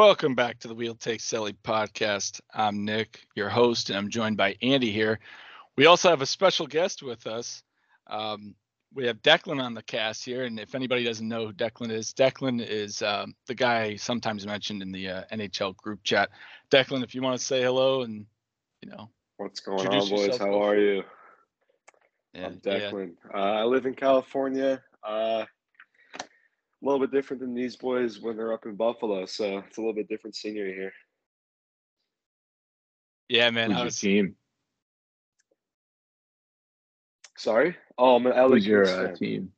Welcome 0.00 0.34
back 0.34 0.58
to 0.60 0.68
the 0.68 0.74
Wheel 0.74 0.94
Take 0.94 1.20
Silly 1.20 1.52
podcast. 1.52 2.40
I'm 2.54 2.86
Nick, 2.86 3.20
your 3.34 3.50
host, 3.50 3.90
and 3.90 3.98
I'm 3.98 4.08
joined 4.08 4.38
by 4.38 4.56
Andy 4.62 4.90
here. 4.90 5.20
We 5.76 5.84
also 5.84 6.08
have 6.08 6.22
a 6.22 6.26
special 6.26 6.66
guest 6.66 7.02
with 7.02 7.26
us. 7.26 7.62
Um, 8.06 8.54
we 8.94 9.04
have 9.08 9.20
Declan 9.20 9.62
on 9.62 9.74
the 9.74 9.82
cast 9.82 10.24
here, 10.24 10.44
and 10.44 10.58
if 10.58 10.74
anybody 10.74 11.04
doesn't 11.04 11.28
know 11.28 11.48
who 11.48 11.52
Declan 11.52 11.90
is, 11.90 12.14
Declan 12.14 12.66
is 12.66 13.02
um, 13.02 13.34
the 13.46 13.54
guy 13.54 13.96
sometimes 13.96 14.46
mentioned 14.46 14.80
in 14.80 14.90
the 14.90 15.06
uh, 15.06 15.24
NHL 15.30 15.76
group 15.76 16.02
chat. 16.02 16.30
Declan, 16.70 17.04
if 17.04 17.14
you 17.14 17.20
want 17.20 17.38
to 17.38 17.44
say 17.44 17.60
hello 17.60 18.00
and 18.00 18.24
you 18.80 18.88
know, 18.88 19.10
what's 19.36 19.60
going 19.60 19.86
on, 19.86 20.08
boys? 20.08 20.38
How 20.38 20.62
are 20.62 20.78
you? 20.78 21.02
Yeah, 22.32 22.46
I'm 22.46 22.54
Declan. 22.54 23.16
Yeah. 23.34 23.38
Uh, 23.38 23.52
I 23.52 23.64
live 23.64 23.84
in 23.84 23.92
California. 23.92 24.82
Uh, 25.06 25.44
a 26.82 26.86
little 26.86 27.00
bit 27.00 27.12
different 27.12 27.40
than 27.40 27.54
these 27.54 27.76
boys 27.76 28.20
when 28.20 28.36
they're 28.36 28.52
up 28.52 28.66
in 28.66 28.74
Buffalo. 28.74 29.26
So 29.26 29.58
it's 29.58 29.76
a 29.76 29.80
little 29.80 29.94
bit 29.94 30.08
different 30.08 30.36
scenery 30.36 30.74
here. 30.74 30.92
Yeah, 33.28 33.50
man. 33.50 33.70
Who's 33.70 33.84
was... 33.84 34.02
your 34.02 34.22
team? 34.22 34.36
Sorry. 37.36 37.76
Oh, 37.96 38.16
I'm 38.16 38.26
an 38.26 38.32
LA 38.32 38.48
Who's 38.48 38.66
your 38.66 38.86
uh, 38.86 39.14
team? 39.14 39.52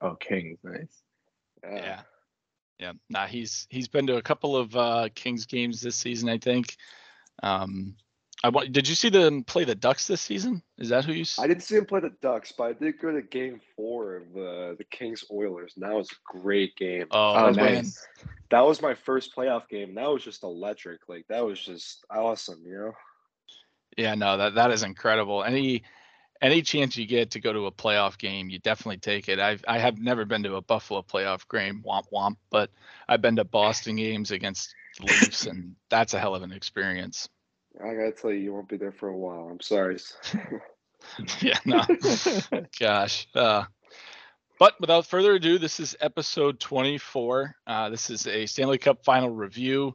Oh, 0.00 0.14
Kings. 0.14 0.58
Nice. 0.62 1.02
Yeah. 1.62 1.74
yeah. 1.74 2.00
Yeah. 2.78 2.92
Nah, 3.08 3.26
he's 3.26 3.66
he's 3.70 3.88
been 3.88 4.06
to 4.08 4.16
a 4.16 4.22
couple 4.22 4.54
of 4.54 4.76
uh, 4.76 5.08
Kings 5.14 5.46
games 5.46 5.80
this 5.80 5.96
season, 5.96 6.28
I 6.28 6.36
think. 6.36 6.76
Um, 7.42 7.96
I 8.44 8.50
want. 8.50 8.72
Did 8.72 8.86
you 8.86 8.94
see 8.94 9.08
them 9.08 9.44
play 9.44 9.64
the 9.64 9.74
Ducks 9.74 10.06
this 10.06 10.20
season? 10.20 10.62
Is 10.78 10.90
that 10.90 11.04
who 11.04 11.12
you? 11.12 11.24
I 11.38 11.46
didn't 11.46 11.62
see 11.62 11.76
them 11.76 11.86
play 11.86 12.00
the 12.00 12.12
Ducks, 12.20 12.52
but 12.52 12.64
I 12.64 12.72
did 12.74 13.00
go 13.00 13.10
to 13.10 13.22
Game 13.22 13.60
Four 13.74 14.16
of 14.16 14.32
the 14.34 14.74
the 14.76 14.84
Kings 14.84 15.24
Oilers, 15.32 15.72
and 15.74 15.84
that 15.84 15.94
was 15.94 16.10
a 16.10 16.38
great 16.38 16.76
game. 16.76 17.06
Oh, 17.10 17.34
that 17.34 17.48
was 17.48 17.56
man. 17.56 17.84
My, 17.84 18.32
that 18.50 18.60
was 18.60 18.82
my 18.82 18.94
first 18.94 19.34
playoff 19.34 19.68
game. 19.68 19.94
That 19.94 20.10
was 20.10 20.22
just 20.22 20.42
electric. 20.42 21.08
Like 21.08 21.26
that 21.28 21.44
was 21.44 21.58
just 21.58 22.04
awesome. 22.10 22.62
You 22.66 22.78
know. 22.78 22.92
Yeah, 23.96 24.14
no, 24.14 24.36
that 24.36 24.54
that 24.56 24.70
is 24.70 24.82
incredible. 24.82 25.42
Any 25.42 25.82
any 26.42 26.60
chance 26.60 26.96
you 26.96 27.06
get 27.06 27.30
to 27.30 27.40
go 27.40 27.52
to 27.54 27.66
a 27.66 27.72
playoff 27.72 28.18
game, 28.18 28.50
you 28.50 28.58
definitely 28.58 28.98
take 28.98 29.28
it. 29.28 29.38
I've 29.38 29.64
I 29.66 29.78
have 29.78 29.98
never 29.98 30.26
been 30.26 30.42
to 30.42 30.56
a 30.56 30.62
Buffalo 30.62 31.00
playoff 31.02 31.48
game, 31.50 31.82
womp 31.86 32.04
womp, 32.12 32.36
but 32.50 32.70
I've 33.08 33.22
been 33.22 33.36
to 33.36 33.44
Boston 33.44 33.96
games 33.96 34.30
against 34.30 34.74
the 34.98 35.06
Leafs, 35.06 35.46
and 35.46 35.74
that's 35.88 36.12
a 36.12 36.18
hell 36.18 36.34
of 36.34 36.42
an 36.42 36.52
experience. 36.52 37.28
I 37.82 37.94
gotta 37.94 38.12
tell 38.12 38.32
you, 38.32 38.38
you 38.38 38.52
won't 38.52 38.68
be 38.68 38.76
there 38.76 38.92
for 38.92 39.08
a 39.08 39.16
while. 39.16 39.48
I'm 39.50 39.60
sorry. 39.60 39.98
yeah, 41.40 41.58
no. 41.64 41.82
Gosh. 42.78 43.26
Uh, 43.34 43.64
but 44.58 44.80
without 44.80 45.06
further 45.06 45.34
ado, 45.34 45.58
this 45.58 45.80
is 45.80 45.96
episode 46.00 46.58
24. 46.60 47.54
Uh, 47.66 47.90
this 47.90 48.10
is 48.10 48.26
a 48.26 48.46
Stanley 48.46 48.78
Cup 48.78 49.04
final 49.04 49.30
review. 49.30 49.94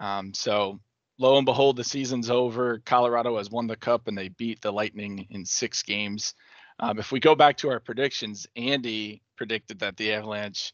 Um, 0.00 0.32
so, 0.32 0.80
lo 1.18 1.36
and 1.36 1.44
behold, 1.44 1.76
the 1.76 1.84
season's 1.84 2.30
over. 2.30 2.80
Colorado 2.84 3.36
has 3.36 3.50
won 3.50 3.66
the 3.66 3.76
cup 3.76 4.08
and 4.08 4.16
they 4.16 4.28
beat 4.28 4.62
the 4.62 4.72
Lightning 4.72 5.26
in 5.30 5.44
six 5.44 5.82
games. 5.82 6.34
Um, 6.80 6.98
if 6.98 7.12
we 7.12 7.20
go 7.20 7.34
back 7.34 7.56
to 7.58 7.70
our 7.70 7.80
predictions, 7.80 8.46
Andy 8.56 9.22
predicted 9.36 9.80
that 9.80 9.96
the 9.96 10.12
Avalanche 10.12 10.72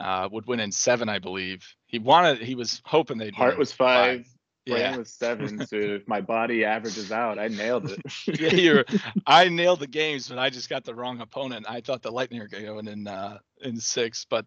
uh, 0.00 0.28
would 0.30 0.46
win 0.46 0.60
in 0.60 0.72
seven, 0.72 1.08
I 1.08 1.18
believe. 1.18 1.66
He 1.86 1.98
wanted, 1.98 2.42
he 2.42 2.54
was 2.56 2.82
hoping 2.84 3.16
they'd. 3.16 3.34
Hart 3.34 3.56
was 3.56 3.72
five. 3.72 4.26
five. 4.26 4.35
Brain 4.66 4.80
yeah. 4.80 4.96
was 4.96 5.12
seven, 5.12 5.64
so 5.64 5.76
if 5.76 6.08
my 6.08 6.20
body 6.20 6.64
averages 6.64 7.12
out, 7.12 7.38
I 7.38 7.46
nailed 7.46 7.90
it. 7.90 8.00
yeah, 8.40 8.48
you're. 8.52 8.84
I 9.24 9.48
nailed 9.48 9.80
the 9.80 9.86
games, 9.86 10.28
but 10.28 10.38
I 10.38 10.50
just 10.50 10.68
got 10.68 10.84
the 10.84 10.94
wrong 10.94 11.20
opponent. 11.20 11.66
I 11.68 11.80
thought 11.80 12.02
the 12.02 12.10
Lightning 12.10 12.40
were 12.40 12.48
going 12.48 12.88
in 12.88 13.06
uh, 13.06 13.38
in 13.60 13.78
six, 13.78 14.26
but 14.28 14.44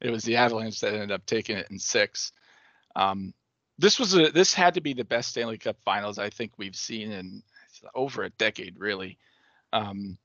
it 0.00 0.10
was 0.10 0.24
the 0.24 0.36
Avalanche 0.36 0.80
that 0.80 0.92
ended 0.92 1.12
up 1.12 1.24
taking 1.24 1.56
it 1.56 1.68
in 1.70 1.78
six. 1.78 2.32
Um, 2.96 3.32
this 3.78 4.00
was 4.00 4.14
a 4.14 4.30
this 4.30 4.52
had 4.52 4.74
to 4.74 4.80
be 4.80 4.92
the 4.92 5.04
best 5.04 5.30
Stanley 5.30 5.58
Cup 5.58 5.76
Finals 5.84 6.18
I 6.18 6.30
think 6.30 6.52
we've 6.56 6.76
seen 6.76 7.12
in 7.12 7.42
over 7.94 8.24
a 8.24 8.30
decade, 8.30 8.76
really. 8.76 9.18
Um, 9.72 10.18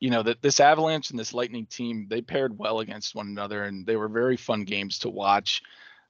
you 0.00 0.08
know 0.08 0.22
that 0.22 0.40
this 0.40 0.58
Avalanche 0.58 1.10
and 1.10 1.18
this 1.18 1.34
Lightning 1.34 1.66
team 1.66 2.06
they 2.08 2.22
paired 2.22 2.58
well 2.58 2.80
against 2.80 3.14
one 3.14 3.28
another, 3.28 3.64
and 3.64 3.84
they 3.84 3.96
were 3.96 4.08
very 4.08 4.38
fun 4.38 4.64
games 4.64 5.00
to 5.00 5.10
watch. 5.10 5.60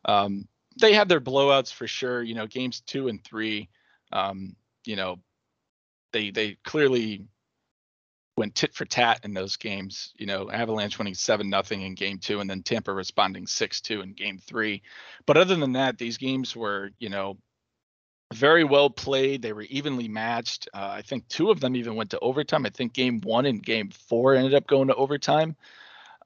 Um, 0.05 0.47
they 0.79 0.93
had 0.93 1.09
their 1.09 1.21
blowouts 1.21 1.73
for 1.73 1.87
sure. 1.87 2.23
You 2.23 2.35
know, 2.35 2.47
games 2.47 2.81
two 2.81 3.09
and 3.09 3.23
three, 3.23 3.69
um, 4.13 4.57
you 4.85 4.97
know, 4.97 5.21
they 6.13 6.31
they 6.31 6.57
clearly 6.65 7.27
went 8.37 8.55
tit 8.55 8.75
for 8.75 8.85
tat 8.85 9.21
in 9.25 9.35
those 9.35 9.57
games. 9.57 10.13
You 10.19 10.27
know, 10.27 10.51
Avalanche 10.51 10.99
winning 10.99 11.15
seven 11.15 11.49
nothing 11.49 11.83
in 11.83 11.95
game 11.95 12.19
two, 12.19 12.41
and 12.41 12.49
then 12.49 12.63
Tampa 12.63 12.93
responding 12.93 13.47
six 13.47 13.81
two 13.81 14.03
in 14.03 14.13
game 14.13 14.39
three. 14.39 14.83
But 15.27 15.37
other 15.37 15.57
than 15.57 15.73
that, 15.73 15.99
these 15.99 16.19
games 16.19 16.55
were 16.55 16.91
you 16.99 17.09
know 17.09 17.39
very 18.35 18.65
well 18.65 18.91
played. 18.91 19.43
They 19.43 19.53
were 19.53 19.63
evenly 19.63 20.09
matched. 20.09 20.69
Uh, 20.75 20.95
I 20.97 21.03
think 21.03 21.29
two 21.29 21.51
of 21.51 21.61
them 21.61 21.77
even 21.77 21.95
went 21.95 22.11
to 22.11 22.19
overtime. 22.21 22.67
I 22.67 22.71
think 22.71 22.93
game 22.93 23.21
one 23.23 23.47
and 23.47 23.63
game 23.63 23.91
four 23.91 24.35
ended 24.35 24.55
up 24.55 24.67
going 24.67 24.89
to 24.89 24.95
overtime. 24.95 25.57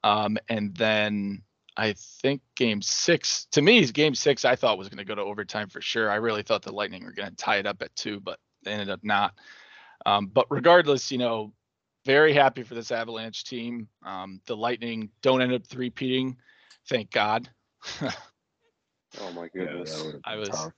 Um, 0.03 0.39
and 0.49 0.75
then 0.75 1.43
I 1.81 1.95
think 2.21 2.43
game 2.57 2.83
six, 2.83 3.47
to 3.53 3.63
me, 3.63 3.87
game 3.87 4.15
six, 4.15 4.45
I 4.45 4.55
thought 4.55 4.77
was 4.77 4.91
going 4.91 4.99
to 4.99 5.05
go 5.07 5.15
to 5.15 5.23
overtime 5.23 5.71
for 5.71 5.81
sure. 5.81 6.11
I 6.11 6.17
really 6.17 6.43
thought 6.43 6.61
the 6.61 6.75
Lightning 6.75 7.03
were 7.03 7.13
going 7.13 7.31
to 7.31 7.37
tie 7.37 7.57
it 7.57 7.65
up 7.65 7.81
at 7.81 7.97
two, 7.97 8.21
but 8.21 8.39
they 8.63 8.73
ended 8.73 8.91
up 8.91 9.01
not. 9.03 9.33
Um, 10.05 10.27
but 10.27 10.45
regardless, 10.51 11.11
you 11.11 11.17
know, 11.17 11.55
very 12.05 12.35
happy 12.35 12.65
for 12.65 12.75
this 12.75 12.93
Avalanche 12.93 13.45
team. 13.45 13.89
Um, 14.05 14.43
the 14.45 14.59
Lightning 14.59 15.09
don't 15.23 15.41
end 15.41 15.55
up 15.55 15.67
three-peating, 15.67 16.37
thank 16.87 17.11
God. 17.13 17.49
oh 18.03 19.33
my 19.35 19.49
goodness, 19.49 20.05
yeah, 20.05 20.19
I 20.25 20.37
was. 20.37 20.51
Tough. 20.51 20.73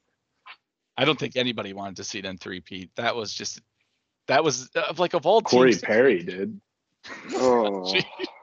I 0.97 1.05
don't 1.05 1.19
think 1.19 1.35
anybody 1.35 1.73
wanted 1.73 1.97
to 1.97 2.05
see 2.05 2.21
them 2.21 2.39
three-peat. 2.39 2.91
That 2.95 3.17
was 3.17 3.35
just, 3.35 3.61
that 4.29 4.45
was 4.45 4.71
uh, 4.77 4.95
like 4.99 5.15
of 5.15 5.27
all 5.27 5.43
Corey 5.43 5.73
teams. 5.73 5.83
Perry 5.83 6.23
did. 6.23 6.61
Oh. 7.33 7.93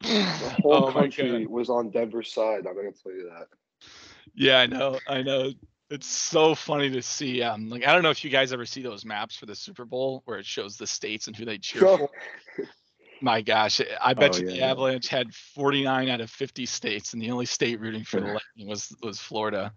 the 0.00 0.24
whole 0.62 0.88
oh 0.88 0.92
country 0.92 1.46
was 1.46 1.70
on 1.70 1.90
Denver's 1.90 2.32
side. 2.32 2.66
I'm 2.66 2.74
gonna 2.74 2.92
tell 2.92 3.12
you 3.12 3.30
that. 3.32 3.48
Yeah, 4.34 4.58
I 4.58 4.66
know. 4.66 4.98
I 5.08 5.22
know. 5.22 5.52
It's 5.90 6.06
so 6.06 6.54
funny 6.54 6.90
to 6.90 7.02
see. 7.02 7.42
Um, 7.42 7.68
like 7.68 7.86
I 7.86 7.92
don't 7.92 8.02
know 8.02 8.10
if 8.10 8.24
you 8.24 8.30
guys 8.30 8.52
ever 8.52 8.66
see 8.66 8.82
those 8.82 9.04
maps 9.04 9.36
for 9.36 9.46
the 9.46 9.54
Super 9.54 9.84
Bowl 9.84 10.22
where 10.26 10.38
it 10.38 10.46
shows 10.46 10.76
the 10.76 10.86
states 10.86 11.26
and 11.26 11.36
who 11.36 11.44
they 11.44 11.58
cheer 11.58 11.80
for. 11.80 12.10
My 13.20 13.40
gosh, 13.40 13.80
I 14.00 14.14
bet 14.14 14.36
oh, 14.36 14.38
you 14.38 14.48
yeah, 14.48 14.54
the 14.54 14.62
Avalanche 14.62 15.08
had 15.08 15.34
49 15.34 16.08
out 16.08 16.20
of 16.20 16.30
50 16.30 16.66
states, 16.66 17.14
and 17.14 17.22
the 17.22 17.32
only 17.32 17.46
state 17.46 17.80
rooting 17.80 18.04
for 18.04 18.20
the 18.20 18.26
Lightning 18.26 18.68
was 18.68 18.94
was 19.02 19.18
Florida. 19.18 19.72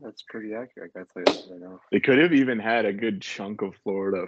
That's 0.00 0.22
pretty 0.28 0.54
accurate. 0.54 0.92
I 0.94 1.00
gotta 1.00 1.24
tell 1.24 1.34
you 1.34 1.52
right 1.52 1.60
now. 1.60 1.80
They 1.90 2.00
could 2.00 2.18
have 2.18 2.32
even 2.32 2.58
had 2.58 2.84
a 2.84 2.92
good 2.92 3.22
chunk 3.22 3.62
of 3.62 3.74
Florida 3.82 4.26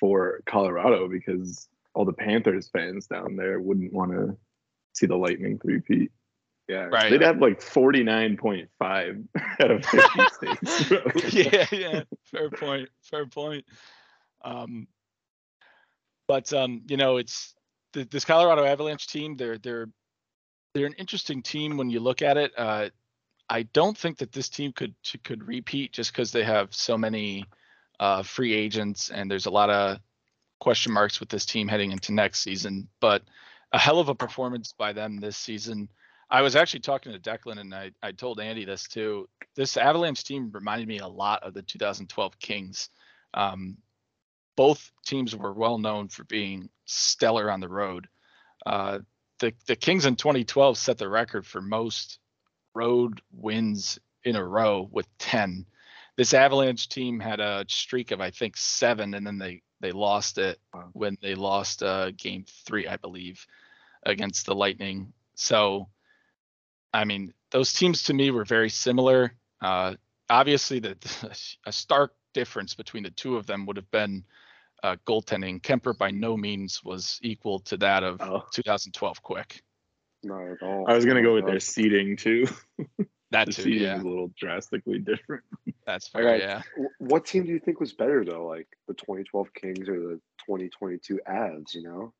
for 0.00 0.40
Colorado 0.46 1.08
because 1.08 1.68
all 1.98 2.04
the 2.04 2.12
Panthers 2.12 2.68
fans 2.68 3.08
down 3.08 3.34
there 3.34 3.58
wouldn't 3.58 3.92
want 3.92 4.12
to 4.12 4.36
see 4.92 5.06
the 5.06 5.16
Lightning 5.16 5.58
three-peat. 5.58 6.12
Yeah, 6.68 6.84
right. 6.84 7.10
They'd 7.10 7.22
have 7.22 7.40
like 7.40 7.60
49.5 7.60 8.68
out 9.60 9.70
of 9.72 9.84
50 9.84 9.98
states. 10.32 11.34
yeah, 11.34 11.66
yeah. 11.72 12.02
Fair 12.22 12.50
point. 12.50 12.88
Fair 13.02 13.26
point. 13.26 13.64
Um, 14.44 14.86
but 16.28 16.52
um, 16.52 16.82
you 16.86 16.96
know, 16.96 17.16
it's 17.16 17.56
the, 17.94 18.04
this 18.04 18.24
Colorado 18.24 18.64
Avalanche 18.64 19.08
team. 19.08 19.36
They're 19.36 19.58
they're 19.58 19.88
they're 20.74 20.86
an 20.86 20.94
interesting 20.98 21.42
team 21.42 21.78
when 21.78 21.90
you 21.90 21.98
look 21.98 22.22
at 22.22 22.36
it. 22.36 22.52
Uh, 22.56 22.90
I 23.48 23.62
don't 23.62 23.98
think 23.98 24.18
that 24.18 24.30
this 24.30 24.48
team 24.48 24.72
could 24.72 24.94
could 25.24 25.48
repeat 25.48 25.94
just 25.94 26.12
because 26.12 26.30
they 26.30 26.44
have 26.44 26.72
so 26.72 26.96
many 26.96 27.44
uh, 27.98 28.22
free 28.22 28.54
agents 28.54 29.10
and 29.10 29.28
there's 29.28 29.46
a 29.46 29.50
lot 29.50 29.70
of 29.70 29.98
question 30.60 30.92
marks 30.92 31.20
with 31.20 31.28
this 31.28 31.46
team 31.46 31.68
heading 31.68 31.92
into 31.92 32.12
next 32.12 32.40
season, 32.40 32.88
but 33.00 33.22
a 33.72 33.78
hell 33.78 34.00
of 34.00 34.08
a 34.08 34.14
performance 34.14 34.72
by 34.72 34.92
them 34.92 35.18
this 35.18 35.36
season. 35.36 35.88
I 36.30 36.42
was 36.42 36.56
actually 36.56 36.80
talking 36.80 37.12
to 37.12 37.18
Declan 37.18 37.58
and 37.58 37.74
I, 37.74 37.92
I 38.02 38.12
told 38.12 38.40
Andy 38.40 38.64
this 38.64 38.86
too. 38.86 39.28
This 39.56 39.76
Avalanche 39.76 40.24
team 40.24 40.50
reminded 40.52 40.88
me 40.88 40.98
a 40.98 41.06
lot 41.06 41.42
of 41.42 41.54
the 41.54 41.62
2012 41.62 42.38
Kings. 42.38 42.90
Um, 43.34 43.78
both 44.56 44.90
teams 45.06 45.36
were 45.36 45.52
well 45.52 45.78
known 45.78 46.08
for 46.08 46.24
being 46.24 46.68
stellar 46.84 47.50
on 47.50 47.60
the 47.60 47.68
road. 47.68 48.08
Uh, 48.66 48.98
the 49.38 49.54
the 49.66 49.76
Kings 49.76 50.04
in 50.04 50.16
2012 50.16 50.76
set 50.76 50.98
the 50.98 51.08
record 51.08 51.46
for 51.46 51.60
most 51.60 52.18
road 52.74 53.20
wins 53.32 53.98
in 54.24 54.36
a 54.36 54.44
row 54.44 54.88
with 54.90 55.06
10. 55.18 55.64
This 56.16 56.34
Avalanche 56.34 56.88
team 56.88 57.20
had 57.20 57.38
a 57.38 57.64
streak 57.68 58.10
of 58.10 58.20
I 58.20 58.30
think 58.30 58.56
seven, 58.56 59.14
and 59.14 59.26
then 59.26 59.38
they 59.38 59.62
they 59.80 59.92
lost 59.92 60.38
it 60.38 60.58
wow. 60.74 60.90
when 60.92 61.16
they 61.20 61.34
lost 61.34 61.82
uh, 61.82 62.10
game 62.12 62.44
three, 62.66 62.86
I 62.86 62.96
believe, 62.96 63.46
against 64.04 64.46
the 64.46 64.54
Lightning. 64.54 65.12
So, 65.34 65.88
I 66.92 67.04
mean, 67.04 67.32
those 67.50 67.72
teams 67.72 68.04
to 68.04 68.14
me 68.14 68.30
were 68.30 68.44
very 68.44 68.70
similar. 68.70 69.32
Uh, 69.60 69.94
obviously, 70.28 70.80
the, 70.80 70.96
a 71.66 71.72
stark 71.72 72.14
difference 72.34 72.74
between 72.74 73.02
the 73.02 73.10
two 73.10 73.36
of 73.36 73.46
them 73.46 73.66
would 73.66 73.76
have 73.76 73.90
been 73.90 74.24
uh, 74.82 74.96
goaltending. 75.06 75.60
Kuemper 75.60 75.96
by 75.96 76.10
no 76.10 76.36
means 76.36 76.82
was 76.84 77.18
equal 77.22 77.60
to 77.60 77.76
that 77.78 78.02
of 78.02 78.20
oh. 78.20 78.44
2012 78.52 79.22
Quick. 79.22 79.62
Not 80.22 80.42
at 80.42 80.62
all. 80.62 80.84
I 80.88 80.94
was 80.94 81.04
gonna 81.04 81.22
go 81.22 81.34
with 81.34 81.46
their 81.46 81.60
seating 81.60 82.16
too. 82.16 82.46
That 83.30 83.46
the 83.46 83.52
too, 83.52 83.70
yeah. 83.70 83.96
is 83.96 84.02
a 84.02 84.08
little 84.08 84.30
drastically 84.38 84.98
different. 84.98 85.44
That's 85.86 86.08
fair. 86.08 86.24
Right. 86.24 86.40
Yeah. 86.40 86.62
What 86.98 87.26
team 87.26 87.44
do 87.44 87.50
you 87.52 87.58
think 87.58 87.80
was 87.80 87.92
better 87.92 88.24
though, 88.24 88.46
like 88.46 88.68
the 88.86 88.94
2012 88.94 89.48
Kings 89.54 89.88
or 89.88 90.00
the 90.00 90.20
2022 90.46 91.20
Avs? 91.28 91.74
You 91.74 91.82
know. 91.82 92.12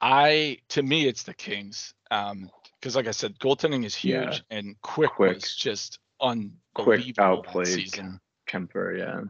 I 0.00 0.58
to 0.70 0.82
me 0.82 1.06
it's 1.06 1.22
the 1.22 1.34
Kings. 1.34 1.94
Um, 2.10 2.50
because 2.80 2.94
like 2.94 3.08
I 3.08 3.12
said, 3.12 3.38
goaltending 3.38 3.84
is 3.84 3.94
huge, 3.94 4.14
yeah. 4.50 4.58
and 4.58 4.76
Quick, 4.82 5.10
Quick 5.12 5.34
was 5.34 5.56
just 5.56 5.98
unbelievable 6.20 6.52
Quick 6.74 7.18
outplayed 7.18 7.66
season. 7.66 8.20
Kuemper, 8.48 8.98
yeah. 8.98 9.22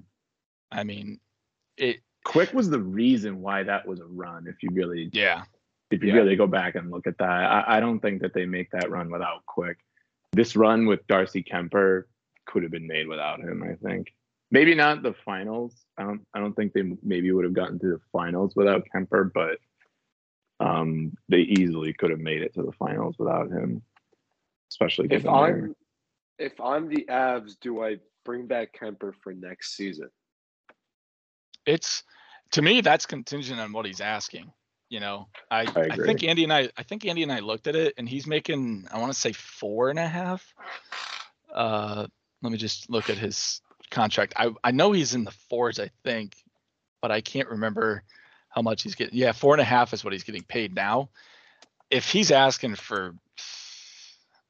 I 0.70 0.84
mean, 0.84 1.20
it. 1.76 2.00
Quick 2.24 2.52
was 2.52 2.68
the 2.68 2.80
reason 2.80 3.40
why 3.40 3.62
that 3.62 3.86
was 3.86 4.00
a 4.00 4.06
run. 4.06 4.46
If 4.48 4.56
you 4.62 4.70
really, 4.72 5.08
yeah, 5.12 5.44
if 5.90 6.02
you 6.02 6.08
yeah. 6.08 6.16
really 6.16 6.36
go 6.36 6.46
back 6.46 6.74
and 6.74 6.90
look 6.90 7.06
at 7.06 7.18
that, 7.18 7.30
I, 7.30 7.76
I 7.76 7.80
don't 7.80 8.00
think 8.00 8.20
that 8.22 8.34
they 8.34 8.46
make 8.46 8.70
that 8.72 8.90
run 8.90 9.10
without 9.10 9.46
Quick. 9.46 9.78
This 10.36 10.54
run 10.54 10.84
with 10.84 11.06
Darcy 11.06 11.42
Kuemper 11.42 12.04
could 12.44 12.62
have 12.62 12.70
been 12.70 12.86
made 12.86 13.08
without 13.08 13.40
him. 13.40 13.62
I 13.62 13.74
think 13.88 14.12
maybe 14.50 14.74
not 14.74 15.02
the 15.02 15.14
finals. 15.24 15.74
I 15.96 16.02
don't. 16.02 16.26
I 16.34 16.40
don't 16.40 16.54
think 16.54 16.74
they 16.74 16.82
maybe 17.02 17.32
would 17.32 17.44
have 17.44 17.54
gotten 17.54 17.78
to 17.78 17.86
the 17.86 18.00
finals 18.12 18.54
without 18.54 18.86
Kuemper, 18.94 19.32
but 19.32 19.58
um, 20.60 21.16
they 21.30 21.38
easily 21.38 21.94
could 21.94 22.10
have 22.10 22.20
made 22.20 22.42
it 22.42 22.52
to 22.52 22.62
the 22.62 22.72
finals 22.72 23.16
without 23.18 23.50
him. 23.50 23.80
Especially 24.70 25.08
if 25.10 25.26
I'm 25.26 25.74
if 26.38 26.60
I'm 26.60 26.90
the 26.90 27.06
Avs, 27.08 27.56
do 27.58 27.82
I 27.82 27.96
bring 28.26 28.46
back 28.46 28.78
Kuemper 28.78 29.14
for 29.22 29.32
next 29.32 29.74
season? 29.74 30.10
It's 31.64 32.02
to 32.50 32.60
me 32.60 32.82
that's 32.82 33.06
contingent 33.06 33.58
on 33.58 33.72
what 33.72 33.86
he's 33.86 34.02
asking. 34.02 34.52
You 34.88 35.00
know, 35.00 35.28
I 35.50 35.62
I, 35.62 35.88
I, 35.90 35.96
think 35.96 36.22
Andy 36.22 36.44
and 36.44 36.52
I 36.52 36.70
I 36.76 36.82
think 36.82 37.04
Andy 37.04 37.22
and 37.22 37.32
I 37.32 37.40
looked 37.40 37.66
at 37.66 37.74
it 37.74 37.94
and 37.98 38.08
he's 38.08 38.26
making 38.26 38.86
I 38.92 38.98
want 38.98 39.12
to 39.12 39.18
say 39.18 39.32
four 39.32 39.90
and 39.90 39.98
a 39.98 40.06
half. 40.06 40.54
Uh, 41.52 42.06
let 42.42 42.52
me 42.52 42.58
just 42.58 42.88
look 42.88 43.10
at 43.10 43.18
his 43.18 43.60
contract. 43.90 44.34
I 44.36 44.52
I 44.62 44.70
know 44.70 44.92
he's 44.92 45.14
in 45.14 45.24
the 45.24 45.34
fours 45.48 45.80
I 45.80 45.90
think, 46.04 46.36
but 47.00 47.10
I 47.10 47.20
can't 47.20 47.48
remember 47.48 48.04
how 48.48 48.62
much 48.62 48.82
he's 48.82 48.94
getting. 48.94 49.18
Yeah, 49.18 49.32
four 49.32 49.54
and 49.54 49.60
a 49.60 49.64
half 49.64 49.92
is 49.92 50.04
what 50.04 50.12
he's 50.12 50.24
getting 50.24 50.44
paid 50.44 50.74
now. 50.74 51.08
If 51.90 52.10
he's 52.10 52.30
asking 52.30 52.76
for 52.76 53.14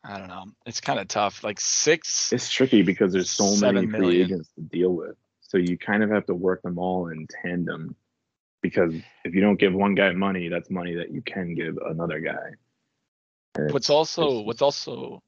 I 0.08 0.18
don't 0.18 0.28
know. 0.28 0.44
It's 0.66 0.80
kind 0.80 1.00
of 1.00 1.08
tough. 1.08 1.42
Like 1.42 1.58
six. 1.58 2.32
It's 2.32 2.50
tricky 2.50 2.82
because 2.82 3.12
there's 3.12 3.30
so 3.30 3.56
many 3.56 3.86
free 3.88 4.22
agents 4.22 4.48
to 4.54 4.60
deal 4.60 4.90
with. 4.90 5.16
So 5.40 5.58
you 5.58 5.76
kind 5.76 6.02
of 6.02 6.10
have 6.10 6.26
to 6.26 6.34
work 6.34 6.62
them 6.62 6.78
all 6.78 7.08
in 7.08 7.26
tandem 7.42 7.96
because 8.68 8.94
if 9.24 9.34
you 9.34 9.40
don't 9.40 9.58
give 9.58 9.72
one 9.72 9.94
guy 9.94 10.12
money, 10.12 10.48
that's 10.48 10.70
money 10.70 10.94
that 10.94 11.12
you 11.12 11.22
can 11.22 11.54
give 11.54 11.78
another 11.86 12.20
guy. 12.20 12.54
And 13.54 13.72
what's 13.72 13.90
also 13.90 14.40
what's 14.42 14.62
also 14.62 15.22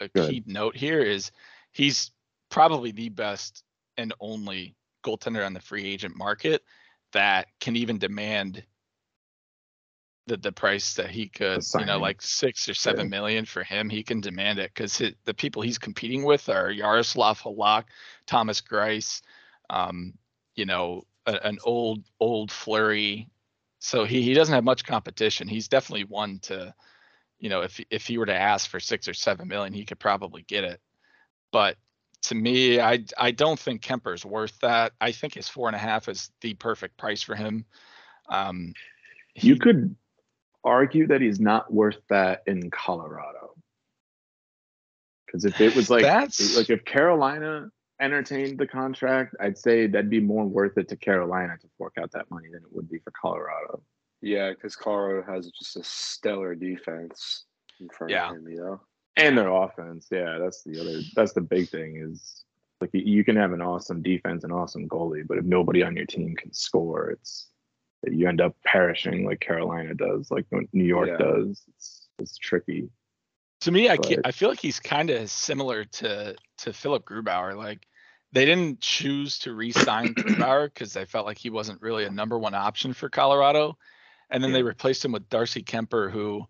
a 0.00 0.08
key 0.08 0.42
note 0.46 0.76
here 0.76 1.00
is 1.00 1.30
he's 1.72 2.10
probably 2.50 2.90
the 2.90 3.08
best 3.08 3.62
and 3.96 4.12
only 4.20 4.74
goaltender 5.04 5.44
on 5.46 5.54
the 5.54 5.60
free 5.60 5.86
agent 5.86 6.16
market 6.16 6.62
that 7.12 7.46
can 7.60 7.76
even 7.76 7.98
demand 7.98 8.64
the 10.26 10.36
the 10.36 10.52
price 10.52 10.94
that 10.94 11.08
he 11.08 11.28
could, 11.28 11.62
you 11.78 11.84
know, 11.84 11.98
like 11.98 12.20
six 12.20 12.68
or 12.68 12.74
seven 12.74 13.06
yeah. 13.06 13.10
million 13.10 13.44
for 13.44 13.62
him, 13.62 13.88
he 13.88 14.02
can 14.02 14.20
demand 14.20 14.58
it 14.58 14.72
because 14.74 15.00
the 15.24 15.34
people 15.34 15.62
he's 15.62 15.78
competing 15.78 16.24
with 16.24 16.48
are 16.48 16.70
Yaroslav 16.70 17.40
Halak, 17.40 17.84
Thomas 18.26 18.60
Greiss, 18.60 19.22
um, 19.70 20.14
you 20.56 20.66
know, 20.66 21.04
a, 21.26 21.46
an 21.46 21.58
old 21.64 22.04
old 22.20 22.50
Fleury. 22.50 23.28
So 23.78 24.04
he 24.04 24.22
he 24.22 24.34
doesn't 24.34 24.54
have 24.54 24.64
much 24.64 24.84
competition. 24.84 25.48
He's 25.48 25.68
definitely 25.68 26.04
one 26.04 26.38
to, 26.40 26.74
you 27.38 27.48
know, 27.48 27.60
if 27.60 27.80
if 27.90 28.06
he 28.06 28.18
were 28.18 28.26
to 28.26 28.34
ask 28.34 28.70
for 28.70 28.80
six 28.80 29.08
or 29.08 29.14
seven 29.14 29.48
million, 29.48 29.72
he 29.72 29.84
could 29.84 29.98
probably 29.98 30.42
get 30.42 30.64
it. 30.64 30.80
But 31.52 31.76
to 32.22 32.34
me, 32.34 32.80
I 32.80 33.04
I 33.18 33.30
don't 33.30 33.58
think 33.58 33.82
Kuemper's 33.82 34.24
worth 34.24 34.58
that. 34.60 34.92
I 35.00 35.12
think 35.12 35.34
his 35.34 35.48
four 35.48 35.68
and 35.68 35.76
a 35.76 35.80
half 35.80 36.08
is 36.08 36.30
the 36.40 36.54
perfect 36.54 36.96
price 36.96 37.22
for 37.22 37.34
him. 37.34 37.64
Um, 38.28 38.72
he, 39.34 39.48
you 39.48 39.56
could 39.56 39.94
argue 40.64 41.06
that 41.06 41.20
he's 41.20 41.38
not 41.38 41.72
worth 41.72 42.00
that 42.08 42.42
in 42.46 42.70
Colorado. 42.70 43.54
Because 45.26 45.44
if 45.44 45.60
it 45.60 45.76
was 45.76 45.90
like 45.90 46.02
That's... 46.02 46.56
like 46.56 46.70
if 46.70 46.84
Carolina 46.84 47.70
entertained 48.00 48.58
the 48.58 48.66
contract, 48.66 49.34
I'd 49.40 49.58
say 49.58 49.86
that'd 49.86 50.10
be 50.10 50.20
more 50.20 50.44
worth 50.44 50.76
it 50.78 50.88
to 50.88 50.96
Carolina 50.96 51.56
to 51.60 51.68
fork 51.78 51.94
out 52.00 52.12
that 52.12 52.30
money 52.30 52.48
than 52.52 52.62
it 52.62 52.72
would 52.72 52.88
be 52.88 52.98
for 52.98 53.12
Colorado. 53.12 53.82
Yeah, 54.20 54.50
because 54.50 54.76
Colorado 54.76 55.30
has 55.30 55.50
just 55.50 55.76
a 55.76 55.84
stellar 55.84 56.54
defense 56.54 57.44
in 57.80 57.88
front 57.88 58.12
yeah. 58.12 58.30
of 58.30 58.36
him, 58.36 58.48
you 58.48 58.56
know. 58.56 58.80
And 59.16 59.36
their 59.36 59.48
offense, 59.48 60.08
yeah, 60.10 60.38
that's 60.38 60.62
the 60.62 60.80
other. 60.80 61.00
That's 61.14 61.32
the 61.32 61.40
big 61.40 61.68
thing 61.68 61.96
is 61.96 62.44
like 62.80 62.90
you 62.92 63.24
can 63.24 63.36
have 63.36 63.52
an 63.52 63.62
awesome 63.62 64.02
defense 64.02 64.44
and 64.44 64.52
awesome 64.52 64.88
goalie, 64.88 65.26
but 65.26 65.38
if 65.38 65.44
nobody 65.44 65.82
on 65.82 65.96
your 65.96 66.06
team 66.06 66.34
can 66.36 66.52
score, 66.52 67.10
it's 67.10 67.48
you 68.04 68.28
end 68.28 68.40
up 68.40 68.54
perishing 68.64 69.24
like 69.24 69.40
Carolina 69.40 69.94
does, 69.94 70.30
like 70.30 70.46
New 70.72 70.84
York 70.84 71.08
yeah. 71.08 71.16
does. 71.16 71.62
It's 71.68 72.08
it's 72.18 72.36
tricky. 72.36 72.88
To 73.60 73.72
me, 73.72 73.88
I 73.88 73.96
I 74.24 74.32
feel 74.32 74.48
like 74.48 74.60
he's 74.60 74.80
kind 74.80 75.10
of 75.10 75.30
similar 75.30 75.84
to 75.84 76.36
to 76.58 76.72
Philipp 76.72 77.04
Grubauer. 77.04 77.56
Like 77.56 77.86
they 78.32 78.44
didn't 78.44 78.80
choose 78.80 79.38
to 79.40 79.54
re-sign 79.54 80.14
Grubauer 80.14 80.66
because 80.66 80.92
they 80.92 81.04
felt 81.04 81.26
like 81.26 81.38
he 81.38 81.50
wasn't 81.50 81.80
really 81.80 82.04
a 82.04 82.10
number 82.10 82.38
one 82.38 82.54
option 82.54 82.92
for 82.92 83.08
Colorado, 83.08 83.78
and 84.30 84.42
then 84.42 84.50
yeah. 84.50 84.58
they 84.58 84.62
replaced 84.62 85.04
him 85.04 85.12
with 85.12 85.28
Darcy 85.28 85.62
Kuemper, 85.62 86.10
who 86.10 86.46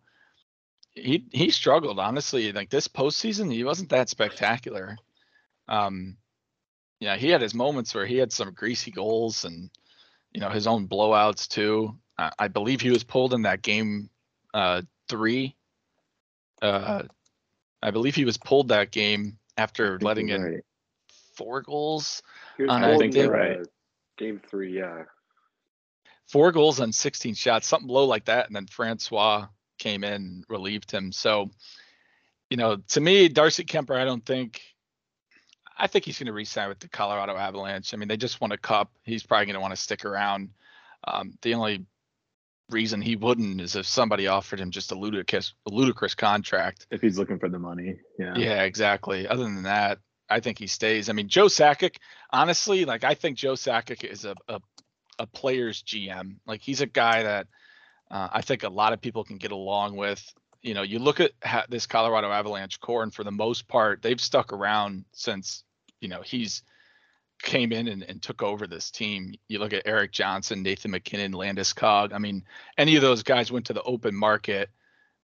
he 0.94 1.24
he 1.30 1.50
struggled 1.50 1.98
honestly. 1.98 2.52
Like 2.52 2.70
this 2.70 2.88
postseason, 2.88 3.52
he 3.52 3.64
wasn't 3.64 3.90
that 3.90 4.08
spectacular. 4.08 4.96
Um, 5.68 6.16
yeah, 7.00 7.16
he 7.16 7.28
had 7.28 7.42
his 7.42 7.54
moments 7.54 7.94
where 7.94 8.06
he 8.06 8.16
had 8.16 8.32
some 8.32 8.52
greasy 8.52 8.90
goals 8.90 9.44
and 9.44 9.70
you 10.32 10.40
know 10.40 10.48
his 10.48 10.66
own 10.66 10.88
blowouts 10.88 11.46
too. 11.46 11.96
Uh, 12.18 12.30
I 12.38 12.48
believe 12.48 12.80
he 12.80 12.90
was 12.90 13.04
pulled 13.04 13.34
in 13.34 13.42
that 13.42 13.62
game 13.62 14.10
uh, 14.54 14.82
three. 15.08 15.54
Uh, 16.66 17.02
I 17.82 17.90
believe 17.90 18.14
he 18.14 18.24
was 18.24 18.36
pulled 18.36 18.68
that 18.68 18.90
game 18.90 19.38
after 19.56 19.98
letting 20.00 20.28
in 20.30 20.42
right. 20.42 20.64
four 21.34 21.62
goals. 21.62 22.22
On, 22.58 22.84
I 22.84 22.96
think 22.96 23.12
they, 23.12 23.28
right. 23.28 23.58
game 24.16 24.40
three, 24.48 24.78
yeah. 24.78 25.04
Four 26.26 26.52
goals 26.52 26.80
on 26.80 26.92
16 26.92 27.34
shots, 27.34 27.66
something 27.66 27.88
low 27.88 28.06
like 28.06 28.24
that, 28.24 28.46
and 28.46 28.56
then 28.56 28.66
Francouz 28.66 29.48
came 29.78 30.02
in 30.02 30.12
and 30.12 30.44
relieved 30.48 30.90
him. 30.90 31.12
So, 31.12 31.50
you 32.50 32.56
know, 32.56 32.76
to 32.76 33.00
me, 33.00 33.28
Darcy 33.28 33.64
Kuemper, 33.64 33.96
I 33.96 34.04
don't 34.04 34.24
think 34.24 34.60
I 35.78 35.86
think 35.86 36.04
he's 36.04 36.18
going 36.18 36.26
to 36.26 36.32
resign 36.32 36.68
with 36.68 36.78
the 36.78 36.88
Colorado 36.88 37.36
Avalanche. 37.36 37.92
I 37.92 37.98
mean, 37.98 38.08
they 38.08 38.16
just 38.16 38.40
won 38.40 38.52
a 38.52 38.58
cup. 38.58 38.90
He's 39.04 39.22
probably 39.22 39.46
going 39.46 39.54
to 39.54 39.60
want 39.60 39.74
to 39.74 39.80
stick 39.80 40.04
around. 40.04 40.50
Um, 41.06 41.34
the 41.42 41.54
only 41.54 41.84
reason 42.70 43.00
he 43.00 43.16
wouldn't 43.16 43.60
is 43.60 43.76
if 43.76 43.86
somebody 43.86 44.26
offered 44.26 44.60
him 44.60 44.70
just 44.70 44.92
a 44.92 44.94
ludicrous, 44.94 45.54
a 45.66 45.70
ludicrous 45.70 46.14
contract. 46.14 46.86
If 46.90 47.00
he's 47.00 47.18
looking 47.18 47.38
for 47.38 47.48
the 47.48 47.58
money, 47.58 47.96
yeah. 48.18 48.34
Yeah, 48.36 48.62
exactly. 48.62 49.28
Other 49.28 49.44
than 49.44 49.64
that, 49.64 49.98
I 50.28 50.40
think 50.40 50.58
he 50.58 50.66
stays. 50.66 51.08
I 51.08 51.12
mean, 51.12 51.28
Joe 51.28 51.46
Sakic, 51.46 51.96
honestly, 52.30 52.84
like 52.84 53.04
I 53.04 53.14
think 53.14 53.36
Joe 53.36 53.54
Sakic 53.54 54.04
is 54.04 54.24
a 54.24 54.34
a, 54.48 54.60
a 55.18 55.26
player's 55.26 55.82
GM. 55.82 56.36
Like 56.46 56.60
he's 56.60 56.80
a 56.80 56.86
guy 56.86 57.22
that 57.22 57.46
uh, 58.10 58.28
I 58.32 58.42
think 58.42 58.62
a 58.64 58.68
lot 58.68 58.92
of 58.92 59.00
people 59.00 59.24
can 59.24 59.36
get 59.36 59.52
along 59.52 59.96
with 59.96 60.22
you 60.66 60.74
know, 60.74 60.82
you 60.82 60.98
look 60.98 61.20
at 61.20 61.30
this 61.68 61.86
Colorado 61.86 62.28
Avalanche 62.28 62.80
core, 62.80 63.04
and 63.04 63.14
for 63.14 63.22
the 63.22 63.30
most 63.30 63.68
part, 63.68 64.02
they've 64.02 64.20
stuck 64.20 64.52
around 64.52 65.04
since 65.12 65.62
you 66.00 66.08
know 66.08 66.22
he's 66.22 66.62
came 67.42 67.72
in 67.72 67.88
and, 67.88 68.02
and 68.02 68.22
took 68.22 68.42
over 68.42 68.66
this 68.66 68.90
team. 68.90 69.34
You 69.48 69.58
look 69.58 69.72
at 69.72 69.86
Erik 69.86 70.12
Johnson, 70.12 70.62
Nathan 70.62 70.90
MacKinnon, 70.90 71.32
Landis 71.32 71.72
Landeskog. 71.72 72.12
I 72.12 72.18
mean, 72.18 72.44
any 72.78 72.96
of 72.96 73.02
those 73.02 73.22
guys 73.22 73.52
went 73.52 73.66
to 73.66 73.72
the 73.72 73.82
open 73.82 74.14
market, 74.14 74.70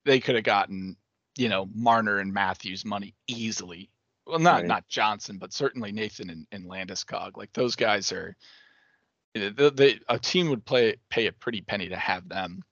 they 0.05 0.21
could 0.21 0.35
have 0.35 0.45
gotten, 0.45 0.97
you 1.37 1.49
know, 1.49 1.69
Marner 1.75 2.19
and 2.19 2.33
Matthews 2.33 2.85
money 2.85 3.15
easily. 3.27 3.91
Well, 4.27 4.39
not 4.39 4.57
right. 4.57 4.67
not 4.67 4.89
Johnson, 4.89 5.39
but 5.39 5.53
certainly 5.53 5.93
Nathan 5.93 6.31
and, 6.31 6.47
and 6.53 6.65
Landeskog. 6.65 7.37
Like 7.37 7.53
those 7.53 7.77
guys 7.77 8.13
are, 8.13 8.37
they, 9.35 9.51
they, 9.51 10.01
a 10.09 10.19
team 10.19 10.51
would 10.51 10.65
play 10.65 10.97
pay 11.09 11.27
a 11.27 11.33
pretty 11.33 11.61
penny 11.61 11.89
to 11.89 11.97
have 11.97 12.29
them. 12.29 12.63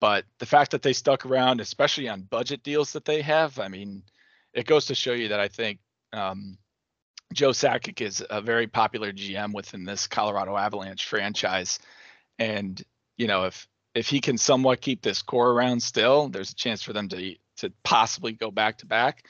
But 0.00 0.24
the 0.38 0.46
fact 0.46 0.70
that 0.70 0.82
they 0.82 0.92
stuck 0.92 1.26
around, 1.26 1.60
especially 1.60 2.08
on 2.08 2.22
budget 2.22 2.62
deals 2.62 2.92
that 2.92 3.04
they 3.04 3.22
have, 3.22 3.58
I 3.58 3.68
mean, 3.68 4.02
it 4.52 4.66
goes 4.66 4.86
to 4.86 4.94
show 4.94 5.12
you 5.12 5.28
that 5.28 5.40
I 5.40 5.48
think 5.48 5.80
um, 6.12 6.58
Joe 7.32 7.50
Sakic 7.50 8.00
is 8.00 8.24
a 8.28 8.40
very 8.40 8.66
popular 8.66 9.12
GM 9.12 9.52
within 9.52 9.84
this 9.84 10.06
Colorado 10.06 10.56
Avalanche 10.56 11.06
franchise, 11.06 11.78
and 12.38 12.82
you 13.16 13.26
know 13.26 13.44
if 13.44 13.68
if 13.94 14.08
he 14.08 14.20
can 14.20 14.38
somewhat 14.38 14.80
keep 14.80 15.02
this 15.02 15.22
core 15.22 15.50
around 15.50 15.82
still, 15.82 16.28
there's 16.28 16.52
a 16.52 16.54
chance 16.54 16.82
for 16.82 16.92
them 16.92 17.08
to 17.08 17.34
to 17.58 17.72
possibly 17.82 18.32
go 18.32 18.50
back 18.50 18.78
to 18.78 18.86
back. 18.86 19.26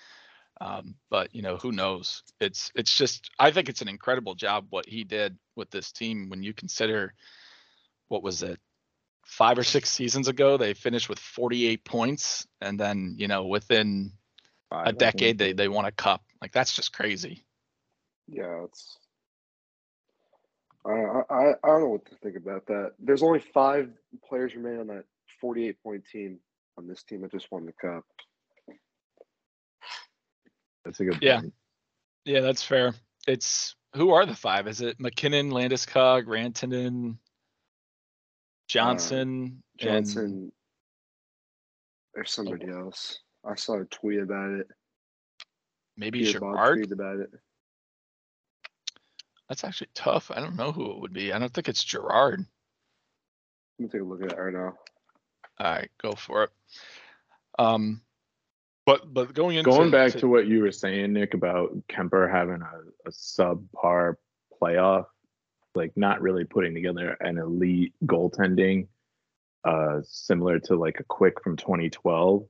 Um, 0.60 0.94
but 1.10 1.34
you 1.34 1.42
know 1.42 1.56
who 1.56 1.72
knows? 1.72 2.22
It's 2.40 2.70
it's 2.74 2.96
just 2.96 3.30
I 3.38 3.50
think 3.50 3.68
it's 3.68 3.82
an 3.82 3.88
incredible 3.88 4.34
job 4.34 4.66
what 4.70 4.86
he 4.86 5.04
did 5.04 5.36
with 5.54 5.70
this 5.70 5.92
team 5.92 6.28
when 6.28 6.42
you 6.42 6.52
consider 6.52 7.14
what 8.08 8.22
was 8.22 8.42
it 8.42 8.58
five 9.24 9.58
or 9.58 9.64
six 9.64 9.90
seasons 9.90 10.28
ago 10.28 10.56
they 10.56 10.72
finished 10.72 11.08
with 11.08 11.18
48 11.18 11.84
points 11.84 12.46
and 12.60 12.78
then 12.78 13.16
you 13.18 13.26
know 13.26 13.46
within 13.46 14.12
Five, 14.70 14.88
a 14.88 14.92
decade 14.92 15.38
they 15.38 15.52
they 15.52 15.68
won 15.68 15.84
a 15.84 15.92
cup. 15.92 16.22
Like 16.40 16.52
that's 16.52 16.72
just 16.72 16.92
crazy. 16.92 17.45
Yeah, 18.28 18.64
it's. 18.64 18.98
I, 20.84 20.90
I 20.90 21.50
I 21.50 21.54
don't 21.64 21.80
know 21.80 21.88
what 21.88 22.06
to 22.06 22.16
think 22.16 22.36
about 22.36 22.66
that. 22.66 22.92
There's 22.98 23.22
only 23.22 23.40
five 23.40 23.90
players 24.28 24.54
remain 24.54 24.80
on 24.80 24.86
that 24.88 25.04
48 25.40 25.82
point 25.82 26.04
team 26.10 26.38
on 26.78 26.86
this 26.86 27.02
team 27.02 27.22
that 27.22 27.32
just 27.32 27.50
won 27.50 27.66
the 27.66 27.72
cup. 27.72 28.04
That's 30.84 31.00
a 31.00 31.04
good. 31.04 31.18
Yeah, 31.20 31.40
yeah, 32.24 32.40
that's 32.40 32.62
fair. 32.62 32.94
It's 33.26 33.74
who 33.94 34.10
are 34.10 34.26
the 34.26 34.34
five? 34.34 34.68
Is 34.68 34.80
it 34.80 35.00
MacKinnon, 35.00 35.50
Landeskog, 35.50 36.26
Rantanen, 36.26 37.16
Johnson, 38.68 39.62
uh, 39.80 39.84
Johnson? 39.84 40.24
And... 40.24 40.52
There's 42.14 42.30
somebody 42.30 42.66
oh. 42.72 42.86
else. 42.86 43.18
I 43.44 43.56
saw 43.56 43.80
a 43.80 43.84
tweet 43.86 44.20
about 44.20 44.50
it. 44.52 44.68
Maybe 45.96 46.20
Peter 46.20 46.38
Girard. 46.40 46.78
Tweet 46.78 46.92
about 46.92 47.20
it. 47.20 47.30
That's 49.48 49.64
actually 49.64 49.88
tough. 49.94 50.30
I 50.34 50.40
don't 50.40 50.56
know 50.56 50.72
who 50.72 50.90
it 50.90 51.00
would 51.00 51.12
be. 51.12 51.32
I 51.32 51.38
don't 51.38 51.52
think 51.52 51.68
it's 51.68 51.84
Girard. 51.84 52.44
Let 53.78 53.82
me 53.82 53.88
take 53.88 54.00
a 54.00 54.04
look 54.04 54.22
at 54.22 54.32
it 54.32 54.38
right 54.38 54.52
now. 54.52 54.74
All 55.58 55.72
right, 55.72 55.90
go 56.02 56.12
for 56.12 56.44
it. 56.44 56.50
Um, 57.58 58.02
but 58.84 59.12
but 59.12 59.34
going 59.34 59.56
into 59.56 59.70
going 59.70 59.90
back 59.90 60.12
to, 60.12 60.20
to 60.20 60.28
what 60.28 60.46
you 60.46 60.62
were 60.62 60.72
saying, 60.72 61.12
Nick, 61.12 61.34
about 61.34 61.76
Kuemper 61.88 62.30
having 62.30 62.62
a, 62.62 63.08
a 63.08 63.10
subpar 63.10 64.14
playoff, 64.60 65.06
like 65.74 65.92
not 65.96 66.22
really 66.22 66.44
putting 66.44 66.74
together 66.74 67.16
an 67.20 67.38
elite 67.38 67.94
goaltending, 68.04 68.88
uh, 69.64 70.00
similar 70.04 70.58
to 70.60 70.76
like 70.76 71.00
a 71.00 71.04
quick 71.04 71.42
from 71.42 71.56
2012. 71.56 72.46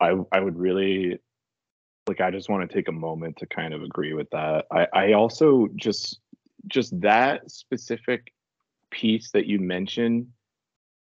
I 0.00 0.16
I 0.32 0.40
would 0.40 0.58
really 0.58 1.18
like 2.06 2.20
I 2.20 2.30
just 2.30 2.48
want 2.48 2.68
to 2.68 2.74
take 2.74 2.88
a 2.88 2.92
moment 2.92 3.36
to 3.38 3.46
kind 3.46 3.74
of 3.74 3.82
agree 3.82 4.14
with 4.14 4.30
that. 4.30 4.66
I 4.70 4.88
I 4.92 5.12
also 5.12 5.68
just 5.76 6.20
just 6.66 6.98
that 7.00 7.50
specific 7.50 8.32
piece 8.90 9.30
that 9.32 9.46
you 9.46 9.58
mentioned. 9.58 10.28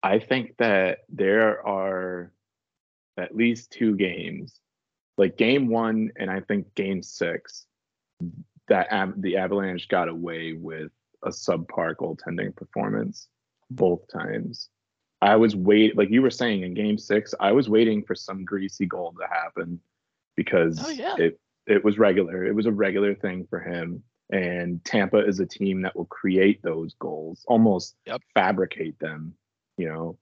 I 0.04 0.20
think 0.20 0.58
that 0.58 1.00
there 1.10 1.66
are 1.66 2.32
at 3.18 3.36
least 3.36 3.72
two 3.72 3.96
games, 3.96 4.60
like 5.18 5.38
game 5.38 5.68
one 5.68 6.12
and 6.18 6.30
I 6.30 6.42
think 6.42 6.74
game 6.76 7.02
six, 7.02 7.66
that 8.68 8.88
the 9.18 9.38
Avalanche 9.38 9.88
got 9.88 10.10
away 10.10 10.54
with 10.54 10.92
a 11.24 11.30
subpar 11.30 11.96
goaltending 11.96 12.56
performance 12.56 13.28
both 13.72 14.02
times. 14.12 14.70
I 15.22 15.38
was 15.38 15.56
wait 15.56 15.98
like 15.98 16.12
you 16.12 16.22
were 16.22 16.30
saying 16.30 16.62
in 16.62 16.76
game 16.76 17.00
six, 17.00 17.34
I 17.40 17.52
was 17.52 17.68
waiting 17.68 18.04
for 18.04 18.14
some 18.14 18.46
greasy 18.46 18.86
goal 18.86 19.16
to 19.20 19.28
happen 19.28 19.80
because 20.36 20.84
oh, 20.86 20.90
yeah. 20.90 21.16
it 21.18 21.40
it 21.68 21.84
was 21.84 21.98
regular. 21.98 22.46
It 22.46 22.56
was 22.56 22.66
a 22.66 22.72
regular 22.72 23.16
thing 23.16 23.48
for 23.50 23.60
him. 23.60 24.04
And 24.32 24.84
Tampa 24.84 25.20
is 25.20 25.40
a 25.40 25.46
team 25.46 25.82
that 25.84 25.96
will 25.96 26.06
create 26.06 26.62
those 26.64 26.96
goals, 26.96 27.44
almost 27.48 27.96
yep. 28.06 28.22
fabricate 28.34 28.98
them, 29.00 29.34
you 29.78 29.88
know. 29.88 30.18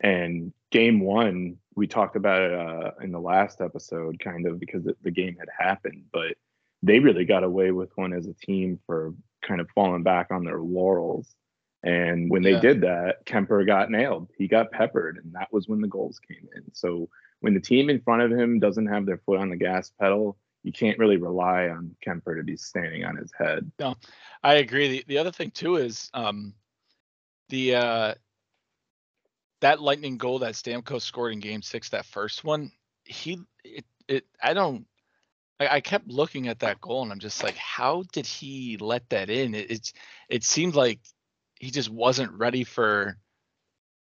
And 0.00 0.52
game 0.70 1.00
one, 1.00 1.56
we 1.74 1.86
talked 1.86 2.16
about 2.16 2.42
it 2.42 2.52
uh, 2.52 2.90
in 3.02 3.12
the 3.12 3.20
last 3.20 3.60
episode, 3.60 4.20
kind 4.20 4.46
of 4.46 4.60
because 4.60 4.84
the 5.02 5.10
game 5.10 5.36
had 5.38 5.48
happened, 5.56 6.04
but 6.12 6.36
they 6.82 7.00
really 7.00 7.24
got 7.24 7.44
away 7.44 7.72
with 7.72 7.90
one 7.96 8.12
as 8.12 8.26
a 8.26 8.34
team 8.34 8.78
for 8.86 9.14
kind 9.42 9.60
of 9.60 9.68
falling 9.74 10.02
back 10.02 10.28
on 10.30 10.44
their 10.44 10.60
laurels. 10.60 11.34
And 11.82 12.30
when 12.30 12.42
they 12.42 12.52
yeah. 12.52 12.60
did 12.60 12.80
that, 12.82 13.24
Kuemper 13.24 13.66
got 13.66 13.90
nailed. 13.90 14.28
He 14.36 14.48
got 14.48 14.70
peppered, 14.70 15.18
and 15.22 15.34
that 15.34 15.52
was 15.52 15.66
when 15.66 15.80
the 15.80 15.88
goals 15.88 16.18
came 16.18 16.46
in. 16.54 16.64
So 16.74 17.08
when 17.40 17.54
the 17.54 17.60
team 17.60 17.88
in 17.88 18.00
front 18.00 18.22
of 18.22 18.30
him 18.30 18.58
doesn't 18.58 18.86
have 18.86 19.06
their 19.06 19.18
foot 19.18 19.38
on 19.38 19.48
the 19.48 19.56
gas 19.56 19.90
pedal, 19.98 20.36
you 20.62 20.72
can't 20.72 20.98
really 20.98 21.16
rely 21.16 21.68
on 21.68 21.96
Kuemper 22.06 22.36
to 22.36 22.44
be 22.44 22.56
standing 22.56 23.04
on 23.04 23.16
his 23.16 23.32
head. 23.36 23.70
No, 23.78 23.96
I 24.42 24.54
agree. 24.54 24.88
The, 24.88 25.04
the 25.08 25.18
other 25.18 25.32
thing 25.32 25.50
too 25.50 25.76
is 25.76 26.10
um, 26.12 26.52
the 27.48 27.76
uh, 27.76 28.14
that 29.60 29.80
lightning 29.80 30.18
goal 30.18 30.40
that 30.40 30.54
Stamkos 30.54 31.02
scored 31.02 31.32
in 31.32 31.40
Game 31.40 31.62
Six, 31.62 31.90
that 31.90 32.04
first 32.04 32.44
one, 32.44 32.72
he 33.04 33.38
it, 33.64 33.84
it 34.06 34.26
I 34.42 34.54
don't. 34.54 34.86
I, 35.58 35.82
kept 35.82 36.08
looking 36.08 36.48
at 36.48 36.60
that 36.60 36.80
goal 36.80 37.02
and 37.02 37.12
I'm 37.12 37.18
just 37.18 37.42
like, 37.42 37.56
how 37.56 38.04
did 38.14 38.24
he 38.24 38.78
let 38.80 39.06
that 39.10 39.28
in? 39.28 39.54
It, 39.54 39.70
it's 39.70 39.92
it 40.30 40.42
seemed 40.42 40.74
like 40.74 41.00
he 41.60 41.70
just 41.70 41.90
wasn't 41.90 42.32
ready 42.32 42.64
for 42.64 43.16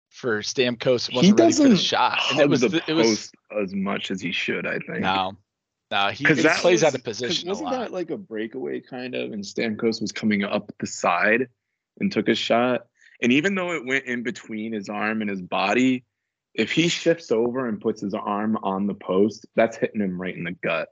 for 0.09 0.41
Stamkos. 0.41 1.15
Wasn't 1.15 1.25
he 1.25 1.33
doesn't 1.33 1.65
ready 1.65 1.77
for 1.77 1.77
the 1.77 1.77
shot. 1.77 2.19
And 2.33 2.41
it 2.41 2.49
was 2.49 2.63
the 2.63 2.83
it 2.89 2.95
was 2.95 3.31
as 3.63 3.73
much 3.73 4.11
as 4.11 4.21
he 4.21 4.33
should. 4.33 4.67
I 4.67 4.79
think. 4.79 5.01
No, 5.01 5.37
no, 5.91 6.09
he, 6.09 6.25
he 6.25 6.35
plays 6.35 6.65
was, 6.65 6.85
out 6.85 6.95
of 6.95 7.05
position. 7.05 7.49
Wasn't 7.49 7.71
that 7.71 7.93
like 7.93 8.11
a 8.11 8.17
breakaway 8.17 8.81
kind 8.81 9.15
of? 9.15 9.33
And 9.33 9.45
Stamkos 9.45 10.01
was 10.01 10.11
coming 10.11 10.43
up 10.43 10.73
the 10.81 10.87
side 10.87 11.49
and 12.01 12.11
took 12.11 12.29
a 12.29 12.35
shot. 12.35 12.87
And 13.23 13.31
even 13.31 13.55
though 13.55 13.73
it 13.73 13.87
went 13.87 14.07
in 14.07 14.23
between 14.23 14.73
his 14.73 14.89
arm 14.89 15.21
and 15.21 15.31
his 15.31 15.41
body, 15.41 16.05
if 16.55 16.73
he 16.73 16.89
shifts 16.89 17.31
over 17.31 17.69
and 17.69 17.81
puts 17.81 18.01
his 18.01 18.15
arm 18.15 18.59
on 18.63 18.87
the 18.87 18.95
post, 18.95 19.47
that's 19.55 19.77
hitting 19.77 20.01
him 20.01 20.21
right 20.21 20.35
in 20.35 20.45
the 20.45 20.53
gut. 20.53 20.89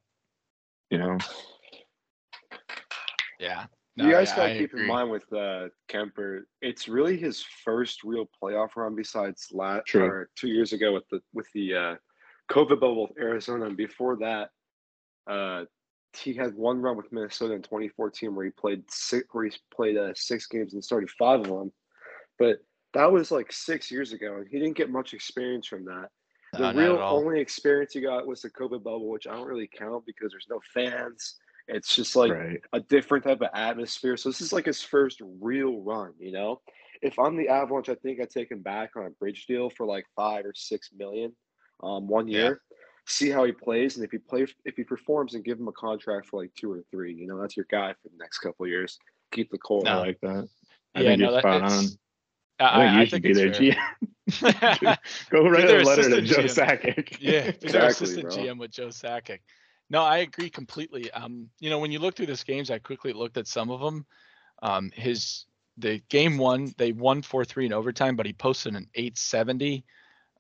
You 0.90 0.98
know? 0.98 1.18
Yeah. 3.40 3.66
No, 3.96 4.06
you 4.06 4.12
guys 4.12 4.30
yeah, 4.30 4.36
gotta 4.36 4.54
keep 4.54 4.70
agree. 4.72 4.82
in 4.82 4.88
mind 4.88 5.10
with 5.10 5.30
uh, 5.32 5.68
Kuemper, 5.90 6.42
it's 6.62 6.88
really 6.88 7.16
his 7.16 7.44
first 7.64 8.02
real 8.04 8.26
playoff 8.42 8.70
run 8.76 8.94
besides 8.94 9.48
last 9.52 9.94
or 9.94 10.30
two 10.34 10.48
years 10.48 10.72
ago 10.72 10.94
with 10.94 11.06
the 11.10 11.20
with 11.34 11.46
the 11.52 11.74
uh, 11.74 11.94
COVID 12.50 12.80
bubble 12.80 13.08
with 13.08 13.18
Arizona, 13.18 13.66
and 13.66 13.76
before 13.76 14.16
that, 14.16 14.48
uh, 15.30 15.64
he 16.16 16.32
had 16.32 16.54
one 16.54 16.80
run 16.80 16.96
with 16.96 17.12
Minnesota 17.12 17.54
in 17.54 17.62
2014 17.62 18.34
where 18.34 18.46
he 18.46 18.50
played 18.50 18.82
six, 18.90 19.26
where 19.32 19.44
he 19.44 19.52
played 19.74 19.96
uh, 19.98 20.12
six 20.14 20.46
games 20.46 20.72
and 20.72 20.82
started 20.82 21.10
five 21.10 21.40
of 21.40 21.46
them. 21.46 21.72
But 22.38 22.58
that 22.94 23.10
was 23.10 23.30
like 23.30 23.52
six 23.52 23.90
years 23.90 24.12
ago, 24.12 24.36
and 24.36 24.46
he 24.50 24.58
didn't 24.58 24.76
get 24.76 24.90
much 24.90 25.14
experience 25.14 25.66
from 25.66 25.84
that. 25.86 26.08
The 26.54 26.72
real 26.74 26.98
only 27.00 27.40
experience 27.40 27.94
he 27.94 28.02
got 28.02 28.26
was 28.26 28.42
the 28.42 28.50
COVID 28.50 28.82
bubble, 28.82 29.08
which 29.08 29.26
I 29.26 29.34
don't 29.34 29.48
really 29.48 29.70
count 29.74 30.04
because 30.04 30.30
there's 30.30 30.48
no 30.50 30.60
fans. 30.74 31.36
It's 31.68 31.94
just 31.94 32.16
like 32.16 32.32
right. 32.32 32.60
a 32.72 32.80
different 32.80 33.24
type 33.24 33.40
of 33.40 33.48
atmosphere. 33.54 34.16
So 34.16 34.28
this 34.28 34.40
is 34.40 34.52
like 34.52 34.66
his 34.66 34.82
first 34.82 35.20
real 35.40 35.80
run, 35.80 36.12
you 36.18 36.32
know? 36.32 36.60
If 37.02 37.18
I'm 37.18 37.36
the 37.36 37.48
Avalanche, 37.48 37.88
I 37.88 37.94
think 37.96 38.20
I'd 38.20 38.30
take 38.30 38.50
him 38.50 38.62
back 38.62 38.90
on 38.96 39.06
a 39.06 39.10
bridge 39.10 39.46
deal 39.46 39.70
for 39.70 39.86
like 39.86 40.04
five 40.14 40.44
or 40.44 40.52
six 40.54 40.90
million 40.96 41.34
um, 41.82 42.06
one 42.06 42.28
year. 42.28 42.62
Yeah. 42.70 42.76
See 43.06 43.30
how 43.30 43.44
he 43.44 43.50
plays, 43.50 43.96
and 43.96 44.04
if 44.04 44.12
he 44.12 44.18
plays, 44.18 44.54
if 44.64 44.76
he 44.76 44.84
performs, 44.84 45.34
and 45.34 45.44
give 45.44 45.58
him 45.58 45.66
a 45.66 45.72
contract 45.72 46.28
for 46.28 46.40
like 46.40 46.54
two 46.54 46.70
or 46.70 46.84
three. 46.92 47.12
You 47.12 47.26
know, 47.26 47.40
that's 47.40 47.56
your 47.56 47.66
guy 47.68 47.92
for 47.94 48.08
the 48.08 48.16
next 48.16 48.38
couple 48.38 48.64
of 48.64 48.70
years. 48.70 48.96
Keep 49.32 49.50
the 49.50 49.58
core. 49.58 49.82
No. 49.82 49.90
I 49.90 49.94
like 49.96 50.20
that. 50.20 50.48
I 50.94 51.00
yeah, 51.00 51.08
think 51.08 51.20
no, 51.20 51.30
you're 51.30 51.40
spot 51.40 51.62
on. 51.62 51.84
I, 52.60 53.00
I, 53.00 53.06
think 53.06 53.24
you 53.24 53.30
I 53.30 53.34
should 53.34 53.58
be 53.58 53.70
their 53.72 53.76
GM. 53.76 54.98
Go 55.30 55.48
write 55.48 55.68
a 55.68 55.82
letter 55.82 56.08
to 56.10 56.22
Joe 56.22 56.42
GM. 56.42 56.80
Sakic. 56.80 57.16
Yeah, 57.20 57.32
exactly, 57.62 57.88
assistant 57.88 58.28
bro. 58.28 58.36
GM 58.36 58.58
with 58.58 58.70
Joe 58.70 58.88
Sakic. 58.88 59.40
No, 59.92 60.02
I 60.02 60.18
agree 60.18 60.48
completely. 60.48 61.10
Um, 61.10 61.50
you 61.60 61.68
know, 61.68 61.78
when 61.78 61.92
you 61.92 61.98
look 61.98 62.16
through 62.16 62.26
this 62.26 62.44
games, 62.44 62.70
I 62.70 62.78
quickly 62.78 63.12
looked 63.12 63.36
at 63.36 63.46
some 63.46 63.70
of 63.70 63.80
them. 63.80 64.06
Um, 64.62 64.90
his 64.94 65.44
the 65.76 66.00
game 66.08 66.38
one, 66.38 66.72
they 66.78 66.92
won 66.92 67.20
four 67.20 67.44
three 67.44 67.66
in 67.66 67.74
overtime, 67.74 68.16
but 68.16 68.24
he 68.24 68.32
posted 68.32 68.74
an 68.74 68.88
eight 68.94 69.18
seventy. 69.18 69.84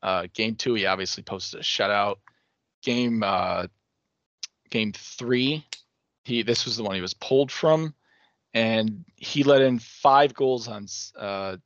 Uh, 0.02 0.26
game 0.32 0.54
two, 0.54 0.72
he 0.72 0.86
obviously 0.86 1.22
posted 1.22 1.60
a 1.60 1.62
shutout. 1.62 2.16
Game 2.82 3.22
uh, 3.22 3.66
game 4.70 4.92
three, 4.94 5.66
he 6.24 6.42
this 6.42 6.64
was 6.64 6.78
the 6.78 6.82
one 6.82 6.94
he 6.94 7.02
was 7.02 7.12
pulled 7.12 7.52
from, 7.52 7.94
and 8.54 9.04
he 9.16 9.42
let 9.44 9.60
in 9.60 9.78
five 9.78 10.32
goals 10.32 10.66
on 10.66 10.86
uh, 11.18 11.58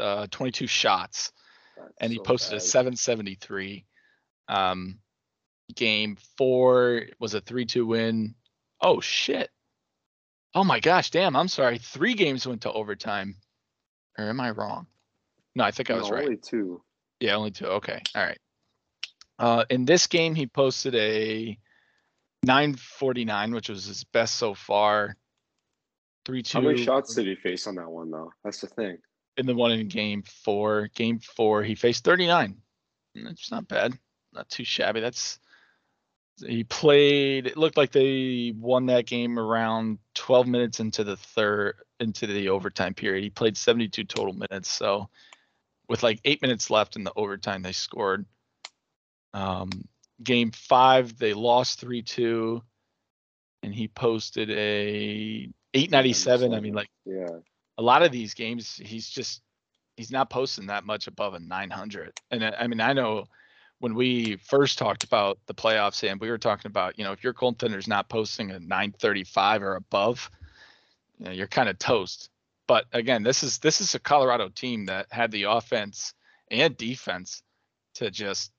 uh, 0.00 0.26
22 0.32 0.66
shots, 0.66 1.30
That's 1.76 1.92
and 2.00 2.10
he 2.10 2.18
so 2.18 2.24
posted 2.24 2.52
bad. 2.54 2.58
a 2.58 2.60
773. 2.60 3.86
Um, 4.48 4.98
game 5.74 6.16
four 6.36 7.02
was 7.18 7.34
a 7.34 7.40
3-2 7.40 7.86
win. 7.86 8.34
Oh 8.80 9.00
shit. 9.00 9.50
Oh 10.54 10.64
my 10.64 10.80
gosh, 10.80 11.10
damn, 11.10 11.36
I'm 11.36 11.48
sorry. 11.48 11.78
Three 11.78 12.14
games 12.14 12.46
went 12.46 12.62
to 12.62 12.72
overtime. 12.72 13.36
Or 14.18 14.28
am 14.28 14.40
I 14.40 14.50
wrong? 14.50 14.86
No, 15.54 15.64
I 15.64 15.70
think 15.70 15.90
I 15.90 15.96
was 15.96 16.10
right. 16.10 16.24
Only 16.24 16.36
two. 16.36 16.82
Yeah, 17.20 17.36
only 17.36 17.50
two. 17.50 17.66
Okay. 17.66 18.02
All 18.14 18.22
right. 18.22 18.38
Uh, 19.38 19.64
in 19.70 19.84
this 19.84 20.06
game, 20.06 20.34
he 20.34 20.46
posted 20.46 20.94
a 20.94 21.58
949, 22.42 23.54
which 23.54 23.68
was 23.68 23.86
his 23.86 24.04
best 24.04 24.36
so 24.36 24.54
far. 24.54 25.16
Three 26.24 26.42
two. 26.42 26.58
How 26.58 26.64
many 26.64 26.84
shots 26.84 27.14
did 27.14 27.26
he 27.26 27.34
face 27.34 27.66
on 27.66 27.76
that 27.76 27.88
one 27.88 28.10
though? 28.10 28.32
That's 28.44 28.60
the 28.60 28.68
thing 28.68 28.98
in 29.36 29.46
the 29.46 29.54
one 29.54 29.72
in 29.72 29.88
game 29.88 30.22
four. 30.22 30.88
Game 30.94 31.18
four, 31.18 31.62
he 31.62 31.74
faced 31.74 32.04
39. 32.04 32.56
That's 33.14 33.50
not 33.50 33.68
bad. 33.68 33.98
Not 34.32 34.48
too 34.48 34.64
shabby. 34.64 35.00
That's 35.00 35.38
he 36.46 36.64
played 36.64 37.46
it 37.46 37.56
looked 37.56 37.76
like 37.76 37.92
they 37.92 38.52
won 38.56 38.86
that 38.86 39.06
game 39.06 39.38
around 39.38 39.98
12 40.14 40.46
minutes 40.46 40.80
into 40.80 41.04
the 41.04 41.16
third 41.16 41.74
into 42.00 42.26
the 42.26 42.48
overtime 42.48 42.94
period. 42.94 43.22
He 43.22 43.30
played 43.30 43.56
72 43.56 44.04
total 44.04 44.34
minutes. 44.34 44.70
So 44.70 45.08
with 45.88 46.02
like 46.02 46.20
eight 46.24 46.42
minutes 46.42 46.70
left 46.70 46.96
in 46.96 47.04
the 47.04 47.12
overtime, 47.16 47.62
they 47.62 47.72
scored. 47.72 48.26
Um, 49.34 49.70
game 50.22 50.50
five, 50.50 51.16
they 51.18 51.32
lost 51.32 51.80
three 51.80 52.02
two, 52.02 52.62
and 53.62 53.74
he 53.74 53.88
posted 53.88 54.50
a 54.50 55.48
897. 55.74 56.54
I 56.54 56.60
mean, 56.60 56.74
like, 56.74 56.90
yeah, 57.04 57.38
a 57.78 57.82
lot 57.82 58.02
of 58.02 58.12
these 58.12 58.34
games, 58.34 58.76
he's 58.76 59.08
just 59.08 59.42
he's 59.96 60.10
not 60.10 60.30
posting 60.30 60.66
that 60.66 60.84
much 60.84 61.06
above 61.06 61.34
a 61.34 61.40
900. 61.40 62.18
And 62.30 62.44
I, 62.44 62.50
I 62.60 62.66
mean, 62.66 62.80
I 62.80 62.92
know 62.92 63.26
when 63.82 63.94
we 63.96 64.36
first 64.36 64.78
talked 64.78 65.02
about 65.02 65.40
the 65.46 65.54
playoffs, 65.54 66.08
and 66.08 66.20
we 66.20 66.30
were 66.30 66.38
talking 66.38 66.68
about, 66.68 66.96
you 66.96 67.04
know, 67.04 67.10
if 67.10 67.24
your 67.24 67.34
goaltender's 67.34 67.88
not 67.88 68.08
posting 68.08 68.52
a 68.52 68.60
935 68.60 69.60
or 69.60 69.74
above, 69.74 70.30
you 71.18 71.24
know, 71.24 71.32
you're 71.32 71.48
kind 71.48 71.68
of 71.68 71.80
toast. 71.80 72.30
But 72.68 72.84
again, 72.92 73.24
this 73.24 73.42
is 73.42 73.58
this 73.58 73.80
is 73.80 73.96
a 73.96 73.98
Colorado 73.98 74.50
team 74.50 74.86
that 74.86 75.08
had 75.10 75.32
the 75.32 75.44
offense 75.44 76.14
and 76.48 76.76
defense 76.76 77.42
to 77.94 78.08
just, 78.08 78.52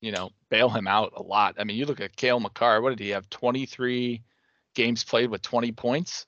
you 0.00 0.12
know, 0.12 0.30
bail 0.50 0.68
him 0.68 0.86
out 0.86 1.14
a 1.16 1.22
lot. 1.22 1.56
I 1.58 1.64
mean, 1.64 1.76
you 1.76 1.86
look 1.86 2.00
at 2.00 2.14
Cale 2.14 2.38
Makar. 2.38 2.80
What 2.80 2.90
did 2.90 3.00
he 3.00 3.08
have? 3.10 3.28
23 3.30 4.22
games 4.76 5.02
played 5.02 5.30
with 5.30 5.42
20 5.42 5.72
points. 5.72 6.26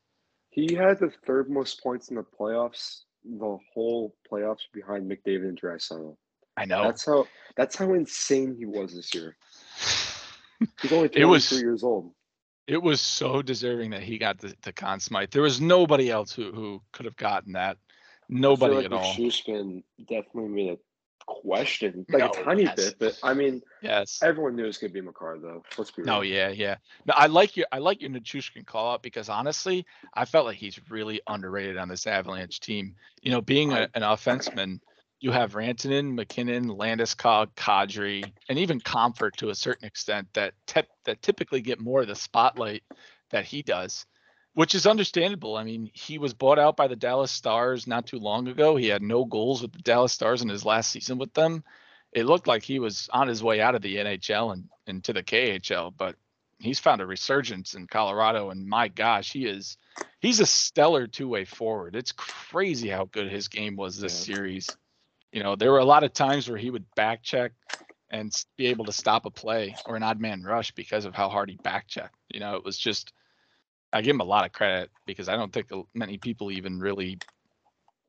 He 0.49 0.75
had 0.75 0.99
the 0.99 1.13
third 1.25 1.49
most 1.49 1.81
points 1.81 2.09
in 2.09 2.17
the 2.17 2.25
playoffs, 2.25 3.03
the 3.25 3.57
whole 3.73 4.17
playoffs 4.29 4.67
behind 4.73 5.09
McDavid 5.09 5.51
and 5.51 5.61
Draisaitl. 5.61 6.17
I 6.61 6.67
know. 6.67 6.85
That's 6.85 7.07
how 7.07 7.27
that's 7.57 7.77
how 7.77 7.95
insane 7.95 8.55
he 8.59 8.67
was 8.67 8.95
this 8.95 9.15
year. 9.15 9.37
He's 10.83 10.93
only 10.93 11.09
23 11.09 11.25
was, 11.25 11.53
years 11.53 11.83
old. 11.83 12.13
It 12.67 12.83
was 12.83 13.01
so 13.01 13.41
deserving 13.41 13.91
that 13.91 14.03
he 14.03 14.19
got 14.19 14.39
the, 14.39 14.55
the 14.63 14.73
Conn 14.73 15.01
Smythe. 15.01 15.31
There 15.31 15.43
was 15.43 15.59
nobody 15.59 16.11
else 16.11 16.33
who, 16.33 16.53
who 16.53 16.83
could 16.93 17.07
have 17.07 17.17
gotten 17.17 17.55
that. 17.55 17.79
Nobody 18.29 18.75
like 18.75 18.85
at 18.85 18.93
all. 18.93 19.15
Schussman 19.15 19.83
definitely 20.07 20.51
made 20.51 20.73
a 20.73 20.79
question, 21.27 22.05
like 22.11 22.21
no, 22.21 22.31
a 22.31 22.45
tiny 22.45 22.65
yes. 22.65 22.77
bit, 22.77 22.97
but 22.99 23.19
I 23.23 23.35
mean, 23.35 23.63
yes, 23.83 24.21
everyone 24.23 24.57
knew 24.57 24.65
it 24.65 24.69
was 24.69 24.79
gonna 24.79 24.93
be 24.93 25.01
Makar 25.01 25.39
though. 25.41 25.63
Let's 25.79 25.91
be 25.91 26.03
real. 26.03 26.15
No, 26.15 26.21
yeah, 26.23 26.49
yeah. 26.49 26.77
No, 27.07 27.15
I 27.17 27.27
like 27.27 27.57
your 27.57 27.67
I 27.73 27.79
like 27.79 28.01
your 28.01 28.11
Nichushkin 28.11 28.67
call 28.67 28.93
out 28.93 29.03
because 29.03 29.29
honestly, 29.29 29.87
I 30.15 30.25
felt 30.25 30.47
like 30.47 30.59
he's 30.59 30.79
really 30.91 31.21
underrated 31.27 31.77
on 31.77 31.89
this 31.89 32.07
Avalanche 32.07 32.61
team. 32.61 32.95
You 33.23 33.31
know, 33.31 33.41
being 33.41 33.73
a, 33.73 33.89
an 33.95 34.03
offenseman, 34.03 34.81
you 35.21 35.33
have 35.33 35.53
Rantanen, 35.53 36.15
MacKinnon, 36.15 36.69
Landeskog, 36.69 37.49
Kadri, 37.55 38.31
and 38.49 38.59
even 38.59 38.81
Compher 38.81 39.31
to 39.37 39.51
a 39.51 39.55
certain 39.55 39.87
extent 39.87 40.29
that 40.33 40.55
te- 40.67 40.83
that 41.05 41.23
typically 41.23 41.61
get 41.61 41.81
more 41.81 42.01
of 42.01 42.09
the 42.09 42.15
spotlight 42.15 42.83
that 43.31 43.45
he 43.45 43.63
does 43.63 44.07
which 44.55 44.75
is 44.75 44.87
understandable. 44.87 45.57
I 45.57 45.65
mean, 45.65 45.91
he 45.93 46.19
was 46.19 46.35
bought 46.35 46.59
out 46.59 46.77
by 46.77 46.89
the 46.89 46.97
Dallas 46.97 47.31
Stars 47.31 47.87
not 47.87 48.07
too 48.07 48.19
long 48.19 48.49
ago. 48.49 48.77
He 48.77 48.89
had 48.89 49.03
no 49.03 49.25
goals 49.25 49.63
with 49.63 49.73
the 49.73 49.79
Dallas 49.79 50.13
Stars 50.13 50.43
in 50.43 50.49
his 50.49 50.65
last 50.65 50.91
season 50.91 51.19
with 51.19 51.33
them. 51.35 51.65
It 52.13 52.27
looked 52.27 52.49
like 52.49 52.65
he 52.65 52.81
was 52.81 53.09
on 53.13 53.29
his 53.29 53.43
way 53.43 53.61
out 53.61 53.77
of 53.77 53.83
the 53.83 53.97
NHL 53.97 54.53
and 54.53 54.69
into 54.87 55.13
the 55.13 55.23
KHL, 55.23 55.93
but 55.97 56.17
he's 56.59 56.81
found 56.81 57.01
a 57.01 57.07
resurgence 57.07 57.75
in 57.75 57.87
Colorado 57.87 58.51
and 58.51 58.67
my 58.67 58.89
gosh, 58.89 59.33
he 59.33 59.47
is 59.47 59.77
he's 60.21 60.41
a 60.41 60.47
stellar 60.47 61.07
two-way 61.07 61.45
forward. 61.45 61.95
It's 61.95 62.13
crazy 62.13 62.89
how 62.89 63.05
good 63.05 63.31
his 63.31 63.49
game 63.49 63.77
was 63.77 63.99
this 63.99 64.29
yeah. 64.29 64.35
series. 64.35 64.69
You 65.33 65.43
know, 65.43 65.57
there 65.57 65.71
were 65.71 65.79
a 65.79 65.85
lot 65.85 66.05
of 66.05 66.13
times 66.13 66.49
where 66.49 66.59
he 66.59 66.71
would 66.71 66.85
back 66.95 67.23
check 67.23 67.53
and 68.11 68.33
be 68.57 68.67
able 68.67 68.85
to 68.87 68.93
stop 68.93 69.27
a 69.27 69.31
play 69.31 69.77
or 69.87 69.97
an 69.97 70.03
odd 70.03 70.21
man 70.21 70.43
rush 70.43 70.73
because 70.73 71.05
of 71.05 71.15
how 71.15 71.29
hard 71.29 71.49
he 71.49 71.57
back 71.57 71.87
checked. 71.87 72.17
You 72.29 72.41
know, 72.41 72.57
it 72.57 72.65
was 72.65 72.77
just 72.77 73.13
I 73.93 74.03
give 74.03 74.15
him 74.15 74.21
a 74.21 74.25
lot 74.25 74.45
of 74.45 74.53
credit 74.53 74.91
because 75.07 75.29
I 75.29 75.37
don't 75.37 75.53
think 75.53 75.71
many 75.95 76.19
people 76.19 76.51
even 76.51 76.79
really 76.79 77.19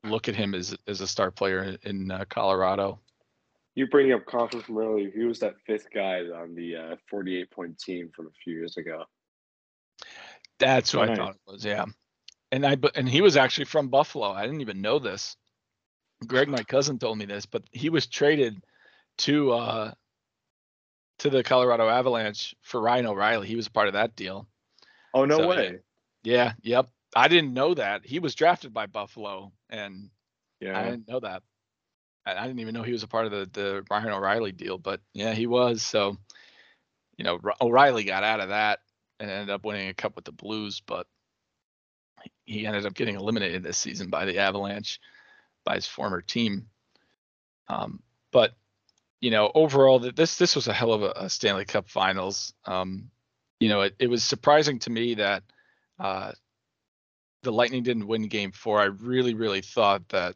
look 0.04 0.28
at 0.28 0.34
him 0.34 0.54
as 0.54 0.76
as 0.86 1.00
a 1.00 1.06
star 1.06 1.30
player 1.30 1.76
in 1.82 2.10
uh, 2.10 2.24
Colorado. 2.28 3.00
You 3.74 3.86
bring 3.86 4.12
up 4.12 4.26
Compher 4.26 4.62
from 4.62 4.78
earlier. 4.78 5.10
He 5.10 5.24
was 5.24 5.38
that 5.40 5.54
fifth 5.66 5.88
guy 5.94 6.20
on 6.20 6.54
the 6.54 6.76
uh, 6.76 6.96
48 7.08 7.50
point 7.50 7.78
team 7.78 8.10
from 8.14 8.26
a 8.26 8.32
few 8.44 8.54
years 8.54 8.76
ago. 8.76 9.04
That's 10.58 10.92
what 10.94 11.08
nice. 11.08 11.18
I 11.18 11.22
thought 11.22 11.34
it 11.34 11.52
was. 11.52 11.64
Yeah, 11.64 11.86
and 12.50 12.66
I 12.66 12.76
and 12.94 13.08
he 13.08 13.20
was 13.20 13.36
actually 13.36 13.64
from 13.64 13.88
Buffalo. 13.88 14.30
I 14.30 14.42
didn't 14.42 14.60
even 14.60 14.80
know 14.80 14.98
this. 14.98 15.36
Greg, 16.26 16.48
my 16.48 16.62
cousin, 16.62 16.98
told 16.98 17.18
me 17.18 17.24
this, 17.24 17.46
but 17.46 17.62
he 17.70 17.90
was 17.90 18.06
traded 18.06 18.62
to 19.18 19.52
uh 19.52 19.92
to 21.18 21.30
the 21.30 21.42
Colorado 21.42 21.88
Avalanche 21.88 22.54
for 22.62 22.80
Ryan 22.80 23.06
O'Reilly. 23.06 23.46
He 23.46 23.56
was 23.56 23.66
a 23.66 23.70
part 23.70 23.86
of 23.86 23.94
that 23.94 24.16
deal. 24.16 24.48
Oh 25.14 25.24
no 25.24 25.38
so, 25.38 25.48
way. 25.48 25.78
Yeah, 26.24 26.52
yep. 26.62 26.88
I 27.14 27.28
didn't 27.28 27.52
know 27.52 27.74
that. 27.74 28.06
He 28.06 28.18
was 28.18 28.34
drafted 28.34 28.72
by 28.72 28.86
Buffalo 28.86 29.52
and 29.68 30.10
yeah. 30.60 30.78
I 30.78 30.84
didn't 30.84 31.08
know 31.08 31.20
that. 31.20 31.42
I, 32.24 32.34
I 32.34 32.46
didn't 32.46 32.60
even 32.60 32.74
know 32.74 32.82
he 32.82 32.92
was 32.92 33.02
a 33.02 33.08
part 33.08 33.26
of 33.26 33.32
the 33.32 33.48
the 33.52 33.84
Ryan 33.90 34.10
O'Reilly 34.10 34.52
deal, 34.52 34.78
but 34.78 35.00
yeah, 35.12 35.32
he 35.32 35.46
was. 35.46 35.82
So, 35.82 36.16
you 37.16 37.24
know, 37.24 37.38
O'Reilly 37.60 38.04
got 38.04 38.24
out 38.24 38.40
of 38.40 38.48
that 38.48 38.80
and 39.20 39.30
ended 39.30 39.50
up 39.50 39.64
winning 39.64 39.88
a 39.88 39.94
cup 39.94 40.16
with 40.16 40.24
the 40.24 40.32
Blues, 40.32 40.82
but 40.84 41.06
he 42.44 42.66
ended 42.66 42.86
up 42.86 42.94
getting 42.94 43.16
eliminated 43.16 43.62
this 43.62 43.78
season 43.78 44.10
by 44.10 44.24
the 44.24 44.38
Avalanche 44.38 45.00
by 45.64 45.76
his 45.76 45.86
former 45.86 46.20
team. 46.20 46.68
Um, 47.68 48.02
but 48.32 48.54
you 49.20 49.30
know, 49.30 49.52
overall, 49.54 50.00
this 50.00 50.36
this 50.36 50.56
was 50.56 50.66
a 50.66 50.72
hell 50.72 50.92
of 50.92 51.02
a, 51.02 51.12
a 51.16 51.30
Stanley 51.30 51.64
Cup 51.64 51.88
Finals. 51.88 52.54
Um, 52.64 53.10
you 53.60 53.68
know, 53.68 53.82
it, 53.82 53.94
it 54.00 54.08
was 54.08 54.24
surprising 54.24 54.80
to 54.80 54.90
me 54.90 55.14
that 55.14 55.44
uh, 56.00 56.32
the 57.42 57.52
Lightning 57.52 57.84
didn't 57.84 58.08
win 58.08 58.26
game 58.26 58.50
four. 58.50 58.80
I 58.80 58.86
really, 58.86 59.34
really 59.34 59.60
thought 59.60 60.08
that 60.08 60.34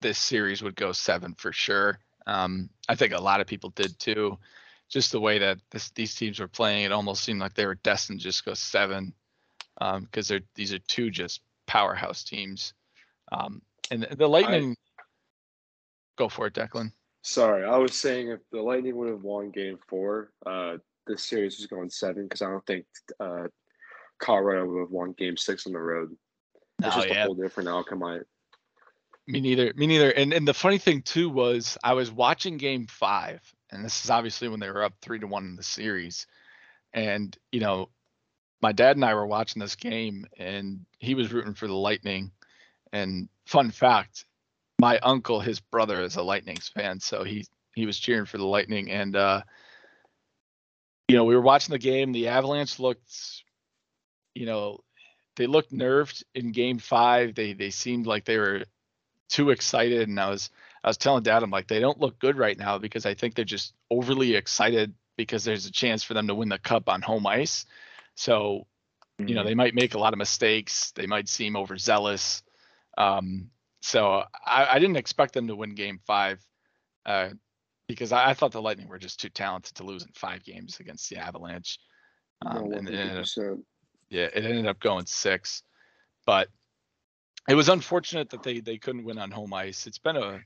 this 0.00 0.18
series 0.18 0.62
would 0.62 0.74
go 0.74 0.92
seven 0.92 1.34
for 1.34 1.52
sure. 1.52 2.00
Um, 2.26 2.70
I 2.88 2.96
think 2.96 3.12
a 3.12 3.20
lot 3.20 3.40
of 3.40 3.46
people 3.46 3.70
did 3.70 3.98
too. 3.98 4.38
Just 4.88 5.12
the 5.12 5.20
way 5.20 5.38
that 5.38 5.58
this, 5.70 5.90
these 5.90 6.14
teams 6.14 6.38
were 6.38 6.48
playing, 6.48 6.84
it 6.84 6.92
almost 6.92 7.24
seemed 7.24 7.40
like 7.40 7.54
they 7.54 7.66
were 7.66 7.74
destined 7.76 8.20
to 8.20 8.24
just 8.24 8.44
go 8.44 8.54
seven 8.54 9.14
because 9.78 10.30
um, 10.30 10.40
these 10.54 10.72
are 10.72 10.78
two 10.80 11.10
just 11.10 11.40
powerhouse 11.66 12.24
teams. 12.24 12.72
Um, 13.32 13.62
and 13.90 14.06
the, 14.16 14.28
Lightning, 14.28 14.76
I, 14.98 15.02
go 16.16 16.28
for 16.28 16.46
it, 16.46 16.54
Declan. 16.54 16.92
Sorry, 17.22 17.64
I 17.64 17.76
was 17.76 17.94
saying 17.94 18.28
if 18.28 18.40
the 18.52 18.62
Lightning 18.62 18.96
would 18.96 19.08
have 19.08 19.22
won 19.22 19.50
Game 19.50 19.78
Four, 19.88 20.30
uh, 20.44 20.76
this 21.06 21.24
series 21.24 21.58
was 21.58 21.66
going 21.66 21.90
seven 21.90 22.24
because 22.24 22.42
I 22.42 22.50
don't 22.50 22.66
think 22.66 22.86
uh, 23.20 23.48
Colorado 24.18 24.66
would 24.66 24.80
have 24.80 24.90
won 24.90 25.12
Game 25.12 25.36
Six 25.36 25.66
on 25.66 25.72
the 25.72 25.78
road. 25.78 26.16
It's 26.78 26.88
oh, 26.94 27.00
just 27.00 27.08
yeah. 27.08 27.22
a 27.22 27.26
whole 27.26 27.34
different 27.34 27.68
outcome. 27.68 28.02
I 28.02 28.20
me 29.26 29.40
neither. 29.40 29.72
Me 29.74 29.86
neither. 29.86 30.10
And 30.10 30.32
and 30.32 30.46
the 30.46 30.54
funny 30.54 30.78
thing 30.78 31.02
too 31.02 31.28
was 31.28 31.76
I 31.82 31.94
was 31.94 32.10
watching 32.10 32.56
Game 32.56 32.86
Five, 32.86 33.40
and 33.70 33.84
this 33.84 34.04
is 34.04 34.10
obviously 34.10 34.48
when 34.48 34.60
they 34.60 34.70
were 34.70 34.84
up 34.84 34.94
three 35.00 35.18
to 35.18 35.26
one 35.26 35.44
in 35.44 35.56
the 35.56 35.62
series, 35.62 36.26
and 36.92 37.36
you 37.50 37.60
know, 37.60 37.88
my 38.62 38.72
dad 38.72 38.96
and 38.96 39.04
I 39.04 39.14
were 39.14 39.26
watching 39.26 39.60
this 39.60 39.74
game, 39.74 40.26
and 40.38 40.86
he 40.98 41.14
was 41.14 41.32
rooting 41.32 41.54
for 41.54 41.66
the 41.66 41.74
Lightning. 41.74 42.30
And 42.92 43.28
fun 43.46 43.70
fact, 43.70 44.24
my 44.80 44.98
uncle, 44.98 45.40
his 45.40 45.60
brother, 45.60 46.02
is 46.02 46.16
a 46.16 46.22
Lightning's 46.22 46.68
fan, 46.68 47.00
so 47.00 47.24
he 47.24 47.46
he 47.74 47.86
was 47.86 47.98
cheering 47.98 48.26
for 48.26 48.38
the 48.38 48.46
Lightning, 48.46 48.90
and 48.90 49.16
uh, 49.16 49.42
you 51.08 51.16
know, 51.16 51.24
we 51.24 51.34
were 51.34 51.42
watching 51.42 51.72
the 51.72 51.78
game. 51.78 52.12
The 52.12 52.28
Avalanche 52.28 52.78
looked, 52.78 53.42
you 54.34 54.46
know, 54.46 54.80
they 55.36 55.46
looked 55.46 55.72
nerved 55.72 56.24
in 56.34 56.52
Game 56.52 56.78
Five. 56.78 57.34
They 57.34 57.52
they 57.52 57.70
seemed 57.70 58.06
like 58.06 58.24
they 58.24 58.38
were 58.38 58.64
too 59.28 59.50
excited, 59.50 60.08
and 60.08 60.18
I 60.18 60.30
was 60.30 60.50
I 60.82 60.88
was 60.88 60.96
telling 60.96 61.22
Dad, 61.22 61.42
I'm 61.42 61.50
like, 61.50 61.68
they 61.68 61.80
don't 61.80 62.00
look 62.00 62.18
good 62.18 62.36
right 62.36 62.56
now 62.56 62.78
because 62.78 63.06
I 63.06 63.14
think 63.14 63.34
they're 63.34 63.44
just 63.44 63.74
overly 63.90 64.36
excited 64.36 64.94
because 65.16 65.44
there's 65.44 65.66
a 65.66 65.72
chance 65.72 66.02
for 66.02 66.14
them 66.14 66.28
to 66.28 66.34
win 66.34 66.48
the 66.48 66.58
cup 66.58 66.88
on 66.88 67.02
home 67.02 67.26
ice. 67.26 67.66
So, 68.14 68.66
mm-hmm. 69.18 69.28
you 69.28 69.34
know, 69.34 69.40
mm-hmm. 69.40 69.48
they 69.48 69.54
might 69.54 69.74
make 69.74 69.94
a 69.94 69.98
lot 69.98 70.12
of 70.12 70.18
mistakes. 70.18 70.92
They 70.92 71.06
might 71.06 71.28
seem 71.28 71.56
overzealous. 71.56 72.42
Um, 72.96 73.50
so 73.80 74.24
I, 74.44 74.66
I 74.72 74.78
didn't 74.78 74.96
expect 74.96 75.34
them 75.34 75.48
to 75.48 75.56
win 75.56 75.74
Game 75.74 76.00
Five. 76.06 76.44
Uh, 77.04 77.30
because 77.88 78.12
I, 78.12 78.30
I, 78.30 78.34
thought 78.34 78.50
the 78.50 78.60
Lightning 78.60 78.88
were 78.88 78.98
just 78.98 79.20
too 79.20 79.28
talented 79.28 79.76
to 79.76 79.84
lose 79.84 80.02
in 80.02 80.10
five 80.12 80.42
games 80.42 80.80
against 80.80 81.08
the 81.08 81.18
Avalanche. 81.18 81.78
Um, 82.44 82.72
and 82.72 82.88
it 82.88 82.94
ended 82.94 83.18
up, 83.18 83.58
yeah, 84.10 84.24
it 84.34 84.44
ended 84.44 84.66
up 84.66 84.80
going 84.80 85.06
six, 85.06 85.62
but 86.26 86.48
it 87.48 87.54
was 87.54 87.68
unfortunate 87.68 88.30
that 88.30 88.42
they 88.42 88.60
they 88.60 88.76
couldn't 88.76 89.04
win 89.04 89.18
on 89.18 89.30
home 89.30 89.54
ice. 89.54 89.86
It's 89.86 89.98
been 89.98 90.16
a 90.16 90.40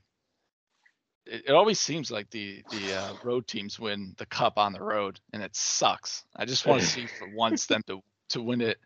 it, 1.25 1.43
it 1.47 1.51
always 1.51 1.79
seems 1.79 2.11
like 2.11 2.29
the 2.29 2.63
the 2.71 2.93
uh, 2.93 3.13
road 3.23 3.47
teams 3.47 3.79
win 3.79 4.13
the 4.17 4.25
cup 4.25 4.57
on 4.57 4.73
the 4.73 4.81
road, 4.81 5.19
and 5.33 5.43
it 5.43 5.55
sucks. 5.55 6.23
I 6.35 6.45
just 6.45 6.65
want 6.65 6.81
to 6.81 6.87
see 6.95 7.07
for 7.07 7.27
once 7.33 7.65
them 7.65 7.81
to 7.87 8.01
to 8.29 8.41
win 8.41 8.61
it 8.61 8.77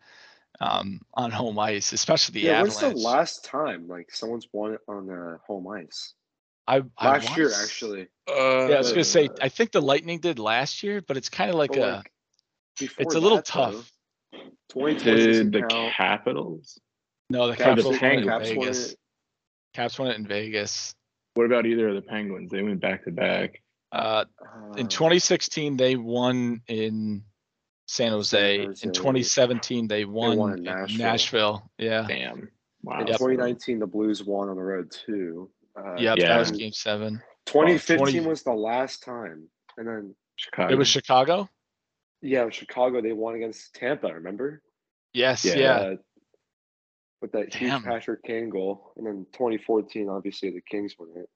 um, 0.60 1.02
on 1.14 1.32
home 1.32 1.60
ice, 1.60 1.94
especially 1.94 2.34
the 2.42 2.48
yeah, 2.48 2.60
Avalanche. 2.60 2.82
When's 2.82 3.04
the 3.04 3.08
last 3.08 3.46
time 3.46 3.88
like 3.88 4.10
someone's 4.12 4.48
won 4.52 4.74
it 4.74 4.82
on 4.88 5.10
uh, 5.10 5.38
home 5.46 5.68
ice? 5.68 6.14
I 6.68 6.82
last 7.02 7.32
I 7.32 7.36
year 7.36 7.52
actually. 7.62 8.08
Uh, 8.28 8.68
yeah, 8.68 8.76
I 8.76 8.78
was 8.78 8.92
gonna 8.92 9.04
say 9.04 9.30
I 9.42 9.50
think 9.50 9.72
the 9.72 9.82
Lightning 9.82 10.20
did 10.20 10.40
last 10.40 10.84
year, 10.84 11.02
but 11.02 11.18
it's 11.18 11.30
kind 11.30 11.50
of 11.50 11.56
like 11.56 11.76
a. 11.76 12.04
Like 12.04 12.12
it's 12.80 13.16
a 13.16 13.20
little 13.20 13.38
that, 13.38 13.46
tough. 13.46 13.92
Did 14.74 15.52
the 15.52 15.62
count. 15.62 15.94
Capitals? 15.94 16.80
No, 17.30 17.48
the 17.48 17.56
Capitals 17.56 18.00
won 18.02 18.12
it 18.12 18.20
in 18.20 18.40
Vegas. 18.40 18.96
Caps 19.74 20.00
won 20.00 20.10
it 20.10 20.18
in 20.18 20.28
Vegas. 20.28 20.94
What 21.36 21.46
about 21.46 21.66
either 21.66 21.90
of 21.90 21.96
the 21.96 22.02
Penguins? 22.02 22.52
They 22.52 22.64
went 22.64 22.80
back 22.80 23.04
to 23.06 23.12
back. 23.12 23.62
Uh, 23.92 24.26
in 24.76 24.86
uh, 24.86 24.90
2016, 24.90 25.78
they 25.78 25.96
won 25.96 26.62
in 26.68 27.24
San 27.88 28.12
Jose. 28.12 28.58
San 28.58 28.68
Jose. 28.68 28.88
In 28.88 28.94
2017, 28.94 29.88
they 29.88 30.06
won, 30.06 30.32
they 30.32 30.38
won 30.38 30.58
in 30.58 30.64
Nashville. 30.64 30.98
Nashville. 30.98 31.72
Yeah. 31.78 32.06
Damn. 32.08 32.50
Wow. 32.84 33.00
In 33.00 33.08
2019, 33.08 33.80
the 33.80 33.88
Blues 33.88 34.24
won 34.24 34.50
on 34.50 34.56
the 34.56 34.62
road 34.62 34.92
too. 34.92 35.50
Uh, 35.78 35.96
yep, 35.98 36.18
yeah, 36.18 36.30
that 36.30 36.40
was 36.40 36.52
Game 36.52 36.72
Seven. 36.72 37.22
2015 37.48 37.98
20... 37.98 38.20
was 38.28 38.44
the 38.44 38.54
last 38.54 39.04
time, 39.04 39.48
and 39.78 39.88
then 39.88 40.16
Chicago. 40.36 40.74
It 40.74 40.78
was 40.78 40.88
Chicago. 40.88 41.50
Yeah, 42.22 42.50
Chicago. 42.50 43.02
They 43.02 43.12
won 43.12 43.36
against 43.36 43.74
Tampa. 43.76 44.14
Remember? 44.14 44.62
Yes. 45.14 45.44
Yeah. 45.44 45.56
yeah. 45.56 45.76
Uh, 45.76 45.96
with 47.22 47.32
that 47.34 47.52
Damn. 47.52 47.82
huge 47.82 47.84
Patrick 47.84 48.24
Kane 48.24 48.50
goal, 48.50 48.94
and 48.98 49.06
then 49.06 49.26
2014, 49.34 50.10
obviously 50.10 50.52
the 50.52 50.62
Kings 50.62 50.96
won 50.98 51.10
it. 51.16 51.30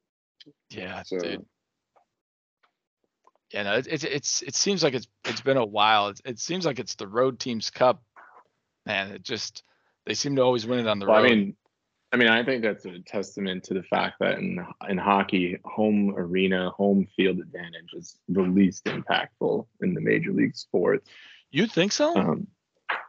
Yeah, 0.69 1.03
so, 1.03 1.19
dude. 1.19 1.45
Yeah, 3.51 3.63
no, 3.63 3.75
it, 3.77 3.87
it, 3.87 4.03
it's 4.03 4.41
it 4.43 4.55
seems 4.55 4.83
like 4.83 4.93
it's 4.93 5.07
it's 5.25 5.41
been 5.41 5.57
a 5.57 5.65
while. 5.65 6.09
It, 6.09 6.21
it 6.23 6.39
seems 6.39 6.65
like 6.65 6.79
it's 6.79 6.95
the 6.95 7.07
road 7.07 7.39
team's 7.39 7.69
cup. 7.69 8.03
Man, 8.85 9.11
it 9.11 9.23
just 9.23 9.63
they 10.05 10.13
seem 10.13 10.35
to 10.35 10.41
always 10.41 10.67
win 10.67 10.79
it 10.79 10.87
on 10.87 10.99
the 10.99 11.07
well, 11.07 11.21
road. 11.21 11.25
I 11.25 11.35
mean, 11.35 11.55
I 12.11 12.17
mean, 12.17 12.27
I 12.27 12.43
think 12.43 12.63
that's 12.63 12.85
a 12.85 12.99
testament 12.99 13.63
to 13.65 13.73
the 13.73 13.83
fact 13.83 14.17
that 14.19 14.37
in 14.37 14.65
in 14.87 14.97
hockey, 14.97 15.57
home 15.65 16.15
arena, 16.15 16.69
home 16.71 17.07
field 17.15 17.39
advantage 17.39 17.93
is 17.93 18.17
the 18.27 18.41
least 18.41 18.85
impactful 18.85 19.65
in 19.81 19.93
the 19.93 20.01
major 20.01 20.31
league 20.31 20.55
sports. 20.55 21.09
You 21.51 21.67
think 21.67 21.91
so? 21.91 22.15
Um, 22.15 22.47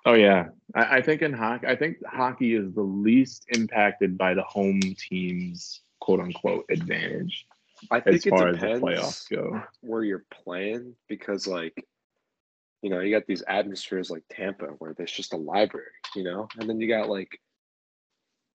oh 0.07 0.15
yeah, 0.15 0.49
I, 0.75 0.99
I 0.99 1.03
think 1.03 1.23
in 1.23 1.33
hockey, 1.33 1.67
I 1.67 1.77
think 1.77 1.99
hockey 2.07 2.55
is 2.55 2.73
the 2.75 2.83
least 2.83 3.47
impacted 3.55 4.19
by 4.19 4.35
the 4.35 4.43
home 4.43 4.81
team's 4.81 5.81
quote 6.01 6.21
unquote 6.21 6.65
advantage. 6.71 7.47
I 7.91 8.01
think 8.01 8.27
it 8.27 8.35
depends 8.35 9.29
where 9.81 10.05
you're 10.05 10.25
playing 10.45 10.95
because 11.09 11.47
like 11.47 11.87
you 12.83 12.91
know 12.91 13.01
you 13.01 13.15
got 13.15 13.27
these 13.27 13.43
atmospheres 13.47 14.11
like 14.11 14.23
Tampa 14.31 14.67
where 14.79 14.95
there's 14.95 15.13
just 15.13 15.33
a 15.33 15.37
library, 15.37 15.87
you 16.15 16.23
know, 16.23 16.49
and 16.59 16.69
then 16.69 16.81
you 16.81 16.89
got 16.89 17.09
like 17.09 17.31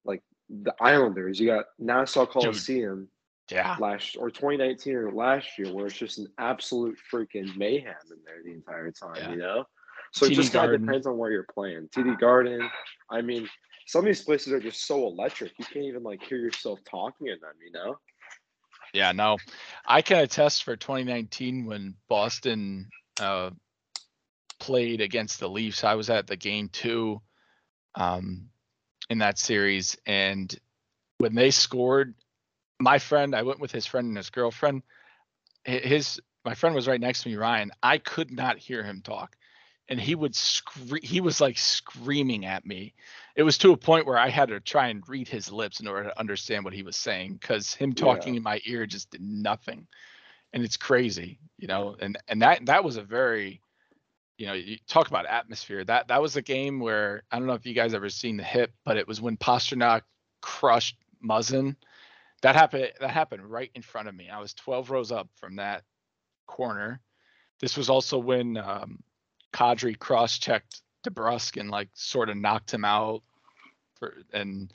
like 0.03 0.21
the 0.49 0.73
Islanders, 0.79 1.39
you 1.39 1.47
got 1.47 1.65
Nassau 1.79 2.25
Coliseum. 2.25 3.01
Dude. 3.01 3.09
Yeah. 3.51 3.75
Last 3.79 4.17
or 4.17 4.31
2019 4.31 4.95
or 4.95 5.11
last 5.11 5.59
year, 5.59 5.71
where 5.71 5.85
it's 5.85 5.95
just 5.95 6.17
an 6.17 6.25
absolute 6.39 6.97
freaking 7.13 7.55
mayhem 7.55 7.93
in 8.09 8.17
there 8.25 8.41
the 8.43 8.51
entire 8.51 8.91
time, 8.91 9.17
yeah. 9.17 9.29
you 9.29 9.35
know. 9.35 9.65
So 10.13 10.25
TD 10.25 10.31
it 10.31 10.35
just 10.35 10.53
kind 10.53 10.73
of 10.73 10.81
depends 10.81 11.05
on 11.05 11.15
where 11.17 11.29
you're 11.29 11.45
playing. 11.53 11.87
TD 11.95 12.19
Garden. 12.19 12.67
I 13.11 13.21
mean, 13.21 13.47
some 13.85 13.99
of 13.99 14.05
these 14.05 14.23
places 14.23 14.51
are 14.51 14.59
just 14.59 14.87
so 14.87 15.05
electric. 15.07 15.51
You 15.59 15.65
can't 15.65 15.85
even 15.85 16.03
like 16.03 16.23
hear 16.23 16.39
yourself 16.39 16.79
talking 16.89 17.27
in 17.27 17.39
them, 17.39 17.53
you 17.63 17.71
know? 17.71 17.97
Yeah, 18.95 19.11
no. 19.11 19.37
I 19.85 20.01
can 20.01 20.19
attest 20.19 20.63
for 20.63 20.77
2019 20.77 21.65
when 21.65 21.95
Boston 22.07 22.89
uh, 23.19 23.49
played 24.57 25.01
against 25.01 25.41
the 25.41 25.49
Leafs. 25.49 25.83
I 25.83 25.95
was 25.95 26.09
at 26.09 26.27
the 26.27 26.37
game 26.37 26.69
two 26.69 27.21
um, 27.95 28.49
in 29.09 29.17
that 29.17 29.37
series, 29.37 29.97
and 30.05 30.57
when 31.17 31.35
they 31.35 31.51
scored, 31.51 32.15
my 32.79 32.99
friend, 32.99 33.35
I 33.35 33.41
went 33.43 33.59
with 33.59 33.73
his 33.73 33.85
friend 33.85 34.07
and 34.07 34.17
his 34.17 34.29
girlfriend. 34.29 34.81
His 35.65 36.21
my 36.45 36.55
friend 36.55 36.73
was 36.73 36.87
right 36.87 37.01
next 37.01 37.23
to 37.23 37.29
me, 37.29 37.35
Ryan. 37.35 37.71
I 37.83 37.97
could 37.97 38.31
not 38.31 38.57
hear 38.59 38.81
him 38.81 39.01
talk 39.01 39.35
and 39.89 39.99
he 39.99 40.15
would 40.15 40.35
scream 40.35 41.01
he 41.03 41.21
was 41.21 41.39
like 41.39 41.57
screaming 41.57 42.45
at 42.45 42.65
me. 42.65 42.93
It 43.35 43.43
was 43.43 43.57
to 43.59 43.71
a 43.71 43.77
point 43.77 44.05
where 44.05 44.17
i 44.17 44.29
had 44.29 44.49
to 44.49 44.59
try 44.59 44.87
and 44.87 45.07
read 45.07 45.27
his 45.27 45.51
lips 45.51 45.79
in 45.79 45.87
order 45.87 46.09
to 46.09 46.19
understand 46.19 46.63
what 46.63 46.73
he 46.73 46.83
was 46.83 46.95
saying 46.95 47.33
because 47.33 47.73
him 47.73 47.93
talking 47.93 48.33
yeah. 48.33 48.37
in 48.37 48.43
my 48.43 48.61
ear 48.65 48.85
just 48.85 49.11
did 49.11 49.21
nothing. 49.21 49.87
And 50.53 50.63
it's 50.63 50.77
crazy 50.77 51.39
you 51.57 51.67
know 51.67 51.95
and 51.99 52.17
and 52.27 52.41
that 52.41 52.65
that 52.65 52.83
was 52.83 52.97
a 52.97 53.03
very 53.03 53.61
you 54.37 54.47
know 54.47 54.53
you 54.53 54.77
talk 54.87 55.07
about 55.07 55.25
atmosphere. 55.25 55.83
That 55.83 56.07
that 56.09 56.21
was 56.21 56.35
a 56.35 56.41
game 56.41 56.79
where 56.79 57.23
i 57.31 57.37
don't 57.37 57.47
know 57.47 57.53
if 57.53 57.65
you 57.65 57.73
guys 57.73 57.93
ever 57.93 58.09
seen 58.09 58.37
the 58.37 58.43
hit 58.43 58.71
but 58.83 58.97
it 58.97 59.07
was 59.07 59.21
when 59.21 59.37
Pastrnak 59.37 60.01
crushed 60.41 60.97
Muzzin. 61.23 61.75
That 62.41 62.55
happened 62.55 62.91
that 62.99 63.09
happened 63.09 63.45
right 63.45 63.71
in 63.75 63.81
front 63.81 64.07
of 64.07 64.15
me. 64.15 64.29
I 64.29 64.39
was 64.39 64.53
12 64.53 64.89
rows 64.91 65.11
up 65.11 65.29
from 65.35 65.55
that 65.57 65.83
corner. 66.47 67.01
This 67.59 67.77
was 67.77 67.89
also 67.89 68.17
when 68.17 68.57
um, 68.57 68.99
Kadri 69.55 69.97
cross-checked 69.97 70.81
DeBrusk 71.07 71.59
and 71.59 71.71
like 71.71 71.89
sort 71.93 72.29
of 72.29 72.35
knocked 72.35 72.73
him 72.73 72.83
out. 72.83 73.23
For, 73.99 74.13
and 74.33 74.73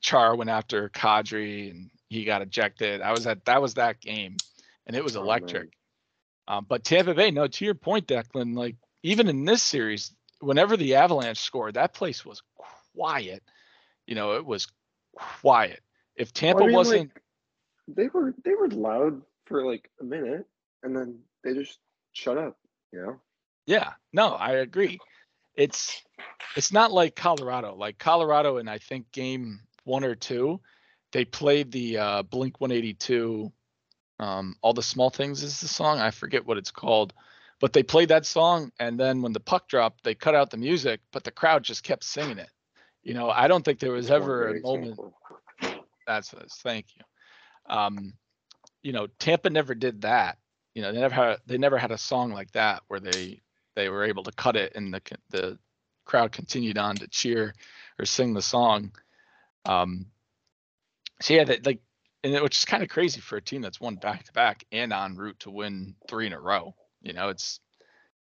Char 0.00 0.34
went 0.34 0.48
after 0.48 0.88
Kadri 0.88 1.70
and 1.70 1.90
he 2.08 2.24
got 2.24 2.40
ejected. 2.40 3.02
I 3.02 3.10
was 3.10 3.26
at 3.26 3.44
that 3.44 3.60
was 3.60 3.74
that 3.74 4.00
game, 4.00 4.36
and 4.86 4.96
it 4.96 5.04
was 5.04 5.16
oh, 5.16 5.22
electric. 5.22 5.70
Oh, 6.48 6.56
um, 6.56 6.66
but 6.68 6.84
Tampa 6.84 7.14
Bay, 7.14 7.30
no, 7.30 7.46
to 7.46 7.64
your 7.64 7.74
point, 7.74 8.06
Declan, 8.06 8.56
like 8.56 8.76
even 9.02 9.28
in 9.28 9.44
this 9.44 9.62
series, 9.62 10.14
whenever 10.40 10.76
the 10.76 10.94
Avalanche 10.96 11.38
scored, 11.38 11.74
that 11.74 11.94
place 11.94 12.24
was 12.24 12.42
quiet. 12.94 13.42
You 14.06 14.14
know, 14.14 14.36
it 14.36 14.46
was 14.46 14.66
quiet. 15.14 15.80
If 16.16 16.32
Tampa 16.32 16.64
I 16.64 16.66
mean, 16.66 16.76
wasn't, 16.76 17.00
like, 17.00 17.22
they 17.88 18.08
were 18.08 18.34
they 18.44 18.54
were 18.54 18.68
loud 18.68 19.22
for 19.44 19.64
like 19.64 19.90
a 20.00 20.04
minute, 20.04 20.46
and 20.82 20.96
then 20.96 21.18
they 21.44 21.52
just 21.52 21.78
shut 22.12 22.38
up. 22.38 22.56
You 22.92 23.02
know. 23.02 23.20
Yeah, 23.66 23.92
no, 24.12 24.30
I 24.30 24.52
agree. 24.52 24.98
It's 25.54 26.02
it's 26.56 26.72
not 26.72 26.92
like 26.92 27.14
Colorado. 27.14 27.74
Like 27.74 27.98
Colorado, 27.98 28.58
and 28.58 28.68
I 28.68 28.78
think 28.78 29.10
game 29.12 29.60
one 29.84 30.04
or 30.04 30.14
two, 30.14 30.60
they 31.12 31.24
played 31.24 31.70
the 31.70 31.98
uh, 31.98 32.22
Blink 32.22 32.60
182. 32.60 33.52
Um, 34.18 34.56
All 34.62 34.72
the 34.72 34.82
small 34.82 35.10
things 35.10 35.42
is 35.42 35.60
the 35.60 35.68
song. 35.68 36.00
I 36.00 36.10
forget 36.10 36.46
what 36.46 36.58
it's 36.58 36.70
called, 36.70 37.12
but 37.60 37.72
they 37.72 37.82
played 37.82 38.08
that 38.08 38.26
song, 38.26 38.72
and 38.78 38.98
then 38.98 39.22
when 39.22 39.32
the 39.32 39.40
puck 39.40 39.68
dropped, 39.68 40.04
they 40.04 40.14
cut 40.14 40.34
out 40.34 40.50
the 40.50 40.56
music, 40.56 41.00
but 41.12 41.24
the 41.24 41.30
crowd 41.30 41.62
just 41.62 41.82
kept 41.82 42.04
singing 42.04 42.38
it. 42.38 42.50
You 43.02 43.14
know, 43.14 43.30
I 43.30 43.48
don't 43.48 43.64
think 43.64 43.80
there 43.80 43.92
was 43.92 44.10
ever 44.10 44.56
a 44.56 44.60
moment. 44.60 44.98
That's 46.06 46.34
thank 46.62 46.86
you. 46.96 47.74
Um, 47.74 48.14
you 48.82 48.92
know, 48.92 49.06
Tampa 49.18 49.50
never 49.50 49.74
did 49.74 50.02
that. 50.02 50.38
You 50.74 50.82
know, 50.82 50.92
they 50.92 51.00
never 51.00 51.14
had 51.14 51.36
they 51.46 51.58
never 51.58 51.78
had 51.78 51.90
a 51.90 51.98
song 51.98 52.32
like 52.32 52.50
that 52.52 52.82
where 52.88 53.00
they 53.00 53.41
they 53.74 53.88
were 53.88 54.04
able 54.04 54.24
to 54.24 54.32
cut 54.32 54.56
it 54.56 54.72
and 54.74 54.92
the 54.92 55.00
the 55.30 55.58
crowd 56.04 56.32
continued 56.32 56.78
on 56.78 56.96
to 56.96 57.08
cheer 57.08 57.54
or 57.98 58.04
sing 58.04 58.34
the 58.34 58.42
song. 58.42 58.92
Um, 59.64 60.06
so 61.20 61.34
yeah, 61.34 61.44
that 61.44 61.64
like, 61.64 61.80
and 62.24 62.34
it, 62.34 62.42
which 62.42 62.58
is 62.58 62.64
kind 62.64 62.82
of 62.82 62.88
crazy 62.88 63.20
for 63.20 63.36
a 63.36 63.42
team 63.42 63.62
that's 63.62 63.80
won 63.80 63.96
back 63.96 64.24
to 64.24 64.32
back 64.32 64.64
and 64.72 64.92
en 64.92 65.16
route 65.16 65.38
to 65.40 65.50
win 65.50 65.94
three 66.08 66.26
in 66.26 66.32
a 66.32 66.40
row. 66.40 66.74
You 67.00 67.12
know, 67.12 67.28
it's 67.28 67.60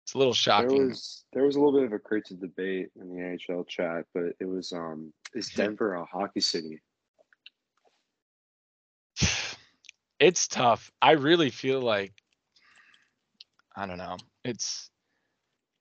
it's 0.05 0.15
a 0.15 0.19
little 0.19 0.35
shocking. 0.35 0.79
There 0.79 0.87
was 0.87 1.25
there 1.33 1.45
was 1.45 1.57
a 1.57 1.61
little 1.61 1.79
bit 1.79 1.87
of 1.87 1.93
a 1.93 1.99
crazy 1.99 2.37
debate 2.37 2.91
in 3.01 3.09
the 3.09 3.23
NHL 3.23 3.67
chat, 3.69 4.07
but 4.15 4.35
it 4.41 4.47
was 4.47 4.73
um 4.73 5.13
is 5.35 5.49
Denver 5.51 5.95
a 5.95 6.05
hockey 6.05 6.41
city? 6.41 6.81
It's 10.19 10.49
tough. 10.49 10.91
I 11.03 11.11
really 11.11 11.51
feel 11.51 11.83
like 11.83 12.15
I 13.77 13.85
don't 13.85 13.99
know. 13.99 14.17
It's 14.47 14.91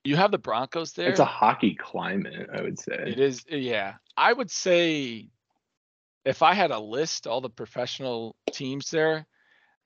you 0.06 0.16
have 0.16 0.32
the 0.32 0.38
Broncos 0.38 0.94
there. 0.94 1.10
It's 1.10 1.20
a 1.20 1.26
hockey 1.26 1.76
climate, 1.76 2.50
I 2.54 2.62
would 2.62 2.80
say. 2.80 3.04
It 3.08 3.20
is, 3.20 3.44
yeah. 3.50 3.96
I 4.16 4.32
would 4.32 4.52
say 4.52 5.28
if 6.24 6.42
I 6.42 6.54
had 6.54 6.72
a 6.72 6.80
list 6.80 7.28
all 7.28 7.42
the 7.42 7.50
professional 7.50 8.36
teams 8.52 8.90
there, 8.92 9.26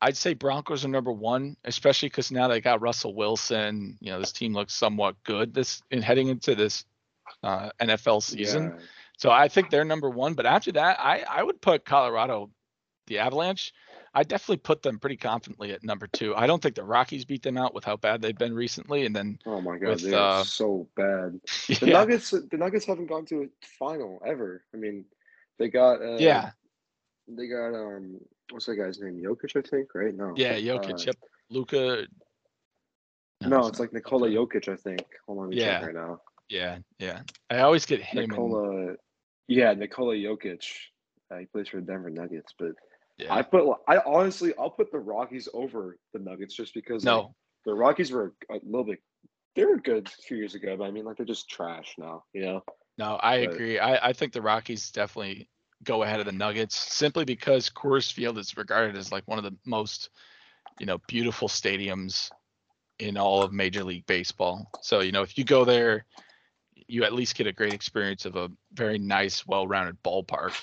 I'd 0.01 0.17
say 0.17 0.33
Broncos 0.33 0.85
are 0.85 0.89
number 0.89 1.11
one, 1.11 1.57
especially 1.65 2.09
because 2.09 2.31
now 2.31 2.47
they 2.47 2.61
got 2.61 2.81
Russell 2.81 3.15
Wilson. 3.15 3.97
You 3.99 4.11
know, 4.11 4.19
this 4.19 4.31
team 4.31 4.53
looks 4.53 4.73
somewhat 4.73 5.15
good 5.23 5.53
this 5.53 5.81
in 5.91 6.01
heading 6.01 6.29
into 6.29 6.55
this 6.55 6.85
uh, 7.43 7.69
NFL 7.81 8.23
season. 8.23 8.73
Yeah. 8.75 8.85
So 9.17 9.31
I 9.31 9.49
think 9.49 9.69
they're 9.69 9.83
number 9.83 10.09
one. 10.09 10.35
But 10.35 10.45
after 10.45 10.71
that, 10.73 10.99
I 10.99 11.25
I 11.29 11.43
would 11.43 11.61
put 11.61 11.83
Colorado, 11.83 12.49
the 13.07 13.19
Avalanche. 13.19 13.73
I 14.13 14.23
definitely 14.23 14.57
put 14.57 14.81
them 14.81 14.99
pretty 14.99 15.17
confidently 15.17 15.71
at 15.71 15.83
number 15.83 16.07
two. 16.07 16.35
I 16.35 16.47
don't 16.47 16.61
think 16.61 16.75
the 16.75 16.83
Rockies 16.83 17.25
beat 17.25 17.43
them 17.43 17.57
out 17.57 17.73
with 17.73 17.83
how 17.83 17.97
bad 17.97 18.21
they've 18.21 18.37
been 18.37 18.53
recently, 18.53 19.05
and 19.05 19.15
then 19.15 19.39
oh 19.45 19.61
my 19.61 19.77
god, 19.77 19.99
they're 19.99 20.19
uh, 20.19 20.43
so 20.43 20.87
bad. 20.95 21.39
The 21.79 21.87
yeah. 21.87 21.93
Nuggets, 21.93 22.31
the 22.31 22.57
Nuggets 22.57 22.85
haven't 22.85 23.07
gone 23.07 23.25
to 23.27 23.43
a 23.43 23.47
final 23.79 24.21
ever. 24.25 24.63
I 24.73 24.77
mean, 24.77 25.05
they 25.57 25.69
got 25.69 26.01
uh, 26.01 26.17
yeah, 26.17 26.51
they 27.27 27.47
got 27.47 27.73
um, 27.73 28.19
what's 28.51 28.65
that 28.65 28.75
guy's 28.75 28.99
name? 28.99 29.21
Jokic, 29.21 29.55
I 29.55 29.67
think, 29.67 29.93
right? 29.93 30.15
No, 30.15 30.33
yeah, 30.35 30.55
Jokic. 30.55 30.93
Uh, 30.93 31.03
yep, 31.07 31.15
Luka. 31.49 32.05
No, 33.41 33.49
no 33.49 33.67
it's, 33.67 33.79
like 33.79 33.93
Nikola 33.93 34.29
Jokic, 34.29 34.67
I 34.67 34.75
think. 34.75 35.05
Hold 35.27 35.39
on, 35.39 35.51
yeah. 35.51 35.79
check 35.79 35.87
right 35.87 35.95
now. 35.95 36.21
Yeah, 36.49 36.79
yeah. 36.97 37.21
I 37.49 37.59
always 37.59 37.85
get 37.85 38.01
him. 38.01 38.27
Nikola, 38.27 38.87
and... 38.87 38.97
yeah, 39.47 39.73
Nikola 39.73 40.15
Jokic. 40.15 40.65
Uh, 41.31 41.37
he 41.37 41.45
plays 41.45 41.67
for 41.69 41.77
the 41.77 41.83
Denver 41.83 42.09
Nuggets, 42.09 42.53
but 42.57 42.71
yeah. 43.19 43.33
I 43.33 43.41
put 43.41 43.63
I 43.87 43.99
honestly 44.05 44.53
I'll 44.57 44.69
put 44.69 44.91
the 44.91 44.99
Rockies 44.99 45.47
over 45.53 45.97
the 46.13 46.19
Nuggets 46.19 46.55
just 46.55 46.73
because 46.73 47.03
no 47.03 47.19
like, 47.19 47.27
the 47.65 47.73
Rockies 47.73 48.11
were 48.11 48.33
a 48.49 48.59
little 48.63 48.85
bit 48.85 48.99
they 49.55 49.65
were 49.65 49.77
good 49.77 50.07
a 50.07 50.21
few 50.23 50.37
years 50.37 50.55
ago, 50.55 50.75
but 50.77 50.85
I 50.85 50.91
mean 50.91 51.05
like 51.05 51.17
they're 51.17 51.25
just 51.25 51.49
trash 51.49 51.95
now, 51.97 52.23
you 52.33 52.41
know. 52.41 52.61
No, 52.97 53.19
I 53.21 53.45
but, 53.45 53.55
agree. 53.55 53.79
I, 53.79 54.09
I 54.09 54.13
think 54.13 54.33
the 54.33 54.41
Rockies 54.41 54.91
definitely 54.91 55.49
go 55.83 56.03
ahead 56.03 56.19
of 56.19 56.25
the 56.25 56.31
Nuggets 56.31 56.75
simply 56.75 57.25
because 57.25 57.69
Coors 57.69 58.11
Field 58.11 58.37
is 58.37 58.57
regarded 58.57 58.97
as 58.97 59.11
like 59.11 59.27
one 59.27 59.37
of 59.37 59.43
the 59.43 59.55
most 59.65 60.09
you 60.79 60.85
know, 60.85 60.99
beautiful 61.07 61.47
stadiums 61.47 62.31
in 62.97 63.17
all 63.17 63.43
of 63.43 63.53
Major 63.53 63.83
League 63.83 64.05
Baseball. 64.05 64.69
So, 64.81 65.01
you 65.01 65.11
know, 65.11 65.21
if 65.21 65.37
you 65.37 65.43
go 65.43 65.65
there, 65.65 66.05
you 66.87 67.03
at 67.03 67.13
least 67.13 67.35
get 67.35 67.47
a 67.47 67.53
great 67.53 67.73
experience 67.73 68.25
of 68.25 68.35
a 68.35 68.49
very 68.73 68.97
nice, 68.97 69.45
well-rounded 69.45 70.01
ballpark. 70.03 70.53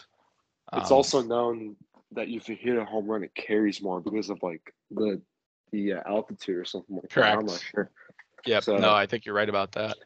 It's 0.73 0.91
um, 0.91 0.97
also 0.97 1.23
known 1.23 1.77
that 2.13 2.29
if 2.29 2.49
you 2.49 2.57
hit 2.57 2.77
a 2.77 2.85
home 2.85 3.07
run, 3.07 3.25
it 3.25 3.35
carries 3.35 3.83
more 3.83 4.01
because 4.01 4.31
of 4.31 4.43
like 4.43 4.63
the 4.91 5.21
the 5.73 5.95
uh, 5.95 6.01
altitude 6.07 6.57
or 6.57 6.65
something 6.65 6.97
like 6.97 7.11
correct. 7.11 7.35
that. 7.35 7.41
I'm 7.41 7.47
not 7.47 7.61
sure. 7.61 7.91
Yep. 8.47 8.63
So, 8.65 8.77
no, 8.77 8.95
I 8.95 9.07
think 9.07 9.27
you're 9.27 9.35
right 9.35 9.49
about 9.49 9.73
that. 9.73 9.97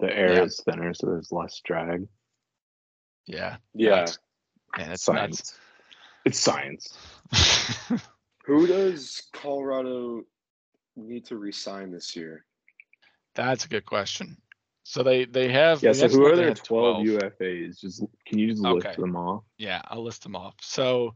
The 0.00 0.12
air 0.12 0.32
yeah. 0.32 0.42
is 0.42 0.60
thinner, 0.64 0.92
so 0.94 1.06
there's 1.06 1.30
less 1.30 1.60
drag. 1.64 2.08
Yeah. 3.26 3.56
Yeah. 3.74 4.06
Man, 4.76 4.90
it's 4.90 5.04
science. 5.04 5.38
Nuts. 5.38 5.58
It's 6.24 6.40
science. 6.40 6.96
Who 8.44 8.66
does 8.66 9.22
Colorado 9.32 10.22
need 10.96 11.26
to 11.26 11.36
resign 11.36 11.92
this 11.92 12.16
year? 12.16 12.44
That's 13.34 13.64
a 13.64 13.68
good 13.68 13.86
question. 13.86 14.36
So 14.84 15.02
they 15.02 15.24
they 15.24 15.48
have 15.52 15.82
yeah. 15.82 15.92
So 15.92 16.08
who 16.08 16.26
are 16.26 16.36
their 16.36 16.54
12, 16.54 17.06
12, 17.06 17.06
UFAs? 17.06 17.80
Just 17.80 18.04
can 18.26 18.38
you 18.38 18.48
just 18.48 18.62
list 18.62 18.86
okay. 18.86 19.00
them 19.00 19.16
off? 19.16 19.44
Yeah, 19.56 19.80
I'll 19.86 20.02
list 20.02 20.22
them 20.24 20.34
off. 20.34 20.54
So 20.60 21.14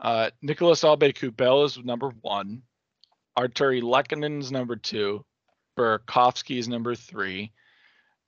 uh, 0.00 0.30
Nicolas 0.42 0.82
Aube-Kubel 0.82 1.64
is 1.64 1.78
number 1.78 2.10
one. 2.22 2.62
Arturi 3.38 3.80
Artturi 3.80 3.82
Lehkonen's 3.82 4.50
number 4.50 4.76
two. 4.76 5.24
Burakovsky 5.78 6.58
is 6.58 6.68
number 6.68 6.94
three. 6.94 7.52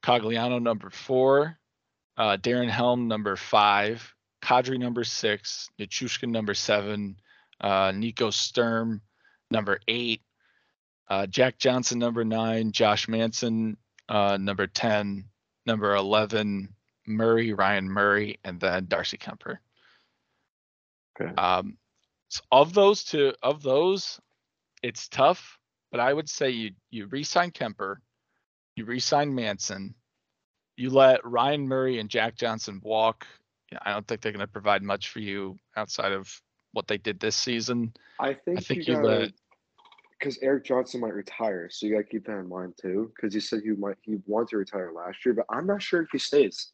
Cogliano 0.05 0.63
number 0.63 0.91
four. 0.91 1.59
Uh, 2.17 2.37
Darren 2.37 2.71
Helm 2.71 3.09
number 3.09 3.37
five. 3.37 4.15
Kadri 4.43 4.79
number 4.79 5.05
six. 5.05 5.69
Nichushkin 5.79 6.31
number 6.31 6.55
seven. 6.55 7.17
Uh, 7.61 7.93
Nico 7.95 8.31
Sturm 8.31 9.01
number 9.51 9.81
eight. 9.89 10.23
Uh, 11.09 11.27
Jack 11.27 11.59
Johnson 11.59 11.99
number 11.99 12.25
nine. 12.25 12.73
Josh 12.73 13.09
Manson 13.09 13.77
uh, 14.11 14.37
number 14.39 14.67
10, 14.67 15.25
number 15.67 15.95
11, 15.95 16.69
Murray, 17.07 17.53
Ryan 17.53 17.89
Murray, 17.89 18.39
and 18.45 18.61
then 18.61 18.87
Darcy 18.87 19.17
Kuemper. 19.17 19.59
Okay. 21.19 21.33
Um, 21.37 21.79
so 22.29 22.43
of 22.51 22.75
those 22.75 23.05
two, 23.05 23.33
of 23.43 23.63
those, 23.63 24.21
it's 24.83 25.09
tough, 25.09 25.59
but 25.91 26.01
I 26.01 26.13
would 26.13 26.29
say 26.29 26.51
you 26.51 26.71
you 26.91 27.07
resign 27.07 27.51
Kuemper, 27.51 27.97
you 28.77 28.85
resign 28.85 29.35
Manson, 29.35 29.95
you 30.77 30.91
let 30.91 31.25
Ryan 31.25 31.67
Murray 31.67 31.99
and 31.99 32.09
Jack 32.09 32.37
Johnson 32.37 32.81
walk. 32.83 33.27
I 33.83 33.93
don't 33.93 34.07
think 34.07 34.21
they're 34.21 34.33
going 34.33 34.41
to 34.41 34.47
provide 34.47 34.83
much 34.83 35.11
for 35.11 35.21
you 35.21 35.57
outside 35.77 36.13
of 36.13 36.41
what 36.73 36.89
they 36.89 36.99
did 36.99 37.21
this 37.21 37.37
season. 37.37 37.93
I 38.19 38.35
think, 38.35 38.59
I 38.59 38.61
think 38.61 38.87
you, 38.87 38.95
you 38.95 39.03
let 39.03 39.33
because 40.21 40.39
Erik 40.43 40.65
Johnson 40.65 41.01
might 41.01 41.15
retire, 41.15 41.69
so 41.71 41.87
you 41.87 41.95
got 41.95 42.03
to 42.03 42.05
keep 42.05 42.27
that 42.27 42.39
in 42.39 42.49
mind 42.49 42.75
too. 42.81 43.11
Because 43.17 43.33
he 43.33 43.41
said 43.41 43.63
he 43.65 43.71
might 43.71 43.97
he 44.03 44.19
wanted 44.27 44.49
to 44.51 44.59
retire 44.59 44.93
last 44.93 45.25
year, 45.25 45.35
but 45.35 45.47
I'm 45.49 45.67
not 45.67 45.83
sure 45.83 46.03
if 46.03 46.09
he 46.13 46.19
stays. 46.19 46.73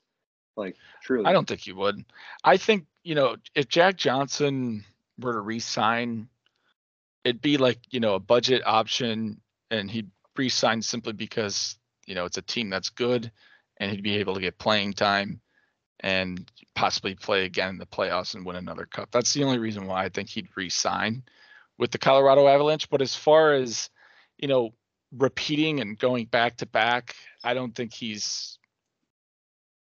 Like 0.57 0.77
truly, 1.03 1.27
I 1.27 1.33
don't 1.33 1.47
think 1.47 1.61
he 1.61 1.73
would. 1.73 2.05
I 2.43 2.57
think 2.57 2.87
you 3.05 3.15
know 3.15 3.37
if 3.55 3.69
Jack 3.69 3.97
Johnson 3.97 4.85
were 5.19 5.35
to 5.35 5.41
resign, 5.41 6.29
it'd 7.25 7.43
be 7.43 7.57
like 7.57 7.79
you 7.91 8.01
know 8.01 8.15
a 8.15 8.21
budget 8.21 8.63
option, 8.67 9.41
and 9.71 9.91
he'd 9.91 10.11
resign 10.37 10.83
simply 10.83 11.13
because 11.13 11.77
you 12.07 12.15
know 12.15 12.25
it's 12.25 12.39
a 12.39 12.43
team 12.43 12.69
that's 12.69 12.91
good, 12.91 13.31
and 13.79 13.91
he'd 13.91 14.03
be 14.03 14.17
able 14.17 14.35
to 14.35 14.41
get 14.41 14.59
playing 14.59 14.95
time, 14.95 15.41
and 16.01 16.51
possibly 16.75 17.15
play 17.15 17.45
again 17.45 17.71
in 17.71 17.79
the 17.79 17.87
playoffs 17.87 18.35
and 18.35 18.45
win 18.45 18.57
another 18.57 18.87
cup. 18.87 19.11
That's 19.13 19.33
the 19.35 19.45
only 19.45 19.59
reason 19.59 19.87
why 19.87 20.05
I 20.05 20.09
think 20.09 20.31
he'd 20.31 20.49
resign 20.57 21.23
with 21.79 21.91
the 21.91 21.99
Colorado 21.99 22.47
Avalanche. 22.47 22.89
But 22.91 23.03
as 23.03 23.15
far 23.15 23.55
as 23.55 23.91
you 24.39 24.49
know, 24.49 24.75
repeating 25.13 25.81
and 25.81 25.99
going 25.99 26.27
back 26.27 26.57
to 26.59 26.67
back, 26.67 27.15
I 27.43 27.55
don't 27.55 27.75
think 27.75 27.93
he's 27.93 28.59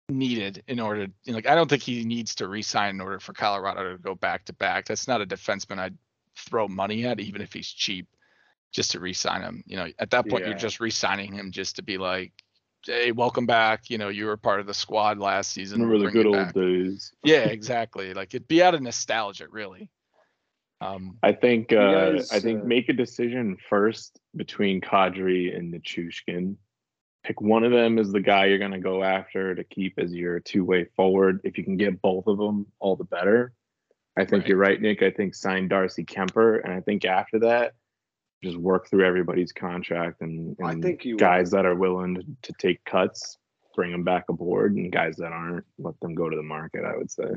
needed 0.10 0.64
in 0.68 0.80
order. 0.80 1.02
You 1.02 1.12
know, 1.28 1.36
like 1.36 1.48
I 1.48 1.56
don't 1.56 1.70
think 1.70 1.84
he 1.84 2.04
needs 2.04 2.36
to 2.36 2.48
resign 2.48 2.96
in 2.96 3.02
order 3.02 3.20
for 3.20 3.34
Colorado 3.34 3.94
to 3.94 3.98
go 3.98 4.16
back 4.16 4.46
to 4.46 4.54
back. 4.54 4.86
That's 4.86 5.08
not 5.08 5.22
a 5.22 5.26
defenseman 5.26 5.80
I'd 5.80 5.98
throw 6.36 6.68
money 6.68 7.06
at, 7.06 7.20
even 7.20 7.42
if 7.42 7.54
he's 7.54 7.68
cheap, 7.68 8.08
just 8.72 8.92
to 8.92 9.00
resign 9.00 9.42
him. 9.42 9.64
You 9.66 9.78
know, 9.78 9.88
at 10.00 10.12
that 10.12 10.30
point 10.30 10.44
yeah. 10.44 10.50
you're 10.50 10.60
just 10.60 10.80
resigning 10.80 11.34
him 11.34 11.52
just 11.52 11.78
to 11.78 11.84
be 11.84 11.98
like, 11.98 12.32
hey, 12.86 13.12
welcome 13.12 13.46
back. 13.46 13.90
You 13.90 13.98
know, 13.98 14.10
you 14.10 14.26
were 14.26 14.38
part 14.38 14.60
of 14.60 14.68
the 14.68 14.74
squad 14.74 15.18
last 15.18 15.52
season. 15.52 15.82
Remember 15.82 16.06
the 16.06 16.12
good 16.12 16.28
old 16.28 16.54
days. 16.54 17.14
yeah, 17.24 17.46
exactly. 17.46 18.14
Like 18.14 18.34
it'd 18.34 18.48
be 18.48 18.62
out 18.62 18.76
of 18.76 18.82
nostalgia, 18.82 19.48
really. 19.50 19.90
Um, 20.80 21.18
I 21.24 21.32
think 21.32 21.74
uh, 21.74 22.12
guys, 22.12 22.32
I 22.32 22.40
think 22.40 22.62
uh, 22.62 22.66
make 22.66 22.90
a 22.90 22.94
decision 22.94 23.58
first 23.70 24.20
between 24.36 24.82
Kadri 24.82 25.56
and 25.56 25.74
Nichushkin. 25.74 26.56
Pick 27.24 27.42
one 27.42 27.64
of 27.64 27.72
them 27.72 27.98
as 27.98 28.12
the 28.12 28.20
guy 28.20 28.46
you're 28.46 28.60
going 28.60 28.72
to 28.72 28.80
go 28.80 29.04
after 29.04 29.56
to 29.56 29.64
keep 29.64 29.98
as 29.98 30.14
your 30.14 30.40
two 30.40 30.64
way 30.64 30.86
forward. 30.96 31.42
If 31.44 31.58
you 31.58 31.64
can 31.64 31.78
get 31.78 32.02
both 32.02 32.28
of 32.28 32.38
them, 32.38 32.68
all 32.80 32.96
the 32.96 33.04
better. 33.04 33.54
I 34.18 34.26
think 34.26 34.44
right. 34.44 34.50
you're 34.50 34.58
right, 34.58 34.82
Nick. 34.82 35.02
I 35.02 35.12
think 35.12 35.36
sign 35.36 35.68
Darcy 35.68 36.04
Kuemper, 36.04 36.64
and 36.64 36.74
I 36.74 36.82
think 36.82 37.06
after 37.06 37.40
that, 37.40 37.74
just 38.44 38.58
work 38.58 38.88
through 38.88 39.06
everybody's 39.06 39.52
contract 39.52 40.22
and, 40.22 40.56
and 40.60 40.68
I 40.68 40.76
think 40.76 41.04
you 41.04 41.18
guys 41.18 41.50
that 41.52 41.66
are 41.66 41.76
willing 41.76 42.16
to, 42.16 42.24
to 42.44 42.54
take 42.60 42.84
cuts, 42.86 43.38
bring 43.76 43.92
them 43.92 44.04
back 44.04 44.26
aboard, 44.30 44.76
and 44.76 44.92
guys 44.92 45.16
that 45.18 45.32
aren't, 45.32 45.66
let 45.80 46.00
them 46.02 46.14
go 46.14 46.30
to 46.30 46.36
the 46.36 46.44
market. 46.44 46.84
I 46.86 46.96
would 46.96 47.10
say. 47.10 47.30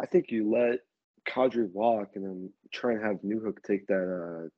I 0.00 0.06
think 0.06 0.30
you 0.30 0.50
let 0.50 0.80
Kadri 1.28 1.70
walk 1.72 2.10
and 2.14 2.24
then 2.24 2.52
try 2.72 2.92
and 2.92 3.04
have 3.04 3.16
Newhook 3.22 3.62
take 3.66 3.86
that 3.86 4.46
uh, 4.46 4.48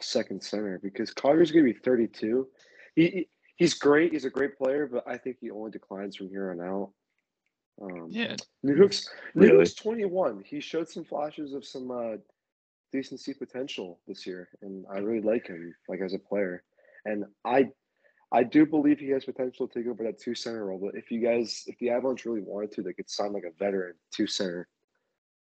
second 0.00 0.42
center 0.42 0.78
because 0.82 1.12
Kadri's 1.12 1.50
gonna 1.50 1.64
be 1.64 1.72
32. 1.72 2.46
He, 2.94 3.02
he 3.02 3.28
he's 3.56 3.74
great. 3.74 4.12
He's 4.12 4.24
a 4.24 4.30
great 4.30 4.56
player, 4.56 4.88
but 4.90 5.04
I 5.06 5.16
think 5.16 5.38
he 5.40 5.50
only 5.50 5.70
declines 5.70 6.16
from 6.16 6.28
here 6.28 6.50
on 6.50 6.60
out. 6.60 6.90
Um, 7.82 8.08
yeah, 8.10 8.36
Newhook's 8.64 9.08
really? 9.34 9.52
Newhook's 9.52 9.74
21. 9.74 10.44
He 10.46 10.60
showed 10.60 10.88
some 10.88 11.04
flashes 11.04 11.54
of 11.54 11.64
some 11.64 11.90
uh, 11.90 12.16
decency 12.92 13.34
potential 13.34 14.00
this 14.06 14.26
year, 14.26 14.48
and 14.62 14.84
I 14.92 14.98
really 14.98 15.26
like 15.26 15.48
him 15.48 15.74
like 15.88 16.00
as 16.00 16.14
a 16.14 16.18
player. 16.18 16.62
And 17.04 17.24
I 17.44 17.70
I 18.32 18.42
do 18.42 18.66
believe 18.66 18.98
he 18.98 19.10
has 19.10 19.24
potential 19.24 19.68
to 19.68 19.78
take 19.78 19.88
over 19.88 20.04
that 20.04 20.20
two 20.20 20.34
center 20.34 20.66
role. 20.66 20.78
But 20.78 20.98
if 20.98 21.10
you 21.10 21.20
guys, 21.20 21.62
if 21.66 21.78
the 21.78 21.90
Avalanche 21.90 22.24
really 22.24 22.42
wanted 22.42 22.72
to, 22.72 22.82
they 22.82 22.92
could 22.92 23.10
sign 23.10 23.32
like 23.32 23.44
a 23.44 23.64
veteran 23.64 23.94
two 24.12 24.26
center 24.26 24.68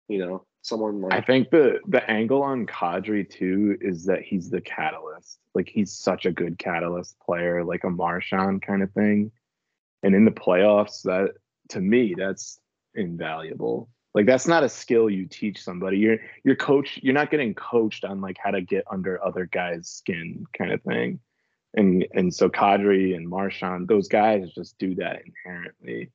you 0.08 0.18
know, 0.18 0.44
someone 0.62 1.00
like 1.02 1.12
I 1.12 1.20
think 1.20 1.50
the 1.50 1.80
the 1.86 2.08
angle 2.10 2.42
on 2.42 2.66
Kadri 2.66 3.28
too 3.28 3.76
is 3.80 4.04
that 4.06 4.22
he's 4.22 4.50
the 4.50 4.60
catalyst. 4.60 5.38
Like 5.54 5.68
he's 5.68 5.92
such 5.92 6.26
a 6.26 6.32
good 6.32 6.58
catalyst 6.58 7.18
player, 7.20 7.64
like 7.64 7.84
a 7.84 7.90
Marchand 7.90 8.62
kind 8.62 8.82
of 8.82 8.90
thing. 8.92 9.30
And 10.02 10.14
in 10.14 10.24
the 10.24 10.30
playoffs, 10.30 11.02
that 11.02 11.34
to 11.70 11.80
me, 11.80 12.14
that's 12.16 12.60
invaluable. 12.94 13.88
Like 14.14 14.26
that's 14.26 14.46
not 14.46 14.62
a 14.62 14.68
skill 14.68 15.10
you 15.10 15.26
teach 15.26 15.62
somebody. 15.62 15.98
You're 15.98 16.18
you're 16.44 16.56
coach. 16.56 17.00
You're 17.02 17.14
not 17.14 17.30
getting 17.30 17.54
coached 17.54 18.04
on 18.04 18.20
like 18.20 18.36
how 18.42 18.50
to 18.50 18.60
get 18.60 18.84
under 18.90 19.22
other 19.24 19.46
guys' 19.46 19.88
skin, 19.88 20.44
kind 20.56 20.72
of 20.72 20.82
thing. 20.82 21.20
And 21.74 22.06
and 22.14 22.32
so 22.32 22.48
Kadri 22.48 23.16
and 23.16 23.28
Marchand, 23.28 23.88
those 23.88 24.08
guys 24.08 24.52
just 24.54 24.78
do 24.78 24.94
that 24.96 25.22
inherently. 25.26 26.12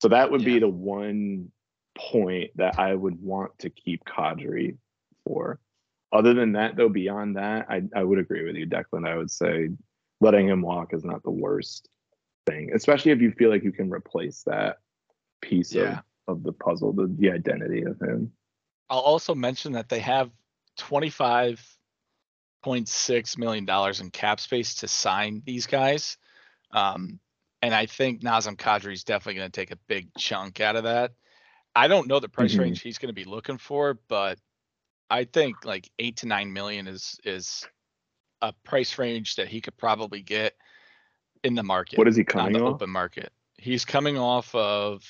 So 0.00 0.08
that 0.08 0.32
would 0.32 0.40
yeah. 0.40 0.54
be 0.54 0.58
the 0.58 0.68
one 0.68 1.52
point 1.96 2.50
that 2.56 2.78
I 2.78 2.94
would 2.94 3.20
want 3.20 3.58
to 3.60 3.70
keep 3.70 4.04
Kadri 4.04 4.76
for. 5.24 5.58
Other 6.12 6.34
than 6.34 6.52
that, 6.52 6.76
though, 6.76 6.88
beyond 6.88 7.36
that, 7.36 7.66
I, 7.70 7.82
I 7.94 8.04
would 8.04 8.18
agree 8.18 8.44
with 8.44 8.56
you, 8.56 8.66
Declan. 8.66 9.08
I 9.08 9.16
would 9.16 9.30
say 9.30 9.68
letting 10.20 10.48
him 10.48 10.62
walk 10.62 10.94
is 10.94 11.04
not 11.04 11.22
the 11.22 11.30
worst 11.30 11.88
thing, 12.46 12.70
especially 12.74 13.12
if 13.12 13.20
you 13.20 13.32
feel 13.32 13.50
like 13.50 13.64
you 13.64 13.72
can 13.72 13.90
replace 13.90 14.42
that 14.44 14.78
piece 15.40 15.74
yeah. 15.74 16.00
of, 16.28 16.38
of 16.38 16.42
the 16.42 16.52
puzzle, 16.52 16.92
the, 16.92 17.12
the 17.18 17.30
identity 17.30 17.82
of 17.82 18.00
him. 18.00 18.32
I'll 18.90 19.00
also 19.00 19.34
mention 19.34 19.72
that 19.72 19.88
they 19.88 20.00
have 20.00 20.30
$25.6 20.78 23.38
million 23.38 23.66
in 24.00 24.10
cap 24.10 24.40
space 24.40 24.74
to 24.76 24.88
sign 24.88 25.42
these 25.46 25.66
guys. 25.66 26.18
Um, 26.72 27.18
and 27.62 27.74
I 27.74 27.86
think 27.86 28.22
Nazem 28.22 28.56
Kadri 28.56 28.92
is 28.92 29.04
definitely 29.04 29.38
going 29.38 29.50
to 29.50 29.60
take 29.60 29.70
a 29.70 29.78
big 29.88 30.08
chunk 30.18 30.60
out 30.60 30.76
of 30.76 30.84
that. 30.84 31.12
I 31.74 31.88
don't 31.88 32.06
know 32.06 32.20
the 32.20 32.28
price 32.28 32.52
mm-hmm. 32.52 32.62
range 32.62 32.82
he's 32.82 32.98
going 32.98 33.14
to 33.14 33.20
be 33.20 33.24
looking 33.24 33.58
for, 33.58 33.98
but 34.08 34.38
I 35.10 35.24
think 35.24 35.64
like 35.64 35.90
eight 35.98 36.16
to 36.18 36.26
nine 36.26 36.52
million 36.52 36.86
is 36.86 37.18
is 37.24 37.66
a 38.40 38.52
price 38.64 38.98
range 38.98 39.36
that 39.36 39.48
he 39.48 39.60
could 39.60 39.76
probably 39.76 40.22
get 40.22 40.54
in 41.44 41.54
the 41.54 41.62
market. 41.62 41.98
What 41.98 42.08
is 42.08 42.16
he 42.16 42.24
coming 42.24 42.46
on 42.56 42.60
the 42.60 42.66
off? 42.66 42.74
open 42.74 42.90
market? 42.90 43.32
He's 43.56 43.84
coming 43.84 44.18
off 44.18 44.54
of 44.54 45.02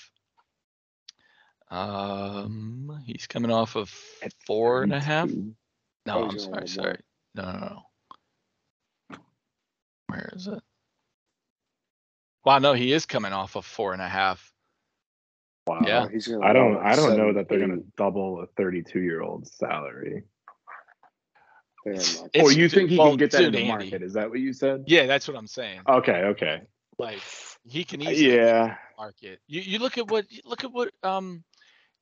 um 1.71 3.03
he's 3.07 3.27
coming 3.27 3.51
off 3.51 3.77
of 3.77 3.91
four 4.47 4.83
and 4.83 4.93
a 4.93 5.01
half. 5.01 5.31
No, 6.05 6.29
I'm 6.29 6.39
sorry, 6.39 6.69
sorry. 6.69 6.99
No, 7.35 7.45
no, 7.45 7.83
no. 9.11 9.17
Where 10.09 10.31
is 10.35 10.47
it? 10.47 10.63
Wow, 12.45 12.59
no, 12.59 12.73
he 12.73 12.93
is 12.93 13.07
coming 13.07 13.33
off 13.33 13.57
of 13.57 13.65
four 13.65 13.93
and 13.93 14.03
a 14.03 14.09
half. 14.09 14.52
Wow. 15.67 15.81
Yeah. 15.87 16.09
He's 16.09 16.27
gonna 16.27 16.45
I 16.45 16.53
don't 16.53 16.77
I 16.79 16.97
don't 16.97 17.17
know 17.17 17.33
that 17.35 17.49
they're 17.49 17.61
gonna 17.61 17.83
double 17.97 18.41
a 18.41 18.47
32 18.57 19.01
year 19.01 19.23
old 19.23 19.47
salary. 19.47 20.25
Or 21.85 22.53
you 22.53 22.69
think 22.69 22.91
he 22.91 22.99
well, 22.99 23.09
can 23.09 23.17
get 23.17 23.33
that 23.33 23.43
in 23.43 23.53
the 23.53 23.67
market? 23.67 24.03
Is 24.03 24.13
that 24.13 24.31
what 24.31 24.39
you 24.39 24.53
said? 24.53 24.85
Yeah, 24.87 25.07
that's 25.07 25.27
what 25.27 25.37
I'm 25.37 25.49
saying. 25.49 25.81
Okay, 25.89 26.25
okay. 26.27 26.63
Like 26.99 27.21
he 27.65 27.85
can 27.85 28.03
easily 28.03 28.37
yeah 28.37 28.77
market. 28.99 29.41
You 29.47 29.61
you 29.61 29.79
look 29.79 29.99
at 29.99 30.11
what 30.11 30.27
look 30.45 30.65
at 30.65 30.73
what 30.73 30.93
um 31.03 31.43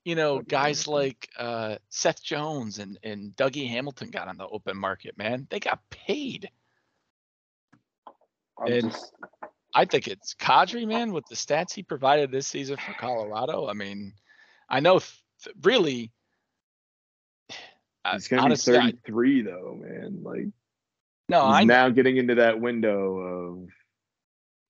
you 0.04 0.14
know 0.14 0.40
guys 0.40 0.86
like 0.86 1.28
uh 1.38 1.76
Seth 1.88 2.22
Jones 2.22 2.78
and 2.78 2.98
and 3.02 3.34
Dougie 3.36 3.68
Hamilton 3.68 4.10
got 4.10 4.28
on 4.28 4.36
the 4.36 4.46
open 4.46 4.76
market. 4.76 5.16
Man, 5.16 5.46
they 5.50 5.60
got 5.60 5.80
paid. 5.90 6.50
I'm 8.58 8.72
and 8.72 8.90
just... 8.90 9.12
I 9.74 9.84
think 9.84 10.08
it's 10.08 10.34
Kadri, 10.34 10.84
oh. 10.84 10.86
man, 10.86 11.12
with 11.12 11.26
the 11.28 11.34
stats 11.34 11.72
he 11.72 11.82
provided 11.82 12.30
this 12.30 12.46
season 12.46 12.76
for 12.76 12.92
Colorado. 12.94 13.68
I 13.68 13.74
mean, 13.74 14.12
I 14.68 14.80
know 14.80 14.98
th- 14.98 15.56
really. 15.62 16.12
He's 18.12 18.28
gonna 18.28 18.42
honestly, 18.42 18.72
be 18.72 18.92
33 19.06 19.40
I, 19.40 19.44
though, 19.44 19.78
man. 19.80 20.20
Like, 20.22 20.46
no, 21.28 21.42
I'm 21.42 21.66
now 21.66 21.90
getting 21.90 22.16
into 22.16 22.36
that 22.36 22.60
window 22.60 23.16
of. 23.16 23.68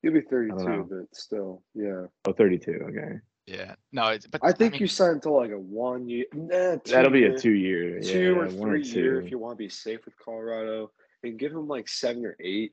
He'll 0.03 0.13
be 0.13 0.23
32, 0.23 0.89
but 0.91 1.15
still, 1.15 1.63
yeah. 1.75 2.07
Oh, 2.25 2.33
32. 2.33 2.87
Okay. 2.89 3.21
Yeah. 3.47 3.75
No, 3.93 4.09
it's, 4.09 4.27
but 4.27 4.41
I 4.43 4.53
think 4.53 4.73
I 4.73 4.75
mean, 4.75 4.81
you 4.81 4.87
sign 4.87 5.15
until 5.15 5.37
like 5.37 5.51
a 5.51 5.59
one 5.59 6.09
year. 6.09 6.25
Nah, 6.33 6.77
that'll 6.87 7.11
be 7.11 7.25
a 7.25 7.37
two 7.37 7.53
year. 7.53 8.01
Two 8.01 8.35
yeah, 8.35 8.41
or 8.41 8.49
three 8.49 8.61
or 8.61 8.77
year 8.77 9.21
if 9.21 9.31
you 9.31 9.39
want 9.39 9.59
to 9.59 9.59
be 9.59 9.69
safe 9.69 10.05
with 10.05 10.15
Colorado, 10.19 10.91
and 11.23 11.39
give 11.39 11.53
him 11.53 11.69
like 11.69 11.89
seven 11.89 12.25
or 12.25 12.37
eight 12.41 12.73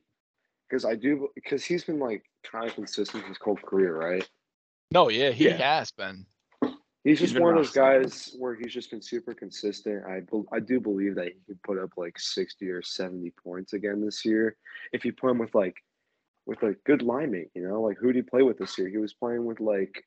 because 0.68 0.84
I 0.84 0.94
do 0.94 1.28
because 1.34 1.64
he's 1.64 1.84
been 1.84 1.98
like 1.98 2.24
kind 2.50 2.66
of 2.66 2.74
consistent 2.74 3.24
his 3.24 3.38
whole 3.42 3.56
career, 3.56 3.96
right? 3.96 4.28
No, 4.92 5.08
yeah, 5.08 5.30
he 5.30 5.48
yeah. 5.48 5.78
has 5.78 5.90
been. 5.90 6.26
He's 7.04 7.20
just 7.20 7.34
he's 7.34 7.40
one 7.40 7.56
of 7.56 7.64
those 7.64 7.72
guys 7.72 8.34
where 8.38 8.54
he's 8.54 8.72
just 8.72 8.90
been 8.90 9.02
super 9.02 9.34
consistent. 9.34 10.04
I 10.04 10.22
I 10.54 10.60
do 10.60 10.80
believe 10.80 11.14
that 11.14 11.26
he 11.26 11.34
could 11.46 11.62
put 11.62 11.78
up 11.78 11.90
like 11.96 12.18
sixty 12.18 12.68
or 12.68 12.82
seventy 12.82 13.32
points 13.42 13.72
again 13.72 14.04
this 14.04 14.24
year 14.24 14.56
if 14.92 15.04
you 15.04 15.12
put 15.12 15.30
him 15.30 15.38
with 15.38 15.54
like 15.54 15.76
with 16.46 16.62
a 16.62 16.74
good 16.84 17.02
line. 17.02 17.46
You 17.54 17.68
know, 17.68 17.82
like 17.82 17.98
who 17.98 18.08
did 18.08 18.16
he 18.16 18.22
play 18.22 18.42
with 18.42 18.58
this 18.58 18.76
year? 18.78 18.88
He 18.88 18.98
was 18.98 19.14
playing 19.14 19.44
with 19.44 19.60
like. 19.60 20.04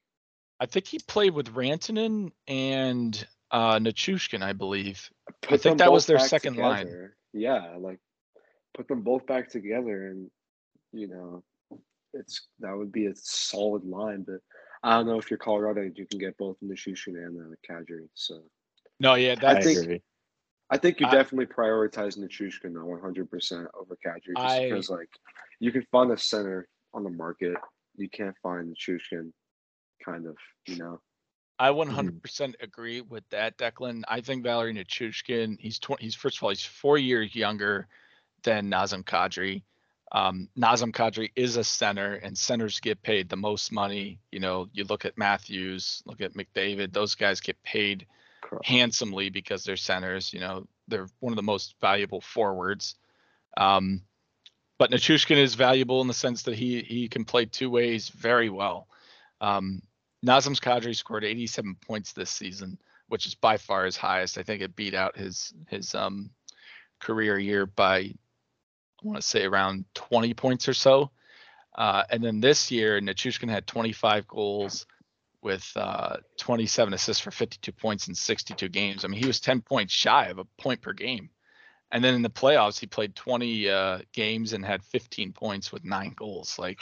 I 0.59 0.67
think 0.67 0.85
he 0.85 0.99
played 0.99 1.33
with 1.33 1.53
Rantanen 1.55 2.31
and 2.47 3.27
uh 3.49 3.79
Nichushkin, 3.79 4.43
I 4.43 4.53
believe. 4.53 5.09
I 5.49 5.57
think 5.57 5.79
that 5.79 5.91
was 5.91 6.05
their 6.05 6.19
second 6.19 6.53
together. 6.53 6.69
line. 6.69 7.09
Yeah, 7.33 7.77
like 7.79 7.99
put 8.75 8.87
them 8.87 9.01
both 9.01 9.25
back 9.25 9.49
together 9.49 10.07
and 10.07 10.29
you 10.91 11.07
know, 11.07 11.43
it's 12.13 12.47
that 12.59 12.77
would 12.77 12.91
be 12.91 13.07
a 13.07 13.13
solid 13.15 13.83
line. 13.85 14.23
But 14.23 14.41
I 14.83 14.95
don't 14.95 15.07
know 15.07 15.17
if 15.17 15.29
you're 15.29 15.37
Colorado, 15.37 15.81
you 15.81 16.05
can 16.05 16.19
get 16.19 16.37
both 16.37 16.57
Nichushkin 16.63 17.15
and 17.15 17.37
uh, 17.39 17.55
Kadri. 17.69 18.07
So 18.13 18.41
no, 18.99 19.15
yeah, 19.15 19.35
that 19.35 19.57
I 19.57 19.61
think 19.61 19.79
agree. 19.79 20.01
I 20.69 20.77
think 20.77 20.99
you 20.99 21.07
I, 21.07 21.11
definitely 21.11 21.47
prioritize 21.47 22.17
Nichushkin 22.17 22.73
though, 22.73 22.85
100 22.85 23.29
percent 23.29 23.67
over 23.79 23.97
Kadri, 24.05 24.35
just 24.35 24.39
I, 24.39 24.69
because 24.69 24.89
like 24.89 25.09
you 25.59 25.71
can 25.71 25.85
find 25.91 26.11
a 26.11 26.17
center 26.17 26.67
on 26.93 27.03
the 27.03 27.09
market, 27.09 27.55
you 27.95 28.09
can't 28.09 28.35
find 28.41 28.75
Nichushkin, 28.75 29.31
kind 30.03 30.25
of, 30.25 30.35
you 30.67 30.77
know. 30.77 30.99
I 31.59 31.69
100% 31.69 32.21
mm. 32.21 32.53
agree 32.61 33.01
with 33.01 33.23
that, 33.29 33.57
Declan. 33.57 34.01
I 34.07 34.21
think 34.21 34.43
Valeri 34.43 34.73
Nichushkin, 34.73 35.57
he's 35.59 35.77
20, 35.77 36.03
he's 36.03 36.15
first 36.15 36.37
of 36.37 36.43
all, 36.43 36.49
he's 36.49 36.65
four 36.65 36.97
years 36.97 37.35
younger 37.35 37.87
than 38.43 38.71
Nazem 38.71 39.03
Kadri. 39.03 39.61
Um, 40.11 40.49
Nazem 40.57 40.91
Kadri 40.91 41.31
is 41.35 41.55
a 41.55 41.63
center, 41.63 42.15
and 42.15 42.37
centers 42.37 42.79
get 42.79 43.01
paid 43.01 43.29
the 43.29 43.37
most 43.37 43.71
money. 43.71 44.19
You 44.31 44.39
know, 44.39 44.67
you 44.73 44.83
look 44.83 45.05
at 45.05 45.17
Matthews, 45.17 46.03
look 46.05 46.21
at 46.21 46.33
McDavid; 46.33 46.91
those 46.91 47.15
guys 47.15 47.39
get 47.39 47.61
paid 47.63 48.05
Correct. 48.41 48.65
handsomely 48.65 49.29
because 49.29 49.63
they're 49.63 49.77
centers. 49.77 50.33
You 50.33 50.41
know, 50.41 50.67
they're 50.87 51.07
one 51.19 51.31
of 51.31 51.37
the 51.37 51.43
most 51.43 51.75
valuable 51.79 52.19
forwards. 52.19 52.95
Um, 53.55 54.01
but 54.77 54.91
Nichushkin 54.91 55.37
is 55.37 55.55
valuable 55.55 56.01
in 56.01 56.07
the 56.07 56.13
sense 56.13 56.43
that 56.43 56.55
he 56.55 56.81
he 56.81 57.07
can 57.07 57.23
play 57.23 57.45
two 57.45 57.69
ways 57.69 58.09
very 58.09 58.49
well. 58.49 58.87
Um, 59.39 59.81
Nazem 60.25 60.59
Kadri 60.59 60.95
scored 60.95 61.23
87 61.23 61.75
points 61.87 62.13
this 62.13 62.29
season, 62.29 62.77
which 63.07 63.25
is 63.25 63.35
by 63.35 63.57
far 63.57 63.85
his 63.85 63.95
highest. 63.95 64.37
I 64.37 64.43
think 64.43 64.61
it 64.61 64.75
beat 64.75 64.93
out 64.93 65.17
his 65.17 65.53
his 65.69 65.95
um, 65.95 66.31
career 66.99 67.39
year 67.39 67.65
by 67.65 68.13
I 69.03 69.07
want 69.07 69.19
to 69.19 69.27
say 69.27 69.45
around 69.45 69.85
20 69.95 70.33
points 70.33 70.67
or 70.67 70.73
so. 70.73 71.11
Uh, 71.75 72.03
and 72.09 72.23
then 72.23 72.39
this 72.39 72.69
year, 72.69 72.99
Nichushkin 72.99 73.49
had 73.49 73.65
25 73.65 74.27
goals 74.27 74.85
with 75.41 75.71
uh, 75.75 76.17
27 76.37 76.93
assists 76.93 77.23
for 77.23 77.31
52 77.31 77.71
points 77.71 78.07
in 78.07 78.15
62 78.15 78.69
games. 78.69 79.03
I 79.03 79.07
mean, 79.07 79.19
he 79.19 79.27
was 79.27 79.39
10 79.39 79.61
points 79.61 79.93
shy 79.93 80.27
of 80.27 80.37
a 80.37 80.45
point 80.59 80.81
per 80.81 80.93
game. 80.93 81.29
And 81.91 82.03
then 82.03 82.13
in 82.13 82.21
the 82.21 82.29
playoffs, 82.29 82.79
he 82.79 82.87
played 82.87 83.15
20 83.15 83.69
uh, 83.69 83.99
games 84.13 84.53
and 84.53 84.63
had 84.63 84.83
15 84.83 85.33
points 85.33 85.71
with 85.71 85.83
nine 85.83 86.13
goals. 86.15 86.57
Like, 86.59 86.79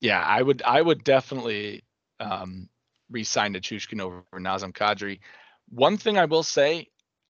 yeah, 0.00 0.20
I 0.20 0.42
would, 0.42 0.62
I 0.62 0.82
would 0.82 1.04
definitely 1.04 1.84
um, 2.18 2.68
re-sign 3.10 3.54
Nichushkin 3.54 4.00
over 4.00 4.22
Nazem 4.34 4.72
Kadri. 4.72 5.20
One 5.68 5.96
thing 5.96 6.18
I 6.18 6.24
will 6.26 6.42
say, 6.42 6.88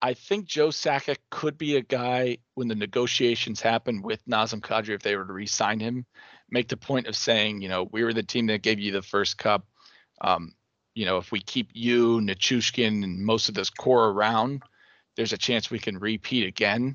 I 0.06 0.14
think 0.14 0.46
Joe 0.46 0.68
Sakic 0.68 1.16
could 1.32 1.58
be 1.58 1.74
a 1.74 1.82
guy 1.82 2.38
when 2.54 2.68
the 2.68 2.76
negotiations 2.76 3.60
happen 3.60 4.02
with 4.02 4.24
Nazem 4.24 4.60
Kadri, 4.60 4.94
if 4.94 5.02
they 5.02 5.16
were 5.16 5.24
to 5.24 5.32
re-sign 5.32 5.80
him, 5.80 6.06
make 6.48 6.68
the 6.68 6.76
point 6.76 7.08
of 7.08 7.16
saying, 7.16 7.60
you 7.60 7.68
know, 7.68 7.88
we 7.90 8.04
were 8.04 8.12
the 8.12 8.22
team 8.22 8.46
that 8.46 8.62
gave 8.62 8.78
you 8.78 8.92
the 8.92 9.02
first 9.02 9.36
cup. 9.36 9.66
Um, 10.20 10.52
you 10.94 11.06
know, 11.06 11.16
if 11.16 11.32
we 11.32 11.40
keep 11.40 11.70
you, 11.72 12.20
Nichushkin, 12.20 13.02
and 13.02 13.18
most 13.18 13.48
of 13.48 13.56
this 13.56 13.68
core 13.68 14.10
around, 14.10 14.62
there's 15.16 15.32
a 15.32 15.36
chance 15.36 15.72
we 15.72 15.80
can 15.80 15.98
repeat 15.98 16.46
again. 16.46 16.94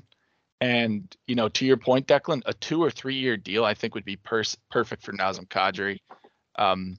And 0.62 1.14
you 1.26 1.34
know, 1.34 1.50
to 1.50 1.66
your 1.66 1.76
point, 1.76 2.06
Declan, 2.06 2.40
a 2.46 2.54
two 2.54 2.82
or 2.82 2.90
three 2.90 3.16
year 3.16 3.36
deal 3.36 3.62
I 3.62 3.74
think 3.74 3.94
would 3.94 4.06
be 4.06 4.16
pers- 4.16 4.56
perfect 4.70 5.02
for 5.02 5.12
Nazem 5.12 5.46
Kadri. 5.48 5.98
Um, 6.56 6.96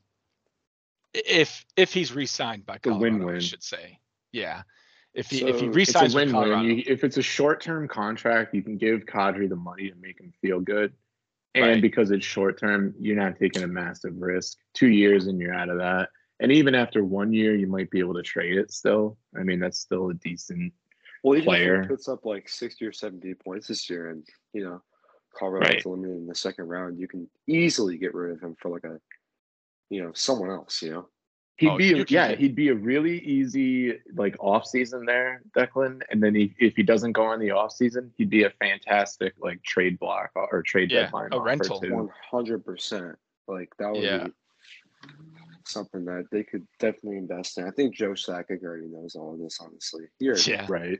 if 1.11 1.65
if 1.75 1.91
he's 1.91 2.13
re-signed 2.13 2.67
by 2.67 2.77
Colorado, 2.77 3.01
win-win. 3.01 3.37
I 3.37 3.39
should 3.39 3.63
say, 3.63 3.97
yeah. 4.31 4.61
If 5.13 5.29
he 5.29 5.39
so 5.39 5.47
if 5.47 5.59
he 5.59 5.67
resigns 5.67 6.15
with 6.15 6.31
Colorado, 6.31 6.63
you, 6.63 6.83
if 6.87 7.03
it's 7.03 7.17
a 7.17 7.21
short 7.21 7.61
term 7.61 7.87
contract, 7.87 8.53
you 8.53 8.63
can 8.63 8.77
give 8.77 9.05
Kadri 9.05 9.47
the 9.47 9.55
money 9.55 9.89
to 9.89 9.95
make 10.01 10.19
him 10.19 10.33
feel 10.41 10.59
good. 10.59 10.93
And 11.55 11.65
right. 11.65 11.81
because 11.81 12.09
it's 12.09 12.25
short 12.25 12.59
term, 12.59 12.95
you're 12.99 13.15
not 13.15 13.37
taking 13.37 13.61
a 13.61 13.67
massive 13.67 14.13
risk. 14.17 14.57
Two 14.73 14.87
years 14.87 15.27
and 15.27 15.39
you're 15.39 15.53
out 15.53 15.69
of 15.69 15.77
that. 15.77 16.09
And 16.39 16.51
even 16.51 16.73
after 16.73 17.03
one 17.03 17.31
year, 17.31 17.55
you 17.55 17.67
might 17.67 17.91
be 17.91 17.99
able 17.99 18.15
to 18.15 18.23
trade 18.23 18.57
it 18.57 18.71
still. 18.71 19.17
I 19.37 19.43
mean, 19.43 19.59
that's 19.59 19.79
still 19.79 20.09
a 20.09 20.15
decent 20.15 20.73
well, 21.23 21.37
even 21.37 21.45
player. 21.45 21.81
If 21.81 21.83
he 21.83 21.87
puts 21.89 22.09
up 22.09 22.25
like 22.25 22.49
60 22.49 22.85
or 22.85 22.91
70 22.91 23.35
points 23.35 23.67
this 23.67 23.87
year 23.89 24.09
and, 24.09 24.27
you 24.51 24.63
know, 24.63 24.81
Colorado's 25.37 25.75
right. 25.75 25.85
eliminated 25.85 26.21
in 26.21 26.27
the 26.27 26.35
second 26.35 26.65
round, 26.65 26.99
you 26.99 27.07
can 27.07 27.29
easily 27.47 27.97
get 27.97 28.15
rid 28.15 28.35
of 28.35 28.41
him 28.41 28.55
for 28.59 28.69
like 28.69 28.83
a, 28.83 28.99
you 29.89 30.03
know, 30.03 30.11
someone 30.13 30.49
else, 30.49 30.81
you 30.81 30.89
know? 30.89 31.07
He'd 31.57 31.69
oh, 31.69 31.77
be 31.77 32.03
yeah, 32.09 32.35
he'd 32.35 32.55
be 32.55 32.69
a 32.69 32.73
really 32.73 33.19
easy 33.19 33.99
like 34.15 34.35
off 34.39 34.65
season 34.65 35.05
there, 35.05 35.43
Declan. 35.55 36.01
And 36.09 36.21
then 36.21 36.33
he, 36.33 36.55
if 36.59 36.75
he 36.75 36.81
doesn't 36.81 37.11
go 37.11 37.25
on 37.25 37.39
the 37.39 37.51
off 37.51 37.73
season, 37.73 38.11
he'd 38.17 38.31
be 38.31 38.43
a 38.43 38.49
fantastic 38.49 39.33
like 39.39 39.61
trade 39.61 39.99
block 39.99 40.31
uh, 40.35 40.47
or 40.51 40.63
trade 40.63 40.91
yeah, 40.91 41.03
deadline. 41.03 41.29
A 41.31 41.39
rental. 41.39 41.79
One 41.79 42.09
hundred 42.31 42.65
percent. 42.65 43.17
Like 43.47 43.69
that 43.77 43.91
would 43.91 44.03
yeah. 44.03 44.23
be 44.25 44.31
something 45.65 46.05
that 46.05 46.25
they 46.31 46.43
could 46.43 46.65
definitely 46.79 47.17
invest 47.17 47.57
in. 47.59 47.67
I 47.67 47.71
think 47.71 47.93
Joe 47.93 48.11
Sakic 48.11 48.63
already 48.63 48.87
knows 48.87 49.15
all 49.15 49.33
of 49.33 49.39
this, 49.39 49.59
honestly. 49.61 50.05
You're 50.19 50.37
yeah. 50.37 50.65
right. 50.67 50.99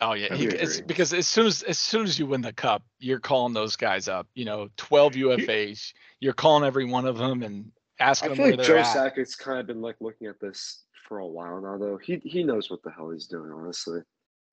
Oh 0.00 0.12
yeah, 0.12 0.34
he, 0.34 0.46
it's 0.46 0.80
because 0.80 1.12
as 1.12 1.26
soon 1.26 1.46
as 1.46 1.62
as 1.62 1.78
soon 1.78 2.04
as 2.04 2.18
you 2.18 2.26
win 2.26 2.42
the 2.42 2.52
cup, 2.52 2.84
you're 2.98 3.20
calling 3.20 3.54
those 3.54 3.74
guys 3.74 4.06
up. 4.06 4.28
You 4.34 4.44
know, 4.44 4.68
twelve 4.76 5.14
UFAs. 5.14 5.92
You're 6.20 6.32
calling 6.32 6.64
every 6.64 6.84
one 6.84 7.06
of 7.06 7.16
them, 7.16 7.42
and 7.42 7.72
ask 8.00 8.24
I 8.24 8.34
feel 8.34 8.50
like 8.50 8.62
Joe 8.62 8.82
Sakic's 8.82 9.34
kind 9.34 9.58
of 9.58 9.66
been 9.66 9.80
like 9.80 9.96
looking 10.00 10.26
at 10.26 10.40
this 10.40 10.84
for 11.08 11.18
a 11.18 11.26
while 11.26 11.60
now, 11.60 11.78
though. 11.78 11.98
He 11.98 12.20
he 12.24 12.42
knows 12.42 12.70
what 12.70 12.82
the 12.82 12.90
hell 12.90 13.10
he's 13.10 13.26
doing, 13.26 13.50
honestly. 13.52 14.00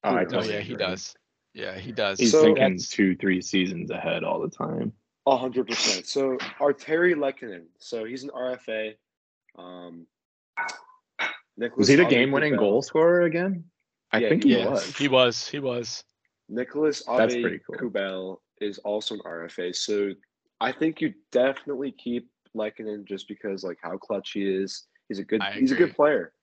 Oh, 0.03 0.15
I 0.15 0.25
oh 0.33 0.43
yeah, 0.43 0.59
he 0.59 0.75
does. 0.75 1.15
Yeah, 1.53 1.77
he 1.77 1.91
does. 1.91 2.19
He's 2.19 2.31
so, 2.31 2.43
thinking 2.43 2.79
two, 2.79 3.15
three 3.15 3.41
seasons 3.41 3.91
ahead 3.91 4.23
all 4.23 4.39
the 4.39 4.49
time. 4.49 4.93
A 5.27 5.37
hundred 5.37 5.67
percent. 5.67 6.07
So 6.07 6.37
Artturi 6.59 7.13
Lehkonen. 7.13 7.65
So 7.77 8.05
he's 8.05 8.23
an 8.23 8.29
RFA. 8.29 8.95
Um, 9.57 10.07
Nicholas 11.57 11.77
was 11.77 11.87
he 11.89 11.95
the 11.95 12.05
game-winning 12.05 12.55
goal 12.55 12.81
scorer 12.81 13.23
again? 13.23 13.65
I 14.11 14.19
yeah, 14.19 14.29
think 14.29 14.43
he, 14.43 14.59
he 14.59 14.65
was. 14.65 14.97
He 14.97 15.07
was. 15.07 15.47
He 15.47 15.59
was. 15.59 16.03
Nicholas 16.49 17.03
That's 17.05 17.35
pretty 17.35 17.59
cool. 17.59 17.77
Kubel 17.77 18.41
is 18.59 18.77
also 18.79 19.15
an 19.15 19.21
RFA. 19.25 19.75
So 19.75 20.11
I 20.59 20.71
think 20.71 21.01
you 21.01 21.13
definitely 21.31 21.91
keep 21.91 22.29
Lehkonen 22.55 23.05
just 23.05 23.27
because 23.27 23.63
like 23.63 23.77
how 23.81 23.97
clutch 23.97 24.31
he 24.33 24.43
is. 24.43 24.87
He's 25.07 25.19
a 25.19 25.23
good. 25.23 25.41
he's 25.53 25.71
a 25.71 25.75
good 25.75 25.95
player. 25.95 26.33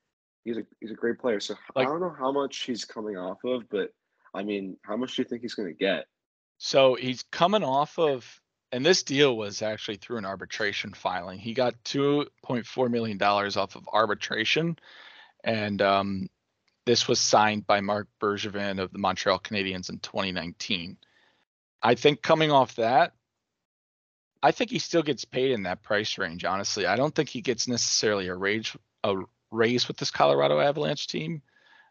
He's 0.43 0.57
a 0.57 0.63
he's 0.79 0.91
a 0.91 0.95
great 0.95 1.19
player. 1.19 1.39
So 1.39 1.55
like, 1.75 1.87
I 1.87 1.89
don't 1.89 1.99
know 1.99 2.15
how 2.17 2.31
much 2.31 2.63
he's 2.63 2.85
coming 2.85 3.17
off 3.17 3.39
of, 3.43 3.69
but 3.69 3.91
I 4.33 4.43
mean, 4.43 4.77
how 4.83 4.95
much 4.95 5.15
do 5.15 5.21
you 5.21 5.27
think 5.27 5.41
he's 5.41 5.55
going 5.55 5.69
to 5.69 5.73
get? 5.73 6.05
So 6.57 6.95
he's 6.95 7.23
coming 7.31 7.63
off 7.63 7.97
of 7.97 8.39
and 8.71 8.85
this 8.85 9.03
deal 9.03 9.35
was 9.35 9.61
actually 9.61 9.97
through 9.97 10.17
an 10.17 10.25
arbitration 10.25 10.93
filing. 10.93 11.39
He 11.39 11.53
got 11.53 11.75
two 11.83 12.27
point 12.43 12.65
four 12.65 12.89
million 12.89 13.17
dollars 13.17 13.57
off 13.57 13.75
of 13.75 13.89
arbitration, 13.91 14.77
and 15.43 15.81
um, 15.81 16.29
this 16.85 17.07
was 17.07 17.19
signed 17.19 17.65
by 17.65 17.81
Marc 17.81 18.07
Bergevin 18.21 18.79
of 18.79 18.91
the 18.91 18.99
Montreal 18.99 19.39
Canadiens 19.39 19.89
in 19.89 19.99
2019. 19.99 20.97
I 21.81 21.95
think 21.95 22.21
coming 22.21 22.51
off 22.51 22.75
that, 22.75 23.13
I 24.41 24.51
think 24.51 24.71
he 24.71 24.79
still 24.79 25.03
gets 25.03 25.25
paid 25.25 25.51
in 25.51 25.63
that 25.63 25.83
price 25.83 26.17
range. 26.17 26.45
Honestly, 26.45 26.85
I 26.85 26.95
don't 26.95 27.13
think 27.13 27.29
he 27.29 27.41
gets 27.41 27.67
necessarily 27.67 28.27
a 28.27 28.35
raise 28.35 28.75
a 29.03 29.15
raise 29.51 29.87
with 29.87 29.97
this 29.97 30.11
Colorado 30.11 30.59
Avalanche 30.59 31.07
team. 31.07 31.41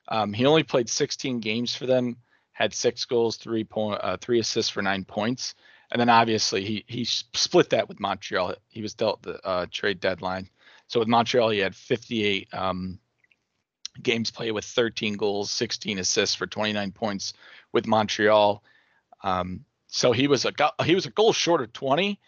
Um, 0.09 0.33
he 0.33 0.47
only 0.47 0.63
played 0.63 0.89
16 0.89 1.41
games 1.41 1.75
for 1.75 1.87
them, 1.87 2.17
had 2.53 2.73
six 2.73 3.05
goals, 3.05 3.37
three 3.37 3.65
point, 3.65 4.01
uh, 4.03 4.17
three 4.17 4.41
assists 4.41 4.71
for 4.71 4.83
nine 4.83 5.05
points, 5.05 5.55
and 5.91 6.01
then 6.01 6.09
obviously 6.09 6.65
he 6.65 6.85
he 6.87 7.05
split 7.05 7.71
that 7.71 7.89
with 7.89 8.01
Montreal. 8.01 8.55
He 8.69 8.83
was 8.83 8.95
dealt 8.95 9.23
the 9.23 9.45
uh, 9.47 9.67
trade 9.71 10.01
deadline. 10.01 10.49
So 10.87 11.01
with 11.01 11.09
Montreal, 11.09 11.51
he 11.51 11.59
had 11.59 11.75
58 11.75 12.49
um, 12.55 12.99
games 14.03 14.31
played 14.31 14.53
with 14.53 14.65
13 14.65 15.17
goals, 15.17 15.51
16 15.51 15.99
assists 15.99 16.35
for 16.35 16.47
29 16.47 16.93
points 16.93 17.35
with 17.73 17.87
Montreal. 17.87 18.63
Um, 19.23 19.67
so 19.89 20.13
he 20.13 20.29
was 20.29 20.45
a 20.45 20.53
he 20.85 20.95
was 20.95 21.07
a 21.07 21.11
goal 21.11 21.33
short 21.33 21.61
of 21.61 21.73
20, 21.73 22.19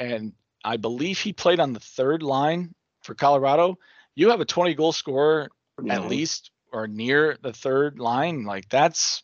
and 0.00 0.32
I 0.64 0.78
believe 0.78 1.18
he 1.18 1.32
played 1.32 1.60
on 1.60 1.74
the 1.74 1.80
third 1.80 2.22
line 2.22 2.74
for 3.02 3.14
Colorado. 3.14 3.78
You 4.16 4.30
have 4.30 4.40
a 4.40 4.44
20 4.44 4.74
goal 4.74 4.92
scorer 4.92 5.50
yeah. 5.80 5.94
at 5.94 6.08
least 6.08 6.50
or 6.72 6.88
near 6.88 7.36
the 7.42 7.52
third 7.52 7.98
line, 7.98 8.44
like 8.44 8.68
that's 8.68 9.22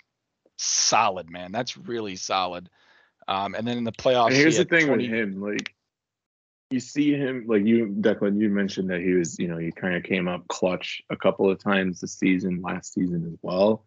solid, 0.59 1.31
man. 1.31 1.53
That's 1.53 1.77
really 1.77 2.17
solid. 2.17 2.69
Um, 3.27 3.55
and 3.55 3.67
then 3.67 3.79
in 3.79 3.85
the 3.85 3.93
playoffs, 3.93 4.29
and 4.29 4.37
here's 4.37 4.59
the 4.59 4.65
thing 4.65 4.87
20... 4.87 5.09
with 5.09 5.19
him, 5.19 5.41
like 5.41 5.75
you 6.71 6.81
see 6.81 7.13
him, 7.13 7.45
like 7.47 7.65
you, 7.65 7.89
Declan, 8.01 8.41
you 8.41 8.49
mentioned 8.49 8.91
that 8.91 9.01
he 9.01 9.13
was, 9.15 9.39
you 9.39 9.49
know, 9.49 9.57
he 9.57 9.71
kind 9.73 9.95
of 9.95 10.03
came 10.03 10.29
up 10.29 10.47
clutch 10.49 11.03
a 11.11 11.17
couple 11.17 11.51
of 11.51 11.63
times 11.63 12.01
this 12.01 12.13
season, 12.13 12.63
last 12.63 12.95
season 12.95 13.25
as 13.33 13.39
well. 13.43 13.85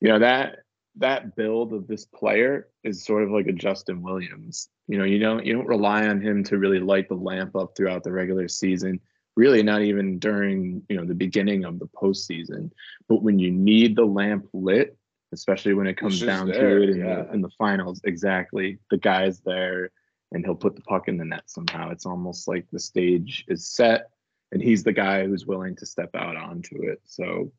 You 0.00 0.08
know 0.08 0.18
that 0.18 0.63
that 0.96 1.34
build 1.36 1.72
of 1.72 1.86
this 1.86 2.04
player 2.04 2.68
is 2.84 3.04
sort 3.04 3.22
of 3.22 3.30
like 3.30 3.46
a 3.46 3.52
Justin 3.52 4.02
Williams. 4.02 4.68
You 4.86 4.98
know, 4.98 5.04
you 5.04 5.18
don't 5.18 5.44
you 5.44 5.54
don't 5.54 5.66
rely 5.66 6.06
on 6.06 6.20
him 6.20 6.44
to 6.44 6.58
really 6.58 6.80
light 6.80 7.08
the 7.08 7.14
lamp 7.14 7.56
up 7.56 7.76
throughout 7.76 8.04
the 8.04 8.12
regular 8.12 8.48
season. 8.48 9.00
Really, 9.36 9.62
not 9.62 9.82
even 9.82 10.18
during 10.18 10.82
you 10.88 10.96
know 10.96 11.04
the 11.04 11.14
beginning 11.14 11.64
of 11.64 11.78
the 11.78 11.88
postseason. 11.88 12.70
But 13.08 13.22
when 13.22 13.38
you 13.38 13.50
need 13.50 13.96
the 13.96 14.04
lamp 14.04 14.46
lit, 14.52 14.96
especially 15.32 15.74
when 15.74 15.86
it 15.86 15.96
comes 15.96 16.20
down 16.20 16.48
there, 16.48 16.78
to 16.78 16.82
it 16.82 16.90
in, 16.90 16.98
yeah. 16.98 17.22
the, 17.22 17.32
in 17.32 17.40
the 17.40 17.50
finals. 17.58 18.00
Exactly. 18.04 18.78
The 18.90 18.98
guy's 18.98 19.40
there 19.40 19.90
and 20.32 20.44
he'll 20.44 20.54
put 20.54 20.76
the 20.76 20.82
puck 20.82 21.08
in 21.08 21.16
the 21.16 21.24
net 21.24 21.42
somehow. 21.46 21.90
It's 21.90 22.06
almost 22.06 22.48
like 22.48 22.66
the 22.72 22.78
stage 22.78 23.44
is 23.48 23.66
set 23.66 24.10
and 24.52 24.62
he's 24.62 24.84
the 24.84 24.92
guy 24.92 25.26
who's 25.26 25.46
willing 25.46 25.76
to 25.76 25.86
step 25.86 26.14
out 26.14 26.36
onto 26.36 26.82
it. 26.82 27.00
So 27.04 27.52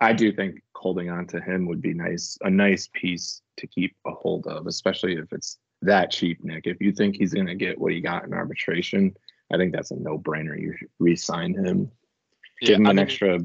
I 0.00 0.12
do 0.12 0.32
think 0.32 0.62
holding 0.74 1.10
on 1.10 1.26
to 1.28 1.40
him 1.40 1.66
would 1.66 1.80
be 1.82 1.94
nice, 1.94 2.38
a 2.42 2.50
nice 2.50 2.88
piece 2.92 3.42
to 3.58 3.66
keep 3.66 3.94
a 4.06 4.10
hold 4.10 4.46
of, 4.46 4.66
especially 4.66 5.14
if 5.14 5.32
it's 5.32 5.58
that 5.82 6.10
cheap, 6.10 6.42
Nick. 6.42 6.66
If 6.66 6.80
you 6.80 6.92
think 6.92 7.16
he's 7.16 7.34
going 7.34 7.46
to 7.46 7.54
get 7.54 7.78
what 7.78 7.92
he 7.92 8.00
got 8.00 8.24
in 8.24 8.32
arbitration, 8.32 9.14
I 9.52 9.56
think 9.56 9.72
that's 9.72 9.90
a 9.90 9.96
no 9.96 10.18
brainer. 10.18 10.58
You 10.60 10.74
should 10.76 10.88
re 10.98 11.14
sign 11.14 11.54
him, 11.54 11.90
yeah, 12.60 12.68
give 12.68 12.78
him 12.78 12.86
I 12.86 12.90
an 12.90 12.96
mean, 12.96 13.02
extra 13.04 13.38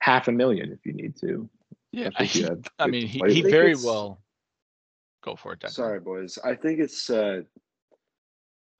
half 0.00 0.28
a 0.28 0.32
million 0.32 0.72
if 0.72 0.84
you 0.84 0.92
need 0.92 1.16
to. 1.20 1.48
Yeah, 1.90 2.10
I, 2.16 2.24
he, 2.24 2.46
I 2.78 2.86
mean, 2.86 3.06
he, 3.06 3.20
he 3.32 3.42
very 3.42 3.74
well. 3.74 4.20
Go 5.22 5.36
for 5.36 5.54
it. 5.54 5.60
Declan. 5.60 5.70
Sorry, 5.70 6.00
boys. 6.00 6.38
I 6.44 6.54
think 6.54 6.80
it's. 6.80 7.08
uh 7.08 7.42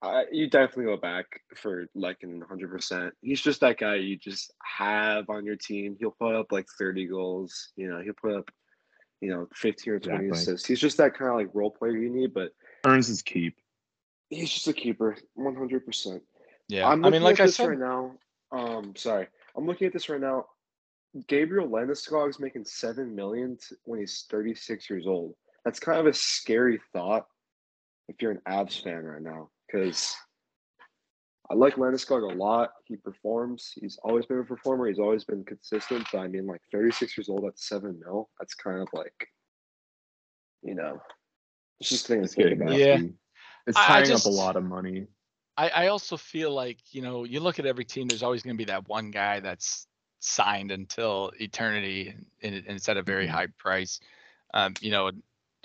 I, 0.04 0.24
you 0.30 0.48
definitely 0.48 0.84
go 0.84 0.96
back 0.96 1.26
for 1.56 1.86
Lehkonen 1.96 2.40
100%. 2.40 3.10
He's 3.22 3.40
just 3.40 3.60
that 3.60 3.78
guy 3.78 3.96
you 3.96 4.16
just 4.16 4.52
have 4.62 5.28
on 5.28 5.44
your 5.44 5.56
team. 5.56 5.96
He'll 5.98 6.16
put 6.18 6.34
up 6.34 6.52
like 6.52 6.66
30 6.78 7.06
goals. 7.06 7.72
You 7.76 7.88
know, 7.88 8.00
he'll 8.00 8.14
put 8.14 8.36
up, 8.36 8.50
you 9.20 9.30
know, 9.30 9.48
15 9.54 9.92
or 9.92 10.00
20 10.00 10.26
exactly. 10.26 10.30
assists. 10.30 10.66
He's 10.66 10.80
just 10.80 10.96
that 10.98 11.16
kind 11.16 11.30
of 11.30 11.36
like 11.36 11.48
role 11.54 11.70
player 11.70 11.96
you 11.96 12.10
need, 12.10 12.34
but 12.34 12.50
earns 12.86 13.08
his 13.08 13.22
keep. 13.22 13.56
He's 14.30 14.50
just 14.50 14.68
a 14.68 14.72
keeper, 14.72 15.16
100%. 15.38 16.20
Yeah. 16.68 16.88
I'm 16.88 17.04
I 17.04 17.10
mean, 17.10 17.22
like 17.22 17.40
I 17.40 17.46
said 17.46 17.68
right 17.68 17.78
now. 17.78 18.12
Um, 18.52 18.94
sorry, 18.96 19.26
I'm 19.56 19.66
looking 19.66 19.86
at 19.86 19.92
this 19.92 20.08
right 20.08 20.20
now. 20.20 20.46
Gabriel 21.28 21.68
Landeskog 21.68 22.30
is 22.30 22.40
making 22.40 22.64
seven 22.64 23.14
million 23.14 23.58
when 23.84 24.00
he's 24.00 24.26
36 24.30 24.90
years 24.90 25.06
old. 25.06 25.34
That's 25.64 25.78
kind 25.78 25.98
of 25.98 26.06
a 26.06 26.12
scary 26.12 26.80
thought 26.92 27.26
if 28.08 28.20
you're 28.20 28.32
an 28.32 28.40
Avs 28.46 28.82
fan 28.82 29.04
right 29.04 29.22
now, 29.22 29.50
because 29.66 30.14
I 31.50 31.54
like 31.54 31.76
Landeskog 31.76 32.30
a 32.30 32.34
lot. 32.34 32.72
He 32.84 32.96
performs. 32.96 33.72
He's 33.74 33.98
always 34.02 34.26
been 34.26 34.38
a 34.38 34.44
performer. 34.44 34.86
He's 34.88 34.98
always 34.98 35.24
been 35.24 35.44
consistent. 35.44 36.06
But 36.12 36.20
I 36.20 36.28
mean, 36.28 36.46
like 36.46 36.62
36 36.72 37.16
years 37.18 37.28
old 37.28 37.44
at 37.44 37.58
seven 37.58 38.00
mil. 38.04 38.30
That's 38.38 38.54
kind 38.54 38.80
of 38.80 38.88
like, 38.92 39.28
you 40.62 40.74
know, 40.74 41.00
it's 41.80 41.90
just 41.90 42.06
thing 42.06 42.22
to 42.22 42.28
think 42.28 42.60
about. 42.60 42.74
Yeah, 42.74 42.98
it's 43.66 43.76
tying 43.76 44.06
just, 44.06 44.26
up 44.26 44.32
a 44.32 44.34
lot 44.34 44.56
of 44.56 44.64
money. 44.64 45.06
I, 45.56 45.68
I 45.68 45.86
also 45.88 46.16
feel 46.16 46.52
like 46.52 46.78
you 46.90 47.02
know 47.02 47.24
you 47.24 47.40
look 47.40 47.58
at 47.58 47.66
every 47.66 47.84
team. 47.84 48.08
There's 48.08 48.22
always 48.22 48.42
going 48.42 48.56
to 48.56 48.58
be 48.58 48.70
that 48.70 48.88
one 48.88 49.10
guy 49.10 49.40
that's 49.40 49.86
signed 50.20 50.70
until 50.70 51.30
eternity 51.38 52.14
and, 52.42 52.54
and 52.54 52.76
it's 52.76 52.88
at 52.88 52.96
a 52.96 53.02
very 53.02 53.26
mm-hmm. 53.26 53.34
high 53.34 53.46
price. 53.58 54.00
Um, 54.54 54.74
you 54.80 54.90
know, 54.90 55.10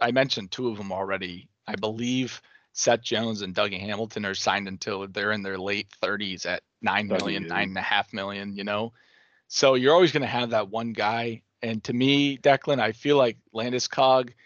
I 0.02 0.12
mentioned 0.12 0.52
two 0.52 0.68
of 0.68 0.78
them 0.78 0.92
already. 0.92 1.48
I 1.68 1.76
believe 1.76 2.42
Seth 2.80 3.02
Jones 3.02 3.42
and 3.42 3.54
Dougie 3.54 3.80
Hamilton 3.80 4.26
are 4.26 4.34
signed 4.34 4.68
until 4.68 5.08
they're 5.08 5.32
in 5.32 5.44
their 5.44 5.58
late 5.58 5.88
30s 6.02 6.46
at 6.46 6.64
nine 6.82 7.08
million, 7.08 7.48
nine 7.48 7.70
and 7.70 7.78
a 7.78 7.82
half 7.82 8.14
million. 8.14 8.56
You 8.56 8.64
know, 8.64 8.94
so 9.48 9.76
you're 9.76 9.94
always 9.94 10.12
going 10.12 10.22
to 10.22 10.28
have 10.28 10.52
that 10.52 10.70
one 10.70 10.94
guy. 10.94 11.42
And 11.62 11.84
to 11.84 11.94
me, 11.94 12.38
Declan, 12.38 12.80
I 12.80 12.94
feel 12.94 13.18
like 13.18 13.38
Landeskog– 13.54 14.32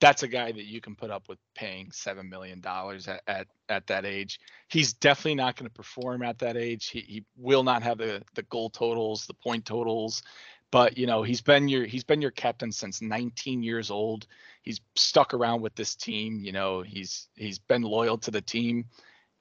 that's 0.00 0.22
a 0.22 0.28
guy 0.28 0.50
that 0.50 0.64
you 0.64 0.80
can 0.80 0.96
put 0.96 1.10
up 1.10 1.28
with 1.28 1.38
paying 1.54 1.92
seven 1.92 2.28
million 2.28 2.60
dollars 2.60 3.06
at, 3.06 3.22
at 3.26 3.46
at 3.68 3.86
that 3.86 4.04
age. 4.04 4.40
He's 4.68 4.94
definitely 4.94 5.36
not 5.36 5.56
going 5.56 5.68
to 5.68 5.74
perform 5.74 6.22
at 6.22 6.38
that 6.38 6.56
age. 6.56 6.88
He, 6.88 7.00
he 7.00 7.24
will 7.36 7.62
not 7.62 7.82
have 7.82 7.98
the 7.98 8.22
the 8.34 8.42
goal 8.44 8.70
totals, 8.70 9.26
the 9.26 9.34
point 9.34 9.66
totals, 9.66 10.22
but 10.70 10.96
you 10.96 11.06
know 11.06 11.22
he's 11.22 11.40
been 11.40 11.68
your 11.68 11.84
he's 11.84 12.04
been 12.04 12.22
your 12.22 12.30
captain 12.30 12.72
since 12.72 13.02
19 13.02 13.62
years 13.62 13.90
old. 13.90 14.26
He's 14.62 14.80
stuck 14.94 15.34
around 15.34 15.62
with 15.62 15.74
this 15.74 15.94
team. 15.94 16.40
You 16.40 16.52
know 16.52 16.82
he's 16.82 17.28
he's 17.34 17.58
been 17.58 17.82
loyal 17.82 18.18
to 18.18 18.30
the 18.30 18.40
team, 18.40 18.86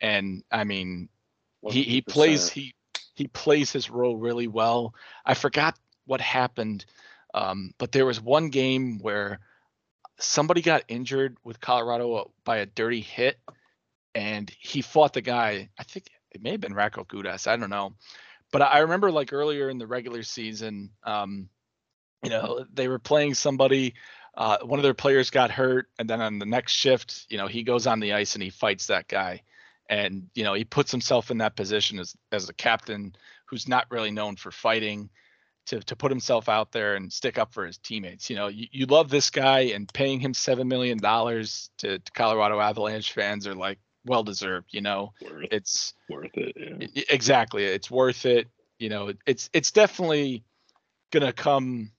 and 0.01 0.43
I 0.51 0.63
mean 0.63 1.09
he 1.67 1.83
he 1.83 2.01
plays 2.01 2.49
he 2.49 2.73
he 3.15 3.27
plays 3.27 3.71
his 3.71 3.89
role 3.89 4.17
really 4.17 4.47
well. 4.47 4.93
I 5.25 5.33
forgot 5.33 5.77
what 6.05 6.21
happened, 6.21 6.85
um, 7.33 7.73
but 7.77 7.91
there 7.91 8.05
was 8.05 8.21
one 8.21 8.49
game 8.49 8.99
where 8.99 9.39
somebody 10.17 10.61
got 10.61 10.83
injured 10.87 11.37
with 11.43 11.61
Colorado 11.61 12.31
by 12.43 12.57
a 12.57 12.65
dirty 12.65 13.01
hit, 13.01 13.39
and 14.15 14.49
he 14.59 14.81
fought 14.81 15.13
the 15.13 15.21
guy. 15.21 15.69
I 15.77 15.83
think 15.83 16.09
it 16.31 16.41
may 16.41 16.51
have 16.51 16.61
been 16.61 16.73
Radko 16.73 17.05
Gudas. 17.05 17.47
I 17.47 17.57
don't 17.57 17.69
know, 17.69 17.93
but 18.51 18.61
I 18.61 18.79
remember 18.79 19.11
like 19.11 19.33
earlier 19.33 19.69
in 19.69 19.77
the 19.77 19.87
regular 19.87 20.23
season, 20.23 20.91
um, 21.03 21.49
you 22.23 22.29
know, 22.29 22.65
they 22.73 22.87
were 22.87 22.99
playing 22.99 23.33
somebody. 23.33 23.95
Uh, 24.35 24.57
one 24.63 24.79
of 24.79 24.83
their 24.83 24.93
players 24.93 25.29
got 25.29 25.51
hurt, 25.51 25.87
and 25.97 26.09
then 26.09 26.21
on 26.21 26.39
the 26.39 26.45
next 26.45 26.73
shift, 26.73 27.25
you 27.29 27.37
know, 27.37 27.47
he 27.47 27.63
goes 27.63 27.87
on 27.87 27.99
the 27.99 28.13
ice 28.13 28.35
and 28.35 28.43
he 28.43 28.49
fights 28.49 28.87
that 28.87 29.07
guy, 29.07 29.41
and 29.89 30.29
you 30.33 30.43
know, 30.43 30.53
he 30.53 30.63
puts 30.63 30.91
himself 30.91 31.31
in 31.31 31.39
that 31.39 31.55
position 31.55 31.99
as 31.99 32.15
as 32.31 32.49
a 32.49 32.53
captain 32.53 33.15
who's 33.45 33.67
not 33.67 33.87
really 33.89 34.11
known 34.11 34.35
for 34.35 34.51
fighting 34.51 35.09
to 35.67 35.79
to 35.81 35.95
put 35.95 36.11
himself 36.11 36.49
out 36.49 36.71
there 36.71 36.95
and 36.95 37.11
stick 37.11 37.37
up 37.37 37.53
for 37.53 37.65
his 37.65 37.77
teammates. 37.77 38.29
You 38.29 38.35
know, 38.35 38.47
you, 38.47 38.67
you 38.71 38.85
love 38.85 39.09
this 39.09 39.29
guy 39.29 39.71
and 39.73 39.91
paying 39.91 40.19
him 40.19 40.33
seven 40.33 40.67
million 40.67 40.97
dollars 40.97 41.69
to, 41.79 41.99
to, 41.99 42.11
Colorado 42.11 42.59
Avalanche 42.59 43.11
fans 43.13 43.47
are 43.47 43.55
like 43.55 43.79
well 44.09 44.23
deserved. 44.23 44.67
You 44.71 44.81
know, 44.81 45.13
worth, 45.21 45.47
it's 45.51 45.93
worth 46.09 46.31
it. 46.33 46.55
Yeah. 46.57 47.03
Exactly, 47.09 47.63
it's 47.63 47.89
worth 47.89 48.25
it. 48.25 48.47
You 48.79 48.89
know, 48.89 49.13
it's 49.25 49.49
it's 49.53 49.71
definitely 49.71 50.43
gonna 51.11 51.31
come. 51.31 51.91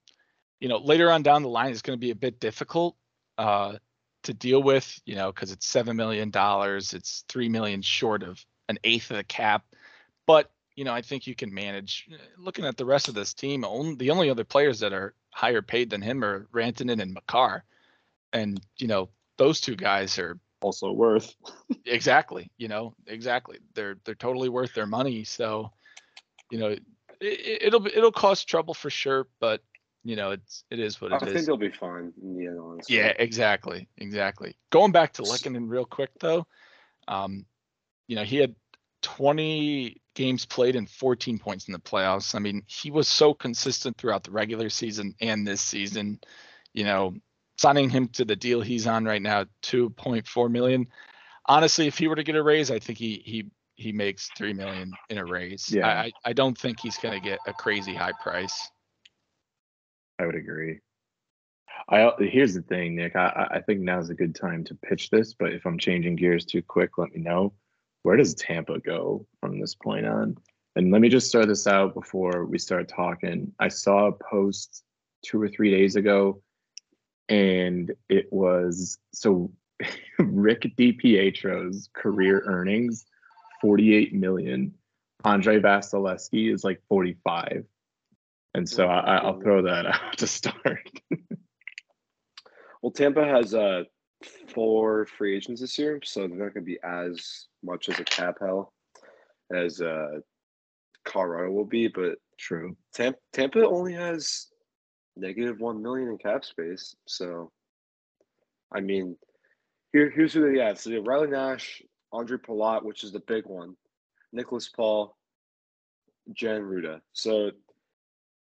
You 0.58 0.68
know, 0.68 0.78
later 0.78 1.10
on 1.10 1.22
down 1.22 1.42
the 1.42 1.48
line, 1.48 1.70
it's 1.70 1.82
gonna 1.82 1.96
be 1.96 2.10
a 2.10 2.16
bit 2.16 2.40
difficult 2.40 2.96
uh, 3.38 3.76
to 4.24 4.34
deal 4.34 4.62
with. 4.62 5.00
You 5.06 5.14
know, 5.14 5.32
because 5.32 5.52
it's 5.52 5.66
seven 5.66 5.96
million 5.96 6.30
dollars. 6.30 6.92
It's 6.92 7.24
three 7.28 7.48
million 7.48 7.80
short 7.80 8.22
of 8.24 8.44
an 8.68 8.78
eighth 8.84 9.10
of 9.10 9.16
the 9.16 9.24
cap, 9.24 9.64
but 10.26 10.50
you 10.74 10.84
know, 10.84 10.92
I 10.92 11.02
think 11.02 11.26
you 11.26 11.34
can 11.34 11.54
manage. 11.54 12.08
Uh, 12.12 12.16
looking 12.38 12.64
at 12.64 12.76
the 12.76 12.84
rest 12.84 13.08
of 13.08 13.14
this 13.14 13.34
team, 13.34 13.64
only, 13.64 13.94
the 13.96 14.10
only 14.10 14.30
other 14.30 14.44
players 14.44 14.80
that 14.80 14.92
are 14.92 15.14
higher 15.30 15.62
paid 15.62 15.90
than 15.90 16.02
him 16.02 16.24
are 16.24 16.48
Rantanen 16.52 17.00
and 17.00 17.14
Makar, 17.14 17.64
and 18.32 18.60
you 18.78 18.88
know 18.88 19.08
those 19.36 19.60
two 19.60 19.76
guys 19.76 20.18
are 20.18 20.38
also 20.62 20.92
worth 20.92 21.34
exactly. 21.86 22.50
You 22.58 22.68
know, 22.68 22.94
exactly. 23.06 23.58
They're 23.74 23.96
they're 24.04 24.14
totally 24.14 24.48
worth 24.48 24.74
their 24.74 24.86
money. 24.86 25.24
So, 25.24 25.70
you 26.50 26.58
know, 26.58 26.76
it, 27.20 27.72
will 27.72 27.86
it'll 27.86 28.12
cost 28.12 28.48
trouble 28.48 28.74
for 28.74 28.90
sure, 28.90 29.26
but 29.40 29.62
you 30.04 30.16
know, 30.16 30.30
it's 30.30 30.64
it 30.70 30.78
is 30.78 31.00
what 31.00 31.12
it 31.12 31.22
I 31.22 31.26
is. 31.26 31.32
think 31.32 31.46
they'll 31.46 31.56
be 31.56 31.70
fine. 31.70 32.12
Yeah, 32.22 32.76
yeah, 32.88 33.12
exactly, 33.18 33.88
exactly. 33.98 34.56
Going 34.70 34.92
back 34.92 35.12
to 35.14 35.22
Lehkonen 35.22 35.68
real 35.68 35.84
quick 35.84 36.10
though, 36.20 36.46
um, 37.08 37.44
you 38.06 38.16
know, 38.16 38.24
he 38.24 38.36
had 38.36 38.54
20 39.02 40.00
games 40.14 40.46
played 40.46 40.76
and 40.76 40.88
14 40.88 41.38
points 41.38 41.68
in 41.68 41.72
the 41.72 41.78
playoffs. 41.78 42.34
I 42.34 42.38
mean, 42.38 42.62
he 42.66 42.90
was 42.90 43.08
so 43.08 43.34
consistent 43.34 43.96
throughout 43.96 44.24
the 44.24 44.30
regular 44.30 44.70
season 44.70 45.14
and 45.20 45.46
this 45.46 45.60
season. 45.60 46.20
You 46.72 46.84
know, 46.84 47.14
signing 47.60 47.90
him 47.90 48.08
to 48.08 48.24
the 48.24 48.36
deal 48.36 48.62
he's 48.62 48.86
on 48.86 49.04
right 49.04 49.20
now, 49.20 49.44
2.4 49.62 50.50
million. 50.50 50.86
Honestly, 51.46 51.86
if 51.86 51.98
he 51.98 52.08
were 52.08 52.16
to 52.16 52.22
get 52.22 52.34
a 52.36 52.42
raise, 52.42 52.70
I 52.70 52.78
think 52.78 52.98
he 52.98 53.22
he 53.24 53.50
he 53.74 53.92
makes 53.92 54.30
three 54.36 54.52
million 54.52 54.92
in 55.10 55.18
a 55.18 55.24
raise. 55.24 55.70
Yeah. 55.70 55.88
I 55.88 56.12
I 56.24 56.32
don't 56.32 56.56
think 56.56 56.80
he's 56.80 56.96
gonna 56.96 57.20
get 57.20 57.38
a 57.46 57.52
crazy 57.52 57.94
high 57.94 58.12
price. 58.22 58.70
I 60.18 60.26
would 60.26 60.36
agree. 60.36 60.80
I 61.88 62.10
here's 62.18 62.54
the 62.54 62.62
thing, 62.62 62.96
Nick. 62.96 63.16
I 63.16 63.48
I 63.50 63.60
think 63.60 63.80
now's 63.80 64.10
a 64.10 64.14
good 64.14 64.34
time 64.34 64.64
to 64.64 64.74
pitch 64.74 65.10
this, 65.10 65.34
but 65.34 65.52
if 65.52 65.66
I'm 65.66 65.78
changing 65.78 66.16
gears 66.16 66.44
too 66.44 66.62
quick, 66.62 66.98
let 66.98 67.12
me 67.12 67.20
know 67.20 67.52
where 68.02 68.16
does 68.16 68.34
Tampa 68.34 68.78
go 68.80 69.26
from 69.40 69.60
this 69.60 69.74
point 69.74 70.06
on? 70.06 70.36
And 70.76 70.90
let 70.90 71.02
me 71.02 71.08
just 71.08 71.28
start 71.28 71.48
this 71.48 71.66
out 71.66 71.94
before 71.94 72.46
we 72.46 72.58
start 72.58 72.88
talking. 72.88 73.52
I 73.58 73.68
saw 73.68 74.06
a 74.06 74.12
post 74.12 74.84
two 75.22 75.42
or 75.42 75.48
three 75.48 75.70
days 75.70 75.96
ago, 75.96 76.40
and 77.30 77.92
it 78.08 78.30
was 78.32 78.98
so 79.12 79.50
Rick 80.18 80.62
DiPietro's 80.76 81.88
career 81.94 82.42
earnings 82.44 83.06
48 83.62 84.14
million. 84.14 84.74
Andre 85.24 85.60
Vasilevskiy 85.60 86.52
is 86.52 86.64
like 86.64 86.82
45. 86.88 87.64
And 88.54 88.68
so 88.68 88.86
I, 88.86 89.24
will 89.24 89.40
throw 89.40 89.62
that 89.62 89.86
out 89.94 90.18
to 90.18 90.26
start. 90.26 90.90
well, 92.82 92.90
Tampa 92.90 93.24
has 93.24 93.54
uh, 93.54 93.84
four 94.48 95.06
free 95.06 95.36
agents 95.36 95.60
this 95.60 95.78
year, 95.78 96.00
so 96.02 96.20
they're 96.20 96.30
not 96.30 96.54
going 96.54 96.54
to 96.54 96.60
be 96.62 96.80
as 96.82 97.46
much 97.62 97.88
as 97.88 98.00
a 98.00 98.04
cap 98.04 98.38
hell 98.40 98.72
as 99.54 99.80
uh, 99.80 100.18
Colorado 101.04 101.52
will 101.52 101.64
be. 101.64 101.86
But 101.86 102.16
true, 102.38 102.76
Tampa, 102.92 103.18
Tampa 103.32 103.66
only 103.66 103.92
has 103.92 104.46
negative 105.16 105.60
one 105.60 105.82
million 105.82 106.08
in 106.08 106.18
cap 106.18 106.44
space. 106.44 106.94
So, 107.06 107.50
I 108.72 108.80
mean, 108.80 109.16
here 109.92 110.10
here's 110.10 110.32
who 110.32 110.52
they 110.52 110.60
have. 110.60 110.78
So 110.78 110.90
they 110.90 110.96
have 110.96 111.06
Riley 111.06 111.28
Nash, 111.28 111.82
Andre 112.12 112.38
Palat, 112.38 112.84
which 112.84 113.04
is 113.04 113.12
the 113.12 113.20
big 113.20 113.46
one, 113.46 113.76
Nicholas 114.32 114.68
Paul, 114.68 115.16
Jan 116.32 116.62
Rutta. 116.62 117.00
So, 117.12 117.50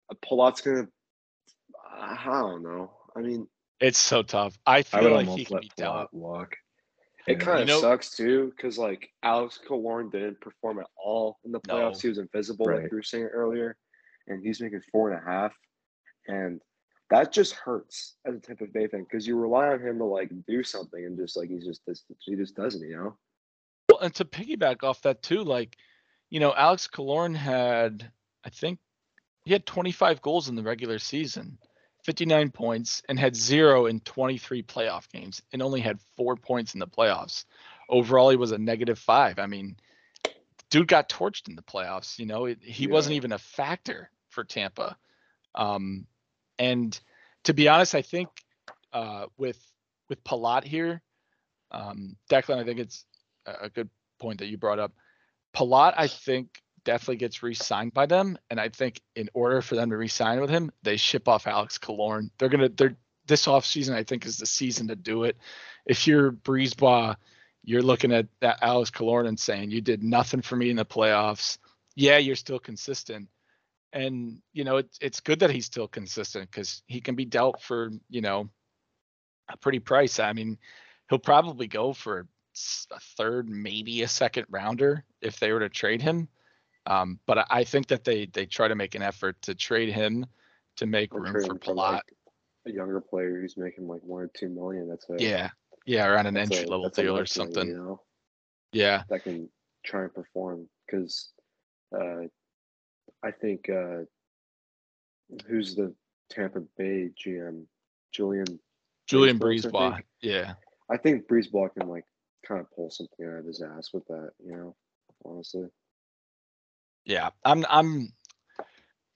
uh, 0.09 0.15
Palat's 0.25 0.61
gonna. 0.61 0.87
I 1.91 2.23
don't 2.25 2.63
know. 2.63 2.91
I 3.15 3.21
mean, 3.21 3.47
it's 3.79 3.97
so 3.97 4.23
tough. 4.23 4.57
I 4.65 4.83
feel 4.83 5.07
I 5.07 5.23
like 5.23 5.27
he 5.29 5.45
can 5.45 5.59
be 5.59 5.71
dealt. 5.75 6.09
Walk. 6.13 6.55
It 7.27 7.39
kind 7.39 7.61
of 7.61 7.67
you 7.67 7.75
know, 7.75 7.81
sucks 7.81 8.15
too, 8.15 8.51
because 8.55 8.77
like 8.77 9.09
Alex 9.21 9.59
Killorn 9.67 10.11
didn't 10.11 10.41
perform 10.41 10.79
at 10.79 10.87
all 10.97 11.37
in 11.45 11.51
the 11.51 11.59
playoffs. 11.59 11.95
No. 11.95 11.99
He 11.99 12.07
was 12.09 12.17
invisible, 12.17 12.65
right. 12.65 12.81
like 12.81 12.91
you 12.91 12.97
were 12.97 13.03
saying 13.03 13.25
earlier, 13.25 13.77
and 14.27 14.43
he's 14.43 14.59
making 14.61 14.81
four 14.91 15.11
and 15.11 15.21
a 15.21 15.29
half, 15.29 15.53
and 16.27 16.61
that 17.09 17.31
just 17.31 17.53
hurts 17.53 18.15
as 18.25 18.35
a 18.35 18.39
Tampa 18.39 18.65
Bay 18.65 18.87
fan 18.87 19.03
because 19.03 19.25
you 19.25 19.35
rely 19.35 19.67
on 19.67 19.81
him 19.81 19.97
to 19.97 20.05
like 20.05 20.31
do 20.47 20.63
something, 20.63 21.03
and 21.03 21.17
just 21.17 21.37
like 21.37 21.49
he's 21.49 21.65
just 21.65 21.81
he 22.19 22.35
just 22.35 22.55
doesn't, 22.55 22.87
you 22.87 22.95
know. 22.95 23.17
Well, 23.89 23.99
and 23.99 24.13
to 24.15 24.25
piggyback 24.25 24.83
off 24.83 25.01
that 25.03 25.23
too, 25.23 25.43
like 25.43 25.77
you 26.29 26.39
know, 26.39 26.53
Alex 26.55 26.87
Killorn 26.87 27.35
had 27.35 28.11
I 28.43 28.49
think 28.49 28.79
he 29.45 29.53
had 29.53 29.65
25 29.65 30.21
goals 30.21 30.49
in 30.49 30.55
the 30.55 30.63
regular 30.63 30.99
season 30.99 31.57
59 32.03 32.51
points 32.51 33.01
and 33.09 33.19
had 33.19 33.35
zero 33.35 33.85
in 33.85 33.99
23 34.01 34.63
playoff 34.63 35.09
games 35.11 35.41
and 35.51 35.61
only 35.61 35.81
had 35.81 35.99
four 36.15 36.35
points 36.35 36.73
in 36.73 36.79
the 36.79 36.87
playoffs. 36.87 37.45
Overall, 37.89 38.29
he 38.29 38.35
was 38.35 38.51
a 38.51 38.57
negative 38.57 38.99
five. 38.99 39.39
I 39.39 39.47
mean, 39.47 39.75
dude 40.69 40.87
got 40.87 41.09
torched 41.09 41.49
in 41.49 41.55
the 41.55 41.61
playoffs. 41.61 42.17
You 42.17 42.25
know, 42.25 42.45
it, 42.45 42.59
he 42.63 42.85
yeah. 42.85 42.91
wasn't 42.91 43.15
even 43.15 43.31
a 43.31 43.37
factor 43.37 44.09
for 44.29 44.43
Tampa. 44.43 44.97
Um, 45.55 46.07
and 46.57 46.99
to 47.45 47.53
be 47.53 47.67
honest, 47.67 47.95
I 47.95 48.01
think 48.01 48.29
uh, 48.93 49.25
with 49.37 49.59
with 50.09 50.23
Palat 50.23 50.63
here, 50.63 51.01
um, 51.71 52.15
Declan, 52.29 52.57
I 52.57 52.63
think 52.63 52.79
it's 52.79 53.05
a 53.45 53.69
good 53.69 53.89
point 54.19 54.39
that 54.39 54.47
you 54.47 54.57
brought 54.57 54.79
up. 54.79 54.93
Palat, 55.55 55.93
I 55.97 56.07
think 56.07 56.61
definitely 56.83 57.17
gets 57.17 57.43
re-signed 57.43 57.93
by 57.93 58.05
them. 58.05 58.37
And 58.49 58.59
I 58.59 58.69
think 58.69 59.01
in 59.15 59.29
order 59.33 59.61
for 59.61 59.75
them 59.75 59.89
to 59.89 59.97
re-sign 59.97 60.41
with 60.41 60.49
him, 60.49 60.71
they 60.83 60.97
ship 60.97 61.27
off 61.27 61.47
Alex 61.47 61.77
Killorn. 61.77 62.29
They're 62.37 62.49
gonna 62.49 62.69
they're 62.69 62.95
this 63.27 63.45
offseason, 63.45 63.93
I 63.93 64.03
think, 64.03 64.25
is 64.25 64.37
the 64.37 64.45
season 64.45 64.87
to 64.87 64.95
do 64.95 65.23
it. 65.23 65.37
If 65.85 66.07
you're 66.07 66.31
BriseBois, 66.31 67.15
you're 67.63 67.83
looking 67.83 68.11
at 68.11 68.27
that 68.41 68.59
Alex 68.61 68.89
Killorn 68.89 69.27
and 69.27 69.39
saying, 69.39 69.71
You 69.71 69.81
did 69.81 70.03
nothing 70.03 70.41
for 70.41 70.55
me 70.55 70.69
in 70.69 70.75
the 70.75 70.85
playoffs. 70.85 71.57
Yeah, 71.95 72.17
you're 72.17 72.35
still 72.35 72.59
consistent. 72.59 73.29
And, 73.91 74.41
you 74.53 74.63
know, 74.63 74.77
it's 74.77 74.97
it's 75.01 75.19
good 75.19 75.39
that 75.39 75.49
he's 75.49 75.65
still 75.65 75.87
consistent 75.87 76.49
because 76.51 76.83
he 76.87 77.01
can 77.01 77.15
be 77.15 77.25
dealt 77.25 77.61
for, 77.61 77.89
you 78.09 78.21
know, 78.21 78.49
a 79.49 79.57
pretty 79.57 79.79
price. 79.79 80.19
I 80.19 80.33
mean, 80.33 80.57
he'll 81.09 81.19
probably 81.19 81.67
go 81.67 81.93
for 81.93 82.27
a 82.91 82.99
third, 83.17 83.49
maybe 83.49 84.03
a 84.03 84.07
second 84.07 84.45
rounder 84.49 85.03
if 85.21 85.39
they 85.39 85.51
were 85.51 85.61
to 85.61 85.69
trade 85.69 86.01
him. 86.01 86.27
Um, 86.85 87.19
but 87.25 87.45
I 87.49 87.63
think 87.63 87.87
that 87.87 88.03
they 88.03 88.25
they 88.27 88.45
try 88.45 88.67
to 88.67 88.75
make 88.75 88.95
an 88.95 89.01
effort 89.01 89.41
to 89.43 89.55
trade 89.55 89.89
him 89.89 90.25
to 90.77 90.85
make 90.85 91.13
or 91.13 91.21
room 91.21 91.45
for 91.45 91.55
Palat. 91.55 91.93
Like 91.93 92.13
a 92.67 92.71
younger 92.71 93.01
player 93.01 93.39
who's 93.41 93.57
making 93.57 93.87
like 93.87 94.01
one 94.01 94.23
or 94.23 94.31
two 94.33 94.49
million. 94.49 94.87
That's 94.89 95.09
a 95.09 95.21
yeah, 95.23 95.49
yeah, 95.85 96.07
around 96.07 96.27
an 96.27 96.37
entry 96.37 96.63
a, 96.63 96.67
level 96.67 96.89
deal 96.89 97.17
or 97.17 97.25
something. 97.25 97.67
You 97.67 97.75
know? 97.75 98.01
Yeah, 98.71 99.03
that 99.09 99.23
can 99.23 99.49
try 99.85 100.03
and 100.03 100.13
perform 100.13 100.67
because 100.85 101.29
uh, 101.95 102.27
I 103.23 103.31
think 103.31 103.69
uh, 103.69 104.03
who's 105.47 105.75
the 105.75 105.93
Tampa 106.29 106.61
Bay 106.77 107.09
GM, 107.23 107.65
Julien 108.11 108.59
Julien 109.07 109.39
BriseBois. 109.39 110.01
Yeah, 110.21 110.53
I 110.89 110.97
think 110.97 111.27
BriseBois 111.27 111.73
can 111.73 111.87
like 111.87 112.05
kind 112.47 112.61
of 112.61 112.71
pull 112.71 112.89
something 112.89 113.25
out 113.25 113.39
of 113.39 113.45
his 113.45 113.61
ass 113.61 113.89
with 113.93 114.05
that. 114.07 114.31
You 114.43 114.51
know, 114.51 114.75
honestly. 115.25 115.67
Yeah, 117.05 117.29
I'm 117.43 117.65
I'm 117.69 118.13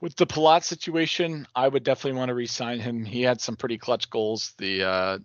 with 0.02 0.16
the 0.16 0.28
Palat 0.28 0.64
situation. 0.64 1.48
I 1.56 1.68
would 1.68 1.84
definitely 1.84 2.18
want 2.18 2.30
to 2.30 2.36
re-sign 2.36 2.80
him. 2.80 3.06
He 3.06 3.22
had 3.22 3.40
some 3.40 3.56
pretty 3.56 3.78
clutch 3.78 4.10
goals 4.10 4.54
the 4.58 4.84
uh, 4.84 5.18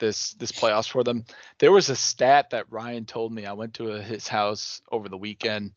this 0.00 0.34
this 0.34 0.52
playoffs 0.52 0.88
for 0.88 1.02
them. 1.02 1.24
There 1.58 1.72
was 1.72 1.90
a 1.90 1.96
stat 1.96 2.50
that 2.50 2.70
Ryan 2.70 3.06
told 3.06 3.32
me. 3.32 3.46
I 3.46 3.54
went 3.54 3.74
to 3.74 3.86
his 4.00 4.28
house 4.28 4.82
over 4.90 5.08
the 5.08 5.16
weekend, 5.16 5.72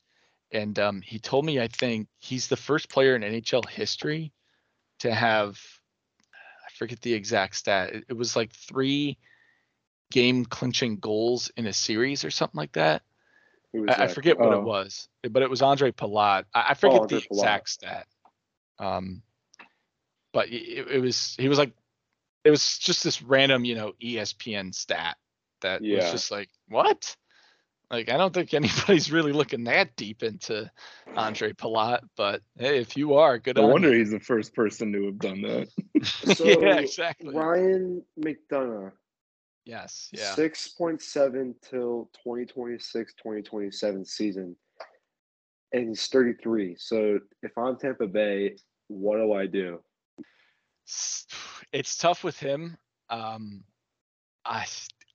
and 0.52 0.78
um, 0.80 1.02
he 1.02 1.20
told 1.20 1.46
me 1.46 1.60
I 1.60 1.68
think 1.68 2.08
he's 2.20 2.48
the 2.48 2.58
first 2.58 2.90
player 2.90 3.16
in 3.16 3.22
NHL 3.22 3.68
history 3.68 4.32
to 5.00 5.14
have 5.14 5.60
I 6.34 6.72
forget 6.78 7.02
the 7.02 7.14
exact 7.14 7.56
stat. 7.56 7.94
It, 7.94 8.06
it 8.10 8.14
was 8.14 8.36
like 8.36 8.54
three 8.54 9.18
game 10.12 10.46
clinching 10.46 10.98
goals 10.98 11.52
in 11.58 11.68
a 11.68 11.74
series 11.74 12.24
or 12.24 12.32
something 12.32 12.58
like 12.58 12.74
that. 12.74 13.04
I, 13.76 14.06
I, 14.06 14.08
forget 14.08 14.40
what 14.40 14.54
it 14.54 14.60
oh. 14.60 14.62
was, 14.62 15.08
but 15.30 15.44
it 15.44 15.50
was 15.50 15.62
Andre 15.62 15.92
Palat. 15.92 16.46
I, 16.54 16.68
I 16.70 16.74
forget 16.74 17.02
oh, 17.02 17.06
the 17.06 17.18
exact 17.18 17.70
stat. 17.70 18.08
Um, 18.80 19.22
but 20.34 20.50
it, 20.50 20.88
it, 20.90 21.02
was 21.02 21.36
he 21.38 21.50
was 21.50 21.58
like 21.58 21.74
it 22.44 22.50
was 22.50 22.78
just 22.78 23.04
this 23.04 23.22
random 23.22 23.66
you 23.66 23.76
know 23.76 23.94
ESPN 24.02 24.74
stat 24.74 25.18
that 25.62 25.84
yeah. 25.84 25.98
was 25.98 26.12
just 26.12 26.32
like 26.32 26.50
what? 26.70 27.16
Like 27.90 28.10
I 28.10 28.18
don't 28.18 28.34
think 28.34 28.54
anybody's 28.54 29.12
really 29.12 29.32
looking 29.32 29.64
that 29.66 29.96
deep 29.96 30.24
into 30.24 30.70
Andre 31.16 31.54
Palat, 31.54 32.02
but 32.16 32.42
hey, 32.58 32.80
if 32.80 32.98
you 32.98 33.16
are, 33.16 33.38
good. 33.40 33.56
No 33.56 33.68
wonder 33.68 33.92
you. 33.92 34.00
he's 34.00 34.12
the 34.12 34.20
first 34.20 34.54
person 34.54 34.92
to 34.94 35.06
have 35.06 35.20
done 35.20 35.42
that. 35.42 35.70
so, 36.36 36.46
yeah, 36.46 36.80
exactly. 36.80 37.36
Ryan 37.36 38.04
McDonagh. 38.20 38.92
Yes. 39.66 40.10
Yeah. 40.14 40.34
6.7 40.34 41.54
till 41.62 42.10
2026, 42.24 43.14
2027 43.16 44.06
season. 44.06 44.56
And 45.74 45.90
he's 45.90 46.08
33. 46.08 46.78
So 46.80 47.20
if 47.44 47.58
I'm 47.58 47.76
Tampa 47.76 48.08
Bay, 48.08 48.56
what 48.88 49.18
do 49.18 49.34
I 49.34 49.46
do? 49.46 49.80
It's 51.74 51.98
tough 51.98 52.24
with 52.24 52.40
him. 52.40 52.78
Um, 53.10 53.66
I 54.46 54.66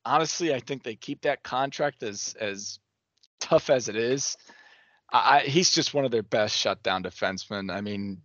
honestly, 0.05 0.55
I 0.55 0.61
think 0.61 0.82
they 0.82 0.94
keep 0.96 1.22
that 1.22 1.42
contract 1.42 2.03
as 2.03 2.34
as 2.40 2.78
tough 3.40 3.70
as 3.70 3.88
it 3.88 3.96
is. 3.96 4.36
I, 5.14 5.40
he's 5.40 5.70
just 5.70 5.92
one 5.92 6.07
of 6.07 6.11
their 6.11 6.22
best 6.22 6.57
shutdown 6.57 7.03
defensemen. 7.03 7.70
I 7.70 7.82
mean, 7.82 8.22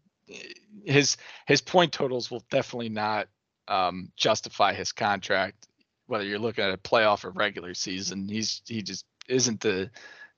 his 0.86 1.18
his 1.46 1.62
point 1.62 1.92
totals 1.92 2.32
will 2.32 2.44
definitely 2.50 2.90
not 2.90 3.28
um, 3.68 4.12
justify 4.16 4.74
his 4.74 4.94
contract 4.94 5.68
whether 6.08 6.24
you're 6.24 6.40
looking 6.40 6.64
at 6.64 6.74
a 6.74 6.78
playoff 6.78 7.24
or 7.24 7.32
regular 7.32 7.74
season. 7.74 8.28
He's 8.28 8.62
he 8.66 8.82
just 8.82 9.06
isn't 9.30 9.62
the 9.62 9.92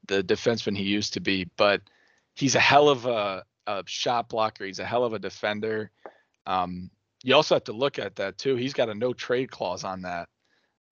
the 0.08 0.24
defenseman 0.24 0.76
he 0.76 0.84
used 0.84 1.14
to 1.14 1.20
be, 1.20 1.48
but 1.56 1.82
he's 2.36 2.56
a 2.56 2.60
hell 2.60 2.90
of 2.90 3.06
a, 3.06 3.44
a 3.68 3.84
shot 3.86 4.30
blocker. 4.30 4.66
He's 4.66 4.80
a 4.80 4.86
hell 4.86 5.04
of 5.04 5.14
a 5.14 5.20
defender. 5.20 5.92
Um, 6.46 6.90
you 7.24 7.36
also 7.36 7.56
have 7.56 7.66
to 7.66 7.74
look 7.74 8.00
at 8.00 8.16
that 8.16 8.38
too. 8.38 8.56
He's 8.56 8.74
got 8.74 8.90
a 8.90 8.96
no 8.96 9.14
trade 9.14 9.52
clause 9.52 9.84
on 9.84 10.02
that. 10.02 10.30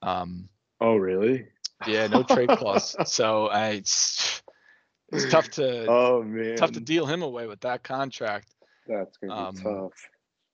Um, 0.01 0.49
oh, 0.79 0.95
really? 0.95 1.47
Yeah, 1.85 2.07
no 2.07 2.23
trade 2.23 2.49
clause. 2.49 2.95
So 3.05 3.47
I, 3.47 3.69
it's, 3.69 4.41
it's 5.09 5.31
tough 5.31 5.49
to 5.51 5.85
oh 5.87 6.23
man 6.23 6.57
tough 6.57 6.71
to 6.73 6.79
deal 6.79 7.05
him 7.05 7.21
away 7.21 7.47
with 7.47 7.61
that 7.61 7.83
contract. 7.83 8.53
That's 8.87 9.17
gonna 9.17 9.33
um, 9.33 9.55
be 9.55 9.61
tough. 9.61 9.93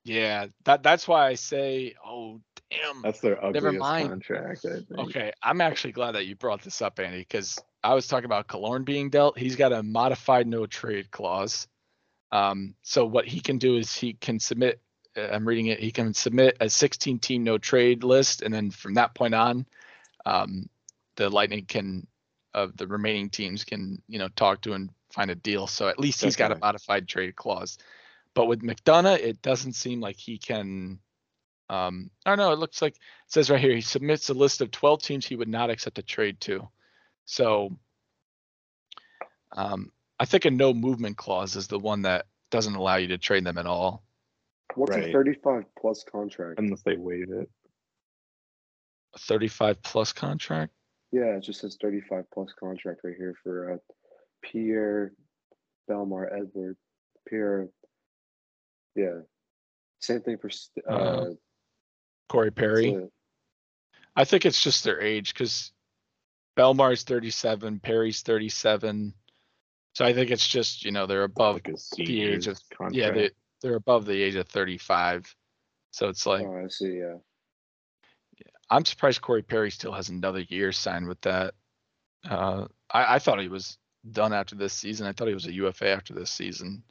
Yeah, 0.04 0.46
that 0.64 0.82
that's 0.82 1.08
why 1.08 1.26
I 1.26 1.34
say, 1.34 1.94
oh 2.04 2.40
damn. 2.70 3.02
That's 3.02 3.20
their 3.20 3.42
ugliest 3.42 3.64
Never 3.64 3.78
mind. 3.78 4.10
contract. 4.10 4.66
Okay, 4.98 5.32
I'm 5.42 5.60
actually 5.60 5.92
glad 5.92 6.12
that 6.12 6.26
you 6.26 6.36
brought 6.36 6.62
this 6.62 6.82
up, 6.82 6.98
Andy, 7.00 7.20
because 7.20 7.58
I 7.82 7.94
was 7.94 8.06
talking 8.06 8.26
about 8.26 8.46
Killorn 8.46 8.84
being 8.84 9.10
dealt. 9.10 9.38
He's 9.38 9.56
got 9.56 9.72
a 9.72 9.82
modified 9.82 10.46
no 10.46 10.66
trade 10.66 11.10
clause. 11.10 11.66
Um, 12.32 12.74
so 12.82 13.06
what 13.06 13.26
he 13.26 13.40
can 13.40 13.58
do 13.58 13.76
is 13.76 13.94
he 13.94 14.14
can 14.14 14.38
submit. 14.38 14.80
Uh, 15.16 15.28
I'm 15.32 15.46
reading 15.46 15.66
it. 15.66 15.80
He 15.80 15.90
can 15.90 16.14
submit 16.14 16.56
a 16.60 16.68
16 16.68 17.18
team 17.18 17.44
no 17.44 17.58
trade 17.58 18.04
list, 18.04 18.42
and 18.42 18.52
then 18.52 18.70
from 18.70 18.94
that 18.94 19.14
point 19.14 19.34
on, 19.34 19.66
um, 20.26 20.68
the 21.16 21.30
Lightning 21.30 21.64
can 21.66 22.06
of 22.52 22.76
the 22.76 22.86
remaining 22.86 23.30
teams 23.30 23.64
can 23.64 24.00
you 24.06 24.18
know 24.18 24.28
talk 24.28 24.60
to 24.62 24.74
and 24.74 24.90
find 25.10 25.30
a 25.30 25.34
deal. 25.34 25.66
So 25.66 25.88
at 25.88 25.98
least 25.98 26.22
he's 26.22 26.36
got 26.36 26.52
a 26.52 26.56
modified 26.56 27.08
trade 27.08 27.36
clause. 27.36 27.78
But 28.34 28.46
with 28.46 28.62
McDonagh, 28.62 29.20
it 29.20 29.42
doesn't 29.42 29.74
seem 29.74 30.00
like 30.00 30.16
he 30.16 30.38
can. 30.38 30.98
Um, 31.70 32.10
I 32.26 32.30
don't 32.30 32.38
know. 32.38 32.52
It 32.52 32.58
looks 32.58 32.82
like 32.82 32.94
it 32.94 33.00
says 33.28 33.50
right 33.50 33.60
here 33.60 33.74
he 33.74 33.80
submits 33.80 34.28
a 34.28 34.34
list 34.34 34.60
of 34.60 34.70
12 34.70 35.02
teams 35.02 35.26
he 35.26 35.36
would 35.36 35.48
not 35.48 35.70
accept 35.70 35.98
a 35.98 36.02
trade 36.02 36.40
to. 36.42 36.68
So 37.24 37.78
um, 39.52 39.90
I 40.18 40.26
think 40.26 40.44
a 40.44 40.50
no 40.50 40.74
movement 40.74 41.16
clause 41.16 41.56
is 41.56 41.68
the 41.68 41.78
one 41.78 42.02
that 42.02 42.26
doesn't 42.50 42.74
allow 42.74 42.96
you 42.96 43.08
to 43.08 43.18
trade 43.18 43.44
them 43.44 43.56
at 43.56 43.66
all. 43.66 44.02
What's 44.74 44.92
right. 44.92 45.08
a 45.08 45.12
35 45.12 45.64
plus 45.78 46.04
contract? 46.10 46.58
Unless 46.58 46.82
they 46.82 46.96
waive 46.96 47.30
it. 47.30 47.48
A 49.14 49.18
35 49.18 49.82
plus 49.82 50.12
contract? 50.12 50.72
Yeah, 51.12 51.36
it 51.36 51.42
just 51.42 51.60
says 51.60 51.76
35 51.80 52.24
plus 52.32 52.52
contract 52.58 53.00
right 53.04 53.14
here 53.16 53.34
for 53.42 53.74
uh, 53.74 53.76
Pierre 54.42 55.12
Bellemare 55.88 56.32
Edward. 56.32 56.76
Pierre. 57.28 57.68
Yeah. 58.96 59.20
Same 60.00 60.20
thing 60.20 60.38
for 60.38 60.50
uh, 60.88 60.92
uh 60.92 61.30
Corey 62.28 62.50
Perry. 62.50 63.08
I 64.16 64.24
think 64.24 64.44
it's 64.44 64.62
just 64.62 64.84
their 64.84 65.00
age 65.00 65.32
because 65.32 65.72
Bellemare's 66.56 67.02
37, 67.04 67.80
Perry's 67.80 68.22
37. 68.22 69.14
So 69.94 70.04
I 70.04 70.12
think 70.12 70.30
it's 70.30 70.46
just 70.46 70.84
you 70.84 70.90
know 70.90 71.06
they're 71.06 71.24
above 71.24 71.54
like 71.54 71.70
the 71.96 72.22
age 72.22 72.46
of 72.48 72.58
contract. 72.76 72.96
yeah 72.96 73.10
they 73.10 73.30
they're 73.64 73.76
above 73.76 74.04
the 74.04 74.22
age 74.22 74.34
of 74.34 74.46
35. 74.46 75.34
So 75.90 76.08
it's 76.08 76.26
like 76.26 76.46
oh 76.46 76.64
I 76.64 76.68
see 76.68 76.98
yeah. 76.98 77.16
Yeah, 78.38 78.52
I'm 78.70 78.84
surprised 78.84 79.22
Corey 79.22 79.42
Perry 79.42 79.70
still 79.70 79.92
has 79.92 80.10
another 80.10 80.40
year 80.40 80.70
signed 80.70 81.08
with 81.08 81.20
that. 81.22 81.54
Uh, 82.28 82.66
I, 82.90 83.16
I 83.16 83.18
thought 83.18 83.40
he 83.40 83.48
was 83.48 83.78
done 84.10 84.32
after 84.32 84.54
this 84.54 84.74
season. 84.74 85.06
I 85.06 85.12
thought 85.12 85.28
he 85.28 85.34
was 85.34 85.46
a 85.46 85.52
UFA 85.52 85.88
after 85.88 86.12
this 86.12 86.30
season. 86.30 86.82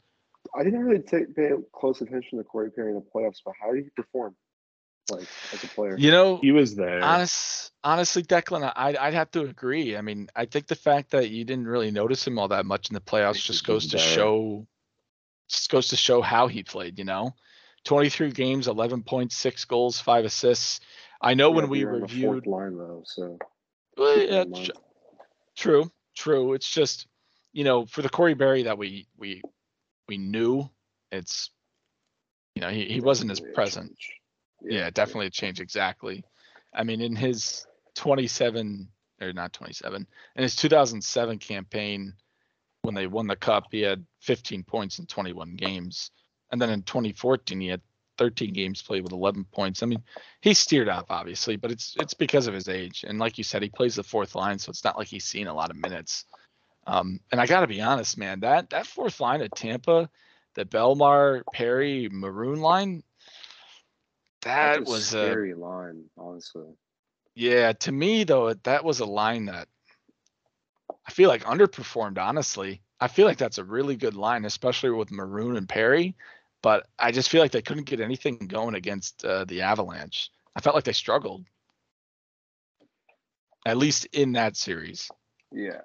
I 0.58 0.64
didn't 0.64 0.84
really 0.84 1.02
take, 1.02 1.36
pay 1.36 1.52
close 1.74 2.02
attention 2.02 2.38
to 2.38 2.44
Corey 2.44 2.72
Perry 2.72 2.90
in 2.90 2.96
the 2.96 3.02
playoffs, 3.02 3.38
but 3.46 3.54
how 3.62 3.72
did 3.72 3.84
he 3.84 3.90
perform? 3.96 4.36
like 5.12 5.28
as 5.52 5.64
a 5.64 5.68
player. 5.68 5.98
You 5.98 6.12
know, 6.12 6.38
he 6.38 6.52
was 6.52 6.76
there. 6.76 7.04
Honest, 7.04 7.72
honestly, 7.84 8.24
Declan, 8.24 8.72
I'd 8.76 8.96
I'd 8.96 9.14
have 9.14 9.32
to 9.32 9.42
agree. 9.42 9.98
I 9.98 10.02
mean, 10.02 10.30
I 10.36 10.46
think 10.46 10.68
the 10.68 10.76
fact 10.76 11.12
that 11.12 11.30
you 11.30 11.44
didn't 11.44 11.68
really 11.68 11.92
notice 11.92 12.26
him 12.26 12.40
all 12.40 12.48
that 12.50 12.66
much 12.66 12.90
in 12.90 12.94
the 12.94 13.02
playoffs 13.02 13.44
just 13.44 13.66
goes 13.66 13.88
to 13.90 13.98
show, 13.98 14.66
just 15.50 15.70
goes 15.70 15.90
to 15.90 15.96
show 15.96 16.22
how 16.22 16.48
he 16.48 16.64
played. 16.64 16.98
You 16.98 17.06
know, 17.06 17.36
23 17.86 18.32
games, 18.32 18.68
11.6 18.68 19.68
goals, 19.68 20.00
five 20.00 20.26
assists. 20.26 20.80
I 21.22 21.34
know 21.34 21.50
yeah, 21.50 21.56
when 21.56 21.70
we 21.70 21.84
reviewed 21.84 22.48
line 22.48 22.78
though, 22.78 23.04
so. 23.06 23.38
Well, 23.98 24.20
yeah, 24.20 24.44
tr- 24.46 24.72
true, 25.56 25.92
true. 26.16 26.54
It's 26.54 26.70
just, 26.70 27.08
you 27.52 27.64
know, 27.64 27.86
for 27.86 28.02
the 28.02 28.10
Corey 28.10 28.36
Perry 28.36 28.64
that 28.64 28.78
we 28.78 29.08
we 29.18 29.42
we 30.08 30.18
knew, 30.18 30.70
it's, 31.12 31.52
you 32.56 32.62
know, 32.62 32.70
he, 32.70 32.86
he 32.86 33.00
wasn't 33.00 33.32
as 33.32 33.40
present. 33.40 33.98
Change. 33.98 34.20
Yeah, 34.64 34.90
definitely 34.90 35.28
a 35.28 35.32
change. 35.32 35.60
Exactly. 35.60 36.24
I 36.74 36.84
mean, 36.84 37.02
in 37.02 37.16
his 37.16 37.66
27 37.96 38.88
or 39.22 39.34
not 39.34 39.54
27, 39.54 40.08
in 40.36 40.44
his 40.44 40.56
2007 40.56 41.38
campaign, 41.40 42.14
when 42.84 42.96
they 42.96 43.08
won 43.08 43.28
the 43.28 43.36
cup, 43.36 43.68
he 43.72 43.82
had 43.82 44.06
15 44.22 44.64
points 44.64 45.00
in 45.00 45.06
21 45.08 45.56
games, 45.56 46.12
and 46.52 46.62
then 46.62 46.70
in 46.70 46.84
2014 46.84 47.60
he 47.60 47.68
had 47.68 47.82
13 48.18 48.54
games 48.54 48.82
played 48.82 49.02
with 49.02 49.12
11 49.12 49.46
points. 49.46 49.82
I 49.82 49.88
mean, 49.88 50.04
he 50.42 50.54
steered 50.54 50.90
up 50.90 51.08
obviously, 51.10 51.56
but 51.56 51.72
it's 51.72 51.96
it's 52.00 52.14
because 52.14 52.46
of 52.46 52.54
his 52.54 52.70
age. 52.70 53.04
And 53.08 53.18
like 53.18 53.38
you 53.38 53.44
said, 53.44 53.64
he 53.64 53.70
plays 53.70 53.96
the 53.96 54.04
fourth 54.04 54.36
line, 54.36 54.60
so 54.60 54.70
it's 54.70 54.84
not 54.84 54.98
like 54.98 55.08
he's 55.08 55.26
seen 55.26 55.48
a 55.48 55.54
lot 55.54 55.72
of 55.72 55.78
minutes. 55.78 56.26
Um, 56.86 57.22
and 57.32 57.40
I 57.40 57.48
got 57.48 57.62
to 57.62 57.68
be 57.68 57.82
honest, 57.82 58.18
man, 58.18 58.42
that 58.42 58.70
that 58.72 58.86
fourth 58.86 59.20
line 59.20 59.42
at 59.42 59.56
Tampa, 59.56 60.10
the 60.56 60.66
Bellemare, 60.66 61.42
Perry 61.54 62.10
Maroon 62.12 62.60
line, 62.60 63.04
that 64.42 64.86
was 64.86 65.14
a 65.14 65.26
scary 65.26 65.54
line, 65.54 66.04
honestly. 66.18 66.68
Yeah, 67.34 67.72
to 67.72 67.92
me 67.92 68.26
though, 68.26 68.54
that 68.54 68.84
was 68.84 69.00
a 69.00 69.06
line 69.06 69.46
that 69.46 69.68
I 71.08 71.12
feel 71.12 71.30
like 71.30 71.44
underperformed. 71.44 72.18
Honestly, 72.18 72.82
I 73.00 73.08
feel 73.08 73.26
like 73.26 73.38
that's 73.38 73.58
a 73.58 73.64
really 73.64 73.96
good 73.96 74.16
line, 74.16 74.46
especially 74.46 74.92
with 74.92 75.12
Maroon 75.12 75.58
and 75.58 75.68
Perry. 75.68 76.16
But 76.62 76.88
I 76.98 77.12
just 77.12 77.30
feel 77.30 77.42
like 77.42 77.52
they 77.52 77.62
couldn't 77.62 77.86
get 77.86 78.00
anything 78.00 78.38
going 78.38 78.76
against 78.76 79.26
uh, 79.26 79.44
the 79.46 79.62
Avalanche. 79.62 80.30
I 80.56 80.62
felt 80.62 80.76
like 80.76 80.86
they 80.86 80.94
struggled, 80.94 81.46
at 83.66 83.78
least 83.78 84.06
in 84.14 84.34
that 84.34 84.56
series. 84.56 85.10
Yeah. 85.52 85.82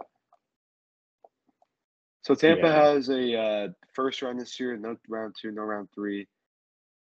So 2.22 2.34
Tampa 2.34 2.66
yeah. 2.66 2.74
has 2.74 3.08
a 3.08 3.38
uh, 3.38 3.68
first 3.94 4.22
round 4.22 4.38
this 4.38 4.60
year, 4.60 4.76
no 4.76 4.96
round 5.08 5.34
two, 5.40 5.50
no 5.50 5.62
round 5.62 5.88
three, 5.94 6.28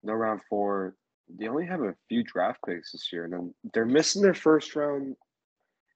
no 0.03 0.13
round 0.13 0.41
four, 0.51 0.97
they 1.39 1.49
only 1.49 1.67
have 1.67 1.81
a 1.81 1.95
few 2.09 2.23
draft 2.25 2.61
picks 2.67 2.93
this 2.93 3.13
year, 3.13 3.25
and 3.25 3.33
then 3.33 3.55
they're 3.73 3.87
missing 3.87 4.23
their 4.23 4.35
first 4.35 4.75
round 4.75 5.17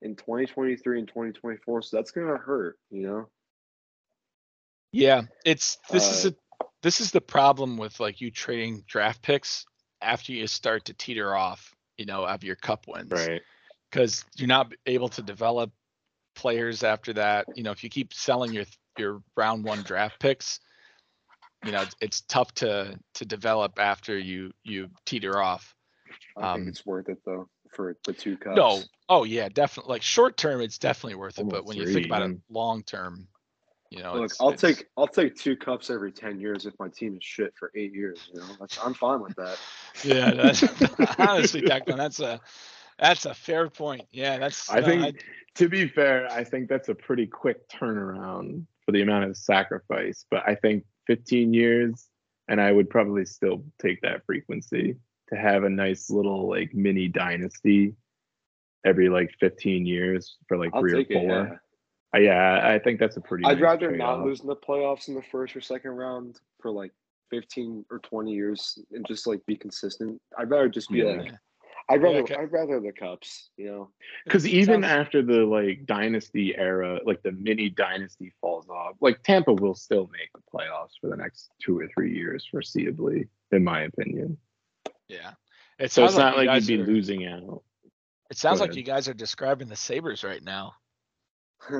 in 0.02 0.16
2023 0.16 0.98
and 0.98 1.08
2024. 1.08 1.82
So 1.82 1.96
that's 1.96 2.10
gonna 2.10 2.36
hurt, 2.36 2.78
you 2.90 3.06
know. 3.06 3.28
Yeah, 4.92 5.22
it's 5.44 5.78
this 5.90 6.06
uh, 6.06 6.10
is 6.10 6.26
a 6.26 6.34
this 6.82 7.00
is 7.00 7.10
the 7.10 7.20
problem 7.20 7.76
with 7.76 7.98
like 8.00 8.20
you 8.20 8.30
trading 8.30 8.84
draft 8.86 9.22
picks 9.22 9.66
after 10.00 10.32
you 10.32 10.46
start 10.46 10.86
to 10.86 10.94
teeter 10.94 11.34
off, 11.34 11.74
you 11.96 12.06
know, 12.06 12.24
of 12.24 12.44
your 12.44 12.56
cup 12.56 12.86
wins, 12.86 13.12
right? 13.12 13.42
Because 13.90 14.24
you're 14.36 14.48
not 14.48 14.72
able 14.86 15.08
to 15.10 15.22
develop 15.22 15.72
players 16.34 16.82
after 16.82 17.12
that. 17.14 17.46
You 17.54 17.62
know, 17.62 17.72
if 17.72 17.82
you 17.82 17.90
keep 17.90 18.14
selling 18.14 18.52
your 18.52 18.64
your 18.98 19.22
round 19.36 19.64
one 19.64 19.82
draft 19.82 20.20
picks, 20.20 20.60
you 21.64 21.72
know 21.72 21.82
it's, 21.82 21.96
it's 22.00 22.20
tough 22.22 22.52
to 22.54 22.98
to 23.14 23.24
develop 23.24 23.78
after 23.78 24.16
you 24.18 24.52
you 24.62 24.88
teeter 25.04 25.38
off. 25.38 25.74
I 26.36 26.52
um, 26.52 26.60
think 26.60 26.68
it's 26.68 26.86
worth 26.86 27.08
it 27.08 27.18
though 27.24 27.48
for 27.72 27.96
the 28.04 28.12
two 28.12 28.36
cups. 28.36 28.56
No, 28.56 28.80
oh 29.08 29.24
yeah, 29.24 29.48
definitely. 29.48 29.92
Like 29.92 30.02
short 30.02 30.36
term, 30.36 30.60
it's 30.60 30.78
definitely 30.78 31.16
worth 31.16 31.38
it. 31.38 31.42
Almost 31.42 31.54
but 31.54 31.66
when 31.66 31.76
three, 31.76 31.86
you 31.86 31.92
think 31.92 32.06
about 32.06 32.22
it 32.22 32.36
long 32.48 32.82
term, 32.82 33.28
you 33.90 34.02
know, 34.02 34.14
look, 34.14 34.32
I'll 34.40 34.50
it's, 34.50 34.62
take 34.62 34.86
I'll 34.96 35.06
take 35.06 35.36
two 35.36 35.56
cups 35.56 35.90
every 35.90 36.12
ten 36.12 36.40
years 36.40 36.66
if 36.66 36.74
my 36.78 36.88
team 36.88 37.16
is 37.16 37.24
shit 37.24 37.54
for 37.58 37.70
eight 37.74 37.94
years. 37.94 38.30
You 38.32 38.40
know, 38.40 38.46
that's, 38.58 38.78
I'm 38.84 38.94
fine 38.94 39.20
with 39.20 39.36
that. 39.36 39.58
Yeah, 40.04 40.32
that's 40.32 40.62
honestly, 41.18 41.62
Declan, 41.62 41.96
that's 41.96 42.20
a 42.20 42.40
that's 42.98 43.24
a 43.24 43.34
fair 43.34 43.70
point. 43.70 44.02
Yeah, 44.10 44.38
that's. 44.38 44.68
I 44.70 44.80
uh, 44.80 44.84
think 44.84 45.02
I, 45.02 45.12
to 45.56 45.68
be 45.68 45.88
fair, 45.88 46.30
I 46.30 46.44
think 46.44 46.68
that's 46.68 46.88
a 46.88 46.94
pretty 46.94 47.26
quick 47.26 47.68
turnaround 47.68 48.66
for 48.84 48.92
the 48.92 49.02
amount 49.02 49.24
of 49.24 49.36
sacrifice. 49.36 50.26
But 50.30 50.42
I 50.46 50.54
think 50.54 50.84
15 51.06 51.54
years, 51.54 52.06
and 52.48 52.60
I 52.60 52.72
would 52.72 52.90
probably 52.90 53.24
still 53.24 53.64
take 53.80 54.02
that 54.02 54.24
frequency 54.26 54.96
to 55.28 55.36
have 55.36 55.64
a 55.64 55.70
nice 55.70 56.10
little 56.10 56.48
like 56.48 56.74
mini 56.74 57.08
dynasty 57.08 57.94
every 58.84 59.08
like 59.08 59.30
15 59.40 59.84
years 59.86 60.36
for 60.48 60.56
like 60.56 60.70
I'll 60.74 60.80
three 60.80 60.92
or 60.92 61.04
four. 61.04 61.22
It, 61.22 61.48
yeah. 61.48 61.56
Uh, 62.14 62.18
yeah, 62.18 62.60
I 62.64 62.78
think 62.78 63.00
that's 63.00 63.16
a 63.16 63.20
pretty. 63.20 63.44
I'd 63.44 63.54
nice 63.54 63.62
rather 63.62 63.96
not 63.96 64.24
lose 64.24 64.40
in 64.40 64.46
the 64.46 64.56
playoffs 64.56 65.08
in 65.08 65.14
the 65.14 65.22
first 65.22 65.56
or 65.56 65.60
second 65.60 65.90
round 65.90 66.40
for 66.60 66.70
like 66.70 66.92
15 67.30 67.84
or 67.90 67.98
20 67.98 68.32
years 68.32 68.78
and 68.92 69.04
just 69.06 69.26
like 69.26 69.44
be 69.46 69.56
consistent. 69.56 70.20
I'd 70.38 70.50
rather 70.50 70.68
just 70.68 70.90
be 70.90 70.98
yeah. 70.98 71.04
like 71.04 71.32
I'd 71.88 72.02
rather 72.02 72.24
yeah, 72.28 72.40
I'd 72.40 72.52
rather 72.52 72.80
the 72.80 72.92
cups, 72.92 73.50
you 73.56 73.66
know. 73.66 73.90
Because 74.24 74.46
even 74.46 74.82
sounds... 74.82 74.92
after 74.92 75.22
the 75.22 75.44
like 75.44 75.86
dynasty 75.86 76.56
era, 76.56 76.98
like 77.04 77.22
the 77.22 77.32
mini 77.32 77.68
dynasty 77.68 78.32
falls 78.40 78.68
off, 78.68 78.96
like 79.00 79.22
Tampa 79.22 79.52
will 79.52 79.74
still 79.74 80.10
make 80.12 80.30
the 80.34 80.40
playoffs 80.52 80.94
for 81.00 81.08
the 81.08 81.16
next 81.16 81.50
two 81.62 81.78
or 81.78 81.88
three 81.94 82.12
years, 82.12 82.48
foreseeably, 82.52 83.28
in 83.52 83.62
my 83.62 83.82
opinion. 83.82 84.36
Yeah. 85.08 85.32
It 85.78 85.92
so 85.92 86.04
it's 86.04 86.16
not 86.16 86.36
like, 86.36 86.46
like 86.48 86.62
you'd 86.68 86.78
be 86.78 86.82
are... 86.82 86.86
losing 86.86 87.26
out. 87.26 87.62
It 88.30 88.38
sounds 88.38 88.60
like 88.60 88.74
you 88.74 88.82
guys 88.82 89.08
are 89.08 89.14
describing 89.14 89.68
the 89.68 89.76
Sabres 89.76 90.24
right 90.24 90.42
now. 90.42 90.72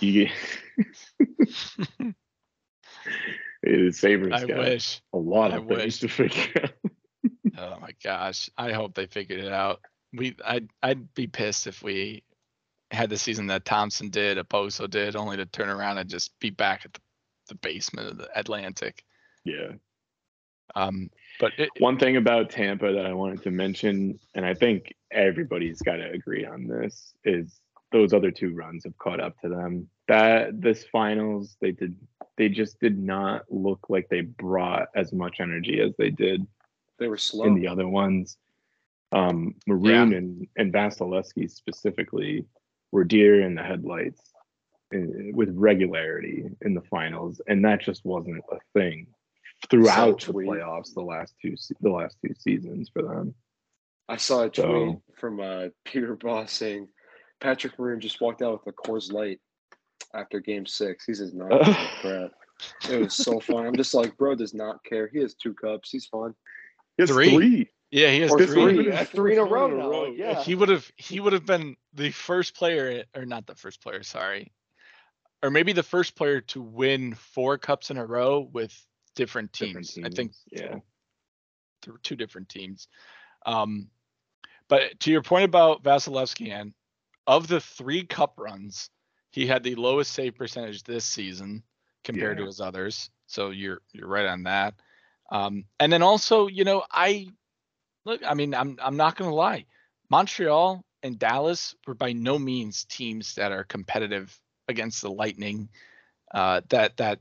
you 0.00 0.28
it 0.78 2.14
is 3.62 3.98
Sabres. 3.98 4.32
I 4.32 4.44
wish. 4.46 5.00
A 5.12 5.18
lot 5.18 5.52
of 5.52 5.64
I 5.64 5.66
things 5.66 5.78
wish. 5.78 5.98
to 6.00 6.08
figure 6.08 6.62
out 6.64 6.70
oh 7.58 7.78
my 7.80 7.90
gosh. 8.02 8.50
I 8.56 8.72
hope 8.72 8.94
they 8.94 9.06
figured 9.06 9.40
it 9.40 9.52
out. 9.52 9.80
we 10.12 10.36
I'd 10.44 10.68
I'd 10.82 11.14
be 11.14 11.26
pissed 11.26 11.66
if 11.66 11.82
we 11.82 12.22
had 12.90 13.10
the 13.10 13.18
season 13.18 13.46
that 13.46 13.64
Thompson 13.64 14.10
did, 14.10 14.38
Okposo 14.38 14.88
did, 14.88 15.16
only 15.16 15.36
to 15.38 15.46
turn 15.46 15.70
around 15.70 15.98
and 15.98 16.10
just 16.10 16.38
be 16.40 16.50
back 16.50 16.82
at 16.84 16.92
the, 16.92 17.00
the 17.48 17.54
basement 17.56 18.08
of 18.08 18.18
the 18.18 18.28
Atlantic. 18.38 19.02
Yeah. 19.44 19.72
Um, 20.74 21.10
but 21.40 21.52
it, 21.58 21.70
one 21.78 21.98
thing 21.98 22.16
about 22.16 22.50
Tampa 22.50 22.92
that 22.92 23.06
I 23.06 23.12
wanted 23.12 23.42
to 23.42 23.50
mention, 23.50 24.18
and 24.34 24.44
I 24.44 24.54
think 24.54 24.94
everybody's 25.10 25.80
got 25.82 25.96
to 25.96 26.10
agree 26.10 26.44
on 26.44 26.66
this, 26.66 27.14
is 27.24 27.60
those 27.90 28.12
other 28.12 28.30
two 28.30 28.54
runs 28.54 28.84
have 28.84 28.96
caught 28.98 29.20
up 29.20 29.38
to 29.40 29.48
them. 29.48 29.88
That 30.08 30.60
this 30.60 30.84
finals, 30.84 31.56
they 31.60 31.72
did, 31.72 31.96
they 32.36 32.48
just 32.48 32.80
did 32.80 32.98
not 32.98 33.44
look 33.50 33.86
like 33.88 34.08
they 34.08 34.22
brought 34.22 34.88
as 34.94 35.12
much 35.12 35.40
energy 35.40 35.80
as 35.80 35.92
they 35.98 36.10
did. 36.10 36.46
They 36.98 37.08
were 37.08 37.18
slow 37.18 37.46
in 37.46 37.54
the 37.54 37.68
other 37.68 37.88
ones. 37.88 38.36
Um, 39.12 39.54
Maroon 39.66 40.12
yeah. 40.12 40.18
and 40.18 40.48
and 40.56 40.72
Vasilevskiy 40.72 41.50
specifically 41.50 42.46
were 42.92 43.04
deer 43.04 43.42
in 43.42 43.54
the 43.54 43.62
headlights 43.62 44.22
in, 44.90 45.32
with 45.34 45.50
regularity 45.54 46.44
in 46.62 46.74
the 46.74 46.80
finals, 46.82 47.40
and 47.46 47.64
that 47.64 47.82
just 47.82 48.04
wasn't 48.04 48.42
a 48.50 48.58
thing 48.72 49.06
throughout 49.70 50.20
the 50.20 50.32
playoffs 50.32 50.94
the 50.94 51.02
last 51.02 51.34
two 51.40 51.54
the 51.80 51.90
last 51.90 52.16
two 52.24 52.34
seasons 52.38 52.90
for 52.92 53.02
them. 53.02 53.34
I 54.08 54.16
saw 54.16 54.42
a 54.42 54.50
tweet 54.50 54.66
so, 54.66 55.02
from 55.18 55.40
uh, 55.40 55.68
Peter 55.84 56.16
Boss 56.16 56.52
saying 56.52 56.88
Patrick 57.40 57.78
Maroon 57.78 58.00
just 58.00 58.20
walked 58.20 58.42
out 58.42 58.64
with 58.64 58.74
a 58.74 58.76
Coors 58.76 59.12
Light 59.12 59.40
after 60.14 60.40
Game 60.40 60.66
Six. 60.66 61.04
He 61.04 61.14
says, 61.14 61.32
"Not 61.34 61.62
crap." 62.00 62.30
It 62.90 63.00
was 63.00 63.14
so 63.14 63.40
fun. 63.40 63.66
I'm 63.66 63.76
just 63.76 63.94
like, 63.94 64.16
bro, 64.16 64.34
does 64.34 64.54
not 64.54 64.84
care. 64.84 65.08
He 65.12 65.18
has 65.20 65.34
two 65.34 65.54
cups. 65.54 65.90
He's 65.90 66.06
fine. 66.06 66.34
He 66.96 67.02
has 67.02 67.10
three. 67.10 67.34
three. 67.34 67.70
Yeah, 67.90 68.10
he 68.10 68.20
has 68.20 68.30
or 68.30 68.38
three. 68.38 68.84
Three, 68.84 69.04
three 69.04 69.32
in 69.34 69.38
a 69.38 69.44
row 69.44 69.66
now. 69.66 70.06
yeah, 70.06 70.42
he 70.42 70.54
would 70.54 70.68
have. 70.68 70.90
He 70.96 71.20
would 71.20 71.32
have 71.32 71.46
been 71.46 71.76
the 71.92 72.10
first 72.10 72.54
player, 72.54 73.04
or 73.14 73.26
not 73.26 73.46
the 73.46 73.54
first 73.54 73.82
player. 73.82 74.02
Sorry, 74.02 74.52
or 75.42 75.50
maybe 75.50 75.72
the 75.72 75.82
first 75.82 76.16
player 76.16 76.40
to 76.40 76.62
win 76.62 77.14
four 77.14 77.58
cups 77.58 77.90
in 77.90 77.98
a 77.98 78.06
row 78.06 78.48
with 78.52 78.74
different 79.14 79.52
teams. 79.52 79.94
Different 79.94 80.04
teams. 80.04 80.06
I 80.06 80.16
think 80.16 80.32
yeah, 80.50 80.78
there 81.84 81.92
were 81.92 82.00
two 82.02 82.16
different 82.16 82.48
teams. 82.48 82.88
Um, 83.46 83.88
but 84.68 84.98
to 85.00 85.10
your 85.10 85.22
point 85.22 85.44
about 85.44 85.82
Vasilevskiy, 85.82 86.50
and 86.50 86.72
of 87.26 87.46
the 87.46 87.60
three 87.60 88.04
cup 88.04 88.34
runs, 88.38 88.90
he 89.30 89.46
had 89.46 89.62
the 89.62 89.74
lowest 89.74 90.12
save 90.12 90.36
percentage 90.36 90.82
this 90.82 91.04
season 91.04 91.62
compared 92.04 92.38
yeah. 92.38 92.42
to 92.42 92.46
his 92.46 92.60
others. 92.60 93.10
So 93.26 93.50
you're 93.50 93.80
you're 93.92 94.08
right 94.08 94.26
on 94.26 94.44
that. 94.44 94.74
Um, 95.30 95.64
and 95.80 95.92
then 95.92 96.02
also, 96.02 96.46
you 96.46 96.64
know, 96.64 96.84
I 96.90 97.28
look. 98.04 98.20
I 98.26 98.34
mean, 98.34 98.54
I'm 98.54 98.78
I'm 98.82 98.96
not 98.96 99.16
gonna 99.16 99.34
lie. 99.34 99.66
Montreal 100.10 100.84
and 101.02 101.18
Dallas 101.18 101.74
were 101.86 101.94
by 101.94 102.12
no 102.12 102.38
means 102.38 102.84
teams 102.84 103.34
that 103.36 103.52
are 103.52 103.64
competitive 103.64 104.38
against 104.68 105.02
the 105.02 105.10
Lightning. 105.10 105.68
Uh, 106.32 106.60
that 106.68 106.96
that 106.98 107.20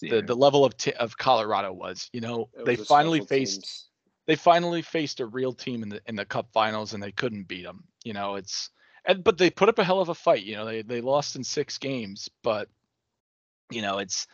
the 0.00 0.22
the 0.22 0.34
level 0.34 0.64
of 0.64 0.76
t- 0.76 0.92
of 0.92 1.16
Colorado 1.16 1.72
was. 1.72 2.08
You 2.12 2.20
know, 2.20 2.48
they 2.64 2.76
finally 2.76 3.20
faced 3.20 3.60
teams. 3.62 3.84
they 4.26 4.36
finally 4.36 4.82
faced 4.82 5.20
a 5.20 5.26
real 5.26 5.52
team 5.52 5.82
in 5.82 5.88
the 5.88 6.00
in 6.06 6.16
the 6.16 6.24
Cup 6.24 6.48
Finals 6.52 6.94
and 6.94 7.02
they 7.02 7.12
couldn't 7.12 7.48
beat 7.48 7.64
them. 7.64 7.84
You 8.04 8.12
know, 8.12 8.36
it's 8.36 8.70
and 9.04 9.22
but 9.22 9.38
they 9.38 9.50
put 9.50 9.68
up 9.68 9.78
a 9.78 9.84
hell 9.84 10.00
of 10.00 10.08
a 10.08 10.14
fight. 10.14 10.42
You 10.44 10.56
know, 10.56 10.64
they 10.64 10.82
they 10.82 11.00
lost 11.00 11.36
in 11.36 11.44
six 11.44 11.78
games, 11.78 12.28
but 12.42 12.68
you 13.70 13.82
know, 13.82 13.98
it's 13.98 14.26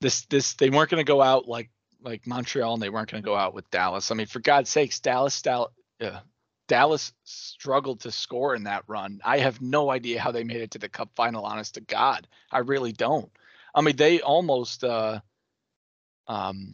this 0.00 0.22
this 0.26 0.54
they 0.54 0.70
weren't 0.70 0.90
going 0.90 1.04
to 1.04 1.10
go 1.12 1.22
out 1.22 1.48
like 1.48 1.70
like 2.02 2.26
Montreal 2.26 2.74
and 2.74 2.82
they 2.82 2.90
weren't 2.90 3.10
going 3.10 3.22
to 3.22 3.26
go 3.26 3.36
out 3.36 3.54
with 3.54 3.70
Dallas. 3.70 4.10
I 4.10 4.14
mean, 4.14 4.26
for 4.26 4.40
God's 4.40 4.70
sakes, 4.70 5.00
Dallas 5.00 5.40
Dallas. 5.42 5.72
Dallas 6.68 7.12
struggled 7.24 8.00
to 8.00 8.12
score 8.12 8.54
in 8.54 8.64
that 8.64 8.84
run. 8.86 9.20
I 9.24 9.38
have 9.38 9.62
no 9.62 9.90
idea 9.90 10.20
how 10.20 10.30
they 10.30 10.44
made 10.44 10.60
it 10.60 10.72
to 10.72 10.78
the 10.78 10.88
cup 10.88 11.08
final, 11.16 11.44
honest 11.44 11.74
to 11.74 11.80
God. 11.80 12.28
I 12.52 12.58
really 12.58 12.92
don't. 12.92 13.32
I 13.74 13.80
mean, 13.80 13.96
they 13.96 14.20
almost 14.20 14.84
uh, 14.84 15.20
um, 16.26 16.72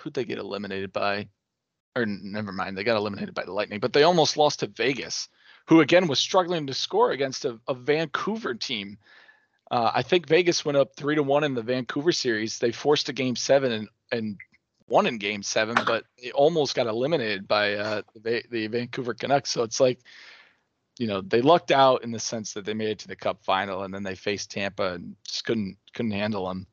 who'd 0.00 0.14
they 0.14 0.24
get 0.24 0.38
eliminated 0.38 0.92
by? 0.92 1.28
Or 1.94 2.06
never 2.06 2.52
mind, 2.52 2.76
they 2.76 2.84
got 2.84 2.96
eliminated 2.96 3.34
by 3.34 3.44
the 3.44 3.52
Lightning, 3.52 3.80
but 3.80 3.92
they 3.92 4.02
almost 4.02 4.38
lost 4.38 4.60
to 4.60 4.66
Vegas, 4.66 5.28
who 5.66 5.80
again 5.80 6.06
was 6.06 6.18
struggling 6.18 6.66
to 6.66 6.74
score 6.74 7.10
against 7.10 7.44
a, 7.44 7.58
a 7.68 7.74
Vancouver 7.74 8.54
team. 8.54 8.96
Uh, 9.70 9.90
I 9.94 10.02
think 10.02 10.26
Vegas 10.26 10.64
went 10.64 10.78
up 10.78 10.96
three 10.96 11.14
to 11.16 11.22
one 11.22 11.44
in 11.44 11.54
the 11.54 11.62
Vancouver 11.62 12.12
series. 12.12 12.58
They 12.58 12.72
forced 12.72 13.08
a 13.08 13.12
game 13.12 13.36
seven 13.36 13.72
and 13.72 13.88
and 14.10 14.36
won 14.88 15.06
in 15.06 15.18
game 15.18 15.42
seven, 15.42 15.76
but 15.86 16.04
they 16.22 16.32
almost 16.32 16.74
got 16.74 16.86
eliminated 16.86 17.48
by 17.48 17.74
uh, 17.74 18.02
the, 18.14 18.42
the 18.50 18.66
Vancouver 18.66 19.14
Canucks. 19.14 19.50
So 19.50 19.62
it's 19.62 19.80
like 19.80 20.00
you 20.98 21.06
know 21.06 21.20
they 21.20 21.40
lucked 21.40 21.70
out 21.70 22.04
in 22.04 22.10
the 22.10 22.18
sense 22.18 22.52
that 22.52 22.64
they 22.64 22.74
made 22.74 22.90
it 22.90 22.98
to 22.98 23.08
the 23.08 23.16
cup 23.16 23.42
final 23.44 23.82
and 23.82 23.92
then 23.92 24.02
they 24.02 24.14
faced 24.14 24.50
tampa 24.50 24.92
and 24.94 25.16
just 25.24 25.44
couldn't 25.44 25.76
couldn't 25.94 26.12
handle 26.12 26.48
them 26.48 26.66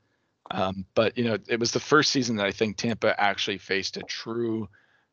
um, 0.51 0.85
but 0.95 1.17
you 1.17 1.23
know 1.23 1.37
it 1.47 1.59
was 1.59 1.71
the 1.71 1.79
first 1.79 2.11
season 2.11 2.35
that 2.35 2.45
i 2.45 2.51
think 2.51 2.77
tampa 2.77 3.19
actually 3.19 3.57
faced 3.57 3.97
a 3.97 4.01
true 4.01 4.67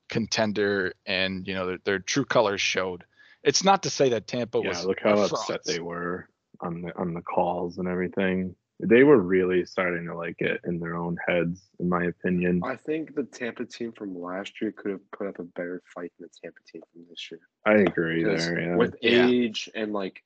contender 0.09 0.93
and 1.05 1.47
you 1.47 1.55
know 1.55 1.67
their, 1.67 1.79
their 1.85 1.99
true 1.99 2.25
colors 2.25 2.61
showed. 2.61 3.05
It's 3.43 3.65
not 3.65 3.83
to 3.85 3.91
say 3.91 4.11
that 4.11 4.27
tampa 4.27 4.59
yeah, 4.59 4.69
was 4.69 4.81
Yeah, 4.81 4.85
look 4.85 5.01
how 5.03 5.19
upset 5.21 5.65
they 5.65 5.81
were 5.81 6.29
on 6.61 6.83
the 6.83 6.97
on 6.97 7.15
the 7.15 7.23
calls 7.23 7.79
and 7.79 7.89
everything 7.89 8.55
they 8.81 9.05
were 9.05 9.19
really 9.19 9.65
starting 9.65 10.07
to 10.07 10.17
like 10.17 10.41
it 10.41 10.61
in 10.65 10.79
their 10.79 10.97
own 10.97 11.17
heads, 11.27 11.63
in 11.81 11.89
my 11.89 12.05
opinion. 12.05 12.61
I 12.65 12.77
think 12.77 13.15
the 13.15 13.25
Tampa 13.25 13.65
team 13.65 13.93
from 13.93 14.19
last 14.19 14.61
year 14.61 14.73
could 14.73 14.91
have 14.91 15.11
put 15.13 15.27
up 15.27 15.39
a 15.39 15.45
better 15.45 15.83
fight 15.95 16.13
than 16.19 16.29
the 16.29 16.39
Tampa 16.43 16.61
team 16.71 16.83
from 16.93 17.05
this 17.09 17.31
year. 17.31 17.41
I 17.65 17.83
agree 17.83 18.23
there. 18.23 18.61
Yeah. 18.61 18.77
With 18.77 18.97
age 19.03 19.71
and 19.75 19.93
like, 19.93 20.23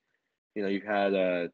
you 0.55 0.62
know, 0.62 0.68
you 0.68 0.80
had 0.80 1.14
a, 1.14 1.51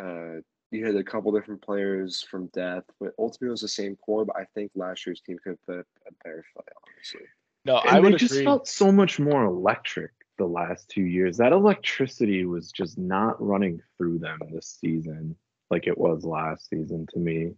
uh, 0.00 0.40
you 0.72 0.84
had 0.84 0.96
a 0.96 1.04
couple 1.04 1.32
different 1.32 1.62
players 1.62 2.22
from 2.22 2.48
death, 2.48 2.84
but 2.98 3.12
ultimately 3.18 3.48
it 3.48 3.52
was 3.52 3.60
the 3.60 3.68
same 3.68 3.96
core. 3.96 4.24
But 4.24 4.36
I 4.36 4.44
think 4.54 4.72
last 4.74 5.06
year's 5.06 5.20
team 5.20 5.38
could 5.42 5.50
have 5.50 5.66
put 5.66 5.78
up 5.80 5.86
a 6.08 6.12
better 6.24 6.44
fight, 6.54 6.68
honestly. 6.96 7.26
No, 7.64 7.78
and 7.78 7.90
I 7.90 8.00
would 8.00 8.18
just 8.18 8.32
agree. 8.32 8.44
felt 8.44 8.66
so 8.66 8.90
much 8.90 9.20
more 9.20 9.44
electric 9.44 10.12
the 10.38 10.46
last 10.46 10.88
two 10.88 11.02
years. 11.02 11.36
That 11.36 11.52
electricity 11.52 12.44
was 12.44 12.72
just 12.72 12.98
not 12.98 13.40
running 13.40 13.80
through 13.96 14.18
them 14.18 14.38
this 14.50 14.78
season 14.80 15.36
like 15.70 15.86
it 15.86 15.96
was 15.96 16.24
last 16.24 16.68
season 16.68 17.06
to 17.12 17.18
me. 17.18 17.54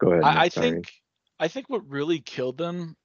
Go 0.00 0.12
ahead. 0.12 0.24
I, 0.24 0.44
I 0.44 0.48
think 0.48 0.92
I 1.38 1.48
think 1.48 1.68
what 1.68 1.88
really 1.88 2.20
killed 2.20 2.58
them 2.58 2.96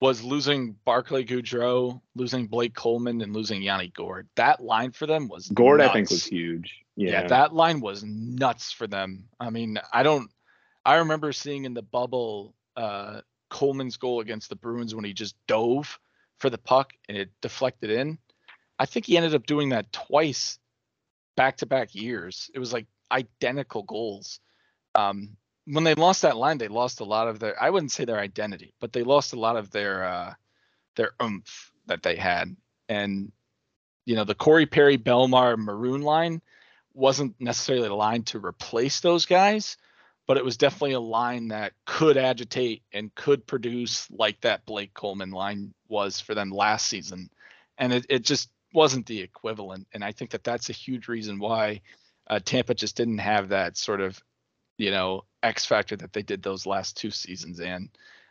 was 0.00 0.22
losing 0.22 0.76
Barclay 0.84 1.24
Goodrow, 1.24 2.00
losing 2.14 2.46
Blake 2.46 2.74
Coleman, 2.74 3.20
and 3.20 3.34
losing 3.34 3.62
Yanni 3.62 3.88
Gourde. 3.88 4.28
That 4.36 4.62
line 4.62 4.92
for 4.92 5.06
them 5.06 5.28
was 5.28 5.48
Gourde. 5.48 5.80
Nuts. 5.80 5.90
I 5.90 5.92
think 5.92 6.10
was 6.10 6.24
huge. 6.24 6.84
Yeah. 6.96 7.10
yeah, 7.12 7.26
that 7.28 7.54
line 7.54 7.80
was 7.80 8.02
nuts 8.02 8.72
for 8.72 8.86
them. 8.86 9.24
I 9.38 9.50
mean, 9.50 9.78
I 9.92 10.02
don't. 10.02 10.30
I 10.84 10.96
remember 10.96 11.32
seeing 11.32 11.66
in 11.66 11.74
the 11.74 11.82
bubble 11.82 12.54
uh, 12.76 13.20
Coleman's 13.50 13.98
goal 13.98 14.20
against 14.20 14.48
the 14.48 14.56
Bruins 14.56 14.94
when 14.94 15.04
he 15.04 15.12
just 15.12 15.34
dove 15.46 15.98
for 16.38 16.48
the 16.48 16.58
puck 16.58 16.92
and 17.08 17.18
it 17.18 17.30
deflected 17.42 17.90
in. 17.90 18.18
I 18.78 18.86
think 18.86 19.04
he 19.04 19.18
ended 19.18 19.34
up 19.34 19.44
doing 19.44 19.70
that 19.70 19.92
twice 19.92 20.58
back 21.36 21.58
to 21.58 21.66
back 21.66 21.94
years. 21.94 22.50
It 22.54 22.58
was 22.58 22.72
like 22.72 22.86
identical 23.10 23.82
goals. 23.82 24.40
Um, 24.94 25.36
when 25.66 25.84
they 25.84 25.94
lost 25.94 26.22
that 26.22 26.36
line, 26.36 26.58
they 26.58 26.68
lost 26.68 27.00
a 27.00 27.04
lot 27.04 27.28
of 27.28 27.38
their 27.38 27.60
I 27.62 27.70
wouldn't 27.70 27.92
say 27.92 28.04
their 28.04 28.18
identity, 28.18 28.74
but 28.80 28.92
they 28.92 29.02
lost 29.02 29.32
a 29.32 29.40
lot 29.40 29.56
of 29.56 29.70
their 29.70 30.04
uh, 30.04 30.34
their 30.96 31.12
oomph 31.22 31.72
that 31.86 32.02
they 32.02 32.16
had. 32.16 32.56
And 32.88 33.32
you 34.04 34.16
know, 34.16 34.24
the 34.24 34.34
Corey 34.34 34.66
Perry 34.66 34.98
Bellemare 34.98 35.56
Maroon 35.56 36.02
line 36.02 36.42
wasn't 36.94 37.34
necessarily 37.38 37.88
a 37.88 37.94
line 37.94 38.22
to 38.24 38.44
replace 38.44 39.00
those 39.00 39.26
guys, 39.26 39.76
but 40.26 40.36
it 40.36 40.44
was 40.44 40.56
definitely 40.56 40.92
a 40.92 41.00
line 41.00 41.48
that 41.48 41.72
could 41.86 42.16
agitate 42.16 42.82
and 42.92 43.14
could 43.14 43.46
produce 43.46 44.10
like 44.10 44.40
that 44.40 44.66
Blake 44.66 44.94
Coleman 44.94 45.30
line 45.30 45.72
was 45.88 46.20
for 46.20 46.34
them 46.34 46.50
last 46.50 46.86
season. 46.86 47.30
And 47.78 47.92
it, 47.92 48.06
it 48.08 48.24
just 48.24 48.50
wasn't 48.74 49.06
the 49.06 49.20
equivalent. 49.20 49.86
And 49.92 50.04
I 50.04 50.12
think 50.12 50.30
that 50.30 50.44
that's 50.44 50.70
a 50.70 50.74
huge 50.74 51.08
reason 51.08 51.38
why 51.38 51.80
uh, 52.30 52.38
Tampa 52.38 52.74
just 52.74 52.96
didn't 52.96 53.18
have 53.18 53.48
that 53.48 53.76
sort 53.76 54.00
of, 54.00 54.22
you 54.78 54.92
know, 54.92 55.24
X 55.42 55.66
factor 55.66 55.96
that 55.96 56.12
they 56.12 56.22
did 56.22 56.42
those 56.42 56.64
last 56.64 56.96
two 56.96 57.10
seasons, 57.10 57.60
and 57.60 57.90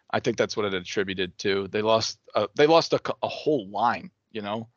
I 0.10 0.22
think 0.22 0.38
that's 0.38 0.56
what 0.56 0.66
it 0.66 0.74
attributed 0.74 1.38
to. 1.40 1.68
They 1.68 1.82
lost, 1.82 2.18
uh, 2.34 2.48
they 2.56 2.66
lost 2.66 2.94
a, 2.94 3.02
a 3.22 3.28
whole 3.28 3.70
line. 3.70 4.10
You 4.32 4.42
know, 4.42 4.70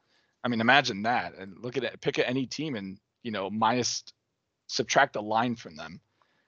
I 0.42 0.48
mean, 0.48 0.60
imagine 0.60 1.02
that, 1.04 1.38
and 1.38 1.56
look 1.56 1.76
at 1.76 1.84
it. 1.84 2.00
Pick 2.00 2.18
any 2.18 2.46
team, 2.46 2.74
and 2.74 2.98
you 3.22 3.30
know, 3.30 3.48
minus 3.48 4.02
subtract 4.66 5.14
a 5.14 5.20
line 5.20 5.54
from 5.54 5.76
them. 5.76 6.00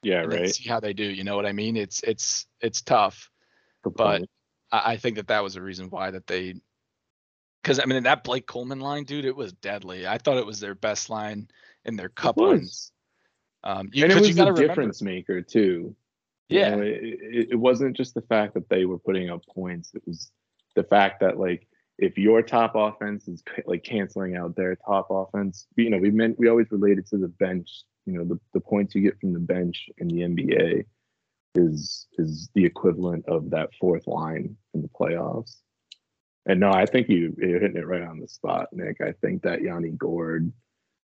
Yeah, 0.03 0.23
right. 0.23 0.53
See 0.53 0.69
how 0.69 0.81
they 0.81 0.95
do. 0.95 1.05
You 1.05 1.23
know 1.23 1.37
what 1.37 1.47
I 1.47 1.53
mean? 1.53 1.77
It's 1.77 2.03
it's 2.03 2.47
it's 2.61 2.83
tough, 2.83 3.31
but 3.85 4.23
I, 4.73 4.93
I 4.93 4.97
think 4.97 5.17
that 5.17 5.29
that 5.29 5.45
was 5.45 5.55
a 5.55 5.63
reason 5.63 5.91
why 5.91 6.11
that 6.11 6.27
they 6.27 6.55
because 7.63 7.79
I 7.79 7.85
mean 7.85 8.03
that 8.03 8.25
Blake 8.25 8.49
Coleman 8.49 8.81
line, 8.81 9.05
dude, 9.05 9.25
it 9.25 9.37
was 9.37 9.53
deadly. 9.53 10.09
I 10.09 10.19
thought 10.19 10.39
it 10.39 10.47
was 10.47 10.59
their 10.59 10.75
best 10.75 11.09
line 11.09 11.49
in 11.85 11.97
their 11.97 12.09
cup 12.09 12.37
wins. 12.37 12.93
Um, 13.63 13.91
you, 13.93 14.05
and 14.05 14.13
it 14.13 14.21
was 14.21 14.39
a 14.39 14.53
difference 14.53 15.01
maker 15.03 15.41
too. 15.41 15.97
Yeah, 16.49 16.71
you 16.71 16.77
know, 16.77 16.83
it, 16.83 17.49
it, 17.53 17.59
wasn't 17.59 17.97
just 17.97 18.15
the 18.15 18.21
fact 18.23 18.55
that 18.55 18.69
they 18.69 18.85
were 18.85 18.99
putting 18.99 19.31
up 19.31 19.41
points. 19.55 19.95
It 19.95 20.03
was 20.07 20.31
the 20.77 20.85
fact 20.85 21.21
that 21.21 21.39
like 21.39 21.67
if 21.99 22.19
your 22.19 22.43
top 22.43 22.73
offense 22.75 23.29
is 23.29 23.43
like 23.67 23.85
canceling 23.85 24.37
out 24.37 24.57
their 24.57 24.77
top 24.77 25.09
offense, 25.11 25.67
you 25.77 25.91
know, 25.91 25.99
we 25.99 26.11
meant 26.11 26.39
we 26.39 26.49
always 26.49 26.71
related 26.71 27.07
to 27.09 27.17
the 27.17 27.29
bench. 27.29 27.71
You 28.05 28.19
know, 28.19 28.25
the, 28.25 28.39
the 28.53 28.61
points 28.61 28.95
you 28.95 29.01
get 29.01 29.19
from 29.19 29.33
the 29.33 29.39
bench 29.39 29.89
in 29.97 30.09
the 30.09 30.21
NBA 30.21 30.85
is 31.55 32.07
is 32.19 32.51
the 32.55 32.65
equivalent 32.65 33.27
of 33.27 33.51
that 33.51 33.71
fourth 33.81 34.07
line 34.07 34.57
in 34.75 34.83
the 34.83 34.89
playoffs. 34.89 35.57
And 36.47 36.61
no, 36.61 36.71
I 36.71 36.85
think 36.85 37.09
you 37.09 37.35
you're 37.39 37.61
hitting 37.61 37.79
it 37.79 37.87
right 37.87 38.03
on 38.03 38.21
the 38.21 38.29
spot, 38.29 38.69
Nick. 38.73 39.01
I 39.01 39.13
think 39.13 39.43
that 39.43 39.63
Yanni 39.63 39.91
Gourde, 39.91 40.53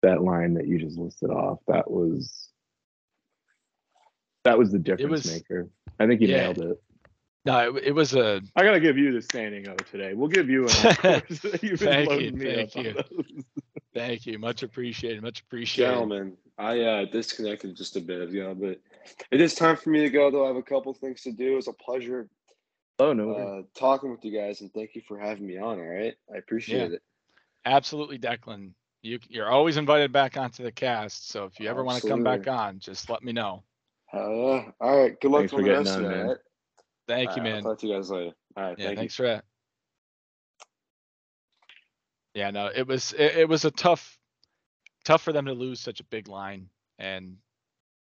that 0.03 0.22
line 0.22 0.55
that 0.55 0.66
you 0.66 0.78
just 0.78 0.98
listed 0.98 1.30
off, 1.30 1.59
that 1.68 1.90
was 1.90 2.48
that 4.44 4.59
was 4.59 4.72
the 4.72 4.78
difference 4.78 5.24
was, 5.24 5.32
maker. 5.32 5.68
I 5.98 6.07
think 6.07 6.20
you 6.20 6.28
yeah, 6.28 6.44
nailed 6.44 6.59
it. 6.59 6.82
No, 7.44 7.76
it, 7.76 7.84
it, 7.84 7.92
was 7.92 8.14
a. 8.14 8.42
I 8.55 8.64
gotta 8.64 8.80
give 8.80 8.98
you 8.98 9.12
the 9.12 9.22
standing 9.22 9.66
O 9.68 9.74
today. 9.76 10.12
We'll 10.12 10.28
give 10.28 10.51
you 10.51 10.64
an. 10.64 10.68
thank 10.68 11.30
you, 11.62 11.76
thank 11.76 12.74
you, 12.74 13.05
thank 13.94 14.26
you. 14.26 14.38
Much 14.38 14.62
appreciated. 14.62 15.22
Much 15.22 15.40
appreciated, 15.40 15.90
gentlemen. 15.90 16.36
I 16.59 16.80
uh, 16.80 17.05
disconnected 17.07 17.76
just 17.76 17.96
a 17.96 18.01
bit 18.01 18.20
ago, 18.20 18.55
but 18.55 18.78
it 19.30 19.40
is 19.40 19.55
time 19.55 19.76
for 19.76 19.88
me 19.88 20.01
to 20.01 20.11
go. 20.11 20.30
Though 20.30 20.44
I 20.44 20.48
have 20.48 20.57
a 20.57 20.62
couple 20.62 20.92
things 20.92 21.22
to 21.22 21.32
do. 21.32 21.57
It's 21.57 21.66
a 21.66 21.72
pleasure. 21.72 22.28
Oh 22.98 23.14
no. 23.14 23.32
Uh, 23.32 23.62
talking 23.74 24.11
with 24.11 24.22
you 24.24 24.38
guys, 24.38 24.61
and 24.61 24.72
thank 24.74 24.94
you 24.94 25.01
for 25.09 25.18
having 25.18 25.46
me 25.46 25.57
on. 25.57 25.78
All 25.78 25.86
right, 25.86 26.14
I 26.32 26.36
appreciate 26.36 26.90
yeah. 26.90 26.96
it. 26.96 27.03
Absolutely, 27.64 28.18
Declan. 28.18 28.72
You 29.03 29.18
you're 29.28 29.51
always 29.51 29.76
invited 29.76 30.12
back 30.12 30.36
onto 30.36 30.62
the 30.62 30.72
cast. 30.72 31.30
So 31.30 31.44
if 31.44 31.59
you 31.59 31.68
ever 31.68 31.82
want 31.82 32.03
to 32.03 32.09
come 32.09 32.22
back 32.22 32.46
on, 32.46 32.80
just 32.80 33.09
let 33.09 33.22
me 33.22 33.32
know. 33.32 33.62
Hell 34.07 34.30
yeah! 34.30 34.70
All 34.80 34.98
right. 34.98 35.18
Good 35.20 35.30
luck 35.30 35.40
Thanks 35.40 35.53
for 35.53 35.62
the 35.62 35.70
rest 35.70 35.96
of 35.96 36.11
it. 36.11 36.38
Thank 37.09 37.36
you, 37.36 37.42
man. 37.42 37.57
I'll 37.57 37.62
talk 37.62 37.78
to 37.78 37.86
you 37.86 37.94
guys 37.94 38.11
later. 38.11 38.32
All 38.57 38.62
right. 38.64 38.78
Yeah, 38.78 38.86
thank 38.86 38.98
thanks 38.98 39.18
you. 39.18 39.24
for 39.24 39.28
that. 39.28 39.44
Yeah, 42.34 42.51
no, 42.51 42.70
it 42.74 42.86
was 42.86 43.12
it, 43.12 43.38
it, 43.38 43.48
was 43.48 43.64
a 43.64 43.70
tough 43.70 44.18
tough 45.05 45.22
for 45.22 45.32
them 45.32 45.46
to 45.46 45.53
lose 45.53 45.80
such 45.80 46.01
a 46.01 46.05
big 46.05 46.28
line, 46.28 46.68
and 46.98 47.36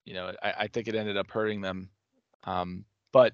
you 0.04 0.14
know 0.14 0.32
I, 0.42 0.54
I 0.58 0.66
think 0.66 0.88
it 0.88 0.94
ended 0.94 1.16
up 1.16 1.30
hurting 1.30 1.60
them. 1.60 1.88
Um, 2.44 2.84
but 3.12 3.32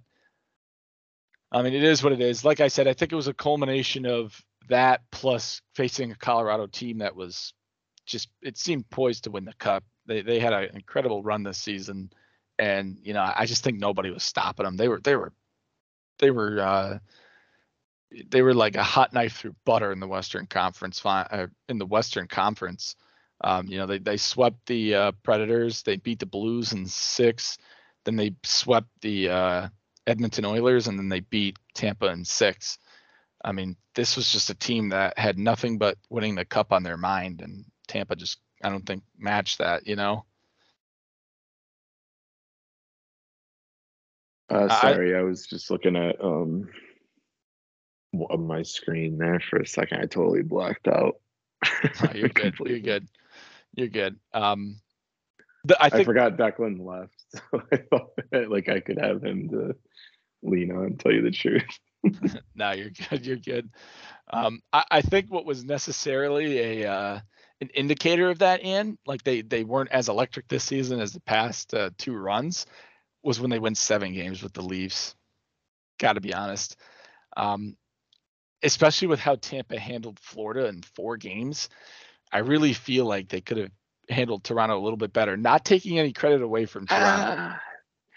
I 1.51 1.62
mean, 1.62 1.75
it 1.75 1.83
is 1.83 2.03
what 2.03 2.12
it 2.12 2.21
is. 2.21 2.45
Like 2.45 2.61
I 2.61 2.69
said, 2.69 2.87
I 2.87 2.93
think 2.93 3.12
it 3.12 3.17
was 3.17 3.29
a 3.29 3.35
culmination 3.35 4.07
of 4.07 4.41
that 4.69 5.03
plus 5.11 5.61
facing 5.75 6.11
a 6.11 6.17
Colorado 6.17 6.67
team 6.67 6.99
that 6.99 7.17
was 7.17 7.53
just 8.07 8.29
it 8.43 8.57
seemed 8.57 8.89
poised 8.91 9.25
to 9.25 9.31
win 9.31 9.45
the 9.45 9.55
cup. 9.55 9.85
They 10.07 10.23
they 10.23 10.39
had 10.39 10.53
an 10.53 10.71
incredible 10.75 11.23
run 11.23 11.43
this 11.43 11.59
season, 11.59 12.11
and 12.59 12.99
you 13.03 13.15
know 13.15 13.33
I 13.35 13.47
just 13.47 13.65
think 13.65 13.79
nobody 13.79 14.11
was 14.11 14.23
stopping 14.23 14.65
them. 14.65 14.77
They 14.77 14.89
were 14.89 15.01
they 15.01 15.17
were 15.17 15.33
they 16.19 16.31
were 16.31 16.61
uh, 16.61 16.99
they 18.31 18.43
were 18.43 18.55
like 18.55 18.77
a 18.77 18.83
hot 18.83 19.12
knife 19.12 19.37
through 19.37 19.57
butter 19.65 19.93
in 19.93 20.01
the 20.01 20.07
Western 20.07 20.47
Conference 20.47 21.05
uh, 21.05 21.47
in 21.69 21.79
the 21.79 21.87
Western 21.87 22.29
Conference. 22.29 22.97
Um, 23.43 23.67
you 23.67 23.79
know, 23.79 23.87
they 23.87 23.99
they 23.99 24.17
swept 24.17 24.67
the 24.67 24.95
uh, 24.95 25.12
Predators, 25.23 25.83
they 25.83 25.97
beat 25.97 26.21
the 26.21 26.27
Blues 26.27 26.73
in 26.73 26.87
six, 26.87 27.59
then 28.05 28.17
they 28.17 28.35
swept 28.45 28.89
the 29.01 29.29
uh, 29.29 29.69
Edmonton 30.07 30.45
Oilers, 30.45 30.87
and 30.87 30.99
then 30.99 31.09
they 31.09 31.21
beat 31.21 31.57
Tampa 31.75 32.07
in 32.07 32.25
six. 32.25 32.79
I 33.45 33.53
mean, 33.53 33.77
this 33.95 34.17
was 34.17 34.33
just 34.33 34.51
a 34.51 34.55
team 34.55 34.89
that 34.89 35.19
had 35.19 35.39
nothing 35.39 35.79
but 35.79 35.99
winning 36.09 36.35
the 36.35 36.45
cup 36.45 36.73
on 36.73 36.83
their 36.83 36.97
mind, 36.97 37.43
and 37.43 37.65
Tampa 37.87 38.17
just 38.17 38.39
I 38.63 38.71
don't 38.71 38.87
think 38.87 39.03
matched 39.19 39.59
that. 39.59 39.87
You 39.87 39.97
know. 39.97 40.25
Uh, 44.51 44.69
sorry, 44.81 45.15
I, 45.15 45.21
I, 45.21 45.23
was 45.23 45.47
just 45.47 45.71
looking 45.71 45.97
at 45.97 46.23
um 46.23 46.69
my 48.13 48.63
screen 48.63 49.19
there 49.19 49.41
for 49.41 49.59
a 49.59 49.67
second. 49.67 50.01
I 50.01 50.07
totally 50.07 50.43
blacked 50.43 50.89
out. 50.89 51.17
oh, 51.65 52.11
you're 52.15 52.29
good. 52.31 52.55
You're 52.65 52.79
good. 52.81 53.09
You're 53.75 53.89
good. 53.89 54.17
Um, 54.33 54.77
the, 55.65 55.83
I, 55.83 55.89
think, 55.89 56.03
I 56.03 56.05
forgot 56.05 56.37
Declan 56.37 56.85
left, 56.85 57.15
so 57.29 57.63
I 57.73 57.77
thought 57.77 58.51
like 58.51 58.69
I 58.69 58.81
could 58.81 58.99
have 58.99 59.23
him 59.23 59.49
to 59.51 59.77
lean 60.43 60.71
on. 60.73 60.97
Tell 60.97 61.13
you 61.13 61.23
the 61.23 61.31
truth. 61.31 61.65
no, 62.55 62.73
you're 62.73 62.91
good. 62.91 63.27
You're 63.27 63.37
good. 63.37 63.71
Um, 64.33 64.61
I, 64.73 64.85
I 64.91 65.01
think 65.01 65.31
what 65.31 65.47
was 65.47 65.65
necessarily 65.65 66.83
a 66.83 66.91
uh, 66.91 67.21
an 67.61 67.69
indicator 67.75 68.31
of 68.31 68.41
that, 68.41 68.63
in 68.63 68.99
like 69.07 69.23
they 69.23 69.43
they 69.43 69.65
weren't 69.65 69.91
as 69.91 70.09
electric 70.09 70.49
this 70.49 70.65
season 70.65 71.01
as 71.01 71.13
the 71.13 71.21
past 71.21 71.75
uh, 71.75 71.91
two 71.99 72.17
runs 72.17 72.67
was 73.23 73.41
when 73.41 73.51
they 73.51 73.59
win 73.59 73.75
seven 73.75 74.13
games 74.13 74.43
with 74.43 74.53
the 74.53 74.63
Leafs. 74.63 75.15
Got 75.99 76.15
to 76.15 76.21
be 76.21 76.35
honest. 76.35 76.77
Um, 77.37 77.77
especially 78.63 79.09
with 79.09 79.21
how 79.21 79.37
Tampa 79.37 79.79
handled 79.79 80.19
Florida 80.21 80.69
in 80.69 80.83
four 80.83 81.17
games, 81.17 81.69
I 82.33 82.39
really 82.39 82.73
feel 82.73 83.07
like 83.07 83.29
they 83.29 83.41
could 83.41 83.59
have 83.59 83.71
handled 84.09 84.45
Toronto 84.45 84.79
a 84.79 84.83
little 84.83 84.97
bit 84.97 85.13
better. 85.13 85.37
Not 85.37 85.65
taking 85.65 85.99
any 85.99 86.13
credit 86.13 86.43
away 86.43 86.67
from 86.67 86.87
Toronto. 86.87 87.43
Uh, 87.43 87.57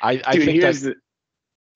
I, 0.02 0.22
I 0.26 0.36
Dude, 0.36 0.46
think 0.46 0.62
that's. 0.62 0.82
The, 0.82 0.96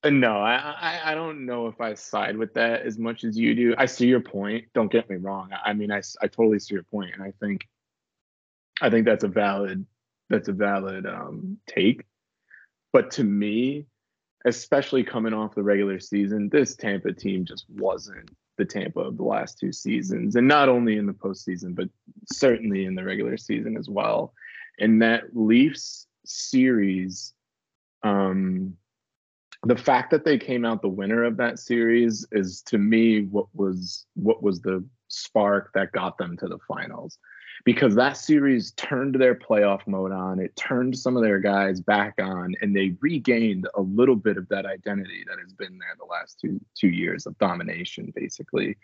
no, 0.06 0.38
I, 0.38 0.56
I 0.56 1.12
I 1.12 1.16
don't 1.16 1.46
know 1.46 1.68
if 1.68 1.80
I 1.80 1.94
side 1.94 2.38
with 2.38 2.54
that 2.56 2.82
as 2.82 2.98
much 2.98 3.24
as 3.24 3.38
you 3.38 3.54
do. 3.54 3.76
I 3.78 3.86
see 3.86 4.08
your 4.08 4.22
point. 4.22 4.66
Don't 4.74 4.92
get 4.92 5.10
me 5.10 5.18
wrong. 5.18 5.52
I 5.64 5.74
mean, 5.74 5.92
I, 5.92 6.02
I 6.22 6.28
totally 6.28 6.60
see 6.60 6.74
your 6.74 6.84
point, 6.84 7.14
and 7.14 7.24
I 7.24 7.34
think 7.40 7.68
I 8.82 8.90
think 8.90 9.06
that's 9.06 9.24
a 9.24 9.28
valid 9.28 9.86
that's 10.30 10.48
a 10.48 10.54
valid 10.54 11.06
um, 11.06 11.58
take. 11.68 12.06
But 12.94 13.12
to 13.12 13.24
me, 13.24 13.86
especially 14.46 15.04
coming 15.04 15.34
off 15.34 15.56
the 15.56 15.64
regular 15.64 16.00
season, 16.00 16.50
this 16.50 16.76
Tampa 16.76 17.14
team 17.14 17.46
just 17.46 17.66
wasn't 17.70 18.30
the 18.58 18.66
Tampa 18.66 19.00
of 19.00 19.18
the 19.18 19.24
last 19.24 19.60
two 19.60 19.72
seasons. 19.72 20.36
And 20.36 20.48
not 20.48 20.70
only 20.70 20.98
in 20.98 21.06
the 21.06 21.14
postseason, 21.14 21.76
but 21.76 21.90
certainly 22.32 22.86
in 22.86 22.96
the 22.96 23.04
regular 23.04 23.38
season 23.38 23.78
as 23.78 23.90
well. 23.90 24.34
And 24.80 25.02
that 25.02 25.24
Leafs 25.34 26.08
series, 26.26 27.34
um, 28.04 28.76
the 29.64 29.78
fact 29.78 30.12
that 30.12 30.26
they 30.26 30.38
came 30.38 30.66
out 30.66 30.82
the 30.82 30.88
winner 30.88 31.24
of 31.24 31.38
that 31.38 31.60
series 31.60 32.26
is 32.32 32.62
to 32.64 32.78
me 32.78 33.24
what 33.24 33.48
was 33.54 34.06
what 34.16 34.42
was 34.42 34.62
the 34.62 34.84
spark 35.08 35.72
that 35.74 35.92
got 35.92 36.18
them 36.18 36.38
to 36.38 36.48
the 36.48 36.58
finals 36.68 37.18
because 37.64 37.96
that 37.96 38.18
series 38.18 38.72
turned 38.72 39.16
their 39.16 39.36
playoff 39.36 39.86
mode 39.88 40.12
on. 40.12 40.40
It 40.40 40.56
turned 40.56 40.98
some 40.98 41.16
of 41.16 41.24
their 41.24 41.40
guys 41.40 41.80
back 41.80 42.16
on, 42.20 42.56
and 42.62 42.76
they 42.76 42.96
regained 43.02 43.68
a 43.76 43.82
little 43.82 44.16
bit 44.16 44.38
of 44.38 44.48
that 44.50 44.66
identity 44.66 45.24
that 45.28 45.40
has 45.40 45.54
been 45.54 45.78
there 45.78 45.96
the 46.00 46.06
last 46.06 46.40
two 46.40 46.60
two 46.76 46.90
years 46.90 47.26
of 47.26 47.38
domination, 47.38 48.12
basically. 48.16 48.78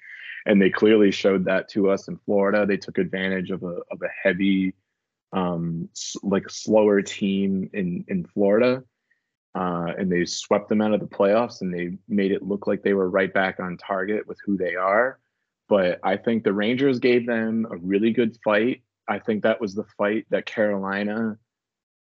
And 0.45 0.61
they 0.61 0.69
clearly 0.69 1.11
showed 1.11 1.45
that 1.45 1.69
to 1.69 1.89
us 1.89 2.07
in 2.07 2.17
Florida. 2.25 2.65
They 2.65 2.77
took 2.77 2.97
advantage 2.97 3.51
of 3.51 3.63
a 3.63 3.79
of 3.91 4.01
a 4.01 4.09
heavy, 4.23 4.73
um, 5.33 5.89
like 6.23 6.49
slower 6.49 7.01
team 7.01 7.69
in 7.73 8.05
in 8.07 8.25
Florida. 8.25 8.83
Uh, 9.57 9.91
and 9.97 10.11
they 10.11 10.23
swept 10.23 10.69
them 10.69 10.81
out 10.81 10.93
of 10.93 10.99
the 10.99 11.07
playoffs 11.07 11.61
and 11.61 11.73
they 11.73 11.97
made 12.07 12.31
it 12.31 12.43
look 12.43 12.67
like 12.67 12.83
they 12.83 12.93
were 12.93 13.09
right 13.09 13.33
back 13.33 13.59
on 13.59 13.75
target 13.75 14.27
with 14.27 14.37
who 14.45 14.55
they 14.55 14.75
are 14.75 15.17
but 15.67 15.99
I 16.03 16.17
think 16.17 16.43
the 16.43 16.53
Rangers 16.53 16.99
gave 16.99 17.25
them 17.25 17.67
a 17.69 17.77
really 17.77 18.11
good 18.11 18.37
fight. 18.43 18.83
I 19.07 19.19
think 19.19 19.43
that 19.43 19.61
was 19.61 19.75
the 19.75 19.85
fight 19.97 20.25
that 20.29 20.45
Carolina 20.45 21.37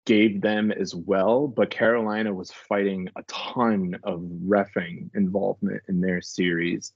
gave 0.05 0.41
them 0.41 0.71
as 0.71 0.93
well. 0.95 1.47
But 1.47 1.71
Carolina 1.71 2.33
was 2.33 2.51
fighting 2.51 3.09
a 3.15 3.23
ton 3.23 3.99
of 4.03 4.21
refing 4.21 5.09
involvement 5.15 5.81
in 5.87 6.01
their 6.01 6.21
series, 6.21 6.93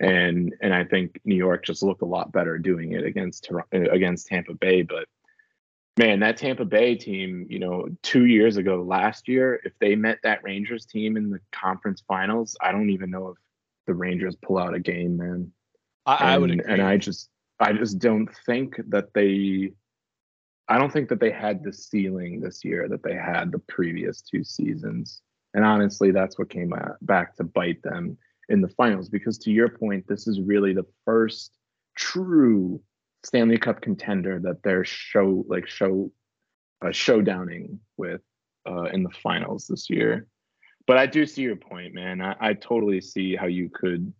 and 0.00 0.54
and 0.62 0.72
I 0.72 0.84
think 0.84 1.20
New 1.24 1.36
York 1.36 1.64
just 1.64 1.82
looked 1.82 2.02
a 2.02 2.06
lot 2.06 2.32
better 2.32 2.58
doing 2.58 2.92
it 2.92 3.04
against 3.04 3.50
against 3.72 4.28
Tampa 4.28 4.54
Bay. 4.54 4.82
But 4.82 5.08
man, 5.98 6.20
that 6.20 6.36
Tampa 6.36 6.64
Bay 6.64 6.94
team, 6.94 7.46
you 7.50 7.58
know, 7.58 7.88
two 8.02 8.26
years 8.26 8.56
ago, 8.56 8.82
last 8.82 9.28
year, 9.28 9.60
if 9.64 9.72
they 9.80 9.96
met 9.96 10.18
that 10.22 10.42
Rangers 10.44 10.86
team 10.86 11.16
in 11.16 11.28
the 11.28 11.40
conference 11.52 12.02
finals, 12.06 12.56
I 12.62 12.70
don't 12.70 12.90
even 12.90 13.10
know 13.10 13.28
if 13.28 13.36
the 13.86 13.94
Rangers 13.94 14.36
pull 14.36 14.58
out 14.58 14.74
a 14.74 14.78
game, 14.78 15.16
man. 15.16 15.52
I, 16.06 16.14
and, 16.14 16.24
I 16.24 16.38
would 16.38 16.50
agree. 16.52 16.72
And 16.72 16.82
I 16.82 16.96
just 16.96 17.28
I 17.60 17.72
just 17.72 17.98
don't 17.98 18.28
think 18.46 18.76
that 18.88 19.12
they 19.12 19.72
I 20.68 20.78
don't 20.78 20.92
think 20.92 21.08
that 21.08 21.20
they 21.20 21.32
had 21.32 21.64
the 21.64 21.72
ceiling 21.72 22.40
this 22.40 22.64
year 22.64 22.88
that 22.88 23.02
they 23.02 23.14
had 23.14 23.50
the 23.50 23.58
previous 23.58 24.22
two 24.22 24.44
seasons. 24.44 25.22
And 25.54 25.64
honestly, 25.64 26.12
that's 26.12 26.38
what 26.38 26.50
came 26.50 26.72
back 27.02 27.34
to 27.36 27.44
bite 27.44 27.82
them 27.82 28.16
in 28.48 28.60
the 28.60 28.68
finals. 28.68 29.08
Because 29.08 29.38
to 29.38 29.50
your 29.50 29.70
point, 29.70 30.06
this 30.06 30.28
is 30.28 30.40
really 30.40 30.74
the 30.74 30.86
first 31.04 31.52
true 31.96 32.80
Stanley 33.24 33.58
Cup 33.58 33.80
contender 33.80 34.38
that 34.40 34.62
they're 34.62 34.84
show 34.84 35.44
like 35.48 35.66
show 35.66 36.10
uh, 36.82 36.88
showdowning 36.88 37.78
with 37.96 38.20
uh, 38.68 38.84
in 38.84 39.02
the 39.02 39.10
finals 39.10 39.66
this 39.66 39.90
year. 39.90 40.26
But 40.86 40.96
I 40.96 41.06
do 41.06 41.26
see 41.26 41.42
your 41.42 41.56
point, 41.56 41.94
man. 41.94 42.20
I, 42.20 42.36
I 42.40 42.52
totally 42.54 43.00
see 43.00 43.36
how 43.36 43.46
you 43.46 43.68
could 43.68 44.12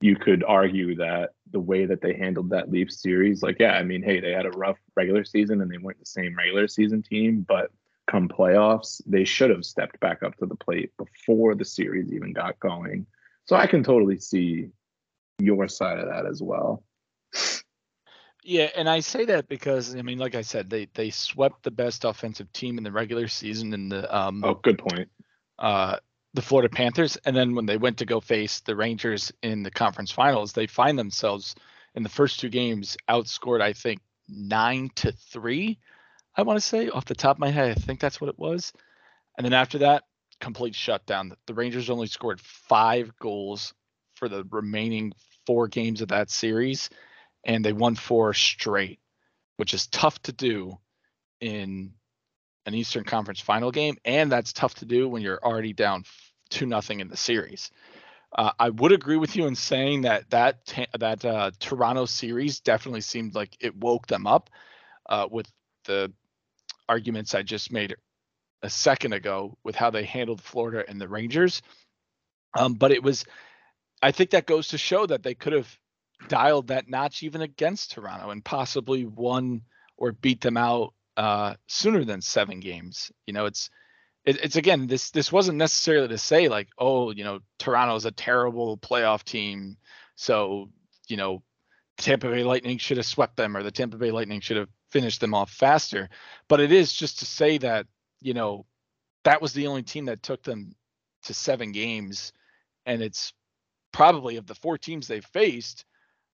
you 0.00 0.16
could 0.16 0.44
argue 0.44 0.94
that 0.96 1.30
the 1.50 1.60
way 1.60 1.86
that 1.86 2.02
they 2.02 2.14
handled 2.14 2.50
that 2.50 2.70
Leafs 2.70 3.00
series, 3.00 3.42
like, 3.42 3.56
yeah, 3.58 3.72
I 3.72 3.82
mean, 3.84 4.02
hey, 4.02 4.20
they 4.20 4.32
had 4.32 4.44
a 4.44 4.50
rough 4.50 4.78
regular 4.96 5.24
season 5.24 5.60
and 5.62 5.70
they 5.70 5.78
weren't 5.78 6.00
the 6.00 6.06
same 6.06 6.36
regular 6.36 6.68
season 6.68 7.02
team, 7.02 7.44
but 7.48 7.70
come 8.06 8.28
playoffs, 8.28 9.00
they 9.06 9.24
should 9.24 9.50
have 9.50 9.64
stepped 9.64 9.98
back 10.00 10.22
up 10.22 10.36
to 10.36 10.46
the 10.46 10.56
plate 10.56 10.92
before 10.98 11.54
the 11.54 11.64
series 11.64 12.12
even 12.12 12.32
got 12.32 12.60
going. 12.60 13.06
So 13.46 13.56
I 13.56 13.66
can 13.66 13.82
totally 13.82 14.18
see 14.18 14.68
your 15.38 15.68
side 15.68 15.98
of 15.98 16.08
that 16.08 16.26
as 16.26 16.42
well. 16.42 16.82
Yeah, 18.44 18.68
and 18.76 18.88
I 18.90 19.00
say 19.00 19.24
that 19.24 19.48
because 19.48 19.96
I 19.96 20.02
mean, 20.02 20.18
like 20.18 20.34
I 20.34 20.42
said, 20.42 20.68
they 20.68 20.86
they 20.94 21.08
swept 21.10 21.62
the 21.62 21.70
best 21.70 22.04
offensive 22.04 22.52
team 22.52 22.76
in 22.76 22.84
the 22.84 22.92
regular 22.92 23.26
season 23.26 23.72
in 23.72 23.88
the 23.88 24.14
um 24.14 24.44
Oh, 24.44 24.54
good 24.54 24.78
point. 24.78 25.08
Uh 25.58 25.96
the 26.34 26.42
Florida 26.42 26.68
Panthers 26.68 27.16
and 27.24 27.34
then 27.34 27.54
when 27.54 27.64
they 27.64 27.78
went 27.78 27.98
to 27.98 28.04
go 28.04 28.20
face 28.20 28.60
the 28.60 28.76
Rangers 28.76 29.32
in 29.42 29.62
the 29.62 29.70
conference 29.70 30.10
finals, 30.10 30.52
they 30.52 30.66
find 30.66 30.98
themselves 30.98 31.54
in 31.94 32.02
the 32.02 32.08
first 32.08 32.38
two 32.38 32.50
games 32.50 32.98
outscored 33.08 33.62
I 33.62 33.72
think 33.72 34.00
9 34.28 34.90
to 34.96 35.12
3. 35.12 35.78
I 36.36 36.42
want 36.42 36.58
to 36.58 36.66
say 36.66 36.88
off 36.90 37.04
the 37.06 37.14
top 37.14 37.36
of 37.36 37.40
my 37.40 37.50
head, 37.50 37.70
I 37.70 37.74
think 37.80 38.00
that's 38.00 38.20
what 38.20 38.28
it 38.28 38.38
was. 38.38 38.72
And 39.38 39.44
then 39.44 39.52
after 39.52 39.78
that, 39.78 40.02
complete 40.40 40.74
shutdown. 40.74 41.32
The 41.46 41.54
Rangers 41.54 41.88
only 41.88 42.08
scored 42.08 42.40
5 42.40 43.16
goals 43.18 43.72
for 44.16 44.28
the 44.28 44.44
remaining 44.50 45.12
4 45.46 45.68
games 45.68 46.02
of 46.02 46.08
that 46.08 46.30
series 46.30 46.90
and 47.44 47.64
they 47.64 47.72
won 47.72 47.94
four 47.94 48.34
straight, 48.34 49.00
which 49.56 49.74
is 49.74 49.86
tough 49.86 50.20
to 50.22 50.32
do 50.32 50.78
in 51.40 51.92
an 52.66 52.74
Eastern 52.74 53.04
Conference 53.04 53.40
final 53.40 53.70
game, 53.70 53.96
and 54.04 54.32
that's 54.32 54.52
tough 54.52 54.74
to 54.76 54.84
do 54.86 55.08
when 55.08 55.22
you're 55.22 55.42
already 55.42 55.72
down 55.72 56.04
two 56.50 56.66
nothing 56.66 57.00
in 57.00 57.08
the 57.08 57.16
series. 57.16 57.70
Uh, 58.36 58.50
I 58.58 58.70
would 58.70 58.92
agree 58.92 59.16
with 59.16 59.36
you 59.36 59.46
in 59.46 59.54
saying 59.54 60.02
that 60.02 60.30
that 60.30 60.74
that 60.98 61.24
uh, 61.24 61.50
Toronto 61.60 62.04
series 62.04 62.60
definitely 62.60 63.02
seemed 63.02 63.34
like 63.34 63.56
it 63.60 63.76
woke 63.76 64.06
them 64.06 64.26
up 64.26 64.50
uh, 65.08 65.28
with 65.30 65.46
the 65.84 66.12
arguments 66.88 67.34
I 67.34 67.42
just 67.42 67.70
made 67.70 67.94
a 68.62 68.70
second 68.70 69.12
ago 69.12 69.56
with 69.62 69.76
how 69.76 69.90
they 69.90 70.04
handled 70.04 70.40
Florida 70.40 70.84
and 70.88 71.00
the 71.00 71.08
Rangers. 71.08 71.62
Um, 72.56 72.74
but 72.74 72.92
it 72.92 73.02
was, 73.02 73.24
I 74.02 74.10
think 74.10 74.30
that 74.30 74.46
goes 74.46 74.68
to 74.68 74.78
show 74.78 75.06
that 75.06 75.22
they 75.22 75.34
could 75.34 75.52
have 75.52 75.78
dialed 76.28 76.68
that 76.68 76.88
notch 76.88 77.22
even 77.22 77.42
against 77.42 77.92
Toronto 77.92 78.30
and 78.30 78.44
possibly 78.44 79.04
won 79.04 79.62
or 79.96 80.12
beat 80.12 80.40
them 80.40 80.56
out 80.56 80.94
uh, 81.16 81.54
sooner 81.66 82.04
than 82.04 82.20
seven 82.20 82.60
games. 82.60 83.12
You 83.26 83.34
know, 83.34 83.46
it's 83.46 83.70
it, 84.24 84.42
it's 84.42 84.56
again 84.56 84.86
this 84.86 85.10
this 85.10 85.30
wasn't 85.30 85.58
necessarily 85.58 86.08
to 86.08 86.18
say 86.18 86.48
like 86.48 86.68
oh 86.78 87.12
you 87.12 87.24
know 87.24 87.40
Toronto's 87.58 88.04
a 88.04 88.10
terrible 88.10 88.76
playoff 88.78 89.22
team, 89.22 89.76
so 90.16 90.70
you 91.08 91.16
know 91.16 91.42
Tampa 91.98 92.28
Bay 92.28 92.42
Lightning 92.42 92.78
should 92.78 92.96
have 92.96 93.06
swept 93.06 93.36
them 93.36 93.56
or 93.56 93.62
the 93.62 93.70
Tampa 93.70 93.96
Bay 93.96 94.10
Lightning 94.10 94.40
should 94.40 94.56
have 94.56 94.68
finished 94.90 95.20
them 95.20 95.34
off 95.34 95.50
faster. 95.50 96.08
But 96.48 96.60
it 96.60 96.72
is 96.72 96.92
just 96.92 97.20
to 97.20 97.26
say 97.26 97.58
that 97.58 97.86
you 98.20 98.34
know 98.34 98.66
that 99.24 99.42
was 99.42 99.52
the 99.52 99.66
only 99.66 99.82
team 99.82 100.06
that 100.06 100.22
took 100.22 100.42
them 100.42 100.74
to 101.24 101.34
seven 101.34 101.72
games, 101.72 102.32
and 102.86 103.02
it's 103.02 103.32
probably 103.92 104.36
of 104.36 104.46
the 104.46 104.54
four 104.54 104.76
teams 104.76 105.06
they 105.06 105.20
faced 105.20 105.84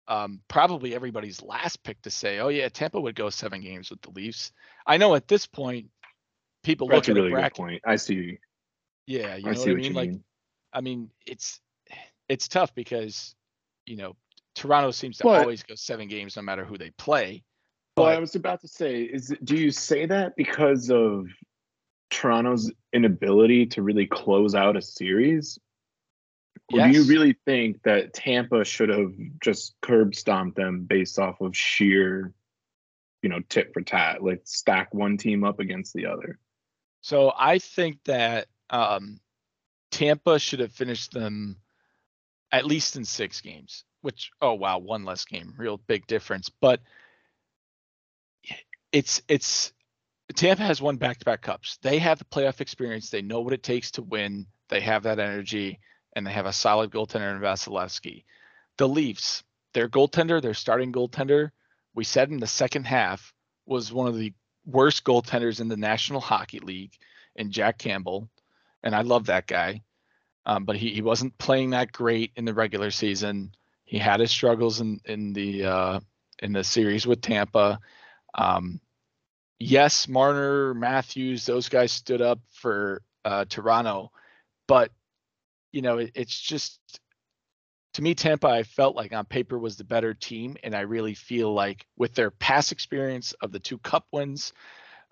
um, 0.08 0.40
probably 0.48 0.94
everybody's 0.94 1.42
last 1.42 1.82
pick 1.82 2.00
to 2.02 2.10
say, 2.10 2.38
"Oh 2.38 2.48
yeah, 2.48 2.68
Tampa 2.68 3.00
would 3.00 3.14
go 3.14 3.30
seven 3.30 3.60
games 3.60 3.90
with 3.90 4.00
the 4.02 4.10
Leafs." 4.10 4.52
I 4.86 4.96
know 4.96 5.14
at 5.14 5.28
this 5.28 5.46
point, 5.46 5.88
people 6.62 6.88
That's 6.88 7.08
look 7.08 7.16
at 7.16 7.20
really 7.20 7.32
a 7.32 7.34
bracket. 7.34 7.56
good 7.56 7.62
point. 7.62 7.82
I 7.84 7.96
see. 7.96 8.38
Yeah, 9.06 9.36
you 9.36 9.44
know 9.44 9.50
I 9.50 9.54
what 9.54 9.68
I 9.68 9.74
mean. 9.74 9.94
Like, 9.94 10.12
I 10.72 10.80
mean, 10.80 11.10
it's 11.26 11.60
it's 12.28 12.48
tough 12.48 12.74
because 12.74 13.34
you 13.86 13.96
know 13.96 14.16
Toronto 14.54 14.90
seems 14.90 15.18
to 15.18 15.24
but, 15.24 15.42
always 15.42 15.62
go 15.62 15.74
seven 15.74 16.08
games 16.08 16.36
no 16.36 16.42
matter 16.42 16.64
who 16.64 16.78
they 16.78 16.90
play. 16.90 17.44
But, 17.94 18.02
well, 18.02 18.16
I 18.16 18.18
was 18.18 18.34
about 18.34 18.60
to 18.62 18.68
say, 18.68 19.02
is 19.02 19.32
do 19.44 19.56
you 19.56 19.70
say 19.70 20.06
that 20.06 20.36
because 20.36 20.90
of 20.90 21.26
Toronto's 22.10 22.70
inability 22.92 23.66
to 23.66 23.82
really 23.82 24.06
close 24.06 24.54
out 24.54 24.76
a 24.76 24.82
series, 24.82 25.58
yes. 26.70 26.92
do 26.92 26.98
you 26.98 27.04
really 27.08 27.36
think 27.44 27.82
that 27.82 28.12
Tampa 28.12 28.64
should 28.64 28.88
have 28.88 29.12
just 29.42 29.74
curb 29.82 30.14
stomped 30.14 30.56
them 30.56 30.84
based 30.84 31.18
off 31.18 31.40
of 31.40 31.56
sheer, 31.56 32.32
you 33.22 33.28
know, 33.28 33.40
tit 33.48 33.72
for 33.72 33.82
tat, 33.82 34.22
like 34.22 34.42
stack 34.44 34.92
one 34.94 35.16
team 35.16 35.44
up 35.44 35.60
against 35.60 35.94
the 35.94 36.06
other? 36.06 36.38
So 37.00 37.32
I 37.36 37.58
think 37.58 38.02
that 38.04 38.48
um, 38.70 39.20
Tampa 39.90 40.38
should 40.38 40.60
have 40.60 40.72
finished 40.72 41.12
them 41.12 41.56
at 42.52 42.66
least 42.66 42.96
in 42.96 43.04
six 43.04 43.40
games, 43.40 43.84
which, 44.00 44.30
oh, 44.40 44.54
wow, 44.54 44.78
one 44.78 45.04
less 45.04 45.24
game, 45.24 45.54
real 45.56 45.76
big 45.76 46.06
difference. 46.06 46.48
But 46.48 46.80
it's, 48.92 49.22
it's, 49.28 49.72
Tampa 50.34 50.62
has 50.62 50.82
won 50.82 50.96
back 50.96 51.18
to 51.18 51.24
back 51.24 51.42
cups. 51.42 51.78
They 51.82 51.98
have 51.98 52.18
the 52.18 52.24
playoff 52.24 52.60
experience. 52.60 53.10
They 53.10 53.22
know 53.22 53.40
what 53.40 53.52
it 53.52 53.62
takes 53.62 53.92
to 53.92 54.02
win. 54.02 54.46
They 54.68 54.80
have 54.80 55.04
that 55.04 55.18
energy 55.18 55.78
and 56.16 56.26
they 56.26 56.32
have 56.32 56.46
a 56.46 56.52
solid 56.52 56.90
goaltender 56.90 57.30
in 57.32 57.40
Vasilevskiy. 57.40 58.24
The 58.78 58.88
Leafs, 58.88 59.44
their 59.74 59.88
goaltender, 59.88 60.42
their 60.42 60.54
starting 60.54 60.92
goaltender, 60.92 61.50
we 61.94 62.02
said 62.02 62.30
in 62.30 62.40
the 62.40 62.46
second 62.46 62.84
half 62.84 63.32
was 63.66 63.92
one 63.92 64.08
of 64.08 64.16
the 64.16 64.32
worst 64.64 65.04
goaltenders 65.04 65.60
in 65.60 65.68
the 65.68 65.76
National 65.76 66.20
Hockey 66.20 66.58
League, 66.58 66.92
and 67.36 67.52
Jack 67.52 67.78
Campbell, 67.78 68.28
and 68.82 68.94
I 68.94 69.02
love 69.02 69.26
that 69.26 69.46
guy, 69.46 69.82
um, 70.46 70.64
but 70.64 70.76
he, 70.76 70.90
he 70.90 71.02
wasn't 71.02 71.36
playing 71.38 71.70
that 71.70 71.92
great 71.92 72.32
in 72.36 72.44
the 72.44 72.54
regular 72.54 72.90
season. 72.90 73.52
He 73.84 73.98
had 73.98 74.20
his 74.20 74.30
struggles 74.30 74.80
in 74.80 75.00
in 75.04 75.32
the 75.32 75.64
uh, 75.64 76.00
in 76.40 76.52
the 76.52 76.64
series 76.64 77.06
with 77.06 77.20
Tampa. 77.20 77.78
Um, 78.34 78.80
yes, 79.58 80.08
Marner, 80.08 80.74
Matthews, 80.74 81.46
those 81.46 81.68
guys 81.68 81.92
stood 81.92 82.20
up 82.20 82.40
for 82.50 83.02
uh, 83.24 83.44
Toronto, 83.48 84.10
but 84.66 84.90
you 85.72 85.82
know, 85.82 85.98
it, 85.98 86.12
it's 86.14 86.38
just 86.38 86.80
to 87.94 88.02
me, 88.02 88.14
Tampa, 88.14 88.48
I 88.48 88.62
felt 88.62 88.94
like 88.94 89.14
on 89.14 89.24
paper 89.24 89.58
was 89.58 89.76
the 89.76 89.84
better 89.84 90.12
team, 90.12 90.56
and 90.62 90.74
I 90.74 90.80
really 90.80 91.14
feel 91.14 91.54
like 91.54 91.86
with 91.96 92.14
their 92.14 92.30
past 92.30 92.70
experience 92.70 93.32
of 93.40 93.52
the 93.52 93.58
two 93.58 93.78
Cup 93.78 94.06
wins, 94.12 94.52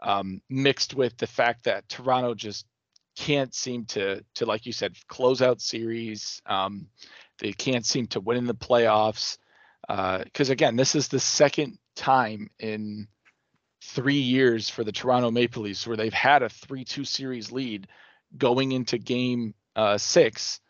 um, 0.03 0.43
mixed 0.51 0.95
with 0.95 1.17
the 1.17 1.27
fact 1.27 1.65
that 1.65 1.89
Toronto 1.89 2.35
just 2.35 2.67
can't 3.17 3.55
seem 3.55 3.85
to 3.87 4.23
to 4.35 4.45
like 4.45 4.67
you 4.67 4.73
said 4.73 4.97
close 5.09 5.41
out 5.41 5.61
series. 5.61 6.43
Um, 6.47 6.89
they 7.39 7.53
can't 7.53 7.87
seem 7.87 8.07
to 8.09 8.21
win 8.21 8.37
in 8.37 8.47
the 8.47 8.55
playoffs 8.55 9.39
because 9.87 10.51
uh, 10.51 10.53
again, 10.53 10.77
this 10.77 10.95
is 10.95 11.09
the 11.09 11.21
second 11.21 11.79
time 11.97 12.51
in 12.59 13.09
three 13.83 14.15
years 14.21 14.69
for 14.69 14.85
the 14.85 14.93
Toronto 14.93 15.31
Maple 15.31 15.63
Leafs 15.63 15.87
where 15.87 15.97
they've 15.97 16.13
had 16.13 16.43
a 16.43 16.49
three-two 16.49 17.05
series 17.05 17.53
lead 17.53 17.87
going 18.37 18.73
into 18.73 18.99
game 18.99 19.55
uh, 19.77 19.99
six, 19.99 20.61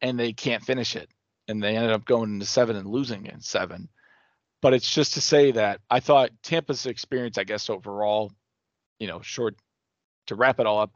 and 0.00 0.18
they 0.18 0.32
can't 0.32 0.62
finish 0.62 0.96
it, 0.96 1.08
and 1.48 1.62
they 1.62 1.76
ended 1.76 1.92
up 1.92 2.04
going 2.04 2.34
into 2.34 2.46
seven 2.46 2.76
and 2.76 2.88
losing 2.88 3.26
in 3.26 3.40
seven. 3.40 3.88
But 4.60 4.74
it's 4.74 4.90
just 4.90 5.14
to 5.14 5.20
say 5.20 5.52
that 5.52 5.80
I 5.90 6.00
thought 6.00 6.30
Tampa's 6.42 6.86
experience, 6.86 7.38
I 7.38 7.44
guess 7.44 7.68
overall, 7.68 8.32
you 8.98 9.06
know, 9.06 9.20
short 9.20 9.56
to 10.26 10.34
wrap 10.34 10.58
it 10.58 10.66
all 10.66 10.80
up, 10.80 10.92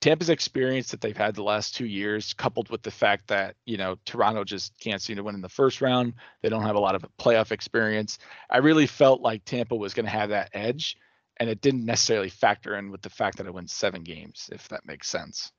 Tampa's 0.00 0.30
experience 0.30 0.90
that 0.90 1.02
they've 1.02 1.16
had 1.16 1.34
the 1.34 1.42
last 1.42 1.76
two 1.76 1.84
years, 1.84 2.32
coupled 2.32 2.70
with 2.70 2.82
the 2.82 2.90
fact 2.90 3.28
that 3.28 3.56
you 3.66 3.76
know 3.76 3.96
Toronto 4.06 4.44
just 4.44 4.72
can't 4.80 5.02
seem 5.02 5.16
to 5.16 5.22
win 5.22 5.34
in 5.34 5.42
the 5.42 5.48
first 5.48 5.82
round, 5.82 6.14
they 6.42 6.48
don't 6.48 6.62
have 6.62 6.76
a 6.76 6.80
lot 6.80 6.94
of 6.94 7.04
playoff 7.18 7.52
experience. 7.52 8.18
I 8.48 8.58
really 8.58 8.86
felt 8.86 9.20
like 9.20 9.44
Tampa 9.44 9.76
was 9.76 9.92
going 9.92 10.06
to 10.06 10.12
have 10.12 10.30
that 10.30 10.50
edge, 10.54 10.96
and 11.36 11.50
it 11.50 11.60
didn't 11.60 11.84
necessarily 11.84 12.30
factor 12.30 12.76
in 12.76 12.90
with 12.90 13.02
the 13.02 13.10
fact 13.10 13.36
that 13.36 13.46
it 13.46 13.52
went 13.52 13.70
seven 13.70 14.02
games, 14.02 14.48
if 14.50 14.68
that 14.68 14.86
makes 14.86 15.08
sense 15.08 15.52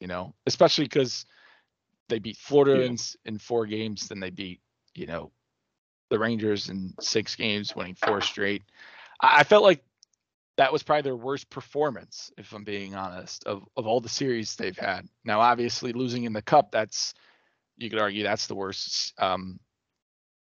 you 0.00 0.06
know, 0.06 0.34
especially 0.46 0.84
because 0.84 1.26
they 2.08 2.18
beat 2.18 2.36
Florida 2.36 2.80
yeah. 2.80 2.86
in, 2.90 2.96
in 3.24 3.38
four 3.38 3.66
games, 3.66 4.08
then 4.08 4.20
they 4.20 4.30
beat, 4.30 4.60
you 4.94 5.06
know, 5.06 5.32
the 6.10 6.18
Rangers 6.18 6.68
in 6.68 6.94
six 7.00 7.34
games, 7.34 7.74
winning 7.74 7.96
four 7.96 8.20
straight. 8.20 8.62
I, 9.20 9.40
I 9.40 9.44
felt 9.44 9.62
like 9.62 9.82
that 10.56 10.72
was 10.72 10.82
probably 10.82 11.02
their 11.02 11.16
worst 11.16 11.50
performance, 11.50 12.32
if 12.38 12.52
I'm 12.52 12.64
being 12.64 12.94
honest, 12.94 13.44
of, 13.44 13.64
of 13.76 13.86
all 13.86 14.00
the 14.00 14.08
series 14.08 14.54
they've 14.56 14.78
had. 14.78 15.08
Now, 15.24 15.40
obviously, 15.40 15.92
losing 15.92 16.24
in 16.24 16.32
the 16.32 16.42
cup, 16.42 16.70
that's 16.72 17.14
you 17.76 17.90
could 17.90 17.98
argue 17.98 18.22
that's 18.22 18.46
the 18.46 18.54
worst 18.54 19.12
um, 19.18 19.60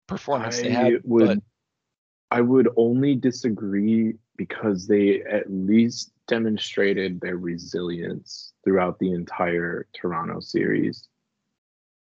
performance 0.06 0.58
I 0.58 0.62
they 0.62 0.70
had. 0.70 0.92
Would, 1.04 1.26
but 1.26 1.38
I 2.30 2.40
would 2.40 2.68
only 2.76 3.14
disagree 3.14 4.14
because 4.42 4.88
they 4.88 5.22
at 5.22 5.48
least 5.48 6.10
demonstrated 6.26 7.20
their 7.20 7.36
resilience 7.36 8.54
throughout 8.64 8.98
the 8.98 9.12
entire 9.12 9.86
Toronto 9.92 10.40
series. 10.40 11.06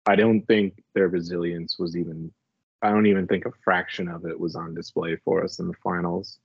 I 0.08 0.16
don't 0.16 0.42
think 0.48 0.84
their 0.96 1.10
resilience 1.10 1.78
was 1.78 1.96
even, 1.96 2.34
I 2.82 2.90
don't 2.90 3.06
even 3.06 3.28
think 3.28 3.46
a 3.46 3.52
fraction 3.64 4.08
of 4.08 4.26
it 4.26 4.40
was 4.40 4.56
on 4.56 4.74
display 4.74 5.16
for 5.18 5.44
us 5.44 5.60
in 5.60 5.68
the 5.68 5.76
finals. 5.84 6.40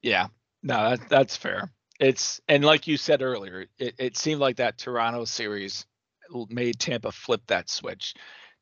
Yeah, 0.00 0.28
no, 0.62 0.90
that, 0.90 1.08
that's 1.08 1.36
fair. 1.36 1.72
It's, 1.98 2.40
and 2.48 2.64
like 2.64 2.86
you 2.86 2.96
said 2.96 3.20
earlier, 3.20 3.66
it, 3.80 3.96
it 3.98 4.16
seemed 4.16 4.40
like 4.40 4.58
that 4.58 4.78
Toronto 4.78 5.24
series 5.24 5.86
made 6.48 6.78
Tampa 6.78 7.10
flip 7.10 7.42
that 7.48 7.68
switch 7.68 8.14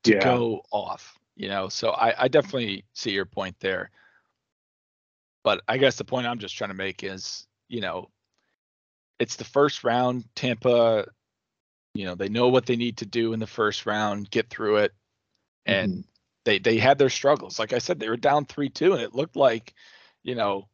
to 0.05 0.15
yeah. 0.15 0.25
go 0.25 0.63
off, 0.73 1.19
you 1.37 1.49
know? 1.49 1.69
So 1.69 1.91
I, 1.91 2.25
I 2.25 2.29
definitely 2.29 2.87
see 2.95 3.11
your 3.11 3.27
point 3.27 3.57
there. 3.61 3.91
But 5.43 5.63
I 5.67 5.79
guess 5.79 5.97
the 5.97 6.05
point 6.05 6.27
I'm 6.27 6.39
just 6.39 6.57
trying 6.57 6.71
to 6.71 6.75
make 6.75 7.03
is, 7.03 7.47
you 7.69 7.81
know, 7.81 8.11
it's 9.19 9.37
the 9.37 9.45
first 9.45 9.85
round. 9.85 10.25
Tampa, 10.35 11.07
you 11.95 12.05
know, 12.05 12.15
they 12.15 12.29
know 12.29 12.49
what 12.49 12.67
they 12.67 12.77
need 12.77 12.99
to 12.99 13.07
do 13.07 13.33
in 13.33 13.41
the 13.41 13.47
first 13.47 13.87
round, 13.87 14.31
get 14.31 14.51
through 14.51 14.77
it. 14.79 14.93
and 15.67 15.93
mm-hmm. 15.93 16.01
they 16.45 16.59
they 16.59 16.79
had 16.79 16.99
their 16.99 17.11
struggles. 17.11 17.59
Like 17.59 17.73
I 17.73 17.79
said, 17.79 17.99
they 17.99 18.09
were 18.09 18.17
down 18.17 18.45
three 18.47 18.69
two, 18.71 18.93
and 18.93 19.03
it 19.03 19.15
looked 19.15 19.37
like, 19.37 19.75
you 20.23 20.35
know, 20.35 20.69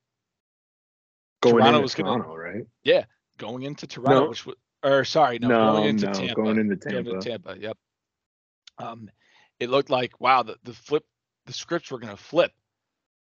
going 1.40 1.56
Toronto 1.56 1.80
was 1.80 1.94
going 1.94 2.22
to 2.22 2.28
right. 2.28 2.66
Yeah, 2.84 3.04
going 3.38 3.62
into 3.62 3.86
Toronto, 3.86 4.24
no. 4.24 4.28
which 4.30 4.46
was 4.46 4.56
or 4.82 5.04
sorry, 5.04 5.38
no, 5.38 5.48
no 5.48 5.72
going 5.72 5.88
into 5.90 6.06
no, 6.06 6.12
Tampa. 6.12 6.34
Going 6.34 6.58
into 6.58 6.76
Tampa. 6.76 7.02
Going 7.02 7.16
into 7.16 7.28
Tampa. 7.28 7.56
Yep. 7.58 7.78
Um, 8.78 9.10
it 9.58 9.70
looked 9.70 9.90
like 9.90 10.20
wow, 10.20 10.42
the 10.42 10.56
the 10.64 10.72
flip, 10.72 11.04
the 11.46 11.52
scripts 11.52 11.90
were 11.90 11.98
going 11.98 12.14
to 12.16 12.22
flip. 12.22 12.52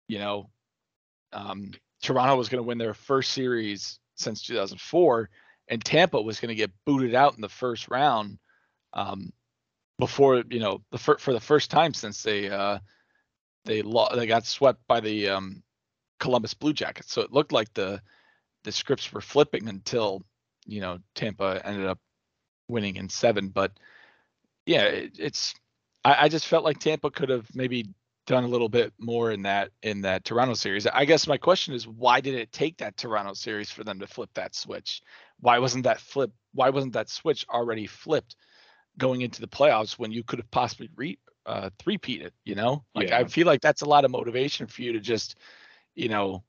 You 0.09 0.19
know, 0.19 0.51
um, 1.33 1.73
Toronto 2.03 2.37
was 2.37 2.49
going 2.49 2.63
to 2.63 2.67
win 2.67 2.79
their 2.79 2.95
first 2.95 3.33
series 3.33 3.99
since 4.17 4.43
2004, 4.43 5.31
and 5.69 5.85
Tampa 5.85 6.21
was 6.21 6.41
going 6.41 6.49
to 6.49 6.55
get 6.55 6.71
booted 6.85 7.15
out 7.15 7.35
in 7.35 7.41
the 7.41 7.49
first 7.49 7.89
round. 7.89 8.39
Um, 8.93 9.33
before 9.99 10.43
you 10.51 10.61
know 10.61 10.83
the 10.91 10.99
fir- 10.99 11.19
for 11.19 11.33
the 11.33 11.41
first 11.41 11.71
time 11.71 11.95
since 11.95 12.23
they 12.23 12.49
uh, 12.51 12.79
they 13.65 13.83
lo- 13.83 14.15
they 14.15 14.27
got 14.27 14.47
swept 14.47 14.81
by 14.87 15.01
the 15.01 15.29
um, 15.29 15.63
Columbus 16.21 16.55
Blue 16.55 16.73
Jackets. 16.73 17.13
So 17.13 17.23
it 17.23 17.33
looked 17.33 17.53
like 17.53 17.73
the 17.75 18.01
the 18.65 18.73
scripts 18.73 19.13
were 19.13 19.21
flipping 19.21 19.69
until 19.69 20.23
you 20.67 20.81
know 20.81 20.99
Tampa 21.15 21.61
ended 21.65 21.87
up 21.87 21.99
winning 22.69 22.97
in 22.97 23.09
seven. 23.09 23.49
But 23.49 23.73
yeah, 24.67 24.85
it, 24.85 25.19
it's 25.19 25.55
I, 26.05 26.25
I 26.25 26.29
just 26.29 26.47
felt 26.47 26.65
like 26.65 26.79
Tampa 26.79 27.11
could 27.11 27.31
have 27.31 27.47
maybe 27.55 27.95
done 28.27 28.45
a 28.45 28.49
little 28.49 28.69
bit 28.69 28.93
more 28.99 29.31
in 29.31 29.43
that 29.43 29.71
in 29.83 30.03
that 30.03 30.25
Toronto 30.25 30.55
series. 30.55 30.87
I 30.87 31.05
guess 31.05 31.27
my 31.27 31.39
question 31.39 31.75
is 31.75 31.87
why 31.87 32.21
did 32.21 32.35
it 32.35 32.53
take 32.53 32.79
that 32.79 32.97
Toronto 32.97 33.35
series 33.35 33.71
for 33.71 33.85
them 33.85 34.01
to 34.01 34.07
flip 34.07 34.31
that 34.35 34.55
switch? 34.55 35.01
Why 35.41 35.59
wasn't 35.59 35.85
that 35.85 36.01
flip 36.01 36.33
why 36.53 36.71
wasn't 36.71 36.95
that 36.95 37.09
switch 37.09 37.47
already 37.49 37.87
flipped 37.87 38.37
going 38.99 39.21
into 39.21 39.41
the 39.41 39.49
playoffs 39.49 39.93
when 39.93 40.11
you 40.11 40.25
could 40.25 40.41
have 40.41 40.51
possibly 40.51 40.91
re 40.97 41.19
uh 41.47 41.71
three-peat 41.79 42.23
it, 42.23 42.35
you 42.45 42.57
know? 42.57 42.85
Like 42.95 43.09
yeah. 43.09 43.19
I 43.19 43.25
feel 43.25 43.47
like 43.47 43.61
that's 43.61 43.83
a 43.83 43.89
lot 43.89 44.05
of 44.05 44.11
motivation 44.11 44.67
for 44.67 44.83
you 44.83 44.93
to 44.93 45.01
just, 45.01 45.37
you 45.95 46.09
know, 46.09 46.43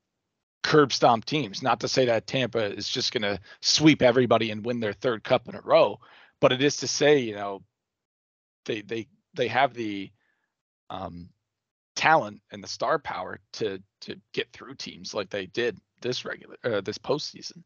curb 0.63 0.91
stomp 0.91 1.25
teams. 1.25 1.61
Not 1.61 1.80
to 1.82 1.88
say 1.88 2.05
that 2.05 2.28
Tampa 2.28 2.73
is 2.73 2.89
just 2.89 3.13
going 3.13 3.21
to 3.21 3.39
sweep 3.61 4.01
everybody 4.01 4.51
and 4.51 4.65
win 4.65 4.80
their 4.80 4.93
third 4.93 5.23
cup 5.23 5.47
in 5.47 5.55
a 5.55 5.61
row, 5.61 5.99
but 6.41 6.51
it 6.51 6.61
is 6.61 6.78
to 6.78 6.88
say, 6.88 7.19
you 7.19 7.36
know, 7.36 7.61
they 8.65 8.82
they 8.82 9.07
they 9.36 9.47
have 9.47 9.73
the 9.73 10.11
um 10.89 11.30
talent 11.98 12.39
and 12.52 12.64
the 12.64 12.68
star 12.68 13.00
power 13.00 13.39
to 13.52 13.82
to 14.02 14.16
get 14.32 14.54
through 14.54 14.76
teams 14.76 15.14
like 15.14 15.30
they 15.30 15.48
did 15.48 15.78
this 16.00 16.24
regular 16.24 16.56
uh, 16.64 16.80
this 16.82 16.98
postseason. 16.98 17.64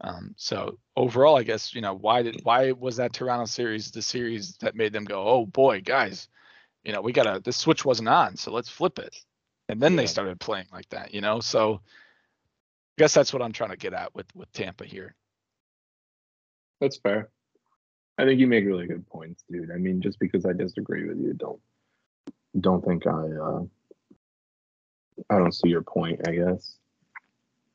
Um, 0.00 0.34
so 0.36 0.78
overall, 0.96 1.36
I 1.36 1.42
guess 1.42 1.74
you 1.74 1.80
know 1.80 1.94
why 1.94 2.22
did 2.22 2.40
why 2.44 2.72
was 2.72 2.96
that 2.96 3.12
Toronto 3.12 3.44
series 3.44 3.90
the 3.90 4.02
series 4.02 4.56
that 4.58 4.76
made 4.76 4.92
them 4.92 5.04
go, 5.04 5.26
oh 5.26 5.46
boy, 5.46 5.80
guys, 5.80 6.28
you 6.84 6.92
know 6.92 7.00
we 7.00 7.12
gotta 7.12 7.40
the 7.44 7.52
switch 7.52 7.84
wasn't 7.84 8.08
on, 8.08 8.36
so 8.36 8.52
let's 8.52 8.68
flip 8.68 8.98
it, 8.98 9.16
and 9.68 9.82
then 9.82 9.92
yeah. 9.92 9.98
they 9.98 10.06
started 10.06 10.38
playing 10.38 10.66
like 10.72 10.88
that, 10.90 11.12
you 11.12 11.20
know. 11.20 11.40
So 11.40 11.74
I 11.74 13.02
guess 13.02 13.14
that's 13.14 13.32
what 13.32 13.42
I'm 13.42 13.52
trying 13.52 13.70
to 13.70 13.76
get 13.76 13.94
at 13.94 14.14
with 14.14 14.26
with 14.34 14.50
Tampa 14.52 14.84
here. 14.84 15.14
That's 16.80 16.98
fair. 16.98 17.30
I 18.18 18.24
think 18.24 18.38
you 18.38 18.46
make 18.46 18.64
really 18.64 18.86
good 18.86 19.06
points, 19.06 19.42
dude. 19.50 19.70
I 19.70 19.76
mean, 19.76 20.00
just 20.00 20.18
because 20.20 20.46
I 20.46 20.52
disagree 20.52 21.06
with 21.06 21.18
you, 21.18 21.32
don't 21.34 21.60
don't 22.60 22.84
think 22.84 23.06
I 23.06 23.10
uh 23.10 23.62
I 25.30 25.38
don't 25.38 25.52
see 25.52 25.68
your 25.68 25.82
point, 25.82 26.20
I 26.28 26.32
guess. 26.32 26.76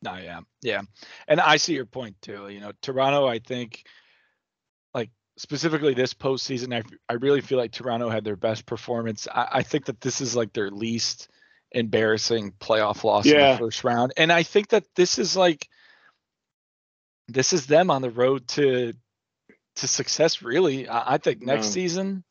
No, 0.01 0.15
yeah. 0.15 0.41
Yeah. 0.61 0.81
And 1.27 1.39
I 1.39 1.57
see 1.57 1.73
your 1.73 1.85
point 1.85 2.15
too. 2.21 2.49
You 2.49 2.59
know, 2.59 2.71
Toronto, 2.81 3.27
I 3.27 3.39
think 3.39 3.83
like 4.93 5.09
specifically 5.37 5.93
this 5.93 6.13
postseason, 6.13 6.73
I 6.73 6.83
I 7.09 7.13
really 7.13 7.41
feel 7.41 7.57
like 7.57 7.71
Toronto 7.71 8.09
had 8.09 8.23
their 8.23 8.35
best 8.35 8.65
performance. 8.65 9.27
I, 9.31 9.47
I 9.51 9.63
think 9.63 9.85
that 9.85 10.01
this 10.01 10.21
is 10.21 10.35
like 10.35 10.53
their 10.53 10.71
least 10.71 11.29
embarrassing 11.71 12.53
playoff 12.59 13.03
loss 13.03 13.25
yeah. 13.25 13.51
in 13.51 13.51
the 13.53 13.59
first 13.59 13.83
round. 13.83 14.13
And 14.17 14.31
I 14.31 14.43
think 14.43 14.69
that 14.69 14.85
this 14.95 15.19
is 15.19 15.37
like 15.37 15.67
this 17.27 17.53
is 17.53 17.65
them 17.65 17.91
on 17.91 18.01
the 18.01 18.09
road 18.09 18.47
to 18.49 18.93
to 19.77 19.87
success 19.87 20.41
really. 20.41 20.87
I, 20.87 21.13
I 21.13 21.17
think 21.17 21.41
next 21.41 21.67
no. 21.67 21.71
season 21.71 22.23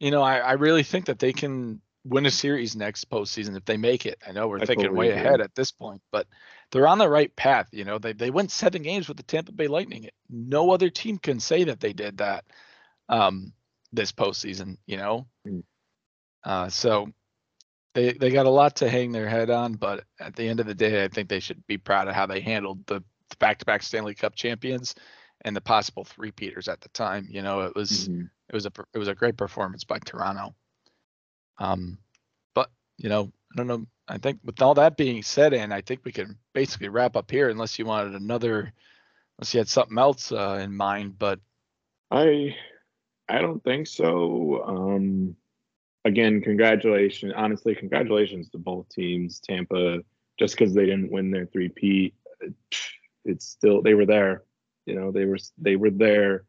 you 0.00 0.10
know, 0.10 0.22
I, 0.22 0.38
I 0.38 0.52
really 0.52 0.82
think 0.82 1.06
that 1.06 1.18
they 1.18 1.32
can 1.32 1.80
win 2.04 2.26
a 2.26 2.30
series 2.30 2.76
next 2.76 3.08
postseason 3.08 3.56
if 3.56 3.64
they 3.64 3.76
make 3.76 4.06
it. 4.06 4.18
I 4.26 4.32
know 4.32 4.48
we're 4.48 4.60
I 4.60 4.66
thinking 4.66 4.86
totally 4.86 4.98
way 4.98 5.10
agree. 5.10 5.22
ahead 5.22 5.40
at 5.40 5.54
this 5.54 5.72
point, 5.72 6.02
but 6.12 6.26
they're 6.70 6.86
on 6.86 6.98
the 6.98 7.08
right 7.08 7.34
path. 7.34 7.68
You 7.72 7.84
know, 7.84 7.98
they 7.98 8.12
they 8.12 8.30
went 8.30 8.50
seven 8.50 8.82
games 8.82 9.08
with 9.08 9.16
the 9.16 9.22
Tampa 9.22 9.52
Bay 9.52 9.68
Lightning. 9.68 10.08
No 10.28 10.70
other 10.70 10.90
team 10.90 11.18
can 11.18 11.40
say 11.40 11.64
that 11.64 11.80
they 11.80 11.92
did 11.92 12.18
that 12.18 12.44
um, 13.08 13.52
this 13.92 14.12
postseason. 14.12 14.76
You 14.86 14.98
know, 14.98 15.26
mm. 15.46 15.62
uh, 16.44 16.68
so 16.68 17.08
they 17.94 18.12
they 18.12 18.30
got 18.30 18.46
a 18.46 18.50
lot 18.50 18.76
to 18.76 18.90
hang 18.90 19.12
their 19.12 19.28
head 19.28 19.50
on, 19.50 19.74
but 19.74 20.04
at 20.20 20.36
the 20.36 20.48
end 20.48 20.60
of 20.60 20.66
the 20.66 20.74
day, 20.74 21.04
I 21.04 21.08
think 21.08 21.28
they 21.28 21.40
should 21.40 21.66
be 21.66 21.78
proud 21.78 22.08
of 22.08 22.14
how 22.14 22.26
they 22.26 22.40
handled 22.40 22.86
the 22.86 23.02
back-to-back 23.38 23.82
Stanley 23.82 24.14
Cup 24.14 24.34
champions 24.34 24.94
and 25.44 25.54
the 25.54 25.60
possible 25.60 26.04
three-peaters 26.04 26.68
at 26.68 26.80
the 26.80 26.88
time. 26.90 27.28
You 27.30 27.42
know, 27.42 27.60
it 27.60 27.74
was 27.74 28.08
mm-hmm. 28.08 28.24
it 28.48 28.54
was 28.54 28.66
a 28.66 28.72
it 28.94 28.98
was 28.98 29.08
a 29.08 29.14
great 29.14 29.36
performance 29.36 29.84
by 29.84 29.98
Toronto. 29.98 30.54
Um, 31.58 31.98
but 32.54 32.70
you 32.96 33.08
know, 33.08 33.32
I 33.52 33.56
don't 33.56 33.66
know. 33.66 33.86
I 34.08 34.18
think 34.18 34.40
with 34.44 34.60
all 34.60 34.74
that 34.74 34.96
being 34.96 35.22
said, 35.22 35.54
and 35.54 35.72
I 35.72 35.80
think 35.80 36.00
we 36.04 36.12
can 36.12 36.36
basically 36.52 36.88
wrap 36.88 37.16
up 37.16 37.30
here, 37.30 37.48
unless 37.48 37.78
you 37.78 37.86
wanted 37.86 38.14
another, 38.14 38.72
unless 39.38 39.54
you 39.54 39.58
had 39.58 39.68
something 39.68 39.98
else 39.98 40.32
uh, 40.32 40.60
in 40.62 40.76
mind. 40.76 41.18
But 41.18 41.40
I, 42.10 42.54
I 43.28 43.40
don't 43.40 43.62
think 43.64 43.86
so. 43.86 44.62
Um, 44.66 45.36
again, 46.04 46.42
congratulations. 46.42 47.32
Honestly, 47.34 47.74
congratulations 47.74 48.50
to 48.50 48.58
both 48.58 48.88
teams. 48.90 49.40
Tampa, 49.40 50.00
just 50.38 50.58
because 50.58 50.74
they 50.74 50.84
didn't 50.84 51.10
win 51.10 51.30
their 51.30 51.46
three-peat, 51.46 52.14
it's 53.24 53.46
still 53.46 53.80
they 53.80 53.94
were 53.94 54.06
there. 54.06 54.42
You 54.86 54.94
know, 54.94 55.10
they 55.10 55.24
were 55.24 55.38
they 55.58 55.76
were 55.76 55.90
there, 55.90 56.44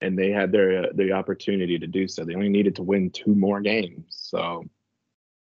and 0.00 0.18
they 0.18 0.30
had 0.30 0.52
their 0.52 0.84
uh, 0.84 0.86
the 0.94 1.12
opportunity 1.12 1.78
to 1.78 1.86
do 1.86 2.08
so. 2.08 2.24
They 2.24 2.34
only 2.34 2.48
needed 2.48 2.76
to 2.76 2.82
win 2.82 3.10
two 3.10 3.34
more 3.34 3.60
games. 3.60 4.04
So, 4.08 4.64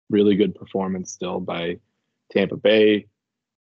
really 0.09 0.35
good 0.35 0.55
performance 0.55 1.11
still 1.11 1.39
by 1.39 1.79
Tampa 2.31 2.57
Bay. 2.57 3.07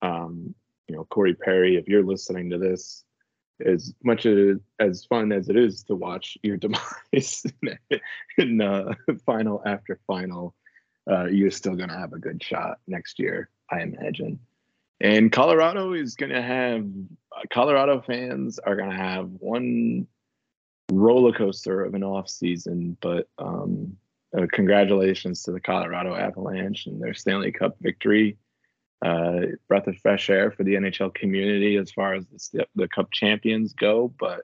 Um, 0.03 0.55
you 0.89 0.97
know, 0.97 1.05
Corey 1.05 1.35
Perry, 1.35 1.77
if 1.77 1.87
you're 1.87 2.05
listening 2.05 2.51
to 2.51 2.59
this, 2.59 3.05
as 3.65 3.95
much 4.03 4.27
as, 4.27 4.59
as 4.79 5.05
fun 5.05 5.33
as 5.33 5.49
it 5.49 5.57
is 5.57 5.85
to 5.85 5.95
watch 5.95 6.37
your 6.43 6.57
demise 6.57 7.45
in 8.39 8.61
uh, 8.61 8.95
final 9.27 9.63
after 9.67 9.99
final, 10.07 10.55
uh, 11.11 11.27
you're 11.27 11.51
still 11.51 11.77
going 11.77 11.89
to 11.89 11.99
have 11.99 12.13
a 12.13 12.19
good 12.19 12.43
shot 12.43 12.79
next 12.87 13.19
year, 13.19 13.51
I 13.71 13.83
imagine. 13.83 14.41
And 15.01 15.33
Colorado 15.33 15.95
is 15.95 16.15
going 16.15 16.33
to 16.33 16.43
have 16.43 16.87
Colorado 17.51 18.01
fans 18.01 18.59
are 18.59 18.77
going 18.77 18.91
to 18.91 18.97
have 18.97 19.29
one 19.39 20.07
roller 20.91 21.33
coaster 21.33 21.85
of 21.85 21.95
an 21.95 22.03
off 22.03 22.29
season, 22.29 22.97
but 23.01 23.29
um, 23.39 23.97
uh, 24.37 24.47
congratulations 24.53 25.43
to 25.43 25.53
the 25.53 25.61
Colorado 25.61 26.15
Avalanche 26.15 26.87
and 26.87 27.01
their 27.01 27.15
Stanley 27.15 27.53
Cup 27.53 27.77
victory. 27.81 28.37
Uh, 29.03 29.47
breath 29.67 29.87
of 29.87 29.97
fresh 29.97 30.29
air 30.29 30.51
for 30.51 30.63
the 30.63 30.75
NHL 30.75 31.15
community 31.15 31.77
as 31.77 31.91
far 31.91 32.13
as 32.13 32.27
the, 32.53 32.67
the 32.75 32.87
Cup 32.89 33.11
champions 33.11 33.73
go. 33.73 34.13
But 34.21 34.43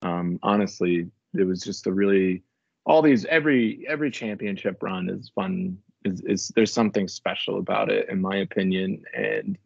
um, 0.00 0.38
honestly, 0.42 1.10
it 1.34 1.44
was 1.44 1.60
just 1.60 1.86
a 1.86 1.92
really 1.92 2.42
all 2.86 3.02
these 3.02 3.26
every 3.26 3.84
every 3.86 4.10
championship 4.10 4.82
run 4.82 5.10
is 5.10 5.30
fun. 5.34 5.76
Is, 6.04 6.22
is 6.22 6.48
there's 6.54 6.72
something 6.72 7.08
special 7.08 7.58
about 7.58 7.90
it 7.90 8.08
in 8.08 8.22
my 8.22 8.36
opinion, 8.36 9.02
and 9.14 9.58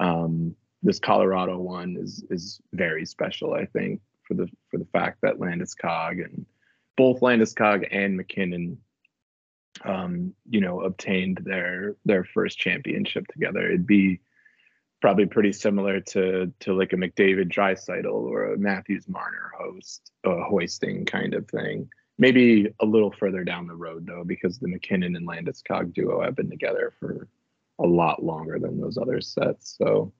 um, 0.00 0.54
this 0.82 0.98
Colorado 0.98 1.58
one 1.58 1.96
is 1.98 2.24
is 2.30 2.60
very 2.72 3.06
special. 3.06 3.54
I 3.54 3.66
think 3.66 4.00
for 4.26 4.34
the 4.34 4.48
for 4.70 4.78
the 4.78 4.86
fact 4.86 5.20
that 5.22 5.38
Landeskog 5.38 6.24
and 6.24 6.46
both 6.96 7.20
Landeskog 7.20 7.88
and 7.90 8.16
MacKinnon, 8.16 8.78
um, 9.84 10.34
you 10.48 10.60
know, 10.60 10.82
obtained 10.82 11.40
their 11.44 11.96
their 12.04 12.24
first 12.24 12.58
championship 12.58 13.26
together. 13.28 13.66
It'd 13.66 13.86
be 13.86 14.20
probably 15.00 15.26
pretty 15.26 15.52
similar 15.52 16.00
to 16.00 16.52
to 16.60 16.74
like 16.74 16.92
a 16.92 16.96
McDavid 16.96 17.52
Draisaitl 17.52 18.12
or 18.12 18.52
a 18.52 18.58
Matthews 18.58 19.08
Marner 19.08 19.52
host 19.58 20.12
uh, 20.24 20.42
hoisting 20.44 21.04
kind 21.04 21.34
of 21.34 21.48
thing. 21.48 21.88
Maybe 22.16 22.68
a 22.80 22.86
little 22.86 23.10
further 23.10 23.42
down 23.42 23.66
the 23.66 23.74
road 23.74 24.06
though, 24.06 24.24
because 24.24 24.58
the 24.58 24.68
MacKinnon 24.68 25.16
and 25.16 25.26
Landeskog 25.26 25.94
duo 25.94 26.22
have 26.22 26.36
been 26.36 26.50
together 26.50 26.92
for 27.00 27.26
a 27.78 27.86
lot 27.86 28.22
longer 28.22 28.58
than 28.58 28.80
those 28.80 28.98
other 28.98 29.20
sets. 29.20 29.76
So 29.78 30.12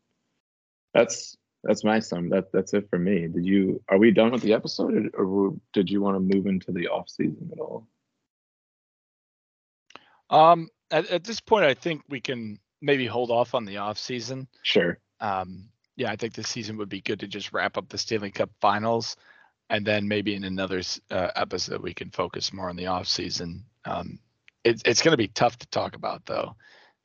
that's 0.93 1.37
that's 1.63 1.85
my 1.85 1.99
sum. 1.99 2.29
That 2.29 2.53
that's 2.53 2.75
it 2.75 2.89
for 2.91 2.99
me. 2.99 3.29
Did 3.29 3.47
you 3.47 3.83
are 3.89 3.99
we 3.99 4.11
done 4.11 4.33
with 4.33 4.43
the 4.43 4.53
episode, 4.53 5.11
or, 5.15 5.25
or 5.25 5.55
did 5.73 5.91
you 5.91 6.01
want 6.01 6.17
to 6.17 6.37
move 6.37 6.47
into 6.47 6.73
the 6.73 6.89
off 6.89 7.09
season 7.09 7.51
at 7.53 7.59
all? 7.59 7.87
Um, 10.31 10.69
at, 10.91 11.09
at 11.11 11.25
this 11.25 11.41
point, 11.41 11.65
I 11.65 11.75
think 11.75 12.03
we 12.09 12.21
can 12.21 12.59
maybe 12.83 13.07
hold 13.07 13.31
off 13.31 13.55
on 13.55 13.65
the 13.65 13.77
off 13.79 13.99
season. 13.99 14.49
Sure. 14.63 14.99
Um, 15.21 15.69
yeah, 15.97 16.11
I 16.11 16.17
think 16.17 16.35
this 16.35 16.49
season 16.49 16.77
would 16.79 16.89
be 16.89 17.01
good 17.01 17.21
to 17.21 17.29
just 17.29 17.53
wrap 17.53 17.77
up 17.77 17.89
the 17.89 17.99
Stanley 17.99 18.31
Cup 18.31 18.51
Finals. 18.61 19.17
and 19.71 19.87
then 19.87 20.07
maybe 20.09 20.35
in 20.35 20.45
another 20.45 20.83
uh, 21.11 21.31
episode 21.37 21.83
we 21.83 21.95
can 21.95 22.11
focus 22.11 22.53
more 22.53 22.69
on 22.69 22.77
the 22.77 22.87
off 22.87 23.07
season. 23.07 23.65
Um, 23.85 24.19
it, 24.63 24.83
it's 24.85 25.03
going 25.03 25.13
to 25.13 25.19
be 25.19 25.29
tough 25.29 25.59
to 25.59 25.67
talk 25.69 25.97
about 25.97 26.27
though, 26.27 26.57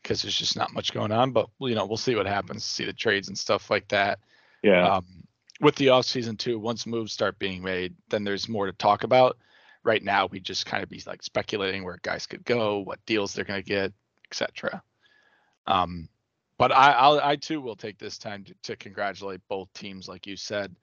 because 0.02 0.22
there's 0.22 0.38
just 0.38 0.56
not 0.56 0.74
much 0.74 0.94
going 0.94 1.12
on. 1.12 1.32
But 1.32 1.48
you 1.60 1.76
know, 1.76 1.86
we'll 1.86 1.98
see 1.98 2.16
what 2.16 2.26
happens. 2.26 2.64
See 2.64 2.86
the 2.86 2.94
trades 2.94 3.28
and 3.28 3.38
stuff 3.38 3.70
like 3.70 3.88
that. 3.90 4.20
Yeah. 4.64 4.96
Um, 4.96 5.06
with 5.62 5.76
the 5.76 5.90
off 5.90 6.06
season 6.06 6.38
too, 6.38 6.60
once 6.60 6.86
moves 6.86 7.12
start 7.12 7.38
being 7.40 7.62
made, 7.62 7.94
then 8.10 8.24
there's 8.24 8.48
more 8.48 8.66
to 8.66 8.74
talk 8.74 9.04
about. 9.04 9.38
Right 9.84 10.04
now, 10.04 10.28
we 10.28 10.40
just 10.40 10.66
kind 10.66 10.84
of 10.84 10.90
be 10.90 11.02
like 11.06 11.24
speculating 11.24 11.84
where 11.84 12.00
guys 12.02 12.26
could 12.26 12.44
go, 12.44 12.80
what 12.80 13.06
deals 13.06 13.34
they're 13.34 13.46
going 13.46 13.62
to 13.62 13.68
get, 13.68 13.94
etc. 14.30 14.82
Um, 15.68 16.10
but 16.58 16.74
I, 16.74 16.92
I'll, 16.92 17.20
I 17.22 17.36
too 17.38 17.62
will 17.62 17.76
take 17.76 17.98
this 17.98 18.18
time 18.18 18.44
to, 18.44 18.54
to 18.64 18.76
congratulate 18.76 19.40
both 19.48 19.72
teams, 19.74 20.10
like 20.10 20.28
you 20.28 20.36
said. 20.36 20.76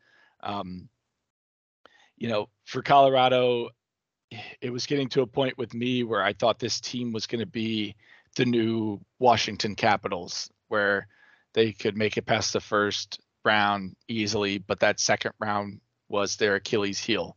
Um, 0.42 0.88
you 2.16 2.28
know, 2.28 2.48
for 2.64 2.82
Colorado, 2.82 3.68
it 4.60 4.70
was 4.70 4.86
getting 4.86 5.08
to 5.10 5.22
a 5.22 5.26
point 5.26 5.58
with 5.58 5.74
me 5.74 6.02
where 6.02 6.22
I 6.22 6.32
thought 6.32 6.58
this 6.58 6.80
team 6.80 7.12
was 7.12 7.26
going 7.26 7.40
to 7.40 7.46
be 7.46 7.94
the 8.36 8.44
new 8.44 9.00
Washington 9.18 9.74
Capitals, 9.74 10.50
where 10.68 11.08
they 11.54 11.72
could 11.72 11.96
make 11.96 12.16
it 12.16 12.26
past 12.26 12.52
the 12.52 12.60
first 12.60 13.20
round 13.44 13.96
easily, 14.08 14.58
but 14.58 14.80
that 14.80 15.00
second 15.00 15.32
round 15.40 15.80
was 16.08 16.36
their 16.36 16.56
Achilles 16.56 16.98
heel. 16.98 17.36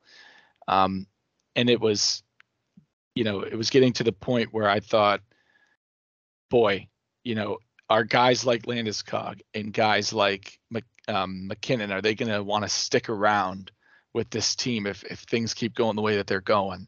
Um, 0.68 1.08
and 1.56 1.70
it 1.70 1.80
was, 1.80 2.24
you 3.16 3.24
know, 3.24 3.42
it 3.42 3.56
was 3.56 3.70
getting 3.70 3.94
to 3.94 4.04
the 4.04 4.12
point 4.12 4.54
where 4.54 4.70
I 4.70 4.80
thought, 4.80 5.22
boy, 6.50 6.88
you 7.24 7.36
know, 7.36 7.58
are 7.90 8.04
guys 8.04 8.46
like 8.46 8.64
Landeskog 8.64 9.42
and 9.54 9.74
guys 9.74 10.14
like 10.14 10.60
um, 11.08 11.48
MacKinnon, 11.48 11.92
are 11.92 12.02
they 12.02 12.14
going 12.14 12.32
to 12.32 12.44
want 12.44 12.64
to 12.64 12.70
stick 12.70 13.10
around 13.10 13.72
with 14.14 14.30
this 14.30 14.56
team 14.56 14.86
if 14.86 15.04
if 15.04 15.20
things 15.20 15.54
keep 15.54 15.76
going 15.76 15.96
the 15.96 16.02
way 16.02 16.16
that 16.18 16.28
they're 16.28 16.42
going. 16.42 16.88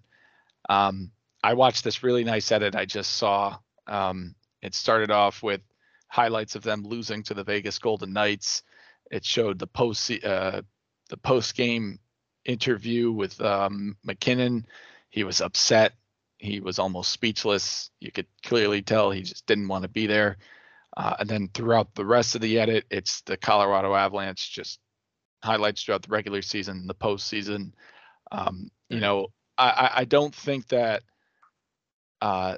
Um, 0.70 1.12
I 1.44 1.54
watched 1.54 1.84
this 1.84 2.04
really 2.04 2.24
nice 2.24 2.52
edit 2.52 2.76
I 2.76 2.86
just 2.86 3.14
saw. 3.14 3.58
Um, 3.88 4.36
it 4.62 4.76
started 4.76 5.12
off 5.12 5.42
with 5.44 5.62
highlights 6.08 6.56
of 6.56 6.64
them 6.64 6.84
losing 6.84 7.24
to 7.24 7.34
the 7.34 7.44
Vegas 7.44 7.80
Golden 7.80 8.14
Knights. 8.14 8.64
It 9.10 9.26
showed 9.26 9.60
the 9.60 9.68
post 9.68 10.12
uh, 10.24 10.62
the 11.10 11.18
post 11.18 11.56
game 11.56 12.00
interview 12.46 13.12
with 13.12 13.40
um, 13.42 13.98
MacKinnon. 14.04 14.66
He 15.10 15.24
was 15.24 15.42
upset. 15.42 15.94
He 16.38 16.60
was 16.60 16.80
almost 16.80 17.12
speechless. 17.12 17.92
You 18.00 18.12
could 18.12 18.28
clearly 18.44 18.82
tell 18.82 19.12
he 19.12 19.22
just 19.22 19.46
didn't 19.46 19.68
want 19.68 19.84
to 19.84 19.90
be 19.90 20.08
there. 20.08 20.38
Uh, 20.98 21.16
and 21.20 21.30
then 21.30 21.50
throughout 21.54 21.94
the 21.96 22.06
rest 22.06 22.36
of 22.36 22.42
the 22.42 22.60
edit, 22.60 22.86
it's 22.90 23.22
the 23.22 23.38
Colorado 23.38 23.94
Avalanche 23.96 24.52
just 24.52 24.80
highlights 25.44 25.84
throughout 25.84 26.02
the 26.02 26.12
regular 26.12 26.42
season, 26.42 26.88
the 26.88 26.96
postseason. 26.96 27.72
Um, 28.32 28.70
you 28.90 29.00
know, 29.00 29.28
I, 29.58 29.92
I 29.98 30.06
don't 30.06 30.34
think 30.34 30.68
that 30.70 31.04
uh, 32.22 32.58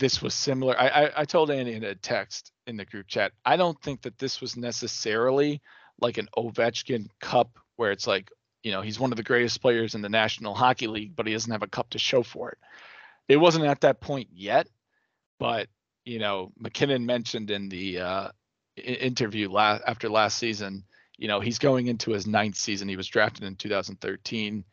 this 0.00 0.20
was 0.20 0.34
similar. 0.34 0.76
I, 0.76 0.88
I, 0.88 1.10
I 1.18 1.24
told 1.24 1.50
Andy 1.50 1.74
in 1.74 1.84
a 1.84 1.94
text 1.94 2.50
in 2.66 2.76
the 2.76 2.84
group 2.84 3.06
chat. 3.06 3.32
I 3.44 3.56
don't 3.56 3.80
think 3.80 4.02
that 4.02 4.18
this 4.18 4.40
was 4.40 4.56
necessarily 4.56 5.62
like 6.00 6.18
an 6.18 6.28
Ovechkin 6.36 7.08
Cup 7.20 7.56
where 7.76 7.92
it's 7.92 8.08
like, 8.08 8.30
you 8.64 8.72
know, 8.72 8.80
he's 8.80 8.98
one 8.98 9.12
of 9.12 9.16
the 9.16 9.22
greatest 9.22 9.62
players 9.62 9.94
in 9.94 10.02
the 10.02 10.08
National 10.08 10.54
Hockey 10.54 10.88
League, 10.88 11.14
but 11.14 11.26
he 11.26 11.32
doesn't 11.32 11.52
have 11.52 11.62
a 11.62 11.68
cup 11.68 11.90
to 11.90 11.98
show 11.98 12.24
for 12.24 12.50
it. 12.50 12.58
It 13.28 13.36
wasn't 13.36 13.66
at 13.66 13.82
that 13.82 14.00
point 14.00 14.28
yet, 14.32 14.66
but 15.38 15.68
you 16.04 16.18
know, 16.18 16.50
MacKinnon 16.58 17.06
mentioned 17.06 17.50
in 17.50 17.68
the 17.68 18.00
uh, 18.00 18.28
interview 18.76 19.48
last 19.48 19.84
after 19.86 20.08
last 20.08 20.36
season 20.36 20.84
you 21.20 21.28
know, 21.28 21.38
he's 21.38 21.58
going 21.58 21.86
into 21.86 22.12
his 22.12 22.26
ninth 22.26 22.56
season. 22.56 22.88
He 22.88 22.96
was 22.96 23.06
drafted 23.06 23.44
in 23.44 23.54
2013, 23.54 24.64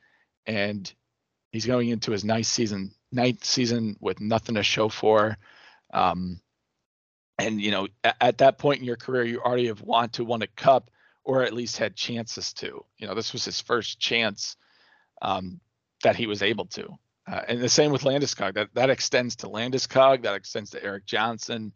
and 0.45 0.93
he's 1.51 1.65
going 1.65 1.89
into 1.89 2.11
his 2.11 2.23
ninth 2.23 2.45
season, 2.45 2.91
ninth 3.11 3.43
season 3.43 3.95
with 3.99 4.19
nothing 4.19 4.55
to 4.55 4.63
show 4.63 4.89
for. 4.89 5.37
Um, 5.93 6.41
and 7.39 7.61
you 7.61 7.71
know, 7.71 7.87
at, 8.03 8.15
at, 8.19 8.37
that 8.39 8.57
point 8.57 8.79
in 8.79 8.85
your 8.85 8.95
career, 8.95 9.23
you 9.23 9.41
already 9.41 9.67
have 9.67 9.81
want 9.81 10.13
to 10.13 10.25
won 10.25 10.41
a 10.41 10.47
cup, 10.47 10.89
or 11.23 11.43
at 11.43 11.53
least 11.53 11.77
had 11.77 11.95
chances 11.95 12.53
to. 12.53 12.83
You 12.97 13.07
know, 13.07 13.13
this 13.13 13.33
was 13.33 13.45
his 13.45 13.61
first 13.61 13.99
chance 13.99 14.55
um, 15.21 15.59
that 16.03 16.15
he 16.15 16.27
was 16.27 16.41
able 16.41 16.65
to. 16.65 16.87
Uh, 17.29 17.41
and 17.47 17.61
the 17.61 17.69
same 17.69 17.91
with 17.91 18.03
Landeskog. 18.03 18.55
That 18.55 18.69
that 18.73 18.89
extends 18.89 19.35
to 19.37 19.47
Landeskog. 19.47 20.23
That 20.23 20.35
extends 20.35 20.71
to 20.71 20.83
Erik 20.83 21.05
Johnson, 21.05 21.73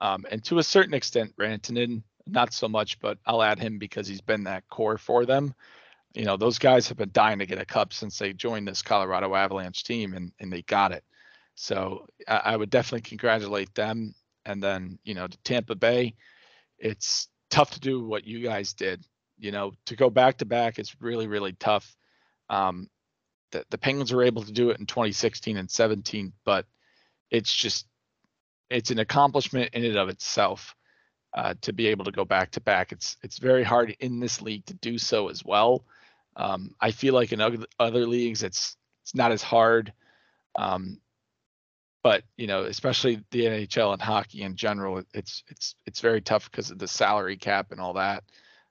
um, 0.00 0.24
and 0.30 0.44
to 0.44 0.58
a 0.58 0.62
certain 0.62 0.94
extent, 0.94 1.34
Rantanen 1.36 2.02
not 2.26 2.52
so 2.52 2.68
much, 2.68 3.00
but 3.00 3.18
I'll 3.26 3.42
add 3.42 3.58
him 3.58 3.78
because 3.78 4.06
he's 4.06 4.20
been 4.20 4.44
that 4.44 4.68
core 4.68 4.98
for 4.98 5.26
them. 5.26 5.54
You 6.14 6.24
know, 6.24 6.36
those 6.36 6.58
guys 6.58 6.88
have 6.88 6.98
been 6.98 7.10
dying 7.12 7.38
to 7.38 7.46
get 7.46 7.60
a 7.60 7.64
cup 7.64 7.92
since 7.92 8.18
they 8.18 8.32
joined 8.32 8.66
this 8.66 8.82
Colorado 8.82 9.34
Avalanche 9.34 9.84
team 9.84 10.14
and, 10.14 10.32
and 10.40 10.52
they 10.52 10.62
got 10.62 10.92
it. 10.92 11.04
So 11.54 12.06
I, 12.26 12.36
I 12.44 12.56
would 12.56 12.70
definitely 12.70 13.08
congratulate 13.08 13.74
them. 13.74 14.14
And 14.44 14.62
then, 14.62 14.98
you 15.04 15.14
know, 15.14 15.26
to 15.26 15.38
Tampa 15.44 15.74
Bay, 15.74 16.14
it's 16.78 17.28
tough 17.50 17.70
to 17.72 17.80
do 17.80 18.04
what 18.04 18.26
you 18.26 18.42
guys 18.42 18.72
did. 18.72 19.04
You 19.38 19.52
know, 19.52 19.72
to 19.86 19.96
go 19.96 20.10
back 20.10 20.38
to 20.38 20.44
back 20.44 20.78
is 20.78 20.94
really, 21.00 21.26
really 21.26 21.52
tough. 21.52 21.94
Um, 22.48 22.88
the, 23.52 23.64
the 23.70 23.78
Penguins 23.78 24.12
were 24.12 24.24
able 24.24 24.42
to 24.42 24.52
do 24.52 24.70
it 24.70 24.80
in 24.80 24.86
2016 24.86 25.56
and 25.56 25.70
17, 25.70 26.32
but 26.44 26.66
it's 27.30 27.54
just, 27.54 27.86
it's 28.68 28.90
an 28.90 28.98
accomplishment 28.98 29.74
in 29.74 29.84
and 29.84 29.96
of 29.96 30.08
itself 30.08 30.74
uh, 31.34 31.54
to 31.62 31.72
be 31.72 31.86
able 31.88 32.04
to 32.04 32.12
go 32.12 32.24
back 32.24 32.50
to 32.52 32.60
back. 32.60 32.92
It's 32.92 33.16
it's 33.22 33.38
very 33.38 33.62
hard 33.62 33.94
in 34.00 34.20
this 34.20 34.42
league 34.42 34.64
to 34.66 34.74
do 34.74 34.98
so 34.98 35.28
as 35.28 35.44
well. 35.44 35.84
Um, 36.36 36.74
I 36.80 36.90
feel 36.90 37.14
like 37.14 37.32
in 37.32 37.40
other, 37.40 37.66
other 37.78 38.06
leagues 38.06 38.42
it's 38.42 38.76
it's 39.02 39.14
not 39.14 39.32
as 39.32 39.42
hard. 39.42 39.92
Um, 40.56 41.00
but 42.02 42.22
you 42.36 42.46
know, 42.46 42.64
especially 42.64 43.22
the 43.30 43.44
NHL 43.44 43.92
and 43.92 44.00
hockey 44.00 44.42
in 44.42 44.56
general, 44.56 45.02
it's 45.12 45.44
it's 45.48 45.74
it's 45.86 46.00
very 46.00 46.20
tough 46.20 46.50
because 46.50 46.70
of 46.70 46.78
the 46.78 46.88
salary 46.88 47.36
cap 47.36 47.72
and 47.72 47.80
all 47.80 47.94
that. 47.94 48.24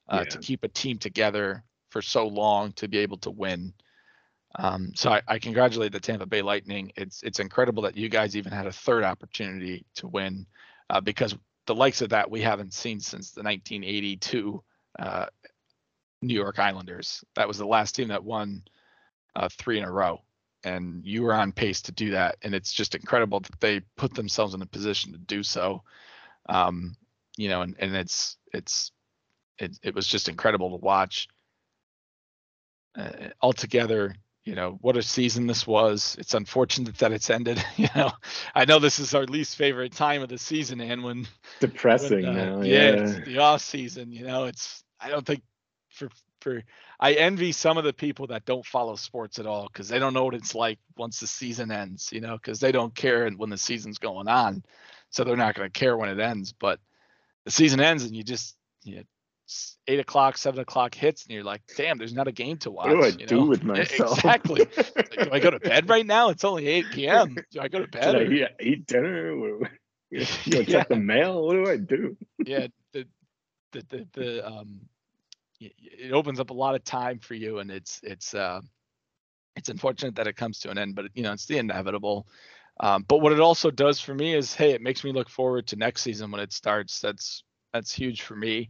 Uh, 0.08 0.24
yeah. 0.24 0.30
To 0.30 0.38
keep 0.40 0.64
a 0.64 0.68
team 0.68 0.98
together 0.98 1.64
for 1.90 2.02
so 2.02 2.28
long 2.28 2.72
to 2.74 2.88
be 2.88 2.98
able 3.00 3.18
to 3.18 3.30
win. 3.30 3.74
Um, 4.58 4.92
so 4.96 5.12
I, 5.12 5.22
I, 5.28 5.40
congratulate 5.40 5.92
the 5.92 6.00
Tampa 6.00 6.26
Bay 6.26 6.42
Lightning. 6.42 6.92
It's 6.96 7.22
it's 7.22 7.40
incredible 7.40 7.84
that 7.84 7.96
you 7.96 8.10
guys 8.10 8.36
even 8.36 8.52
had 8.52 8.66
a 8.66 8.72
third 8.72 9.04
opportunity 9.04 9.86
to 9.96 10.08
win, 10.08 10.48
uh, 10.90 11.02
because 11.02 11.36
the 11.68 11.76
likes 11.76 12.02
of 12.02 12.10
that 12.10 12.32
we 12.32 12.42
haven't 12.42 12.74
seen 12.74 13.00
since 13.00 13.30
the 13.30 13.44
1982 13.44 14.64
uh, 14.98 15.28
New 16.22 16.34
York 16.34 16.60
Islanders. 16.60 17.24
That 17.36 17.48
was 17.48 17.58
the 17.58 17.68
last 17.68 17.96
team 17.96 18.10
that 18.10 18.24
won 18.24 18.64
uh, 19.36 19.50
three 19.52 19.78
in 19.78 19.84
a 19.84 19.92
row, 19.92 20.22
and 20.64 21.06
you 21.06 21.24
were 21.24 21.34
on 21.34 21.52
pace 21.52 21.82
to 21.84 21.92
do 21.92 22.12
that. 22.12 22.38
And 22.42 22.54
it's 22.54 22.74
just 22.74 22.96
incredible 22.96 23.40
that 23.42 23.60
they 23.60 23.82
put 23.96 24.14
themselves 24.14 24.54
in 24.54 24.62
a 24.62 24.68
position 24.68 25.14
to 25.14 25.18
do 25.18 25.44
so. 25.44 25.84
Um, 26.48 26.96
you 27.38 27.50
know, 27.50 27.62
and, 27.62 27.76
and 27.80 27.96
it's 27.96 28.38
it's 28.54 28.92
it, 29.58 29.78
it 29.84 29.96
was 29.96 30.08
just 30.08 30.30
incredible 30.30 30.72
to 30.72 30.86
watch. 30.86 31.28
Uh, 32.98 33.30
altogether, 33.42 34.16
you 34.50 34.56
know 34.56 34.80
what 34.82 34.98
a 34.98 35.04
season 35.04 35.46
this 35.46 35.68
was 35.68 36.16
it's 36.18 36.34
unfortunate 36.34 36.98
that 36.98 37.12
it's 37.12 37.30
ended 37.30 37.64
you 37.76 37.88
know 37.96 38.12
i 38.56 38.66
know 38.66 38.80
this 38.80 39.00
is 39.00 39.14
our 39.14 39.26
least 39.26 39.56
favorite 39.56 39.92
time 39.92 40.24
of 40.24 40.30
the 40.30 40.40
season 40.40 40.82
and 40.82 41.04
when 41.04 41.28
depressing 41.60 42.26
when, 42.26 42.40
uh, 42.40 42.56
now 42.58 42.62
yeah, 42.62 42.96
yeah. 42.96 43.20
the 43.26 43.38
off 43.38 43.62
season 43.62 44.12
you 44.12 44.26
know 44.26 44.46
it's 44.46 44.84
i 45.00 45.10
don't 45.10 45.26
think 45.26 45.44
for 46.00 46.10
for 46.42 46.64
i 47.00 47.14
envy 47.14 47.52
some 47.52 47.78
of 47.78 47.84
the 47.84 47.94
people 47.94 48.28
that 48.28 48.46
don't 48.46 48.66
follow 48.66 48.96
sports 48.96 49.40
at 49.40 49.46
all 49.46 49.68
because 49.72 49.90
they 49.90 50.00
don't 50.00 50.14
know 50.14 50.24
what 50.24 50.34
it's 50.34 50.56
like 50.56 50.80
once 50.98 51.20
the 51.20 51.28
season 51.28 51.72
ends 51.72 52.10
you 52.12 52.22
know 52.22 52.38
because 52.38 52.60
they 52.60 52.72
don't 52.72 52.96
care 52.96 53.30
when 53.32 53.50
the 53.50 53.58
season's 53.58 53.98
going 53.98 54.28
on 54.28 54.64
so 55.10 55.24
they're 55.24 55.36
not 55.36 55.56
going 55.56 55.70
to 55.70 55.80
care 55.80 55.98
when 55.98 56.10
it 56.10 56.20
ends 56.20 56.54
but 56.54 56.80
the 57.46 57.52
season 57.52 57.80
ends 57.80 58.04
and 58.04 58.16
you 58.16 58.24
just 58.24 58.56
you 58.84 58.98
know, 58.98 59.04
eight 59.88 60.00
o'clock, 60.00 60.38
seven 60.38 60.60
o'clock 60.60 60.94
hits, 60.94 61.26
and 61.26 61.34
you're 61.34 61.44
like, 61.44 61.62
damn, 61.76 61.98
there's 61.98 62.14
not 62.14 62.28
a 62.28 62.32
game 62.32 62.58
to 62.58 62.72
watch. 62.72 62.88
What 62.88 62.96
do 62.96 63.24
I 63.24 63.26
do 63.26 63.36
know? 63.38 63.46
with 63.46 63.64
myself? 63.64 64.18
Exactly. 64.18 64.68
like, 64.96 65.10
do 65.12 65.30
I 65.32 65.40
go 65.40 65.52
to 65.52 65.60
bed 65.64 65.90
right 65.90 66.06
now? 66.06 66.30
It's 66.30 66.44
only 66.44 66.68
8 66.68 66.86
p.m. 66.92 67.36
Do 67.52 67.60
I 67.60 67.68
go 67.68 67.80
to 67.80 67.88
bed? 67.88 68.14
Did 68.14 68.44
I 68.44 68.50
eat 68.62 68.86
dinner? 68.86 69.36
Go 69.36 69.66
check 70.24 70.68
yeah. 70.68 70.84
the 70.88 70.96
mail. 70.96 71.46
What 71.46 71.54
do 71.54 71.70
I 71.70 71.78
do? 71.78 72.18
yeah, 72.46 72.68
the, 72.94 73.06
the 73.72 73.86
the 73.90 74.08
the 74.14 74.48
um, 74.48 74.82
it 75.60 76.14
opens 76.14 76.40
up 76.40 76.50
a 76.50 76.54
lot 76.54 76.76
of 76.76 76.84
time 76.84 77.20
for 77.20 77.34
you, 77.34 77.60
and 77.60 77.72
it's 77.72 78.00
it's 78.04 78.34
uh, 78.34 78.62
it's 79.56 79.70
unfortunate 79.70 80.16
that 80.16 80.28
it 80.28 80.36
comes 80.36 80.60
to 80.62 80.70
an 80.70 80.78
end, 80.78 80.96
but 80.96 81.06
you 81.14 81.24
know 81.24 81.34
it's 81.34 81.46
the 81.46 81.58
inevitable. 81.58 82.28
Um, 82.80 83.04
but 83.08 83.18
what 83.18 83.34
it 83.34 83.42
also 83.42 83.72
does 83.72 84.00
for 84.00 84.14
me 84.14 84.34
is, 84.34 84.54
hey, 84.54 84.72
it 84.72 84.82
makes 84.82 85.04
me 85.04 85.12
look 85.12 85.30
forward 85.30 85.68
to 85.68 85.76
next 85.76 86.02
season 86.02 86.32
when 86.32 86.42
it 86.42 86.54
starts. 86.54 87.02
That's 87.02 87.44
that's 87.74 87.94
huge 87.94 88.22
for 88.22 88.36
me. 88.36 88.70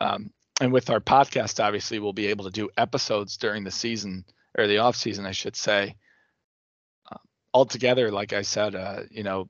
Um, 0.00 0.30
and 0.60 0.72
with 0.72 0.90
our 0.90 1.00
podcast, 1.00 1.62
obviously, 1.62 1.98
we'll 1.98 2.12
be 2.12 2.26
able 2.26 2.44
to 2.44 2.50
do 2.50 2.70
episodes 2.76 3.36
during 3.36 3.64
the 3.64 3.70
season 3.70 4.24
or 4.56 4.66
the 4.66 4.78
off 4.78 4.96
season, 4.96 5.26
I 5.26 5.32
should 5.32 5.56
say. 5.56 5.96
Uh, 7.10 7.18
altogether, 7.52 8.10
like 8.10 8.32
I 8.32 8.42
said, 8.42 8.74
uh, 8.74 9.02
you 9.10 9.22
know, 9.22 9.48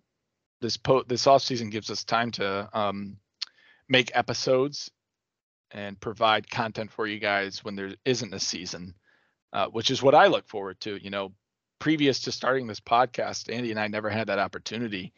this 0.60 0.76
po- 0.76 1.04
this 1.04 1.26
off 1.26 1.42
season 1.42 1.70
gives 1.70 1.90
us 1.90 2.04
time 2.04 2.30
to 2.32 2.68
um, 2.72 3.18
make 3.88 4.10
episodes 4.14 4.90
and 5.72 6.01
provide 6.01 6.51
content 6.51 6.93
for 6.93 7.06
you 7.06 7.18
guys 7.20 7.64
when 7.64 7.76
there 7.76 7.94
isn't 8.05 8.34
a 8.34 8.40
season. 8.40 8.94
uh, 9.52 9.68
which 9.68 9.90
is 9.90 10.02
what 10.02 10.14
I 10.14 10.28
look 10.28 10.48
forward 10.48 10.80
to. 10.82 11.02
You 11.02 11.10
know, 11.10 11.32
previous 11.80 12.20
to 12.22 12.32
starting 12.32 12.66
this 12.66 12.80
podcast, 12.80 13.52
Andy 13.55 13.70
and 13.72 13.80
I 13.80 13.88
never 13.88 14.10
had 14.10 14.28
that 14.28 14.38
opportunity, 14.38 15.12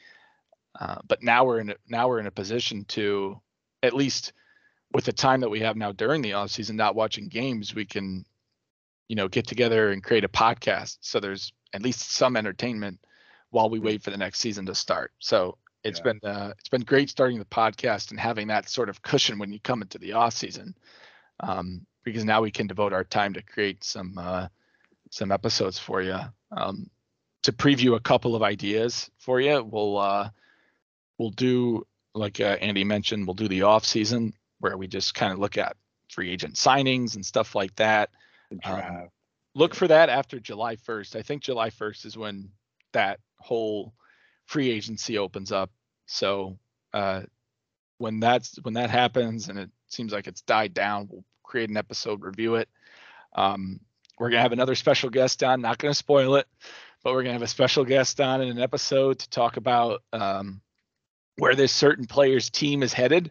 uh, 0.81 0.97
but 1.07 1.23
now 1.23 1.45
we're 1.45 1.61
in 1.61 1.71
a, 1.71 1.77
now 1.89 2.09
we're 2.09 2.21
in 2.21 2.27
a 2.27 2.33
position 2.33 2.85
to 2.87 3.41
at 3.83 3.95
least 3.95 4.33
with 4.93 5.05
the 5.05 5.13
time 5.13 5.41
that 5.41 5.51
we 5.51 5.61
have 5.61 5.77
now 5.77 5.93
during 5.93 6.23
the 6.23 6.35
off 6.35 6.51
season, 6.51 6.77
not 6.77 6.95
watching 6.97 7.29
games, 7.29 7.75
we 7.75 7.87
can, 7.87 8.25
you 9.09 9.17
know, 9.17 9.29
get 9.29 9.47
together 9.47 9.91
and 9.93 10.05
create 10.05 10.25
a 10.25 10.29
podcast. 10.29 10.99
So 11.03 11.21
there's 11.21 11.53
at 11.75 11.83
least 11.83 12.13
some 12.13 12.37
entertainment 12.37 13.01
while 13.51 13.71
we 13.71 13.81
wait 13.81 14.03
for 14.03 14.11
the 14.11 14.17
next 14.19 14.41
season 14.41 14.67
to 14.67 14.75
start. 14.75 15.13
So 15.21 15.59
it's 15.85 16.01
yeah. 16.01 16.13
been 16.13 16.21
uh, 16.23 16.53
it's 16.59 16.69
been 16.69 16.83
great 16.83 17.11
starting 17.11 17.39
the 17.39 17.45
podcast 17.45 18.11
and 18.11 18.21
having 18.21 18.49
that 18.49 18.69
sort 18.69 18.89
of 18.89 19.03
cushion 19.03 19.39
when 19.39 19.53
you 19.53 19.61
come 19.61 19.83
into 19.83 19.99
the 19.99 20.13
off 20.13 20.35
season, 20.35 20.75
um, 21.41 21.87
because 22.05 22.25
now 22.25 22.43
we 22.43 22.51
can 22.51 22.67
devote 22.67 22.93
our 22.93 23.05
time 23.05 23.35
to 23.35 23.43
create 23.43 23.85
some 23.85 24.19
uh, 24.19 24.49
some 25.11 25.33
episodes 25.33 25.79
for 25.79 26.03
you. 26.03 26.19
Um, 26.51 26.91
to 27.45 27.53
preview 27.53 27.97
a 27.97 28.01
couple 28.01 28.35
of 28.35 28.43
ideas 28.43 29.11
for 29.19 29.41
you, 29.41 29.63
we'll 29.63 29.99
uh, 29.99 30.31
we'll 31.19 31.31
do 31.31 31.87
like 32.15 32.41
uh, 32.41 32.57
Andy 32.61 32.85
mentioned, 32.85 33.27
we'll 33.27 33.35
do 33.35 33.49
the 33.49 33.63
off 33.63 33.85
season 33.85 34.35
where 34.61 34.77
we 34.77 34.89
just 34.89 35.15
kind 35.15 35.33
of 35.33 35.39
look 35.39 35.57
at 35.57 35.77
free 36.11 36.31
agent 36.31 36.55
signings 36.55 37.15
and 37.15 37.25
stuff 37.25 37.55
like 37.55 37.75
that. 37.77 38.11
Um, 38.65 39.09
look 39.55 39.75
for 39.75 39.89
that 39.89 40.09
after 40.09 40.41
July 40.41 40.77
1st. 40.77 41.17
I 41.17 41.23
think 41.23 41.43
July 41.43 41.71
1st 41.71 42.07
is 42.07 42.17
when 42.17 42.51
that 42.93 43.21
whole 43.39 43.95
free 44.49 44.71
agency 44.71 45.19
opens 45.19 45.53
up. 45.53 45.71
So 46.07 46.59
uh, 46.93 47.23
when 47.99 48.19
that's 48.19 48.57
when 48.63 48.75
that 48.75 48.91
happens 48.91 49.49
and 49.49 49.59
it 49.59 49.71
seems 49.89 50.13
like 50.13 50.27
it's 50.27 50.41
died 50.43 50.75
down, 50.75 51.09
we'll 51.11 51.25
create 51.45 51.71
an 51.71 51.77
episode, 51.77 52.23
review 52.23 52.57
it. 52.57 52.69
Um, 53.35 53.79
we're 54.19 54.31
gonna 54.31 54.43
have 54.43 54.53
another 54.53 54.75
special 54.75 55.11
guest 55.11 55.45
on. 55.45 55.61
Not 55.61 55.79
gonna 55.79 55.95
spoil 55.95 56.37
it, 56.37 56.47
but 57.05 57.13
we're 57.13 57.23
gonna 57.23 57.35
have 57.35 57.43
a 57.43 57.47
special 57.47 57.85
guest 57.85 58.21
on 58.21 58.41
in 58.41 58.49
an 58.49 58.59
episode 58.59 59.21
to 59.21 59.31
talk 59.31 59.59
about 59.59 60.03
um, 60.13 60.63
where 61.37 61.55
this 61.55 61.71
certain 61.71 62.07
player's 62.07 62.51
team 62.51 62.83
is 62.83 62.93
headed 62.93 63.31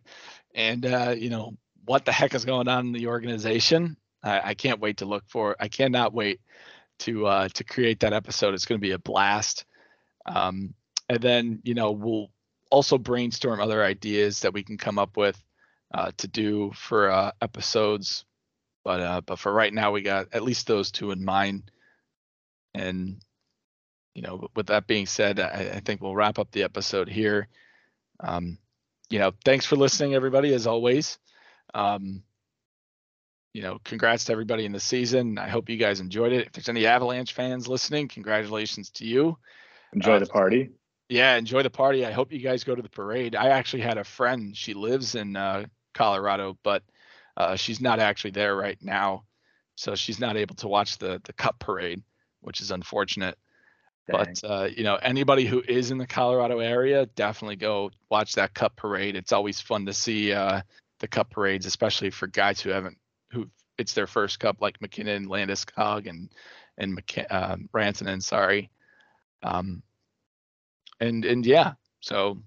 and 0.53 0.85
uh, 0.85 1.15
you 1.17 1.29
know 1.29 1.57
what 1.85 2.05
the 2.05 2.11
heck 2.11 2.35
is 2.35 2.45
going 2.45 2.67
on 2.67 2.87
in 2.87 2.91
the 2.91 3.07
organization. 3.07 3.97
I, 4.23 4.49
I 4.49 4.53
can't 4.53 4.79
wait 4.79 4.97
to 4.97 5.05
look 5.05 5.23
for. 5.27 5.55
I 5.59 5.67
cannot 5.67 6.13
wait 6.13 6.41
to 6.99 7.25
uh, 7.25 7.49
to 7.49 7.63
create 7.63 8.01
that 8.01 8.13
episode. 8.13 8.53
It's 8.53 8.65
to 8.65 8.77
be 8.77 8.91
a 8.91 8.99
blast. 8.99 9.65
Um, 10.25 10.73
and 11.09 11.21
then 11.21 11.61
you 11.63 11.73
know 11.73 11.91
we'll 11.91 12.29
also 12.69 12.97
brainstorm 12.97 13.59
other 13.59 13.83
ideas 13.83 14.41
that 14.41 14.53
we 14.53 14.63
can 14.63 14.77
come 14.77 14.99
up 14.99 15.17
with 15.17 15.41
uh, 15.93 16.11
to 16.17 16.27
do 16.27 16.71
for 16.75 17.09
uh, 17.09 17.31
episodes. 17.41 18.25
But 18.83 19.01
uh, 19.01 19.21
but 19.21 19.39
for 19.39 19.51
right 19.51 19.73
now, 19.73 19.91
we 19.91 20.01
got 20.01 20.27
at 20.33 20.43
least 20.43 20.67
those 20.67 20.91
two 20.91 21.11
in 21.11 21.23
mind. 21.23 21.71
And 22.73 23.21
you 24.13 24.21
know, 24.21 24.47
with 24.55 24.67
that 24.67 24.87
being 24.87 25.05
said, 25.05 25.39
I, 25.39 25.71
I 25.75 25.79
think 25.79 26.01
we'll 26.01 26.15
wrap 26.15 26.39
up 26.39 26.51
the 26.51 26.63
episode 26.63 27.09
here. 27.09 27.47
Um, 28.19 28.57
you 29.09 29.19
know, 29.19 29.31
thanks 29.45 29.65
for 29.65 29.75
listening, 29.75 30.15
everybody, 30.15 30.53
as 30.53 30.67
always. 30.67 31.19
Um, 31.73 32.23
you 33.53 33.61
know, 33.61 33.79
congrats 33.83 34.25
to 34.25 34.31
everybody 34.31 34.65
in 34.65 34.71
the 34.71 34.79
season. 34.79 35.37
I 35.37 35.47
hope 35.47 35.69
you 35.69 35.77
guys 35.77 35.99
enjoyed 35.99 36.31
it. 36.31 36.47
If 36.47 36.53
there's 36.53 36.69
any 36.69 36.85
Avalanche 36.85 37.33
fans 37.33 37.67
listening, 37.67 38.07
congratulations 38.07 38.89
to 38.91 39.05
you. 39.05 39.37
Enjoy 39.93 40.19
the 40.19 40.25
party. 40.25 40.71
Yeah, 41.09 41.35
enjoy 41.35 41.63
the 41.63 41.69
party. 41.69 42.05
I 42.05 42.11
hope 42.11 42.33
you 42.33 42.39
guys 42.39 42.63
go 42.63 42.75
to 42.75 42.81
the 42.81 42.89
parade. 42.89 43.35
I 43.35 43.49
actually 43.49 43.81
had 43.81 43.97
a 43.97 44.03
friend. 44.03 44.55
She 44.55 44.73
lives 44.73 45.15
in 45.15 45.35
uh, 45.35 45.65
Colorado, 45.93 46.57
but 46.63 46.83
uh, 47.37 47.55
she's 47.55 47.79
not 47.79 47.99
actually 47.99 48.31
there 48.31 48.55
right 48.55 48.77
now, 48.81 49.23
so 49.75 49.95
she's 49.95 50.19
not 50.19 50.35
able 50.35 50.55
to 50.55 50.67
watch 50.67 50.97
the 50.97 51.21
the 51.23 51.33
Cup 51.33 51.59
parade, 51.59 52.03
which 52.41 52.59
is 52.61 52.71
unfortunate. 52.71 53.37
But 54.07 54.41
uh, 54.43 54.69
you 54.75 54.83
know, 54.83 54.95
anybody 54.95 55.45
who 55.45 55.61
is 55.65 55.91
in 55.91 55.97
the 55.97 56.07
Colorado 56.07 56.59
area, 56.59 57.05
definitely 57.05 57.57
go 57.57 57.91
watch 58.09 58.33
that 58.33 58.53
Cup 58.53 58.75
parade. 58.75 59.15
It's 59.15 59.33
always 59.33 59.61
fun 59.61 59.85
to 59.85 59.93
see 59.93 60.33
uh, 60.33 60.61
the 60.99 61.07
Cup 61.07 61.29
parades, 61.29 61.65
especially 61.65 62.09
for 62.09 62.27
guys 62.27 62.59
who 62.59 62.69
haven't 62.69 62.97
who 63.31 63.49
it's 63.77 63.93
their 63.93 64.07
first 64.07 64.39
Cup, 64.39 64.57
like 64.61 64.81
MacKinnon, 64.81 65.27
Landeskog, 65.27 66.09
and 66.09 66.29
and 66.77 66.97
McK- 66.97 67.31
um, 67.31 67.69
Rantanen. 67.73 68.21
Sorry. 68.21 68.69
Um, 69.43 69.83
and 70.99 71.25
and 71.25 71.45
yeah, 71.45 71.73
so 71.99 72.41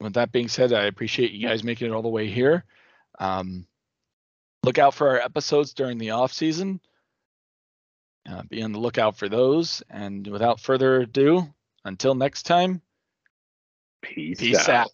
with 0.00 0.14
that 0.14 0.32
being 0.32 0.48
said, 0.48 0.72
I 0.72 0.84
appreciate 0.84 1.32
you 1.32 1.46
guys 1.46 1.64
making 1.64 1.88
it 1.88 1.94
all 1.94 2.02
the 2.02 2.08
way 2.08 2.28
here. 2.28 2.64
Um, 3.18 3.66
look 4.62 4.78
out 4.78 4.94
for 4.94 5.08
our 5.08 5.18
episodes 5.18 5.74
during 5.74 5.98
the 5.98 6.10
off 6.10 6.32
season. 6.32 6.80
Uh, 8.28 8.42
be 8.48 8.62
on 8.62 8.72
the 8.72 8.78
lookout 8.78 9.16
for 9.16 9.28
those. 9.28 9.82
And 9.90 10.26
without 10.26 10.60
further 10.60 11.00
ado, 11.00 11.52
until 11.84 12.14
next 12.14 12.44
time, 12.44 12.82
peace, 14.02 14.38
peace 14.38 14.68
out. 14.68 14.86
out. 14.86 14.90